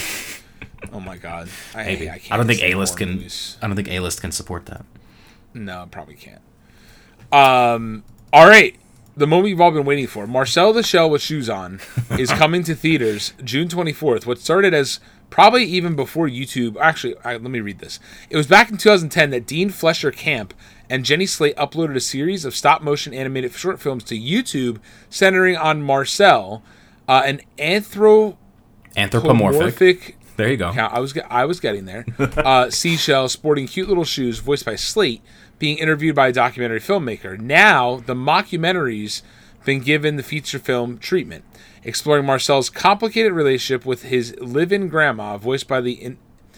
oh 0.93 0.99
my 0.99 1.17
god. 1.17 1.49
I, 1.75 1.83
Maybe. 1.85 2.09
I, 2.09 2.17
can't 2.17 2.31
I 2.33 2.37
don't 2.37 2.47
think 2.47 2.61
A 2.61 2.75
list 2.75 2.97
can. 2.97 3.13
movies. 3.13 3.57
I 3.61 3.67
don't 3.67 3.75
think 3.75 3.89
A 3.89 3.99
list 3.99 4.21
can 4.21 4.31
support 4.31 4.65
that. 4.67 4.85
No, 5.53 5.87
probably 5.91 6.15
can't. 6.15 6.41
Um. 7.31 8.03
All 8.33 8.47
right. 8.47 8.75
The 9.15 9.27
moment 9.27 9.49
you've 9.49 9.61
all 9.61 9.71
been 9.71 9.85
waiting 9.85 10.07
for. 10.07 10.25
Marcel 10.25 10.71
the 10.71 10.83
Shell 10.83 11.09
with 11.09 11.21
Shoes 11.21 11.49
On 11.49 11.81
is 12.17 12.31
coming 12.31 12.63
to 12.63 12.73
theaters 12.73 13.33
June 13.43 13.67
24th. 13.67 14.25
What 14.25 14.39
started 14.39 14.73
as 14.73 15.01
probably 15.31 15.63
even 15.63 15.95
before 15.95 16.27
YouTube. 16.27 16.77
Actually, 16.79 17.15
I, 17.23 17.33
let 17.33 17.49
me 17.49 17.59
read 17.59 17.79
this. 17.79 17.99
It 18.29 18.37
was 18.37 18.45
back 18.45 18.69
in 18.69 18.77
2010 18.77 19.31
that 19.31 19.47
Dean 19.47 19.69
Fleischer 19.71 20.11
Camp 20.11 20.53
and 20.89 21.03
Jenny 21.03 21.25
Slate 21.25 21.55
uploaded 21.55 21.95
a 21.95 21.99
series 22.01 22.45
of 22.45 22.55
stop 22.55 22.83
motion 22.83 23.13
animated 23.13 23.53
short 23.53 23.79
films 23.79 24.03
to 24.05 24.19
YouTube 24.19 24.77
centering 25.09 25.57
on 25.57 25.81
Marcel, 25.81 26.61
uh, 27.07 27.23
an. 27.25 27.41
Anthropomorphic. 28.97 30.17
There 30.41 30.49
you 30.49 30.57
go. 30.57 30.71
Yeah, 30.71 30.87
I 30.87 30.99
was 30.99 31.15
I 31.29 31.45
was 31.45 31.59
getting 31.59 31.85
there. 31.85 32.03
Uh, 32.19 32.69
seashell 32.71 33.29
sporting 33.29 33.67
cute 33.67 33.87
little 33.87 34.03
shoes, 34.03 34.39
voiced 34.39 34.65
by 34.65 34.75
Slate, 34.75 35.21
being 35.59 35.77
interviewed 35.77 36.15
by 36.15 36.29
a 36.29 36.33
documentary 36.33 36.79
filmmaker. 36.79 37.39
Now 37.39 37.97
the 37.97 38.15
mockumentary's 38.15 39.21
been 39.65 39.81
given 39.81 40.15
the 40.15 40.23
feature 40.23 40.57
film 40.57 40.97
treatment, 40.97 41.43
exploring 41.83 42.25
Marcel's 42.25 42.71
complicated 42.71 43.33
relationship 43.33 43.85
with 43.85 44.01
his 44.01 44.35
live-in 44.39 44.87
grandma, 44.87 45.37
voiced 45.37 45.67
by 45.67 45.79
the 45.79 45.91
in- 45.91 46.17
oh 46.55 46.57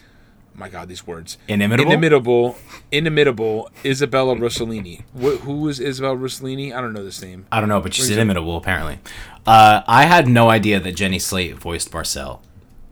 my 0.56 0.70
god 0.70 0.88
these 0.88 1.06
words 1.06 1.38
Inimitable? 1.50 1.92
inimitable 1.92 2.56
inimitable 2.90 3.70
Isabella 3.84 4.36
Rossellini. 4.38 5.02
Wh- 5.14 5.42
who 5.44 5.68
is 5.68 5.82
Isabella 5.82 6.16
Rossellini? 6.16 6.74
I 6.74 6.80
don't 6.80 6.94
know 6.94 7.04
this 7.04 7.22
name. 7.22 7.48
I 7.52 7.60
don't 7.60 7.68
know, 7.68 7.82
but 7.82 7.94
she's 7.94 8.10
inimitable 8.10 8.56
apparently. 8.56 9.00
Uh, 9.46 9.82
I 9.88 10.06
had 10.06 10.30
no 10.30 10.50
idea 10.50 10.80
that 10.80 10.94
Jenny 10.94 11.20
Slate 11.20 11.56
voiced 11.58 11.92
Marcel 11.94 12.42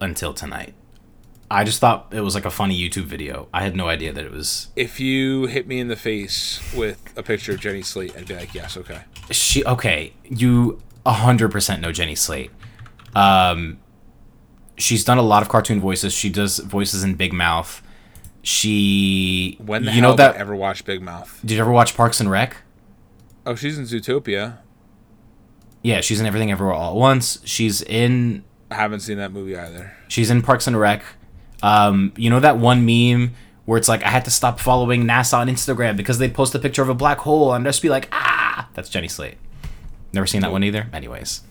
until 0.00 0.34
tonight. 0.34 0.74
I 1.52 1.64
just 1.64 1.80
thought 1.80 2.08
it 2.12 2.20
was 2.22 2.34
like 2.34 2.44
a 2.46 2.50
funny 2.50 2.78
YouTube 2.78 3.04
video. 3.04 3.48
I 3.52 3.62
had 3.62 3.76
no 3.76 3.88
idea 3.88 4.12
that 4.12 4.24
it 4.24 4.32
was 4.32 4.68
If 4.74 4.98
you 5.00 5.46
hit 5.46 5.66
me 5.66 5.80
in 5.80 5.88
the 5.88 5.96
face 5.96 6.60
with 6.74 7.12
a 7.16 7.22
picture 7.22 7.52
of 7.52 7.60
Jenny 7.60 7.82
Slate, 7.82 8.16
I'd 8.16 8.26
be 8.26 8.34
like, 8.34 8.54
yes, 8.54 8.76
okay. 8.76 9.02
she. 9.30 9.64
Okay, 9.64 10.14
you 10.24 10.80
hundred 11.06 11.50
percent 11.50 11.82
know 11.82 11.92
Jenny 11.92 12.14
Slate. 12.14 12.50
Um, 13.14 13.78
she's 14.78 15.04
done 15.04 15.18
a 15.18 15.22
lot 15.22 15.42
of 15.42 15.48
cartoon 15.48 15.78
voices. 15.80 16.12
She 16.14 16.30
does 16.30 16.58
voices 16.58 17.04
in 17.04 17.14
Big 17.16 17.32
Mouth. 17.32 17.82
She, 18.44 19.56
When 19.64 19.84
the 19.84 19.92
you 19.92 20.00
know 20.00 20.14
that? 20.16 20.34
ever 20.36 20.56
watch 20.56 20.84
Big 20.84 21.00
Mouth? 21.00 21.38
did 21.44 21.52
you 21.54 21.60
ever 21.60 21.70
watch 21.70 21.96
Parks 21.96 22.18
and 22.18 22.30
Rec? 22.30 22.56
Oh, 23.46 23.54
she's 23.54 23.78
in 23.78 23.84
Zootopia. 23.84 24.58
Yeah, 25.82 26.00
she's 26.00 26.20
in 26.20 26.26
Everything 26.26 26.50
Everywhere 26.50 26.74
All 26.74 26.90
at 26.90 26.96
Once. 26.96 27.38
She's 27.44 27.82
in 27.82 28.44
I 28.70 28.76
haven't 28.76 29.00
seen 29.00 29.18
that 29.18 29.32
movie 29.32 29.56
either. 29.56 29.96
She's 30.08 30.30
in 30.30 30.42
Parks 30.42 30.66
and 30.66 30.78
Rec. 30.78 31.04
Um, 31.62 32.12
you 32.16 32.28
know 32.30 32.40
that 32.40 32.58
one 32.58 32.84
meme 32.84 33.34
where 33.64 33.78
it's 33.78 33.88
like 33.88 34.02
I 34.02 34.08
had 34.08 34.24
to 34.24 34.30
stop 34.30 34.58
following 34.58 35.04
NASA 35.04 35.38
on 35.38 35.48
Instagram 35.48 35.96
because 35.96 36.18
they 36.18 36.28
post 36.28 36.54
a 36.54 36.58
picture 36.58 36.82
of 36.82 36.88
a 36.88 36.94
black 36.94 37.18
hole 37.18 37.52
and 37.52 37.64
just 37.64 37.80
be 37.82 37.88
like, 37.88 38.08
ah, 38.12 38.68
that's 38.74 38.88
Jenny 38.88 39.08
Slate. 39.08 39.36
Never 40.12 40.26
seen 40.26 40.40
that 40.42 40.52
one 40.52 40.64
either. 40.64 40.88
Anyways, 40.92 41.42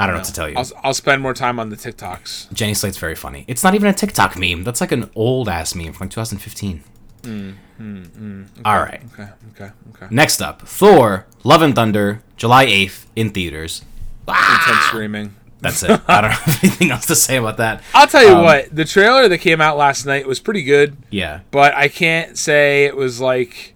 I 0.00 0.06
don't 0.06 0.14
know 0.14 0.20
what 0.20 0.26
to 0.26 0.32
tell 0.32 0.48
you. 0.48 0.56
I'll, 0.56 0.70
I'll 0.82 0.94
spend 0.94 1.22
more 1.22 1.34
time 1.34 1.60
on 1.60 1.68
the 1.68 1.76
TikToks. 1.76 2.52
Jenny 2.52 2.74
Slate's 2.74 2.98
very 2.98 3.14
funny. 3.14 3.44
It's 3.46 3.62
not 3.62 3.74
even 3.74 3.88
a 3.88 3.92
TikTok 3.92 4.36
meme. 4.38 4.64
That's 4.64 4.80
like 4.80 4.92
an 4.92 5.10
old 5.14 5.48
ass 5.48 5.74
meme 5.74 5.92
from 5.92 6.06
like 6.06 6.10
2015. 6.12 6.82
All 8.64 8.78
right. 8.78 9.02
Okay, 9.12 9.28
okay, 9.52 9.70
okay. 9.94 10.06
Next 10.10 10.40
up, 10.40 10.62
Thor: 10.62 11.26
Love 11.44 11.62
and 11.62 11.74
Thunder, 11.74 12.22
July 12.36 12.66
8th 12.66 13.06
in 13.14 13.30
theaters. 13.30 13.82
Intense 14.26 14.84
screaming. 14.86 15.34
That's 15.60 15.82
it. 15.82 16.00
I 16.06 16.20
don't 16.20 16.30
have 16.32 16.64
anything 16.64 16.90
else 16.90 17.06
to 17.06 17.16
say 17.16 17.36
about 17.36 17.56
that. 17.56 17.82
I'll 17.94 18.06
tell 18.06 18.22
you 18.24 18.34
Um, 18.36 18.44
what, 18.44 18.74
the 18.74 18.84
trailer 18.84 19.28
that 19.28 19.38
came 19.38 19.60
out 19.60 19.76
last 19.76 20.06
night 20.06 20.26
was 20.26 20.38
pretty 20.40 20.62
good, 20.62 20.96
Yeah. 21.10 21.40
but 21.50 21.74
I 21.74 21.88
can't 21.88 22.38
say 22.38 22.84
it 22.84 22.96
was 22.96 23.20
like 23.20 23.74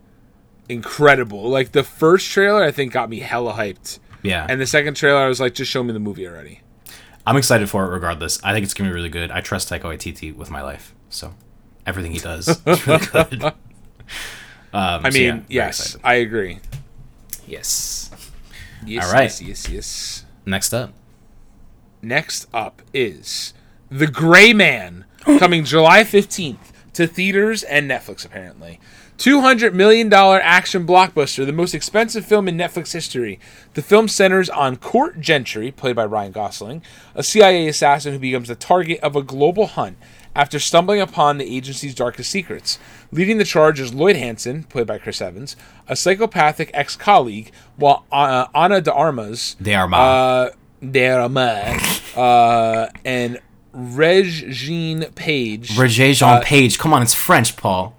incredible. 0.68 1.48
Like 1.48 1.72
the 1.72 1.82
first 1.82 2.30
trailer, 2.30 2.62
I 2.62 2.70
think 2.70 2.92
got 2.92 3.08
me 3.10 3.18
hella 3.20 3.52
hyped, 3.54 3.98
Yeah. 4.22 4.46
and 4.48 4.60
the 4.60 4.66
second 4.66 4.94
trailer, 4.94 5.18
I 5.20 5.26
was 5.28 5.40
like, 5.40 5.54
just 5.54 5.70
show 5.70 5.82
me 5.82 5.92
the 5.92 5.98
movie 6.00 6.26
already. 6.26 6.60
I'm 7.26 7.36
excited 7.36 7.68
for 7.68 7.84
it 7.84 7.88
regardless. 7.88 8.42
I 8.42 8.52
think 8.52 8.64
it's 8.64 8.74
gonna 8.74 8.90
be 8.90 8.94
really 8.94 9.08
good. 9.08 9.30
I 9.30 9.40
trust 9.40 9.68
Taika 9.70 9.82
Waititi 9.82 10.34
with 10.34 10.50
my 10.50 10.62
life, 10.62 10.94
so 11.08 11.34
everything 11.86 12.12
he 12.12 12.18
does 12.18 12.48
is 12.48 12.86
really 12.86 13.06
good. 13.12 13.42
Um, 14.74 15.04
I 15.04 15.10
so 15.10 15.18
mean, 15.18 15.44
yeah, 15.50 15.66
yes. 15.66 15.98
I 16.02 16.14
agree. 16.14 16.58
yes. 17.46 18.10
Yes, 18.86 19.04
All 19.06 19.12
right. 19.12 19.24
yes, 19.24 19.42
yes, 19.42 19.68
yes. 19.68 20.24
Next 20.46 20.72
up, 20.72 20.92
Next 22.04 22.48
up 22.52 22.82
is 22.92 23.54
The 23.88 24.08
Gray 24.08 24.52
Man, 24.52 25.04
coming 25.38 25.64
July 25.64 26.02
15th 26.02 26.72
to 26.94 27.06
theaters 27.06 27.62
and 27.62 27.88
Netflix, 27.88 28.24
apparently. 28.26 28.80
$200 29.18 29.72
million 29.72 30.12
action 30.12 30.84
blockbuster, 30.84 31.46
the 31.46 31.52
most 31.52 31.74
expensive 31.74 32.26
film 32.26 32.48
in 32.48 32.56
Netflix 32.56 32.92
history. 32.92 33.38
The 33.74 33.82
film 33.82 34.08
centers 34.08 34.50
on 34.50 34.76
Court 34.78 35.20
Gentry, 35.20 35.70
played 35.70 35.94
by 35.94 36.04
Ryan 36.04 36.32
Gosling, 36.32 36.82
a 37.14 37.22
CIA 37.22 37.68
assassin 37.68 38.12
who 38.12 38.18
becomes 38.18 38.48
the 38.48 38.56
target 38.56 38.98
of 38.98 39.14
a 39.14 39.22
global 39.22 39.66
hunt 39.68 39.96
after 40.34 40.58
stumbling 40.58 41.00
upon 41.00 41.38
the 41.38 41.56
agency's 41.56 41.94
darkest 41.94 42.30
secrets. 42.30 42.80
Leading 43.12 43.38
the 43.38 43.44
charge 43.44 43.78
is 43.78 43.94
Lloyd 43.94 44.16
Hansen, 44.16 44.64
played 44.64 44.88
by 44.88 44.98
Chris 44.98 45.20
Evans, 45.20 45.54
a 45.86 45.94
psychopathic 45.94 46.70
ex 46.74 46.96
colleague, 46.96 47.52
while 47.76 48.04
uh, 48.10 48.46
Ana 48.54 48.80
de 48.80 48.92
Armas 48.92 49.54
they 49.60 49.74
are 49.74 49.86
my. 49.86 49.98
uh, 49.98 50.50
Derama, 50.82 52.16
uh, 52.16 52.88
and 53.04 53.40
Regine 53.72 55.04
Page. 55.14 55.76
Roger 55.78 56.12
Jean 56.12 56.42
Page. 56.42 56.78
Come 56.78 56.92
on, 56.92 57.02
it's 57.02 57.14
French, 57.14 57.56
Paul. 57.56 57.96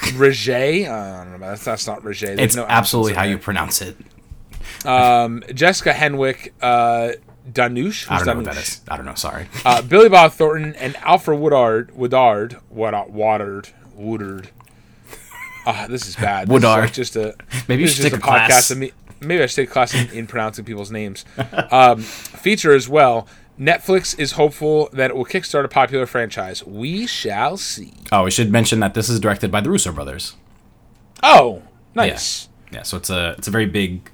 Uh, 0.00 0.02
I 0.02 1.24
don't 1.24 1.40
know. 1.40 1.46
That's, 1.48 1.64
that's 1.64 1.86
not. 1.86 2.02
There's 2.04 2.22
It's 2.22 2.54
no 2.56 2.64
absolutely 2.68 3.14
how 3.14 3.24
you 3.24 3.38
pronounce 3.38 3.82
it. 3.82 3.96
Um, 4.84 5.42
Jessica 5.52 5.92
Henwick, 5.92 6.52
uh, 6.62 7.12
Dhanush. 7.50 8.08
I 8.10 8.18
don't 8.18 8.26
know 8.26 8.34
what 8.36 8.44
that 8.44 8.54
Dhanush? 8.54 8.62
is. 8.62 8.80
I 8.88 8.96
don't 8.96 9.06
know. 9.06 9.14
Sorry. 9.14 9.48
Uh, 9.64 9.82
Billy 9.82 10.08
Bob 10.08 10.32
Thornton 10.32 10.74
and 10.76 10.94
Alfred 10.96 11.40
Woodard. 11.40 11.90
Woodard. 11.96 12.52
What? 12.68 13.10
Woodard. 13.10 13.70
Woodard. 13.94 14.50
Ah, 15.66 15.86
this 15.88 16.06
is 16.06 16.14
bad. 16.16 16.48
This 16.48 16.58
is 16.58 16.62
Woodard. 16.62 16.84
like 16.84 16.92
just 16.92 17.16
a 17.16 17.34
Maybe 17.66 17.82
you 17.82 17.88
should 17.88 18.02
take 18.02 18.12
just 18.12 18.22
a 18.22 18.24
class. 18.24 18.70
of 18.70 18.78
me. 18.78 18.92
Maybe 19.20 19.42
I 19.42 19.46
should 19.46 19.56
take 19.56 19.70
a 19.70 19.72
class 19.72 19.94
in, 19.94 20.10
in 20.10 20.26
pronouncing 20.26 20.64
people's 20.64 20.90
names. 20.90 21.24
Um, 21.70 22.00
feature 22.02 22.72
as 22.72 22.88
well. 22.88 23.26
Netflix 23.58 24.16
is 24.18 24.32
hopeful 24.32 24.88
that 24.92 25.10
it 25.10 25.16
will 25.16 25.24
kickstart 25.24 25.64
a 25.64 25.68
popular 25.68 26.06
franchise. 26.06 26.64
We 26.64 27.06
shall 27.06 27.56
see. 27.56 27.92
Oh, 28.12 28.24
we 28.24 28.30
should 28.30 28.52
mention 28.52 28.78
that 28.80 28.94
this 28.94 29.08
is 29.08 29.18
directed 29.18 29.50
by 29.50 29.60
the 29.60 29.70
Russo 29.70 29.90
brothers. 29.90 30.36
Oh, 31.22 31.62
nice. 31.94 32.48
Yeah, 32.70 32.82
so 32.82 32.96
it's 32.96 33.10
a 33.10 33.34
it's 33.38 33.48
a 33.48 33.50
very 33.50 33.66
big, 33.66 34.10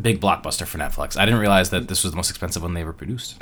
big 0.00 0.20
blockbuster 0.20 0.66
for 0.66 0.76
Netflix. 0.76 1.16
I 1.16 1.24
didn't 1.24 1.40
realize 1.40 1.70
that 1.70 1.88
this 1.88 2.02
was 2.04 2.12
the 2.12 2.16
most 2.16 2.28
expensive 2.30 2.62
one 2.62 2.74
they 2.74 2.82
ever 2.82 2.92
produced. 2.92 3.36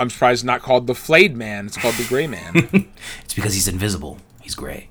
I'm 0.00 0.10
surprised 0.10 0.38
it's 0.40 0.44
not 0.44 0.60
called 0.62 0.88
the 0.88 0.94
Flayed 0.94 1.36
Man. 1.36 1.66
It's 1.66 1.76
called 1.76 1.94
the 1.94 2.04
Gray 2.08 2.26
Man. 2.26 2.90
It's 3.24 3.34
because 3.34 3.54
he's 3.54 3.68
invisible. 3.68 4.18
He's 4.40 4.54
gray. 4.56 4.88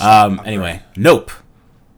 Um, 0.00 0.40
anyway, 0.44 0.82
Nope, 0.96 1.30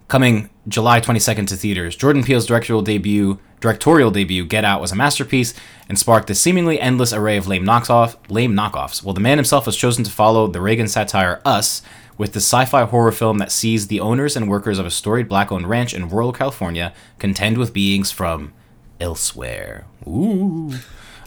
coming 0.08 0.50
July 0.68 1.00
22nd 1.00 1.46
to 1.48 1.56
theaters. 1.56 1.96
Jordan 1.96 2.22
Peele's 2.22 2.46
directorial 2.46 2.82
debut, 2.82 3.38
directorial 3.60 4.10
debut, 4.10 4.44
Get 4.44 4.64
Out, 4.64 4.80
was 4.80 4.92
a 4.92 4.96
masterpiece 4.96 5.54
and 5.88 5.98
sparked 5.98 6.30
a 6.30 6.34
seemingly 6.34 6.80
endless 6.80 7.12
array 7.12 7.36
of 7.36 7.46
lame 7.46 7.64
knockoff, 7.64 8.16
lame 8.28 8.54
knockoffs. 8.54 9.02
Well, 9.02 9.14
the 9.14 9.20
man 9.20 9.38
himself 9.38 9.64
has 9.64 9.76
chosen 9.76 10.04
to 10.04 10.10
follow 10.10 10.46
the 10.46 10.60
Reagan 10.60 10.88
satire 10.88 11.40
Us 11.44 11.82
with 12.18 12.32
the 12.32 12.40
sci-fi 12.40 12.84
horror 12.84 13.12
film 13.12 13.38
that 13.38 13.52
sees 13.52 13.88
the 13.88 14.00
owners 14.00 14.36
and 14.36 14.48
workers 14.48 14.78
of 14.78 14.86
a 14.86 14.90
storied 14.90 15.28
black-owned 15.28 15.68
ranch 15.68 15.92
in 15.92 16.08
rural 16.08 16.32
California 16.32 16.92
contend 17.18 17.58
with 17.58 17.72
beings 17.72 18.10
from 18.10 18.52
Elsewhere. 18.98 19.84
Ooh. 20.06 20.72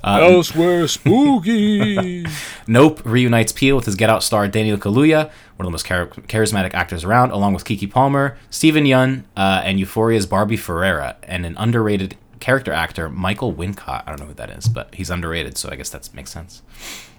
Um, 0.03 0.23
elsewhere, 0.23 0.87
spooky. 0.87 2.25
Nope 2.67 3.01
reunites 3.03 3.51
Peele 3.51 3.75
with 3.75 3.85
his 3.85 3.95
Get 3.95 4.09
Out 4.09 4.23
star 4.23 4.47
Daniel 4.47 4.77
Kaluuya, 4.77 5.31
one 5.59 5.65
of 5.65 5.67
the 5.67 5.71
most 5.73 5.85
char- 5.85 6.07
charismatic 6.07 6.73
actors 6.73 7.03
around, 7.03 7.31
along 7.31 7.53
with 7.53 7.65
Keke 7.65 7.91
Palmer, 7.91 8.37
Steven 8.49 8.85
Yeun, 8.85 9.25
uh, 9.35 9.61
and 9.65 9.77
Euphoria's 9.77 10.25
Barbie 10.25 10.55
Ferreira, 10.55 11.17
and 11.23 11.45
an 11.45 11.57
underrated 11.57 12.15
character 12.39 12.71
actor, 12.71 13.09
Michael 13.09 13.53
Wincott. 13.53 14.03
I 14.05 14.11
don't 14.11 14.21
know 14.21 14.27
who 14.27 14.33
that 14.35 14.49
is, 14.49 14.69
but 14.69 14.95
he's 14.95 15.09
underrated, 15.09 15.57
so 15.57 15.67
I 15.69 15.75
guess 15.75 15.89
that 15.89 16.09
makes 16.13 16.31
sense. 16.31 16.61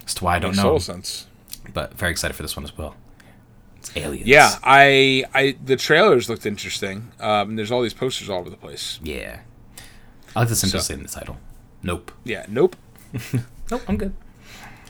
As 0.07 0.15
to 0.15 0.25
why 0.25 0.37
I 0.37 0.39
don't 0.39 0.53
Makes 0.53 0.57
know, 0.57 0.63
total 0.63 0.81
sense. 0.81 1.27
but 1.75 1.93
very 1.93 2.11
excited 2.13 2.33
for 2.35 2.43
this 2.43 2.57
one 2.57 2.65
as 2.65 2.77
well. 2.79 2.97
It's 3.77 3.95
aliens. 3.95 4.27
Yeah, 4.27 4.55
I, 4.63 5.25
I, 5.35 5.57
the 5.63 5.77
trailers 5.77 6.31
looked 6.31 6.47
interesting. 6.47 7.13
Um, 7.21 7.57
there's 7.57 7.71
all 7.71 7.83
these 7.83 7.93
posters 7.93 8.31
all 8.31 8.39
over 8.41 8.49
the 8.49 8.57
place. 8.57 8.99
Yeah. 9.03 9.41
I 10.35 10.41
like 10.41 10.49
the 10.49 10.57
simplicity 10.57 10.95
in 10.95 11.03
the 11.03 11.11
title. 11.11 11.37
Nope. 11.83 12.11
Yeah, 12.25 12.47
nope. 12.49 12.75
Nope, 13.71 13.83
I'm 13.87 13.97
good. 13.99 14.15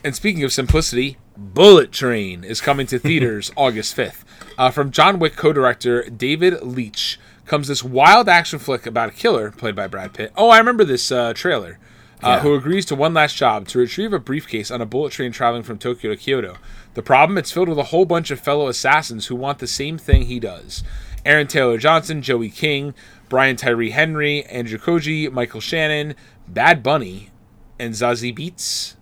And 0.03 0.15
speaking 0.15 0.43
of 0.45 0.53
simplicity, 0.55 1.19
Bullet 1.41 1.91
Train 1.91 2.45
is 2.45 2.61
coming 2.61 2.87
to 2.89 2.99
theaters 2.99 3.51
August 3.57 3.97
5th. 3.97 4.25
Uh, 4.59 4.71
from 4.71 4.91
John 4.91 5.19
Wick 5.19 5.37
co 5.37 5.55
director 5.55 6.03
David 6.11 6.63
Leitch 6.63 7.19
comes 7.47 7.67
this 7.67 7.83
wild 7.83 8.29
action 8.29 8.59
flick 8.59 8.85
about 8.85 9.09
a 9.09 9.13
killer, 9.13 9.51
played 9.51 9.75
by 9.75 9.87
Brad 9.87 10.13
Pitt. 10.13 10.33
Oh, 10.37 10.51
I 10.51 10.59
remember 10.59 10.85
this 10.85 11.11
uh, 11.11 11.33
trailer. 11.33 11.79
Uh, 12.23 12.29
Yeah. 12.29 12.41
Who 12.41 12.55
agrees 12.55 12.85
to 12.87 12.95
one 12.95 13.15
last 13.15 13.37
job 13.37 13.67
to 13.69 13.79
retrieve 13.79 14.13
a 14.13 14.19
briefcase 14.19 14.71
on 14.71 14.83
a 14.83 14.87
bullet 14.87 15.13
train 15.13 15.33
traveling 15.33 15.63
from 15.63 15.79
Tokyo 15.79 16.11
to 16.11 16.17
Kyoto. 16.19 16.59
The 16.93 17.03
problem? 17.03 17.39
It's 17.39 17.51
filled 17.51 17.71
with 17.71 17.79
a 17.79 17.85
whole 17.85 18.05
bunch 18.05 18.31
of 18.31 18.39
fellow 18.39 18.69
assassins 18.69 19.29
who 19.29 19.35
want 19.37 19.59
the 19.61 19.67
same 19.67 19.97
thing 19.97 20.27
he 20.27 20.39
does. 20.39 20.85
Aaron 21.25 21.47
Taylor 21.47 21.79
Johnson, 21.79 22.21
Joey 22.21 22.51
King, 22.51 22.93
Brian 23.31 23.57
Tyree 23.57 23.91
Henry, 23.91 24.45
Andrew 24.45 24.79
Koji, 24.79 25.33
Michael 25.33 25.61
Shannon, 25.63 26.15
Bad 26.47 26.83
Bunny, 26.83 27.31
and 27.79 27.95
Zazie 27.95 28.37
Beetz. 28.37 28.97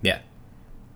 Yeah. 0.00 0.20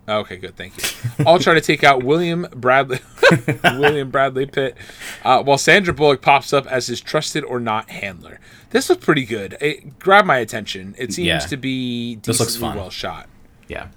Okay, 0.09 0.37
good. 0.37 0.55
Thank 0.55 0.77
you. 0.77 1.25
I'll 1.25 1.39
try 1.39 1.53
to 1.53 1.59
take 1.61 1.83
out 1.83 2.01
William 2.03 2.47
Bradley, 2.55 2.99
William 3.63 4.09
Bradley 4.09 4.45
Pitt, 4.45 4.77
uh, 5.25 5.43
while 5.43 5.57
Sandra 5.57 5.93
Bullock 5.93 6.21
pops 6.21 6.53
up 6.53 6.65
as 6.67 6.87
his 6.87 7.01
trusted 7.01 7.43
or 7.43 7.59
not 7.59 7.89
handler. 7.89 8.39
This 8.69 8.89
looked 8.89 9.03
pretty 9.03 9.25
good. 9.25 9.57
It 9.59 9.99
grabbed 9.99 10.25
my 10.27 10.37
attention. 10.37 10.95
It 10.97 11.11
seems 11.13 11.27
Yeah. 11.27 11.39
to 11.39 11.57
be 11.57 12.15
This 12.23 12.39
looks 12.39 12.55
fun. 12.55 12.77
well 12.77 12.89
shot. 12.89 13.27
Yeah. 13.67 13.87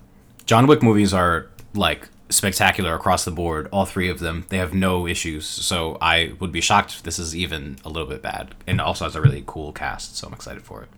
John 0.47 0.67
Wick 0.67 0.83
movies 0.83 1.15
are 1.15 1.47
like 1.75 2.09
spectacular 2.29 2.95
across 2.95 3.25
the 3.25 3.31
board, 3.31 3.69
all 3.71 3.85
three 3.87 4.09
of 4.09 4.19
them. 4.19 4.47
They 4.49 4.59
have 4.59 4.75
no 4.75 5.07
issues. 5.07 5.47
So 5.47 5.97
I 6.01 6.33
would 6.41 6.51
be 6.51 6.61
shocked 6.61 6.95
if 6.95 7.03
this 7.05 7.21
is 7.21 7.37
even 7.37 7.77
a 7.85 7.89
little 7.89 8.09
bit 8.09 8.21
bad. 8.21 8.57
And 8.67 8.81
also 8.81 9.05
has 9.05 9.15
a 9.15 9.21
really 9.21 9.45
cool 9.47 9.73
cast, 9.73 10.17
so 10.17 10.27
I'm 10.27 10.33
excited 10.35 10.63
for 10.65 10.83
it. 10.83 10.89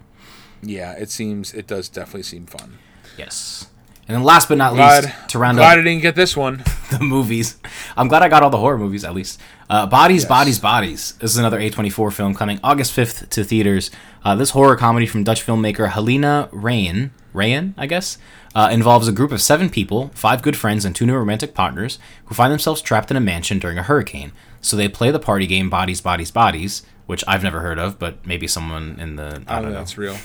Yeah, 0.62 0.92
it 0.92 1.10
seems 1.10 1.52
it 1.52 1.66
does 1.66 1.90
definitely 1.90 2.22
seem 2.22 2.46
fun. 2.46 2.78
Yes. 3.18 3.66
And 4.08 4.16
then 4.16 4.24
last 4.24 4.48
but 4.48 4.58
not 4.58 4.74
Glad, 4.74 5.04
least, 5.04 5.28
to 5.30 5.38
round 5.38 5.58
glad 5.58 5.78
up 5.78 5.78
I 5.78 5.82
didn't 5.82 6.02
get 6.02 6.16
this 6.16 6.36
one. 6.36 6.56
the 6.90 6.98
movies. 7.00 7.56
I'm 7.96 8.08
glad 8.08 8.22
I 8.22 8.28
got 8.28 8.42
all 8.42 8.50
the 8.50 8.58
horror 8.58 8.76
movies 8.78 9.04
at 9.04 9.14
least. 9.14 9.40
Uh, 9.70 9.86
Bodies, 9.86 10.24
Bodies, 10.24 10.58
Bodies. 10.58 11.12
This 11.20 11.30
is 11.30 11.36
another 11.36 11.60
A24 11.60 12.12
film 12.12 12.34
coming 12.34 12.58
August 12.64 12.94
5th 12.96 13.28
to 13.30 13.44
theaters. 13.44 13.90
Uh, 14.24 14.34
this 14.34 14.50
horror 14.50 14.76
comedy 14.76 15.06
from 15.06 15.22
Dutch 15.24 15.46
filmmaker 15.46 15.88
Halina 15.90 16.50
Reijn, 16.50 17.10
Reijn, 17.32 17.74
I 17.78 17.86
guess, 17.86 18.18
uh, 18.54 18.68
involves 18.72 19.06
a 19.08 19.12
group 19.12 19.30
of 19.32 19.40
seven 19.40 19.70
people, 19.70 20.10
five 20.14 20.42
good 20.42 20.56
friends, 20.56 20.84
and 20.84 20.94
two 20.94 21.06
new 21.06 21.14
romantic 21.14 21.54
partners 21.54 21.98
who 22.26 22.34
find 22.34 22.52
themselves 22.52 22.82
trapped 22.82 23.10
in 23.10 23.16
a 23.16 23.20
mansion 23.20 23.58
during 23.60 23.78
a 23.78 23.82
hurricane. 23.84 24.32
So 24.60 24.76
they 24.76 24.88
play 24.88 25.10
the 25.12 25.18
party 25.20 25.46
game 25.46 25.70
Bodies, 25.70 26.00
Bodies, 26.00 26.30
Bodies, 26.32 26.82
which 27.06 27.24
I've 27.26 27.42
never 27.44 27.60
heard 27.60 27.78
of, 27.78 27.98
but 27.98 28.26
maybe 28.26 28.46
someone 28.48 28.96
in 29.00 29.16
the 29.16 29.22
I 29.22 29.26
I 29.26 29.30
don't 29.30 29.46
don't 29.46 29.62
know. 29.62 29.68
know 29.70 29.74
That's 29.78 29.96
real. 29.96 30.16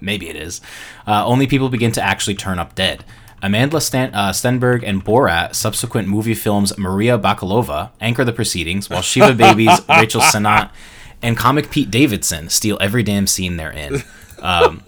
Maybe 0.00 0.28
it 0.28 0.36
is. 0.36 0.60
Uh, 1.06 1.24
only 1.26 1.46
people 1.46 1.68
begin 1.68 1.92
to 1.92 2.02
actually 2.02 2.34
turn 2.34 2.58
up 2.58 2.74
dead. 2.74 3.04
Amanda 3.42 3.80
Stan- 3.80 4.14
uh, 4.14 4.30
Stenberg 4.30 4.82
and 4.86 5.04
Borat, 5.04 5.54
subsequent 5.54 6.08
movie 6.08 6.34
films 6.34 6.76
Maria 6.78 7.18
Bakalova, 7.18 7.90
anchor 8.00 8.24
the 8.24 8.32
proceedings, 8.32 8.88
while 8.88 9.02
Shiva 9.02 9.34
Baby's, 9.44 9.80
Rachel 9.88 10.22
Sennott, 10.22 10.70
and 11.20 11.36
comic 11.36 11.70
Pete 11.70 11.90
Davidson 11.90 12.48
steal 12.48 12.78
every 12.80 13.02
damn 13.02 13.26
scene 13.26 13.56
they're 13.56 13.70
in. 13.70 14.02
Um, 14.40 14.82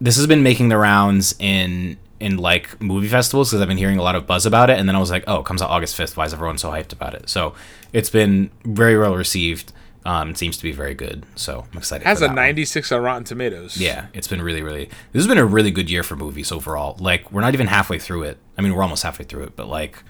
this 0.00 0.16
has 0.16 0.26
been 0.26 0.42
making 0.42 0.68
the 0.68 0.76
rounds 0.78 1.34
in 1.38 1.96
in 2.20 2.36
like 2.36 2.80
movie 2.80 3.08
festivals 3.08 3.50
because 3.50 3.60
I've 3.62 3.68
been 3.68 3.78
hearing 3.78 3.98
a 3.98 4.02
lot 4.02 4.14
of 4.14 4.26
buzz 4.26 4.46
about 4.46 4.70
it, 4.70 4.78
and 4.78 4.88
then 4.88 4.94
I 4.94 4.98
was 5.00 5.10
like, 5.10 5.24
oh, 5.26 5.40
it 5.40 5.44
comes 5.46 5.60
out 5.62 5.70
August 5.70 5.96
fifth. 5.96 6.16
Why 6.16 6.24
is 6.26 6.32
everyone 6.32 6.58
so 6.58 6.70
hyped 6.70 6.92
about 6.92 7.14
it? 7.14 7.28
So 7.28 7.54
it's 7.92 8.10
been 8.10 8.50
very 8.64 8.96
well 8.98 9.16
received. 9.16 9.72
Um, 10.04 10.30
it 10.30 10.38
seems 10.38 10.56
to 10.56 10.62
be 10.64 10.72
very 10.72 10.94
good, 10.94 11.24
so 11.36 11.64
I'm 11.72 11.78
excited. 11.78 12.04
Has 12.06 12.18
for 12.18 12.24
a 12.24 12.28
that 12.28 12.34
one. 12.34 12.44
96 12.46 12.90
on 12.90 13.02
Rotten 13.02 13.24
Tomatoes. 13.24 13.76
Yeah, 13.76 14.06
it's 14.12 14.26
been 14.26 14.42
really, 14.42 14.62
really. 14.62 14.86
This 15.12 15.20
has 15.22 15.26
been 15.28 15.38
a 15.38 15.44
really 15.46 15.70
good 15.70 15.88
year 15.88 16.02
for 16.02 16.16
movies 16.16 16.50
overall. 16.50 16.96
Like, 16.98 17.30
we're 17.30 17.40
not 17.40 17.54
even 17.54 17.68
halfway 17.68 17.98
through 18.00 18.24
it. 18.24 18.38
I 18.58 18.62
mean, 18.62 18.74
we're 18.74 18.82
almost 18.82 19.04
halfway 19.04 19.24
through 19.24 19.44
it, 19.44 19.54
but 19.56 19.68
like, 19.68 20.02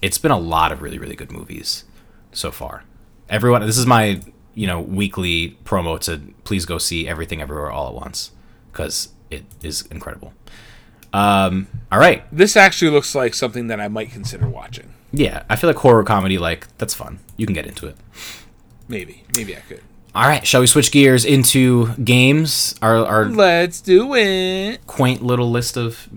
it's 0.00 0.18
been 0.18 0.30
a 0.30 0.38
lot 0.38 0.70
of 0.70 0.80
really, 0.80 0.98
really 0.98 1.16
good 1.16 1.32
movies 1.32 1.84
so 2.32 2.50
far. 2.52 2.84
Everyone, 3.28 3.62
this 3.66 3.78
is 3.78 3.86
my 3.86 4.20
you 4.54 4.66
know 4.66 4.80
weekly 4.80 5.58
promo 5.64 5.98
to 6.00 6.20
please 6.44 6.64
go 6.64 6.78
see 6.78 7.06
everything 7.08 7.42
everywhere 7.42 7.70
all 7.70 7.88
at 7.88 7.94
once 7.94 8.30
because 8.70 9.08
it 9.30 9.44
is 9.62 9.82
incredible. 9.90 10.32
Um, 11.12 11.66
all 11.90 11.98
right, 11.98 12.24
This 12.30 12.56
actually 12.56 12.90
looks 12.90 13.14
like 13.14 13.34
something 13.34 13.68
that 13.68 13.80
I 13.80 13.88
might 13.88 14.10
consider 14.10 14.48
watching. 14.48 14.92
yeah, 15.12 15.44
I 15.48 15.56
feel 15.56 15.68
like 15.70 15.76
horror 15.78 16.04
comedy, 16.04 16.36
like 16.38 16.68
that's 16.78 16.94
fun. 16.94 17.18
You 17.36 17.46
can 17.46 17.54
get 17.54 17.66
into 17.66 17.86
it. 17.86 17.96
Maybe. 18.88 19.24
Maybe 19.34 19.56
I 19.56 19.60
could. 19.60 19.82
All 20.14 20.26
right, 20.26 20.46
shall 20.46 20.60
we 20.62 20.66
switch 20.66 20.90
gears 20.92 21.24
into 21.24 21.92
games? 21.96 22.74
Our 22.80 23.04
our 23.04 23.24
Let's 23.26 23.80
do 23.80 24.14
it. 24.14 24.86
quaint 24.86 25.22
little 25.22 25.50
list 25.50 25.76
of 25.76 26.08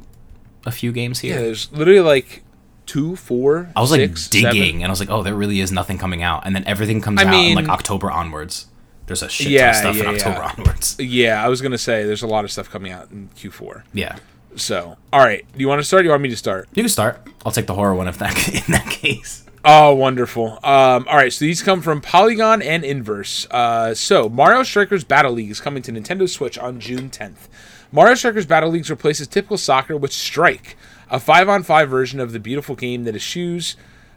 a 0.65 0.71
few 0.71 0.91
games 0.91 1.19
here. 1.19 1.35
Yeah, 1.35 1.41
there's 1.41 1.71
literally 1.71 1.99
like 1.99 2.43
two, 2.85 3.15
four, 3.17 3.69
I 3.75 3.81
was 3.81 3.91
like 3.91 3.99
six, 4.01 4.29
digging, 4.29 4.51
seven. 4.53 4.75
and 4.77 4.85
I 4.85 4.89
was 4.89 4.99
like, 5.01 5.09
"Oh, 5.09 5.21
there 5.21 5.35
really 5.35 5.59
is 5.59 5.71
nothing 5.71 5.97
coming 5.97 6.23
out," 6.23 6.43
and 6.45 6.55
then 6.55 6.63
everything 6.65 7.01
comes 7.01 7.21
I 7.21 7.25
out 7.25 7.33
in 7.33 7.55
like 7.55 7.67
October 7.69 8.09
onwards. 8.09 8.67
There's 9.07 9.21
a 9.23 9.27
shit 9.29 9.45
ton 9.47 9.53
Yeah, 9.53 9.69
of 9.71 9.75
stuff 9.75 9.97
in 9.97 10.05
October 10.05 10.39
yeah. 10.39 10.53
onwards. 10.57 10.95
Yeah, 10.99 11.43
I 11.43 11.49
was 11.49 11.61
gonna 11.61 11.77
say 11.77 12.03
there's 12.05 12.21
a 12.23 12.27
lot 12.27 12.45
of 12.45 12.51
stuff 12.51 12.69
coming 12.69 12.91
out 12.93 13.11
in 13.11 13.29
Q4. 13.35 13.83
Yeah, 13.93 14.17
So, 14.55 14.95
all 15.11 15.19
right, 15.19 15.43
do 15.53 15.59
you 15.59 15.67
want 15.67 15.79
to 15.79 15.83
start? 15.83 16.01
Or 16.01 16.03
you 16.05 16.09
want 16.11 16.21
me 16.21 16.29
to 16.29 16.37
start? 16.37 16.69
you 16.73 16.83
can 16.83 16.89
start. 16.89 17.19
I'll 17.45 17.51
take 17.51 17.67
the 17.67 17.73
horror 17.75 17.95
one 17.95 18.07
if 18.07 18.17
that 18.19 18.47
in 18.67 18.71
that 18.71 18.87
case. 18.89 19.43
Oh, 19.65 19.93
wonderful. 19.93 20.53
Um, 20.63 21.05
all 21.09 21.17
right, 21.17 21.33
so 21.33 21.43
these 21.43 21.61
come 21.61 21.81
from 21.81 21.99
Polygon 22.01 22.61
and 22.61 22.83
Inverse. 22.83 23.45
Uh, 23.51 23.93
so, 23.93 24.29
Mario 24.29 24.63
Strikers 24.63 25.03
Battle 25.03 25.33
League 25.33 25.51
is 25.51 25.59
coming 25.59 25.83
to 25.83 25.91
Nintendo 25.91 26.29
Switch 26.29 26.57
on 26.57 26.79
June 26.79 27.09
10th. 27.09 27.49
Mario 27.91 28.15
Strikers 28.15 28.45
Battle 28.45 28.69
League 28.69 28.89
replaces 28.89 29.27
typical 29.27 29.57
soccer 29.57 29.97
with 29.97 30.13
Strike, 30.13 30.77
a 31.09 31.19
five-on-five 31.19 31.89
version 31.89 32.19
of 32.19 32.31
the 32.31 32.39
beautiful 32.39 32.75
game 32.75 33.03
that 33.03 33.15
eschews, 33.15 33.75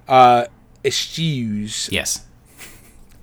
uh, 0.08 0.44
eschews 0.84 1.88
Yes, 1.90 2.24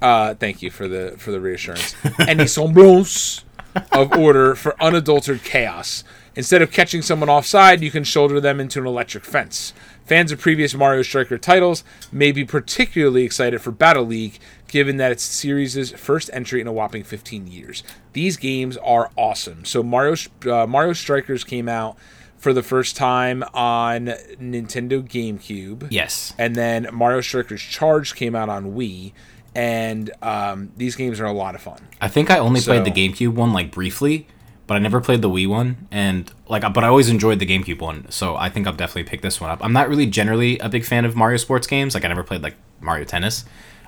Uh, 0.01 0.33
thank 0.33 0.61
you 0.61 0.71
for 0.71 0.87
the 0.87 1.15
for 1.17 1.31
the 1.31 1.39
reassurance. 1.39 1.93
Any 2.19 2.47
semblance 2.47 3.43
of 3.91 4.11
order 4.13 4.55
for 4.55 4.75
unadulterated 4.81 5.45
chaos. 5.45 6.03
Instead 6.35 6.61
of 6.61 6.71
catching 6.71 7.01
someone 7.01 7.29
offside, 7.29 7.81
you 7.81 7.91
can 7.91 8.03
shoulder 8.05 8.39
them 8.39 8.59
into 8.61 8.79
an 8.79 8.87
electric 8.87 9.25
fence. 9.25 9.73
Fans 10.09 10.31
of 10.31 10.39
previous 10.39 10.73
Mario 10.73 11.03
Striker 11.03 11.37
titles 11.37 11.83
may 12.11 12.31
be 12.31 12.43
particularly 12.43 13.21
excited 13.23 13.61
for 13.61 13.69
Battle 13.69 14.07
League, 14.07 14.39
given 14.67 14.97
that 14.97 15.11
it's 15.11 15.27
the 15.27 15.35
series' 15.35 15.91
first 15.91 16.31
entry 16.33 16.59
in 16.59 16.65
a 16.65 16.73
whopping 16.73 17.03
15 17.03 17.45
years. 17.45 17.83
These 18.13 18.35
games 18.35 18.75
are 18.77 19.11
awesome. 19.15 19.65
So 19.65 19.83
Mario 19.83 20.15
uh, 20.47 20.65
Mario 20.65 20.93
Strikers 20.93 21.43
came 21.43 21.69
out 21.69 21.95
for 22.39 22.53
the 22.53 22.63
first 22.63 22.95
time 22.95 23.43
on 23.53 24.07
Nintendo 24.41 25.07
GameCube 25.07 25.89
yes, 25.91 26.33
and 26.39 26.55
then 26.55 26.87
Mario 26.91 27.21
Strikers 27.21 27.61
Charge 27.61 28.15
came 28.15 28.33
out 28.33 28.49
on 28.49 28.73
Wii, 28.73 29.11
and 29.53 30.09
um, 30.23 30.71
these 30.75 30.95
games 30.95 31.19
are 31.19 31.25
a 31.25 31.33
lot 31.33 31.53
of 31.53 31.61
fun. 31.61 31.87
I 32.01 32.07
think 32.07 32.31
I 32.31 32.39
only 32.39 32.61
played 32.61 32.83
the 32.83 32.89
GameCube 32.89 33.35
one 33.35 33.53
like 33.53 33.69
briefly, 33.69 34.25
but 34.69 34.75
I 34.75 34.79
never 34.81 35.01
played 35.01 35.23
the 35.23 35.29
Wii 35.31 35.47
one, 35.47 35.87
and 35.89 36.31
like, 36.47 36.61
but 36.61 36.83
I 36.83 36.87
always 36.87 37.09
enjoyed 37.09 37.39
the 37.39 37.45
GameCube 37.47 37.79
one. 37.79 38.05
So 38.11 38.35
I 38.35 38.49
think 38.49 38.67
I'll 38.67 38.73
definitely 38.73 39.05
pick 39.05 39.23
this 39.23 39.41
one 39.41 39.49
up. 39.49 39.65
I'm 39.65 39.73
not 39.73 39.89
really 39.89 40.05
generally 40.05 40.59
a 40.59 40.69
big 40.69 40.85
fan 40.85 41.05
of 41.05 41.15
Mario 41.15 41.37
sports 41.37 41.65
games. 41.65 41.95
Like 41.95 42.05
I 42.05 42.07
never 42.07 42.21
played 42.21 42.43
like 42.43 42.53
Mario 42.79 43.03
Tennis, 43.03 43.45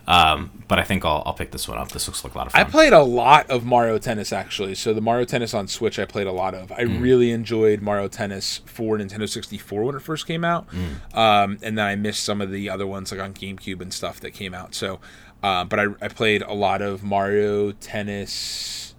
um, 0.08 0.64
but 0.68 0.80
I 0.80 0.84
think 0.84 1.06
I'll, 1.06 1.22
I'll 1.24 1.36
pick 1.36 1.52
this 1.52 1.68
one 1.68 1.78
up. 1.78 1.90
This 1.90 2.08
looks 2.08 2.24
like 2.24 2.34
a 2.34 2.38
lot 2.40 2.48
of 2.48 2.54
fun. 2.54 2.62
I 2.62 2.64
played 2.64 2.94
a 2.94 3.04
lot 3.04 3.48
of 3.52 3.64
Mario 3.64 4.00
Tennis 4.00 4.34
actually. 4.34 4.74
So 4.74 4.92
the 4.92 5.02
Mario 5.02 5.24
Tennis 5.24 5.54
on 5.54 5.68
Switch, 5.68 6.00
I 6.00 6.06
played 6.06 6.26
a 6.26 6.32
lot 6.32 6.56
of. 6.56 6.72
I 6.72 6.82
really 6.82 7.30
enjoyed 7.30 7.84
Mario 7.84 8.08
Tennis 8.08 8.62
for 8.66 8.98
Nintendo 8.98 9.30
64 9.30 9.84
when 9.84 9.94
it 9.94 10.02
first 10.02 10.26
came 10.26 10.44
out, 10.44 10.66
um, 11.14 11.60
and 11.62 11.78
then 11.78 11.86
I 11.86 11.96
missed 11.96 12.24
some 12.24 12.42
of 12.42 12.50
the 12.50 12.72
other 12.72 12.88
ones 12.88 13.12
like 13.12 13.22
on 13.22 13.36
GameCube 13.36 13.82
and 13.82 13.94
stuff 13.94 14.20
that 14.22 14.32
came 14.32 14.56
out. 14.56 14.74
So, 14.74 15.00
uh, 15.44 15.64
but 15.64 15.80
I, 15.80 15.86
I 16.02 16.08
played 16.08 16.42
a 16.42 16.54
lot 16.54 16.82
of 16.82 17.04
Mario 17.04 17.72
Tennis. 17.74 18.96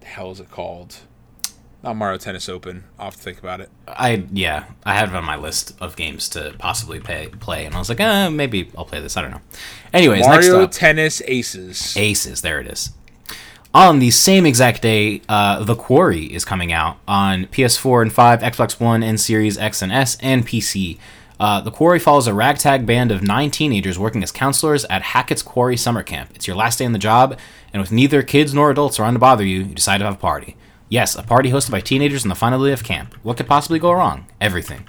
The 0.00 0.08
hell 0.08 0.30
is 0.32 0.38
it 0.38 0.50
called? 0.50 0.98
Not 1.82 1.96
Mario 1.96 2.16
Tennis 2.16 2.48
Open. 2.48 2.84
I'll 2.98 3.06
have 3.06 3.16
to 3.16 3.20
think 3.20 3.40
about 3.40 3.60
it. 3.60 3.68
I 3.88 4.24
yeah, 4.32 4.66
I 4.84 4.94
had 4.94 5.08
it 5.08 5.14
on 5.14 5.24
my 5.24 5.36
list 5.36 5.74
of 5.80 5.96
games 5.96 6.28
to 6.30 6.54
possibly 6.58 7.00
pay, 7.00 7.28
play, 7.28 7.64
and 7.64 7.74
I 7.74 7.78
was 7.78 7.88
like, 7.88 8.00
uh, 8.00 8.30
maybe 8.30 8.70
I'll 8.78 8.84
play 8.84 9.00
this. 9.00 9.16
I 9.16 9.22
don't 9.22 9.32
know. 9.32 9.40
Anyways, 9.92 10.26
next 10.26 10.46
Mario 10.46 10.64
up, 10.64 10.70
Tennis 10.70 11.20
Aces. 11.26 11.96
Aces. 11.96 12.42
There 12.42 12.60
it 12.60 12.68
is. 12.68 12.90
On 13.74 14.00
the 14.00 14.10
same 14.10 14.44
exact 14.44 14.82
day, 14.82 15.22
uh, 15.30 15.64
The 15.64 15.74
Quarry 15.74 16.26
is 16.26 16.44
coming 16.44 16.72
out 16.72 16.98
on 17.08 17.46
PS4 17.46 18.02
and 18.02 18.12
5, 18.12 18.40
Xbox 18.40 18.78
One, 18.78 19.02
and 19.02 19.18
Series 19.18 19.56
X 19.56 19.80
and 19.80 19.90
S, 19.90 20.18
and 20.20 20.46
PC. 20.46 20.98
Uh, 21.40 21.60
the 21.62 21.70
Quarry 21.70 21.98
follows 21.98 22.26
a 22.26 22.34
ragtag 22.34 22.84
band 22.84 23.10
of 23.10 23.22
nine 23.22 23.50
teenagers 23.50 23.98
working 23.98 24.22
as 24.22 24.30
counselors 24.30 24.84
at 24.84 25.02
Hackett's 25.02 25.42
Quarry 25.42 25.78
Summer 25.78 26.02
Camp. 26.02 26.30
It's 26.34 26.46
your 26.46 26.54
last 26.54 26.78
day 26.78 26.84
on 26.84 26.92
the 26.92 26.98
job, 26.98 27.38
and 27.72 27.80
with 27.80 27.90
neither 27.90 28.22
kids 28.22 28.52
nor 28.52 28.70
adults 28.70 29.00
around 29.00 29.14
to 29.14 29.18
bother 29.18 29.44
you, 29.44 29.60
you 29.60 29.74
decide 29.74 29.98
to 29.98 30.04
have 30.04 30.14
a 30.14 30.18
party. 30.18 30.54
Yes, 30.92 31.14
a 31.14 31.22
party 31.22 31.50
hosted 31.50 31.70
by 31.70 31.80
teenagers 31.80 32.22
on 32.22 32.28
the 32.28 32.34
final 32.34 32.62
day 32.62 32.70
of 32.70 32.84
camp. 32.84 33.14
What 33.22 33.38
could 33.38 33.46
possibly 33.46 33.78
go 33.78 33.92
wrong? 33.92 34.26
Everything. 34.42 34.86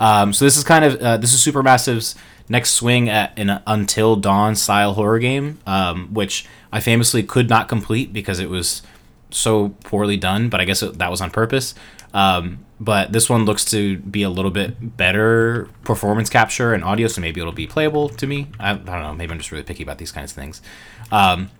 Um, 0.00 0.32
so 0.32 0.46
this 0.46 0.56
is 0.56 0.64
kind 0.64 0.82
of 0.82 0.96
uh, 0.96 1.18
this 1.18 1.34
is 1.34 1.44
Supermassive's 1.44 2.14
next 2.48 2.70
swing 2.70 3.10
at 3.10 3.38
an 3.38 3.60
Until 3.66 4.16
Dawn 4.16 4.56
style 4.56 4.94
horror 4.94 5.18
game, 5.18 5.58
um, 5.66 6.08
which 6.14 6.46
I 6.72 6.80
famously 6.80 7.22
could 7.22 7.50
not 7.50 7.68
complete 7.68 8.14
because 8.14 8.38
it 8.40 8.48
was 8.48 8.80
so 9.28 9.74
poorly 9.84 10.16
done. 10.16 10.48
But 10.48 10.62
I 10.62 10.64
guess 10.64 10.82
it, 10.82 10.96
that 10.96 11.10
was 11.10 11.20
on 11.20 11.30
purpose. 11.30 11.74
Um, 12.14 12.64
but 12.80 13.12
this 13.12 13.28
one 13.28 13.44
looks 13.44 13.66
to 13.66 13.98
be 13.98 14.22
a 14.22 14.30
little 14.30 14.50
bit 14.50 14.96
better 14.96 15.68
performance 15.84 16.30
capture 16.30 16.72
and 16.72 16.82
audio, 16.82 17.08
so 17.08 17.20
maybe 17.20 17.42
it'll 17.42 17.52
be 17.52 17.66
playable 17.66 18.08
to 18.08 18.26
me. 18.26 18.46
I, 18.58 18.70
I 18.70 18.74
don't 18.76 18.86
know. 18.86 19.12
Maybe 19.12 19.30
I'm 19.30 19.38
just 19.38 19.52
really 19.52 19.64
picky 19.64 19.82
about 19.82 19.98
these 19.98 20.12
kinds 20.12 20.32
of 20.32 20.36
things. 20.36 20.62
Um, 21.10 21.50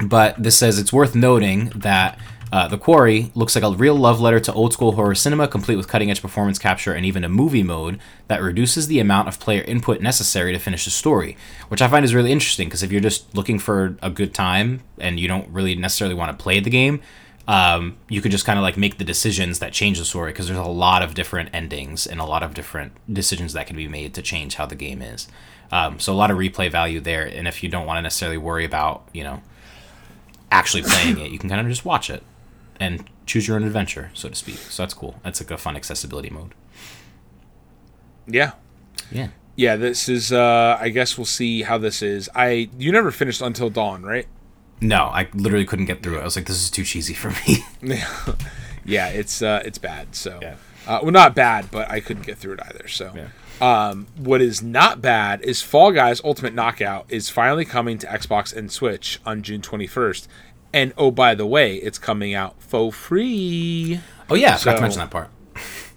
but 0.00 0.40
this 0.40 0.56
says 0.56 0.78
it's 0.78 0.92
worth 0.92 1.16
noting 1.16 1.70
that 1.70 2.20
uh, 2.52 2.68
the 2.68 2.78
Quarry 2.78 3.32
looks 3.34 3.56
like 3.56 3.64
a 3.64 3.70
real 3.70 3.96
love 3.96 4.20
letter 4.20 4.38
to 4.38 4.52
old 4.52 4.72
school 4.72 4.92
horror 4.92 5.16
cinema, 5.16 5.48
complete 5.48 5.76
with 5.76 5.88
cutting 5.88 6.10
edge 6.10 6.22
performance 6.22 6.58
capture 6.58 6.92
and 6.92 7.04
even 7.04 7.24
a 7.24 7.28
movie 7.28 7.64
mode 7.64 7.98
that 8.28 8.40
reduces 8.40 8.86
the 8.86 9.00
amount 9.00 9.26
of 9.26 9.40
player 9.40 9.62
input 9.62 10.00
necessary 10.00 10.52
to 10.52 10.58
finish 10.58 10.84
the 10.84 10.90
story, 10.90 11.36
which 11.68 11.82
I 11.82 11.88
find 11.88 12.04
is 12.04 12.14
really 12.14 12.30
interesting 12.30 12.68
because 12.68 12.84
if 12.84 12.92
you're 12.92 13.00
just 13.00 13.34
looking 13.34 13.58
for 13.58 13.96
a 14.00 14.10
good 14.10 14.32
time 14.32 14.82
and 14.98 15.18
you 15.18 15.26
don't 15.26 15.48
really 15.48 15.74
necessarily 15.74 16.14
want 16.14 16.36
to 16.36 16.42
play 16.42 16.60
the 16.60 16.70
game, 16.70 17.00
um, 17.48 17.96
you 18.08 18.20
could 18.20 18.30
just 18.30 18.44
kind 18.44 18.58
of 18.58 18.62
like 18.62 18.76
make 18.76 18.98
the 18.98 19.04
decisions 19.04 19.58
that 19.58 19.72
change 19.72 19.98
the 19.98 20.04
story 20.04 20.32
because 20.32 20.46
there's 20.46 20.58
a 20.58 20.64
lot 20.64 21.02
of 21.02 21.14
different 21.14 21.50
endings 21.52 22.06
and 22.06 22.20
a 22.20 22.24
lot 22.24 22.44
of 22.44 22.54
different 22.54 22.92
decisions 23.12 23.54
that 23.54 23.66
can 23.66 23.76
be 23.76 23.88
made 23.88 24.14
to 24.14 24.22
change 24.22 24.54
how 24.54 24.66
the 24.66 24.74
game 24.76 25.02
is. 25.02 25.26
Um, 25.72 25.98
so 25.98 26.12
a 26.12 26.14
lot 26.14 26.30
of 26.30 26.38
replay 26.38 26.70
value 26.70 27.00
there, 27.00 27.24
and 27.24 27.48
if 27.48 27.62
you 27.64 27.68
don't 27.68 27.86
want 27.86 27.98
to 27.98 28.02
necessarily 28.02 28.38
worry 28.38 28.64
about 28.64 29.08
you 29.12 29.24
know 29.24 29.42
actually 30.52 30.84
playing 30.84 31.18
it, 31.18 31.32
you 31.32 31.40
can 31.40 31.48
kind 31.48 31.60
of 31.60 31.66
just 31.66 31.84
watch 31.84 32.08
it 32.08 32.22
and 32.80 33.08
choose 33.26 33.46
your 33.48 33.56
own 33.56 33.64
adventure, 33.64 34.10
so 34.14 34.28
to 34.28 34.34
speak. 34.34 34.56
So 34.58 34.82
that's 34.82 34.94
cool. 34.94 35.16
That's 35.22 35.40
like 35.40 35.50
a 35.50 35.56
fun 35.58 35.76
accessibility 35.76 36.30
mode. 36.30 36.54
Yeah. 38.26 38.52
Yeah. 39.10 39.28
Yeah, 39.54 39.76
this 39.76 40.08
is 40.08 40.32
uh 40.32 40.76
I 40.80 40.90
guess 40.90 41.16
we'll 41.16 41.24
see 41.24 41.62
how 41.62 41.78
this 41.78 42.02
is. 42.02 42.28
I 42.34 42.68
you 42.78 42.92
never 42.92 43.10
finished 43.10 43.40
Until 43.40 43.70
Dawn, 43.70 44.02
right? 44.02 44.26
No, 44.80 45.04
I 45.04 45.28
literally 45.32 45.64
couldn't 45.64 45.86
get 45.86 46.02
through 46.02 46.18
it. 46.18 46.20
I 46.20 46.24
was 46.24 46.36
like, 46.36 46.46
this 46.46 46.62
is 46.62 46.70
too 46.70 46.84
cheesy 46.84 47.14
for 47.14 47.30
me. 47.48 47.64
yeah, 48.84 49.08
it's 49.08 49.40
uh 49.40 49.62
it's 49.64 49.78
bad. 49.78 50.14
So 50.14 50.38
Yeah. 50.42 50.56
uh, 50.86 51.00
well 51.02 51.12
not 51.12 51.34
bad, 51.34 51.70
but 51.70 51.90
I 51.90 52.00
couldn't 52.00 52.26
get 52.26 52.36
through 52.38 52.54
it 52.54 52.60
either. 52.68 52.86
So 52.88 53.12
Yeah. 53.16 53.28
um 53.90 54.08
what 54.18 54.42
is 54.42 54.62
not 54.62 55.00
bad 55.00 55.40
is 55.40 55.62
Fall 55.62 55.90
Guys 55.92 56.20
Ultimate 56.22 56.52
Knockout 56.52 57.06
is 57.08 57.30
finally 57.30 57.64
coming 57.64 57.96
to 57.98 58.06
Xbox 58.06 58.54
and 58.54 58.70
Switch 58.70 59.20
on 59.24 59.42
June 59.42 59.62
21st. 59.62 60.26
And 60.76 60.92
oh 60.98 61.10
by 61.10 61.34
the 61.34 61.46
way, 61.46 61.76
it's 61.76 61.98
coming 61.98 62.34
out 62.34 62.60
for 62.62 62.92
free. 62.92 64.00
oh 64.28 64.34
yeah, 64.34 64.54
i 64.54 64.56
forgot 64.58 64.74
to 64.76 64.80
mention 64.82 65.00
that 65.00 65.10
part. 65.10 65.28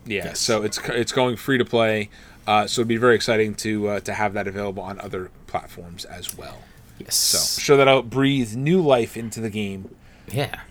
Yeah, 0.05 0.25
Yes. 0.25 0.39
so 0.39 0.63
it's 0.63 0.79
it's 0.89 1.11
going 1.11 1.35
free 1.35 1.57
to 1.57 1.65
play. 1.65 2.09
Uh, 2.47 2.65
so 2.65 2.79
it'd 2.81 2.87
be 2.87 2.97
very 2.97 3.13
exciting 3.15 3.53
to 3.55 3.87
uh, 3.89 3.99
to 3.99 4.13
have 4.13 4.33
that 4.33 4.47
available 4.47 4.81
on 4.81 4.99
other 5.01 5.31
platforms 5.47 6.05
as 6.05 6.35
well. 6.37 6.59
Yes. 6.97 7.15
So 7.15 7.61
show 7.61 7.75
that 7.77 7.87
out, 7.89 8.09
breathe 8.09 8.55
new 8.55 8.81
life 8.81 9.17
into 9.17 9.41
the 9.41 9.49
game. 9.49 9.93
Yeah. 10.31 10.61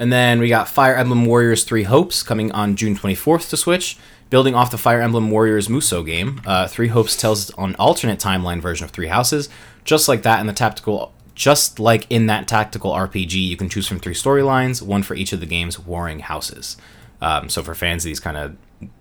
And 0.00 0.12
then 0.12 0.40
we 0.40 0.48
got 0.48 0.68
Fire 0.68 0.96
Emblem 0.96 1.24
Warriors 1.24 1.62
3 1.62 1.84
Hopes 1.84 2.24
coming 2.24 2.50
on 2.50 2.74
June 2.74 2.96
24th 2.96 3.48
to 3.50 3.56
Switch. 3.56 3.96
Building 4.28 4.54
off 4.56 4.72
the 4.72 4.78
Fire 4.78 5.00
Emblem 5.00 5.30
Warriors 5.30 5.68
Musou 5.68 6.04
game, 6.04 6.42
uh, 6.44 6.66
Three 6.66 6.88
Hopes 6.88 7.16
tells 7.16 7.50
an 7.56 7.76
alternate 7.76 8.18
timeline 8.18 8.60
version 8.60 8.84
of 8.84 8.90
Three 8.90 9.06
Houses. 9.06 9.48
Just 9.84 10.08
like 10.08 10.22
that 10.22 10.40
in 10.40 10.48
the 10.48 10.52
tactical 10.52 11.12
just 11.34 11.78
like 11.80 12.06
in 12.10 12.26
that 12.26 12.46
tactical 12.46 12.92
RPG, 12.92 13.34
you 13.34 13.56
can 13.56 13.68
choose 13.68 13.86
from 13.86 13.98
three 13.98 14.14
storylines, 14.14 14.80
one 14.82 15.02
for 15.02 15.14
each 15.14 15.32
of 15.32 15.40
the 15.40 15.46
game's 15.46 15.78
warring 15.78 16.20
houses. 16.20 16.76
Um, 17.20 17.48
so 17.48 17.62
for 17.62 17.74
fans 17.74 18.04
of 18.04 18.08
these 18.08 18.20
kind 18.20 18.36
of 18.36 18.56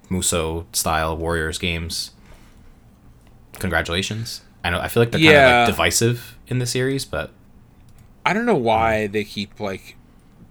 Musou 0.09 0.65
style 0.75 1.15
Warriors 1.17 1.57
games, 1.57 2.11
congratulations. 3.59 4.41
I 4.63 4.69
know 4.69 4.79
I 4.79 4.87
feel 4.87 5.03
like 5.03 5.11
they're 5.11 5.19
kind 5.19 5.35
of 5.35 5.67
like 5.67 5.67
divisive 5.67 6.37
in 6.47 6.59
the 6.59 6.65
series, 6.65 7.05
but 7.05 7.31
I 8.25 8.33
don't 8.33 8.45
know 8.45 8.55
why 8.55 9.07
they 9.07 9.23
keep 9.23 9.59
like 9.59 9.97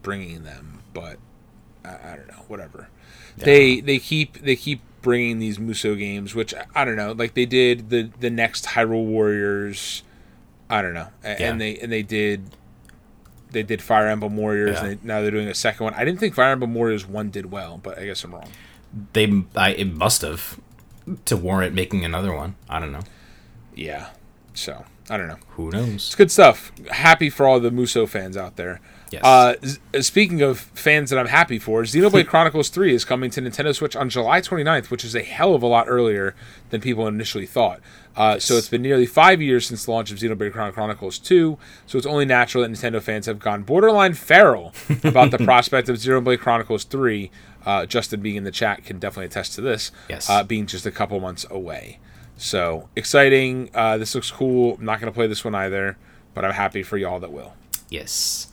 bringing 0.02 0.44
them, 0.44 0.82
but 0.92 1.18
I, 1.84 2.12
I 2.12 2.16
don't 2.16 2.28
know. 2.28 2.44
Whatever. 2.48 2.88
They 3.38 3.80
they 3.80 3.98
keep 3.98 4.42
they 4.42 4.56
keep 4.56 4.82
bringing 5.00 5.38
these 5.38 5.58
Musou 5.58 5.98
games, 5.98 6.34
which 6.34 6.54
I, 6.54 6.66
I 6.74 6.84
don't 6.84 6.96
know. 6.96 7.12
Like 7.12 7.34
they 7.34 7.46
did 7.46 7.90
the 7.90 8.10
the 8.20 8.30
next 8.30 8.66
Hyrule 8.66 9.06
Warriors. 9.06 10.02
I 10.72 10.80
don't 10.82 10.94
know, 10.94 11.08
Yeah. 11.22 11.36
and 11.50 11.60
they 11.60 11.76
and 11.78 11.92
they 11.92 12.02
did. 12.02 12.56
They 13.50 13.62
did 13.62 13.82
Fire 13.82 14.08
Emblem 14.08 14.36
Warriors, 14.38 14.78
Yeah. 14.80 14.84
and 14.86 15.00
they, 15.00 15.06
now 15.06 15.20
they're 15.20 15.30
doing 15.30 15.48
a 15.48 15.54
second 15.54 15.84
one. 15.84 15.94
I 15.94 16.04
didn't 16.06 16.18
think 16.20 16.34
Fire 16.34 16.52
Emblem 16.52 16.72
Warriors 16.72 17.06
one 17.06 17.28
did 17.30 17.50
well, 17.52 17.78
but 17.82 17.98
I 17.98 18.06
guess 18.06 18.24
I'm 18.24 18.32
wrong. 18.34 18.48
they 19.12 19.44
I, 19.54 19.72
it 19.72 19.94
must 19.94 20.22
have 20.22 20.58
to 21.26 21.36
warrant 21.36 21.74
making 21.74 22.04
another 22.04 22.32
one. 22.34 22.54
I 22.68 22.80
don't 22.80 22.92
know. 22.92 23.02
Yeah, 23.74 24.08
so 24.54 24.84
I 25.10 25.18
don't 25.18 25.28
know. 25.28 25.36
Who 25.50 25.70
knows? 25.70 25.94
It's 25.94 26.14
good 26.14 26.30
stuff. 26.30 26.72
Happy 26.90 27.28
for 27.28 27.46
all 27.46 27.60
the 27.60 27.70
Musou 27.70 28.08
fans 28.08 28.36
out 28.38 28.56
there. 28.56 28.80
Yes. 29.12 29.22
Uh, 29.22 30.00
speaking 30.00 30.40
of 30.42 30.58
fans 30.60 31.10
that 31.10 31.18
I'm 31.18 31.26
happy 31.26 31.58
for, 31.58 31.82
Xenoblade 31.82 32.26
Chronicles 32.28 32.68
3 32.70 32.94
is 32.94 33.04
coming 33.04 33.30
to 33.30 33.42
Nintendo 33.42 33.74
Switch 33.74 33.94
on 33.94 34.08
July 34.08 34.40
29th, 34.40 34.90
which 34.90 35.04
is 35.04 35.14
a 35.14 35.22
hell 35.22 35.54
of 35.54 35.62
a 35.62 35.66
lot 35.66 35.86
earlier 35.88 36.34
than 36.70 36.80
people 36.80 37.06
initially 37.06 37.46
thought. 37.46 37.80
Uh, 38.16 38.38
So 38.38 38.56
it's 38.56 38.68
been 38.68 38.82
nearly 38.82 39.06
five 39.06 39.40
years 39.42 39.66
since 39.66 39.84
the 39.84 39.90
launch 39.90 40.10
of 40.10 40.18
Xenoblade 40.18 40.52
Chronicles 40.72 41.18
2, 41.18 41.58
so 41.86 41.98
it's 41.98 42.06
only 42.06 42.24
natural 42.24 42.62
that 42.62 42.70
Nintendo 42.72 43.00
fans 43.02 43.26
have 43.26 43.38
gone 43.38 43.62
borderline 43.62 44.14
feral 44.14 44.72
about 45.04 45.30
the 45.30 45.38
prospect 45.38 45.88
of 45.88 45.96
Xenoblade 45.96 46.38
Chronicles 46.40 46.84
3. 46.84 47.30
Uh, 47.64 47.86
Justin 47.86 48.20
being 48.20 48.36
in 48.36 48.44
the 48.44 48.50
chat 48.50 48.84
can 48.84 48.98
definitely 48.98 49.26
attest 49.26 49.54
to 49.54 49.60
this, 49.60 49.92
Yes. 50.08 50.28
uh, 50.28 50.42
being 50.42 50.66
just 50.66 50.84
a 50.86 50.90
couple 50.90 51.20
months 51.20 51.46
away. 51.50 51.98
So 52.36 52.88
exciting. 52.96 53.70
Uh, 53.74 53.98
this 53.98 54.14
looks 54.14 54.30
cool. 54.30 54.76
I'm 54.78 54.84
not 54.84 55.00
going 55.00 55.12
to 55.12 55.14
play 55.14 55.26
this 55.28 55.44
one 55.44 55.54
either, 55.54 55.96
but 56.34 56.44
I'm 56.44 56.52
happy 56.54 56.82
for 56.82 56.96
y'all 56.96 57.20
that 57.20 57.30
will. 57.30 57.54
Yes. 57.88 58.48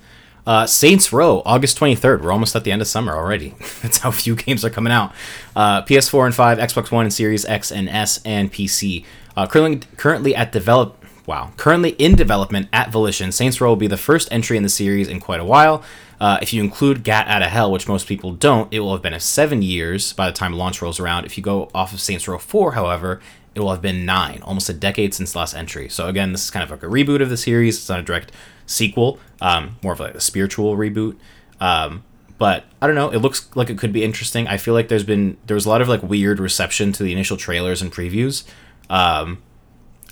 Uh, 0.46 0.66
Saints 0.66 1.14
Row, 1.14 1.42
August 1.46 1.78
23rd. 1.80 2.22
We're 2.22 2.32
almost 2.32 2.56
at 2.56 2.64
the 2.64 2.72
end 2.72 2.82
of 2.82 2.88
summer 2.88 3.16
already. 3.16 3.56
That's 3.82 4.00
how 4.00 4.12
few 4.12 4.36
games 4.36 4.66
are 4.66 4.70
coming 4.70 4.94
out. 4.94 5.14
Uh, 5.56 5.82
PS4 5.84 6.28
and 6.28 6.36
5, 6.36 6.58
Xbox 6.58 6.92
One 6.92 7.06
and 7.06 7.14
Series 7.14 7.46
X 7.46 7.72
and 7.72 7.90
S, 7.90 8.22
and 8.26 8.52
PC. 8.52 9.06
Uh, 9.36 9.48
currently, 9.48 9.88
currently 9.98 10.36
at 10.36 10.52
develop. 10.52 10.96
Wow. 11.26 11.52
Currently 11.58 11.92
in 11.92 12.16
development 12.16 12.70
at 12.74 12.92
Volition, 12.92 13.32
Saints 13.32 13.62
Row 13.62 13.70
will 13.70 13.76
be 13.76 13.88
the 13.88 13.98
first 13.98 14.28
entry 14.32 14.58
in 14.58 14.64
the 14.64 14.70
series 14.70 15.08
in 15.08 15.20
quite 15.20 15.40
a 15.40 15.46
while. 15.46 15.84
Uh, 16.20 16.40
if 16.41 16.52
you 16.53 16.64
include 16.64 17.03
Gat 17.03 17.28
Out 17.28 17.44
of 17.44 17.49
Hell, 17.49 17.72
which 17.72 17.88
most 17.88 18.07
people 18.07 18.32
don't, 18.32 18.74
it 18.74 18.80
will 18.80 18.94
have 18.94 19.02
been 19.03 19.14
a 19.14 19.20
seven 19.20 19.61
years 19.61 20.11
by 20.11 20.26
the 20.26 20.34
time 20.34 20.53
launch 20.53 20.82
rolls 20.82 20.99
around. 20.99 21.26
If 21.26 21.38
you 21.38 21.44
go 21.44 21.70
off 21.74 21.94
of 21.94 22.02
Saints 22.02 22.28
Row 22.28 22.40
4, 22.40 22.74
however, 22.74 23.22
it 23.56 23.60
will 23.60 23.72
have 23.72 23.82
been 23.82 24.06
nine, 24.06 24.41
almost 24.44 24.70
a 24.70 24.74
decade 24.74 25.14
since 25.14 25.36
last 25.36 25.53
entry. 25.53 25.90
So 25.90 26.07
again, 26.07 26.32
this 26.32 26.44
is 26.45 26.52
kind 26.52 26.64
of 26.64 26.72
like 26.72 26.84
a 26.84 26.88
reboot 26.88 27.22
of 27.22 27.30
the 27.30 27.38
series. 27.38 27.78
It's 27.78 27.90
not 27.90 27.99
a 27.99 28.03
direct 28.03 28.32
sequel, 28.70 29.20
um, 29.41 29.78
more 29.84 29.94
of 29.94 30.00
like 30.00 30.16
a 30.16 30.22
spiritual 30.22 30.78
reboot. 30.78 31.18
Um, 31.60 32.04
but 32.38 32.64
I 32.82 32.88
don't 32.88 32.96
know. 32.96 33.10
It 33.10 33.18
looks 33.18 33.50
like 33.56 33.70
it 33.70 33.78
could 33.78 33.91
be 33.91 34.04
interesting. 34.04 34.48
I 34.48 34.58
feel 34.58 34.74
like 34.74 34.88
there's 34.88 35.04
been 35.04 35.38
there 35.46 35.56
was 35.56 35.66
a 35.66 35.70
lot 35.70 35.82
of 35.82 35.90
like 35.90 36.02
weird 36.02 36.40
reception 36.40 36.94
to 36.94 37.04
the 37.04 37.12
initial 37.12 37.36
trailers 37.36 37.82
and 37.82 37.91
previews. 37.91 38.46
Um, 38.90 39.41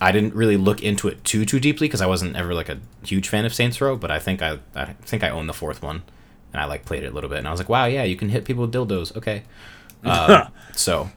I 0.02 0.12
didn't 0.12 0.36
really 0.36 0.58
look 0.58 0.84
into 0.84 1.08
it 1.08 1.24
too 1.24 1.46
too 1.46 1.60
deeply 1.60 1.88
because 1.88 2.02
I 2.02 2.06
wasn't 2.06 2.36
ever 2.36 2.54
like 2.54 2.68
a 2.68 2.80
huge 3.04 3.30
fan 3.30 3.46
of 3.46 3.54
Saints 3.54 3.80
Row. 3.80 3.96
But 3.96 4.12
I 4.12 4.20
think 4.20 4.42
I 4.42 4.60
I 4.76 4.94
think 5.04 5.24
I 5.24 5.30
own 5.30 5.48
the 5.48 5.54
fourth 5.54 5.82
one, 5.82 6.04
and 6.52 6.62
I 6.62 6.66
like 6.66 6.84
played 6.84 7.04
it 7.04 7.08
a 7.08 7.12
little 7.12 7.30
bit, 7.30 7.40
and 7.40 7.48
I 7.48 7.52
was 7.52 7.60
like, 7.62 7.70
wow, 7.70 7.86
yeah, 7.86 8.04
you 8.04 8.18
can 8.18 8.30
hit 8.30 8.44
people 8.44 8.64
with 8.64 8.74
dildos. 8.74 9.16
Okay, 9.16 9.44
um, 10.04 10.52
so 10.76 11.10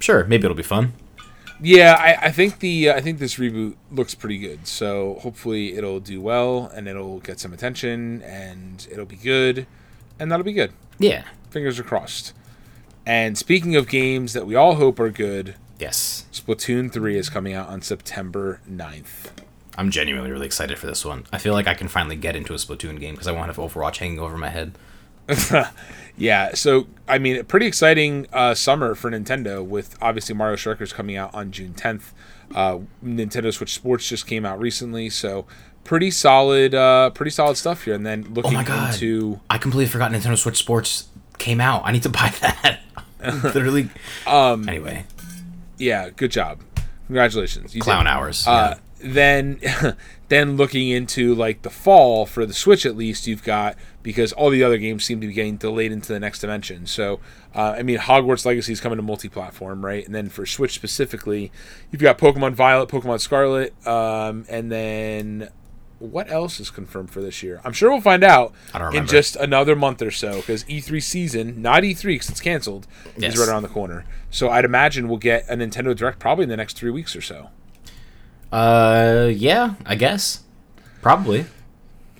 sure, 0.00 0.24
maybe 0.24 0.44
it'll 0.44 0.56
be 0.56 0.64
fun. 0.64 0.94
Yeah, 1.62 1.96
I, 1.98 2.26
I 2.26 2.30
think 2.30 2.58
the 2.58 2.90
uh, 2.90 2.96
I 2.96 3.00
think 3.00 3.18
this 3.18 3.36
reboot 3.36 3.74
looks 3.90 4.14
pretty 4.14 4.38
good. 4.38 4.66
So 4.66 5.18
hopefully 5.22 5.74
it'll 5.76 6.00
do 6.00 6.20
well 6.20 6.66
and 6.74 6.86
it'll 6.88 7.20
get 7.20 7.40
some 7.40 7.52
attention 7.52 8.22
and 8.22 8.86
it'll 8.90 9.06
be 9.06 9.16
good, 9.16 9.66
and 10.18 10.30
that'll 10.30 10.44
be 10.44 10.52
good. 10.52 10.72
Yeah. 10.98 11.24
Fingers 11.50 11.78
are 11.78 11.84
crossed. 11.84 12.32
And 13.06 13.38
speaking 13.38 13.76
of 13.76 13.88
games 13.88 14.32
that 14.32 14.46
we 14.46 14.54
all 14.54 14.74
hope 14.74 14.98
are 14.98 15.10
good, 15.10 15.54
Yes. 15.78 16.24
Splatoon 16.32 16.90
3 16.90 17.18
is 17.18 17.28
coming 17.28 17.52
out 17.52 17.68
on 17.68 17.82
September 17.82 18.60
9th. 18.70 19.28
I'm 19.76 19.90
genuinely 19.90 20.30
really 20.30 20.46
excited 20.46 20.78
for 20.78 20.86
this 20.86 21.04
one. 21.04 21.26
I 21.32 21.38
feel 21.38 21.52
like 21.52 21.66
I 21.66 21.74
can 21.74 21.86
finally 21.88 22.16
get 22.16 22.34
into 22.34 22.54
a 22.54 22.56
Splatoon 22.56 22.98
game 22.98 23.14
because 23.14 23.28
I 23.28 23.32
won't 23.32 23.46
have 23.48 23.56
Overwatch 23.58 23.98
hanging 23.98 24.18
over 24.18 24.38
my 24.38 24.48
head. 24.48 24.72
Yeah, 26.18 26.54
so 26.54 26.86
I 27.06 27.18
mean, 27.18 27.44
pretty 27.44 27.66
exciting 27.66 28.26
uh, 28.32 28.54
summer 28.54 28.94
for 28.94 29.10
Nintendo 29.10 29.62
with 29.62 29.98
obviously 30.00 30.34
Mario 30.34 30.56
Strikers 30.56 30.90
coming 30.90 31.14
out 31.18 31.34
on 31.34 31.50
June 31.52 31.74
10th. 31.74 32.12
Uh, 32.54 32.78
Nintendo 33.04 33.52
Switch 33.52 33.74
Sports 33.74 34.08
just 34.08 34.26
came 34.26 34.46
out 34.46 34.58
recently, 34.58 35.10
so 35.10 35.44
pretty 35.84 36.10
solid, 36.10 36.74
uh, 36.74 37.10
pretty 37.10 37.30
solid 37.30 37.56
stuff 37.58 37.84
here. 37.84 37.92
And 37.94 38.06
then 38.06 38.32
looking 38.32 38.52
Oh 38.52 38.54
my 38.54 38.64
God. 38.64 38.94
into 38.94 39.40
I 39.50 39.58
completely 39.58 39.90
forgot 39.92 40.10
Nintendo 40.10 40.38
Switch 40.38 40.56
Sports 40.56 41.08
came 41.36 41.60
out. 41.60 41.82
I 41.84 41.92
need 41.92 42.02
to 42.04 42.08
buy 42.20 42.32
that. 42.40 42.80
Literally. 43.54 43.90
um, 44.26 44.66
Anyway, 44.66 45.04
yeah, 45.76 46.08
good 46.08 46.30
job, 46.30 46.60
congratulations, 47.08 47.74
you 47.74 47.82
clown 47.82 48.06
hours. 48.06 48.46
Uh, 48.46 48.78
then, 49.00 49.60
then 50.28 50.56
looking 50.56 50.88
into 50.88 51.34
like 51.34 51.62
the 51.62 51.70
fall 51.70 52.26
for 52.26 52.46
the 52.46 52.54
Switch, 52.54 52.84
at 52.86 52.96
least 52.96 53.26
you've 53.26 53.42
got 53.44 53.76
because 54.02 54.32
all 54.32 54.50
the 54.50 54.62
other 54.62 54.78
games 54.78 55.04
seem 55.04 55.20
to 55.20 55.26
be 55.26 55.32
getting 55.32 55.56
delayed 55.56 55.92
into 55.92 56.12
the 56.12 56.20
next 56.20 56.40
dimension. 56.40 56.86
So, 56.86 57.20
uh, 57.54 57.74
I 57.78 57.82
mean, 57.82 57.98
Hogwarts 57.98 58.44
Legacy 58.46 58.72
is 58.72 58.80
coming 58.80 58.96
to 58.96 59.02
multi-platform, 59.02 59.84
right? 59.84 60.04
And 60.06 60.14
then 60.14 60.28
for 60.28 60.46
Switch 60.46 60.74
specifically, 60.74 61.50
you've 61.90 62.02
got 62.02 62.16
Pokemon 62.18 62.54
Violet, 62.54 62.88
Pokemon 62.88 63.20
Scarlet, 63.20 63.74
um, 63.86 64.44
and 64.48 64.70
then 64.70 65.50
what 65.98 66.30
else 66.30 66.60
is 66.60 66.70
confirmed 66.70 67.10
for 67.10 67.22
this 67.22 67.42
year? 67.42 67.60
I'm 67.64 67.72
sure 67.72 67.90
we'll 67.90 68.00
find 68.02 68.22
out 68.22 68.52
in 68.94 69.06
just 69.06 69.34
another 69.36 69.74
month 69.74 70.02
or 70.02 70.10
so 70.10 70.36
because 70.36 70.62
E3 70.64 71.02
season, 71.02 71.62
not 71.62 71.82
E3 71.82 72.02
because 72.04 72.28
it's 72.28 72.40
canceled, 72.40 72.86
Yes. 73.16 73.32
is 73.34 73.40
right 73.40 73.48
around 73.48 73.62
the 73.62 73.68
corner. 73.68 74.04
So 74.30 74.50
I'd 74.50 74.64
imagine 74.66 75.08
we'll 75.08 75.18
get 75.18 75.48
a 75.48 75.56
Nintendo 75.56 75.96
Direct 75.96 76.18
probably 76.18 76.42
in 76.44 76.48
the 76.50 76.56
next 76.56 76.76
three 76.76 76.90
weeks 76.90 77.16
or 77.16 77.22
so. 77.22 77.48
Uh, 78.52 79.30
yeah, 79.34 79.74
I 79.84 79.94
guess. 79.94 80.42
Probably. 81.02 81.46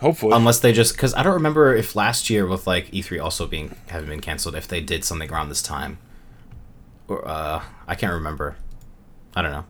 Hopefully. 0.01 0.33
Unless 0.35 0.61
they 0.61 0.73
just 0.73 0.95
because 0.95 1.15
I 1.15 1.23
don't 1.23 1.35
remember 1.35 1.75
if 1.75 1.97
last 1.97 2.29
year 2.29 2.47
with 2.47 2.67
like 2.67 2.91
E3 2.91 3.23
also 3.23 3.47
being 3.47 3.75
having 3.89 4.09
been 4.09 4.21
canceled 4.21 4.55
if 4.55 4.69
they 4.69 4.81
did 4.81 5.05
something 5.05 5.31
around 5.31 5.49
this 5.49 5.63
time. 5.63 5.99
Or 7.09 7.27
uh, 7.27 7.63
I 7.87 7.95
can't 7.95 8.13
remember. 8.13 8.57
I 9.35 9.43
don't 9.43 9.53
know. 9.53 9.65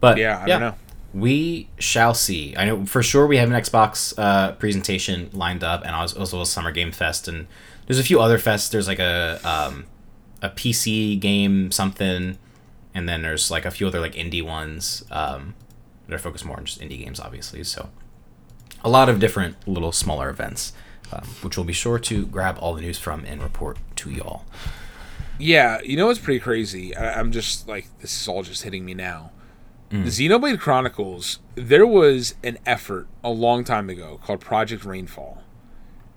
But 0.00 0.18
yeah, 0.18 0.40
I 0.42 0.46
don't 0.46 0.60
know. 0.60 0.74
We 1.14 1.70
shall 1.78 2.14
see. 2.14 2.54
I 2.56 2.66
know 2.66 2.86
for 2.86 3.02
sure 3.02 3.26
we 3.26 3.38
have 3.38 3.50
an 3.50 3.60
Xbox 3.60 4.14
uh, 4.18 4.52
presentation 4.52 5.30
lined 5.32 5.64
up, 5.64 5.80
and 5.80 5.90
als- 5.90 6.14
also 6.14 6.40
a 6.42 6.46
Summer 6.46 6.70
Game 6.70 6.92
Fest, 6.92 7.26
and 7.26 7.46
there's 7.86 7.98
a 7.98 8.04
few 8.04 8.20
other 8.20 8.38
fests. 8.38 8.70
There's 8.70 8.86
like 8.86 8.98
a 8.98 9.40
um, 9.42 9.86
a 10.42 10.50
PC 10.50 11.18
game 11.18 11.72
something, 11.72 12.38
and 12.94 13.08
then 13.08 13.22
there's 13.22 13.50
like 13.50 13.64
a 13.64 13.70
few 13.70 13.86
other 13.88 14.00
like 14.00 14.12
indie 14.12 14.42
ones 14.44 15.02
um, 15.10 15.54
that 16.08 16.14
are 16.14 16.18
focused 16.18 16.44
more 16.44 16.56
on 16.56 16.64
just 16.64 16.80
indie 16.80 17.04
games, 17.04 17.20
obviously. 17.20 17.62
So 17.62 17.90
a 18.82 18.88
lot 18.88 19.08
of 19.08 19.20
different 19.20 19.56
little 19.68 19.92
smaller 19.92 20.30
events, 20.30 20.72
um, 21.12 21.24
which 21.42 21.56
we'll 21.56 21.66
be 21.66 21.72
sure 21.72 21.98
to 21.98 22.26
grab 22.26 22.56
all 22.60 22.74
the 22.74 22.80
news 22.80 22.98
from 22.98 23.24
and 23.24 23.42
report 23.42 23.78
to 23.96 24.10
y'all. 24.10 24.44
Yeah, 25.38 25.80
you 25.82 25.96
know 25.96 26.06
what's 26.06 26.18
pretty 26.18 26.40
crazy? 26.40 26.96
I, 26.96 27.18
I'm 27.20 27.30
just 27.30 27.68
like 27.68 27.86
this 28.00 28.20
is 28.20 28.26
all 28.26 28.42
just 28.42 28.62
hitting 28.62 28.84
me 28.84 28.94
now. 28.94 29.30
Mm. 29.90 30.04
The 30.04 30.28
Xenoblade 30.28 30.58
Chronicles. 30.58 31.38
There 31.54 31.86
was 31.86 32.34
an 32.42 32.58
effort 32.66 33.06
a 33.22 33.30
long 33.30 33.64
time 33.64 33.88
ago 33.88 34.20
called 34.24 34.40
Project 34.40 34.84
Rainfall, 34.84 35.42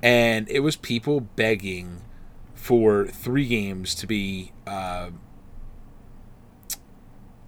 and 0.02 0.50
it 0.50 0.62
was 0.62 0.76
people 0.76 1.22
begging 1.22 2.02
for 2.54 3.08
three 3.08 3.48
games 3.48 3.96
to 3.96 4.08
be 4.08 4.52
uh, 4.68 5.12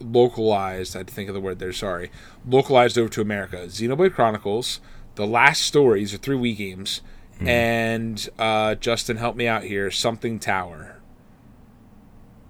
localized. 0.04 0.96
I 0.96 1.00
had 1.00 1.08
to 1.08 1.14
think 1.14 1.30
of 1.30 1.36
the 1.36 1.42
word 1.42 1.60
there. 1.60 1.72
Sorry, 1.74 2.12
localized 2.48 2.98
over 2.98 3.10
to 3.10 3.22
America. 3.22 3.58
Xenoblade 3.68 4.14
Chronicles, 4.14 4.80
The 5.16 5.26
Last 5.28 5.62
Stories 5.64 6.14
are 6.14 6.18
three 6.18 6.36
Wii 6.38 6.58
games, 6.58 7.02
Hmm. 7.40 7.48
and 7.48 8.30
uh, 8.38 8.76
Justin, 8.76 9.18
help 9.18 9.36
me 9.36 9.48
out 9.48 9.64
here. 9.64 9.90
Something 9.90 10.40
Tower. 10.40 10.98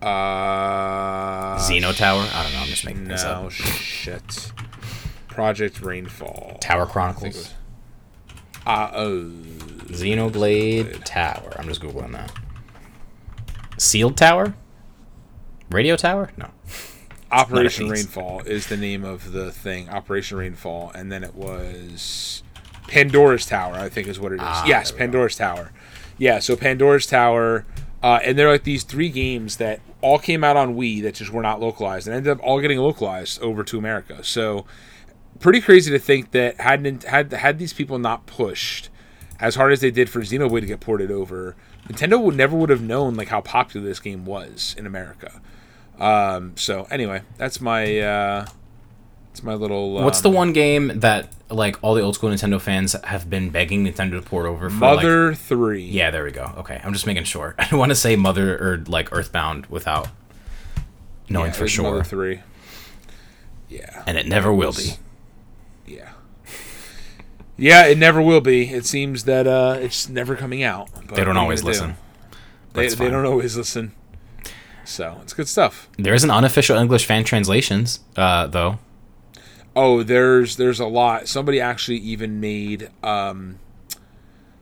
Uh, 0.01 1.57
Xeno 1.59 1.95
Tower. 1.95 2.27
I 2.33 2.43
don't 2.43 2.51
know. 2.53 2.59
I'm 2.59 2.67
just 2.67 2.85
making 2.85 3.07
no 3.07 3.15
up. 3.15 3.51
shit. 3.51 4.51
Project 5.29 5.81
Rainfall. 5.81 6.57
Tower 6.59 6.81
I 6.81 6.83
think 6.83 6.89
it 6.89 6.91
Chronicles. 6.91 7.53
Uh, 8.65 8.91
oh, 8.93 9.31
Xenoblade 9.87 11.03
Tower. 11.05 11.53
I'm 11.57 11.67
just 11.67 11.81
googling 11.81 12.11
that. 12.11 12.31
Sealed 13.77 14.17
Tower. 14.17 14.53
Radio 15.71 15.95
Tower. 15.95 16.31
No. 16.37 16.49
Operation. 17.33 17.89
Rainfall 17.89 18.41
is 18.41 18.67
the 18.67 18.77
name 18.77 19.03
of 19.03 19.31
the 19.31 19.51
thing. 19.51 19.89
Operation 19.89 20.37
Rainfall, 20.37 20.91
and 20.95 21.11
then 21.11 21.23
it 21.23 21.35
was 21.35 22.43
Pandora's 22.87 23.45
Tower. 23.45 23.75
I 23.75 23.89
think 23.89 24.07
is 24.07 24.19
what 24.19 24.31
it 24.31 24.35
is. 24.35 24.41
Ah, 24.43 24.65
yes, 24.65 24.91
we 24.91 24.97
go. 24.97 24.99
Pandora's 24.99 25.35
Tower. 25.35 25.71
Yeah, 26.17 26.39
so 26.39 26.55
Pandora's 26.55 27.07
Tower, 27.07 27.65
uh, 28.01 28.19
and 28.23 28.37
they're 28.37 28.51
like 28.51 28.63
these 28.63 28.83
three 28.83 29.09
games 29.09 29.57
that 29.57 29.79
all 30.01 30.19
came 30.19 30.43
out 30.43 30.57
on 30.57 30.75
Wii 30.75 31.01
that 31.03 31.15
just 31.15 31.31
were 31.31 31.41
not 31.41 31.59
localized, 31.59 32.07
and 32.07 32.15
ended 32.15 32.31
up 32.31 32.39
all 32.43 32.61
getting 32.61 32.77
localized 32.77 33.41
over 33.41 33.63
to 33.63 33.77
America. 33.77 34.23
So 34.23 34.65
pretty 35.39 35.61
crazy 35.61 35.91
to 35.91 35.99
think 35.99 36.31
that 36.31 36.59
had 36.61 37.03
had 37.03 37.31
had 37.33 37.59
these 37.59 37.73
people 37.73 37.97
not 37.99 38.25
pushed 38.25 38.89
as 39.39 39.55
hard 39.55 39.73
as 39.73 39.81
they 39.81 39.91
did 39.91 40.09
for 40.09 40.21
Xenoblade 40.21 40.61
to 40.61 40.67
get 40.67 40.79
ported 40.79 41.11
over, 41.11 41.55
Nintendo 41.87 42.21
would 42.21 42.35
never 42.35 42.55
would 42.55 42.69
have 42.69 42.81
known 42.81 43.15
like 43.15 43.27
how 43.27 43.41
popular 43.41 43.85
this 43.85 43.99
game 43.99 44.25
was 44.25 44.75
in 44.77 44.85
America. 44.85 45.41
Um, 45.99 46.53
so 46.57 46.87
anyway, 46.89 47.21
that's 47.37 47.61
my 47.61 47.99
uh, 47.99 48.45
that's 49.29 49.43
my 49.43 49.53
little. 49.53 49.97
Um, 49.99 50.05
What's 50.05 50.21
the 50.21 50.29
one 50.29 50.53
game 50.53 50.91
that 50.99 51.29
like 51.49 51.77
all 51.83 51.93
the 51.93 52.01
old 52.01 52.15
school 52.15 52.29
Nintendo 52.31 52.59
fans 52.59 52.93
have 53.03 53.29
been 53.29 53.49
begging 53.51 53.85
Nintendo 53.85 54.11
to 54.13 54.21
port 54.21 54.45
over 54.45 54.69
for? 54.69 54.75
like- 54.75 54.95
Mother 54.97 55.33
Three? 55.35 55.83
yeah, 55.83 56.09
there 56.11 56.23
we 56.23 56.31
go. 56.31 56.51
Okay, 56.57 56.81
I'm 56.83 56.93
just 56.93 57.05
making 57.05 57.23
sure. 57.25 57.55
I 57.59 57.67
don't 57.67 57.79
want 57.79 57.91
to 57.91 57.95
say 57.95 58.15
Mother 58.15 58.55
or 58.57 58.77
like 58.87 59.11
Earthbound 59.13 59.67
without 59.67 60.07
knowing 61.29 61.47
Yeah, 61.47 61.51
for 61.53 61.67
sure, 61.67 61.83
Mother 61.91 62.03
Three. 62.03 62.41
Yeah, 63.69 64.03
and 64.05 64.17
it 64.17 64.27
never 64.27 64.51
will 64.53 64.67
was- 64.67 64.97
be. 65.85 65.93
yeah, 65.95 66.09
yeah. 67.57 67.85
It 67.85 67.97
never 67.97 68.21
will 68.21 68.41
be. 68.41 68.69
It 68.69 68.85
seems 68.85 69.23
that 69.25 69.47
uh, 69.47 69.77
it's 69.79 70.09
never 70.09 70.35
coming 70.35 70.63
out. 70.63 70.89
But 70.93 71.15
They 71.15 71.23
don't 71.23 71.27
what 71.27 71.27
are 71.27 71.33
you 71.33 71.39
always 71.41 71.61
gonna 71.61 71.73
do? 71.73 71.79
listen. 71.79 71.95
They, 72.73 72.87
they 73.05 73.09
don't 73.11 73.25
always 73.25 73.55
listen. 73.55 73.93
So 74.85 75.19
it's 75.21 75.33
good 75.33 75.47
stuff. 75.47 75.89
There 75.97 76.13
is 76.13 76.23
an 76.23 76.31
unofficial 76.31 76.77
English 76.77 77.05
fan 77.05 77.23
translations, 77.23 77.99
uh, 78.17 78.47
though. 78.47 78.79
Oh, 79.75 80.03
there's 80.03 80.57
there's 80.57 80.79
a 80.79 80.85
lot. 80.85 81.27
Somebody 81.27 81.59
actually 81.59 81.97
even 81.97 82.39
made 82.39 82.89
um 83.01 83.59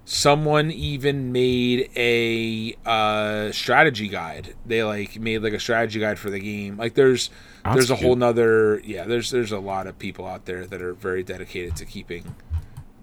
someone 0.05 0.71
even 0.71 1.31
made 1.31 1.89
a 1.95 2.75
uh 2.85 3.51
strategy 3.51 4.07
guide. 4.07 4.55
They 4.65 4.83
like 4.83 5.19
made 5.19 5.39
like 5.39 5.53
a 5.53 5.59
strategy 5.59 5.99
guide 5.99 6.19
for 6.19 6.29
the 6.29 6.39
game. 6.39 6.77
Like 6.77 6.93
there's 6.95 7.29
Oh, 7.63 7.73
there's 7.73 7.91
a 7.91 7.93
that's 7.93 8.01
whole 8.01 8.11
cute. 8.11 8.19
nother 8.19 8.79
yeah, 8.83 9.03
there's 9.05 9.29
there's 9.31 9.51
a 9.51 9.59
lot 9.59 9.85
of 9.87 9.99
people 9.99 10.25
out 10.25 10.45
there 10.45 10.65
that 10.65 10.81
are 10.81 10.93
very 10.93 11.23
dedicated 11.23 11.75
to 11.77 11.85
keeping 11.85 12.35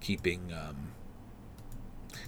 keeping 0.00 0.52
um 0.52 0.88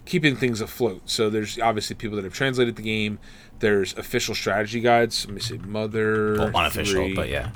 keeping 0.04 0.36
things 0.36 0.60
afloat. 0.60 1.02
So 1.06 1.30
there's 1.30 1.58
obviously 1.58 1.96
people 1.96 2.16
that 2.16 2.24
have 2.24 2.34
translated 2.34 2.76
the 2.76 2.82
game. 2.82 3.18
There's 3.60 3.96
official 3.96 4.34
strategy 4.34 4.80
guides. 4.80 5.26
Let 5.26 5.34
me 5.34 5.40
see. 5.40 5.58
Mother 5.58 6.34
Well, 6.38 6.56
unofficial, 6.56 7.04
three. 7.06 7.14
but 7.14 7.28
yeah. 7.28 7.50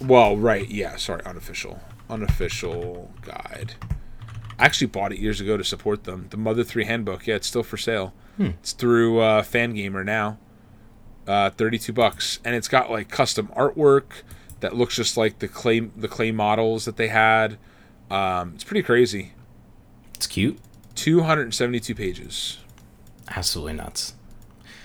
Well, 0.00 0.36
right, 0.36 0.68
yeah, 0.68 0.96
sorry, 0.96 1.22
unofficial. 1.24 1.80
Unofficial 2.10 3.12
guide. 3.22 3.74
I 4.58 4.64
actually 4.66 4.88
bought 4.88 5.12
it 5.12 5.18
years 5.18 5.40
ago 5.40 5.56
to 5.56 5.64
support 5.64 6.04
them. 6.04 6.26
The 6.30 6.36
Mother 6.36 6.64
3 6.64 6.84
handbook, 6.84 7.26
yeah, 7.26 7.36
it's 7.36 7.46
still 7.46 7.62
for 7.62 7.76
sale. 7.76 8.12
It's 8.38 8.72
through 8.72 9.20
uh, 9.20 9.42
Fangamer 9.42 10.04
now. 10.04 10.38
Uh, 11.26 11.50
32 11.50 11.92
bucks 11.92 12.40
and 12.44 12.56
it's 12.56 12.66
got 12.66 12.90
like 12.90 13.08
custom 13.08 13.46
artwork 13.56 14.22
that 14.58 14.74
looks 14.74 14.96
just 14.96 15.16
like 15.16 15.38
the 15.38 15.46
clay 15.46 15.78
the 15.78 16.08
clay 16.08 16.32
models 16.32 16.84
that 16.86 16.96
they 16.96 17.06
had. 17.08 17.56
Um, 18.10 18.52
it's 18.56 18.64
pretty 18.64 18.82
crazy. 18.82 19.32
It's 20.16 20.26
cute. 20.26 20.58
272 20.96 21.94
pages. 21.94 22.58
Absolutely 23.28 23.74
nuts. 23.74 24.14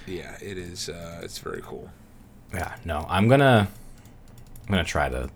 Yeah, 0.07 0.35
it 0.41 0.57
is 0.57 0.89
uh, 0.89 1.19
it's 1.23 1.37
very 1.39 1.61
cool. 1.61 1.89
Yeah, 2.53 2.75
no, 2.85 3.05
I'm 3.09 3.27
gonna, 3.27 3.67
I'm 4.65 4.71
gonna 4.71 4.83
try 4.83 5.09
to 5.09 5.29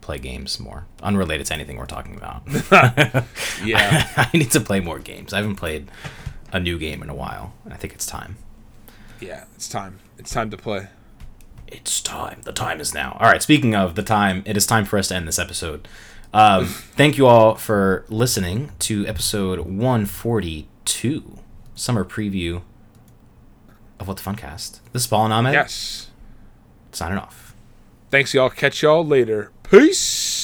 play 0.00 0.18
games 0.18 0.58
more, 0.60 0.86
unrelated 1.02 1.46
to 1.46 1.54
anything 1.54 1.76
we're 1.76 1.86
talking 1.86 2.16
about. 2.16 2.42
Yeah. 3.64 4.08
I 4.16 4.30
need 4.32 4.50
to 4.52 4.60
play 4.60 4.80
more 4.80 4.98
games. 4.98 5.32
I 5.32 5.36
haven't 5.38 5.56
played 5.56 5.90
a 6.52 6.58
new 6.58 6.78
game 6.78 7.02
in 7.02 7.10
a 7.10 7.14
while, 7.14 7.52
and 7.64 7.72
I 7.74 7.76
think 7.76 7.92
it's 7.92 8.06
time. 8.06 8.36
yeah, 9.20 9.44
it's 9.54 9.68
time. 9.68 9.98
It's 10.18 10.30
time 10.32 10.50
to 10.50 10.56
play. 10.56 10.88
It's 11.68 12.00
time. 12.00 12.40
The 12.42 12.52
time 12.52 12.80
is 12.80 12.92
now. 12.94 13.16
All 13.20 13.30
right. 13.30 13.42
Speaking 13.42 13.74
of 13.74 13.94
the 13.94 14.02
time, 14.02 14.42
it 14.46 14.56
is 14.56 14.66
time 14.66 14.84
for 14.84 14.98
us 14.98 15.08
to 15.08 15.14
end 15.14 15.28
this 15.28 15.38
episode. 15.38 15.86
Um, 16.32 16.64
thank 16.96 17.16
you 17.18 17.26
all 17.26 17.54
for 17.54 18.04
listening 18.08 18.72
to 18.80 19.06
episode 19.06 19.60
142, 19.60 21.38
summer 21.74 22.04
preview 22.04 22.62
of 24.00 24.08
What 24.08 24.16
the 24.16 24.22
Funcast. 24.22 24.80
This 24.92 25.02
is 25.02 25.06
Paul 25.06 25.26
and 25.26 25.32
Ahmed 25.34 25.52
Yes. 25.52 26.08
signing 26.90 27.18
off. 27.18 27.54
Thanks 28.10 28.34
y'all. 28.34 28.50
Catch 28.50 28.82
y'all 28.82 29.06
later. 29.06 29.52
Peace. 29.62 30.39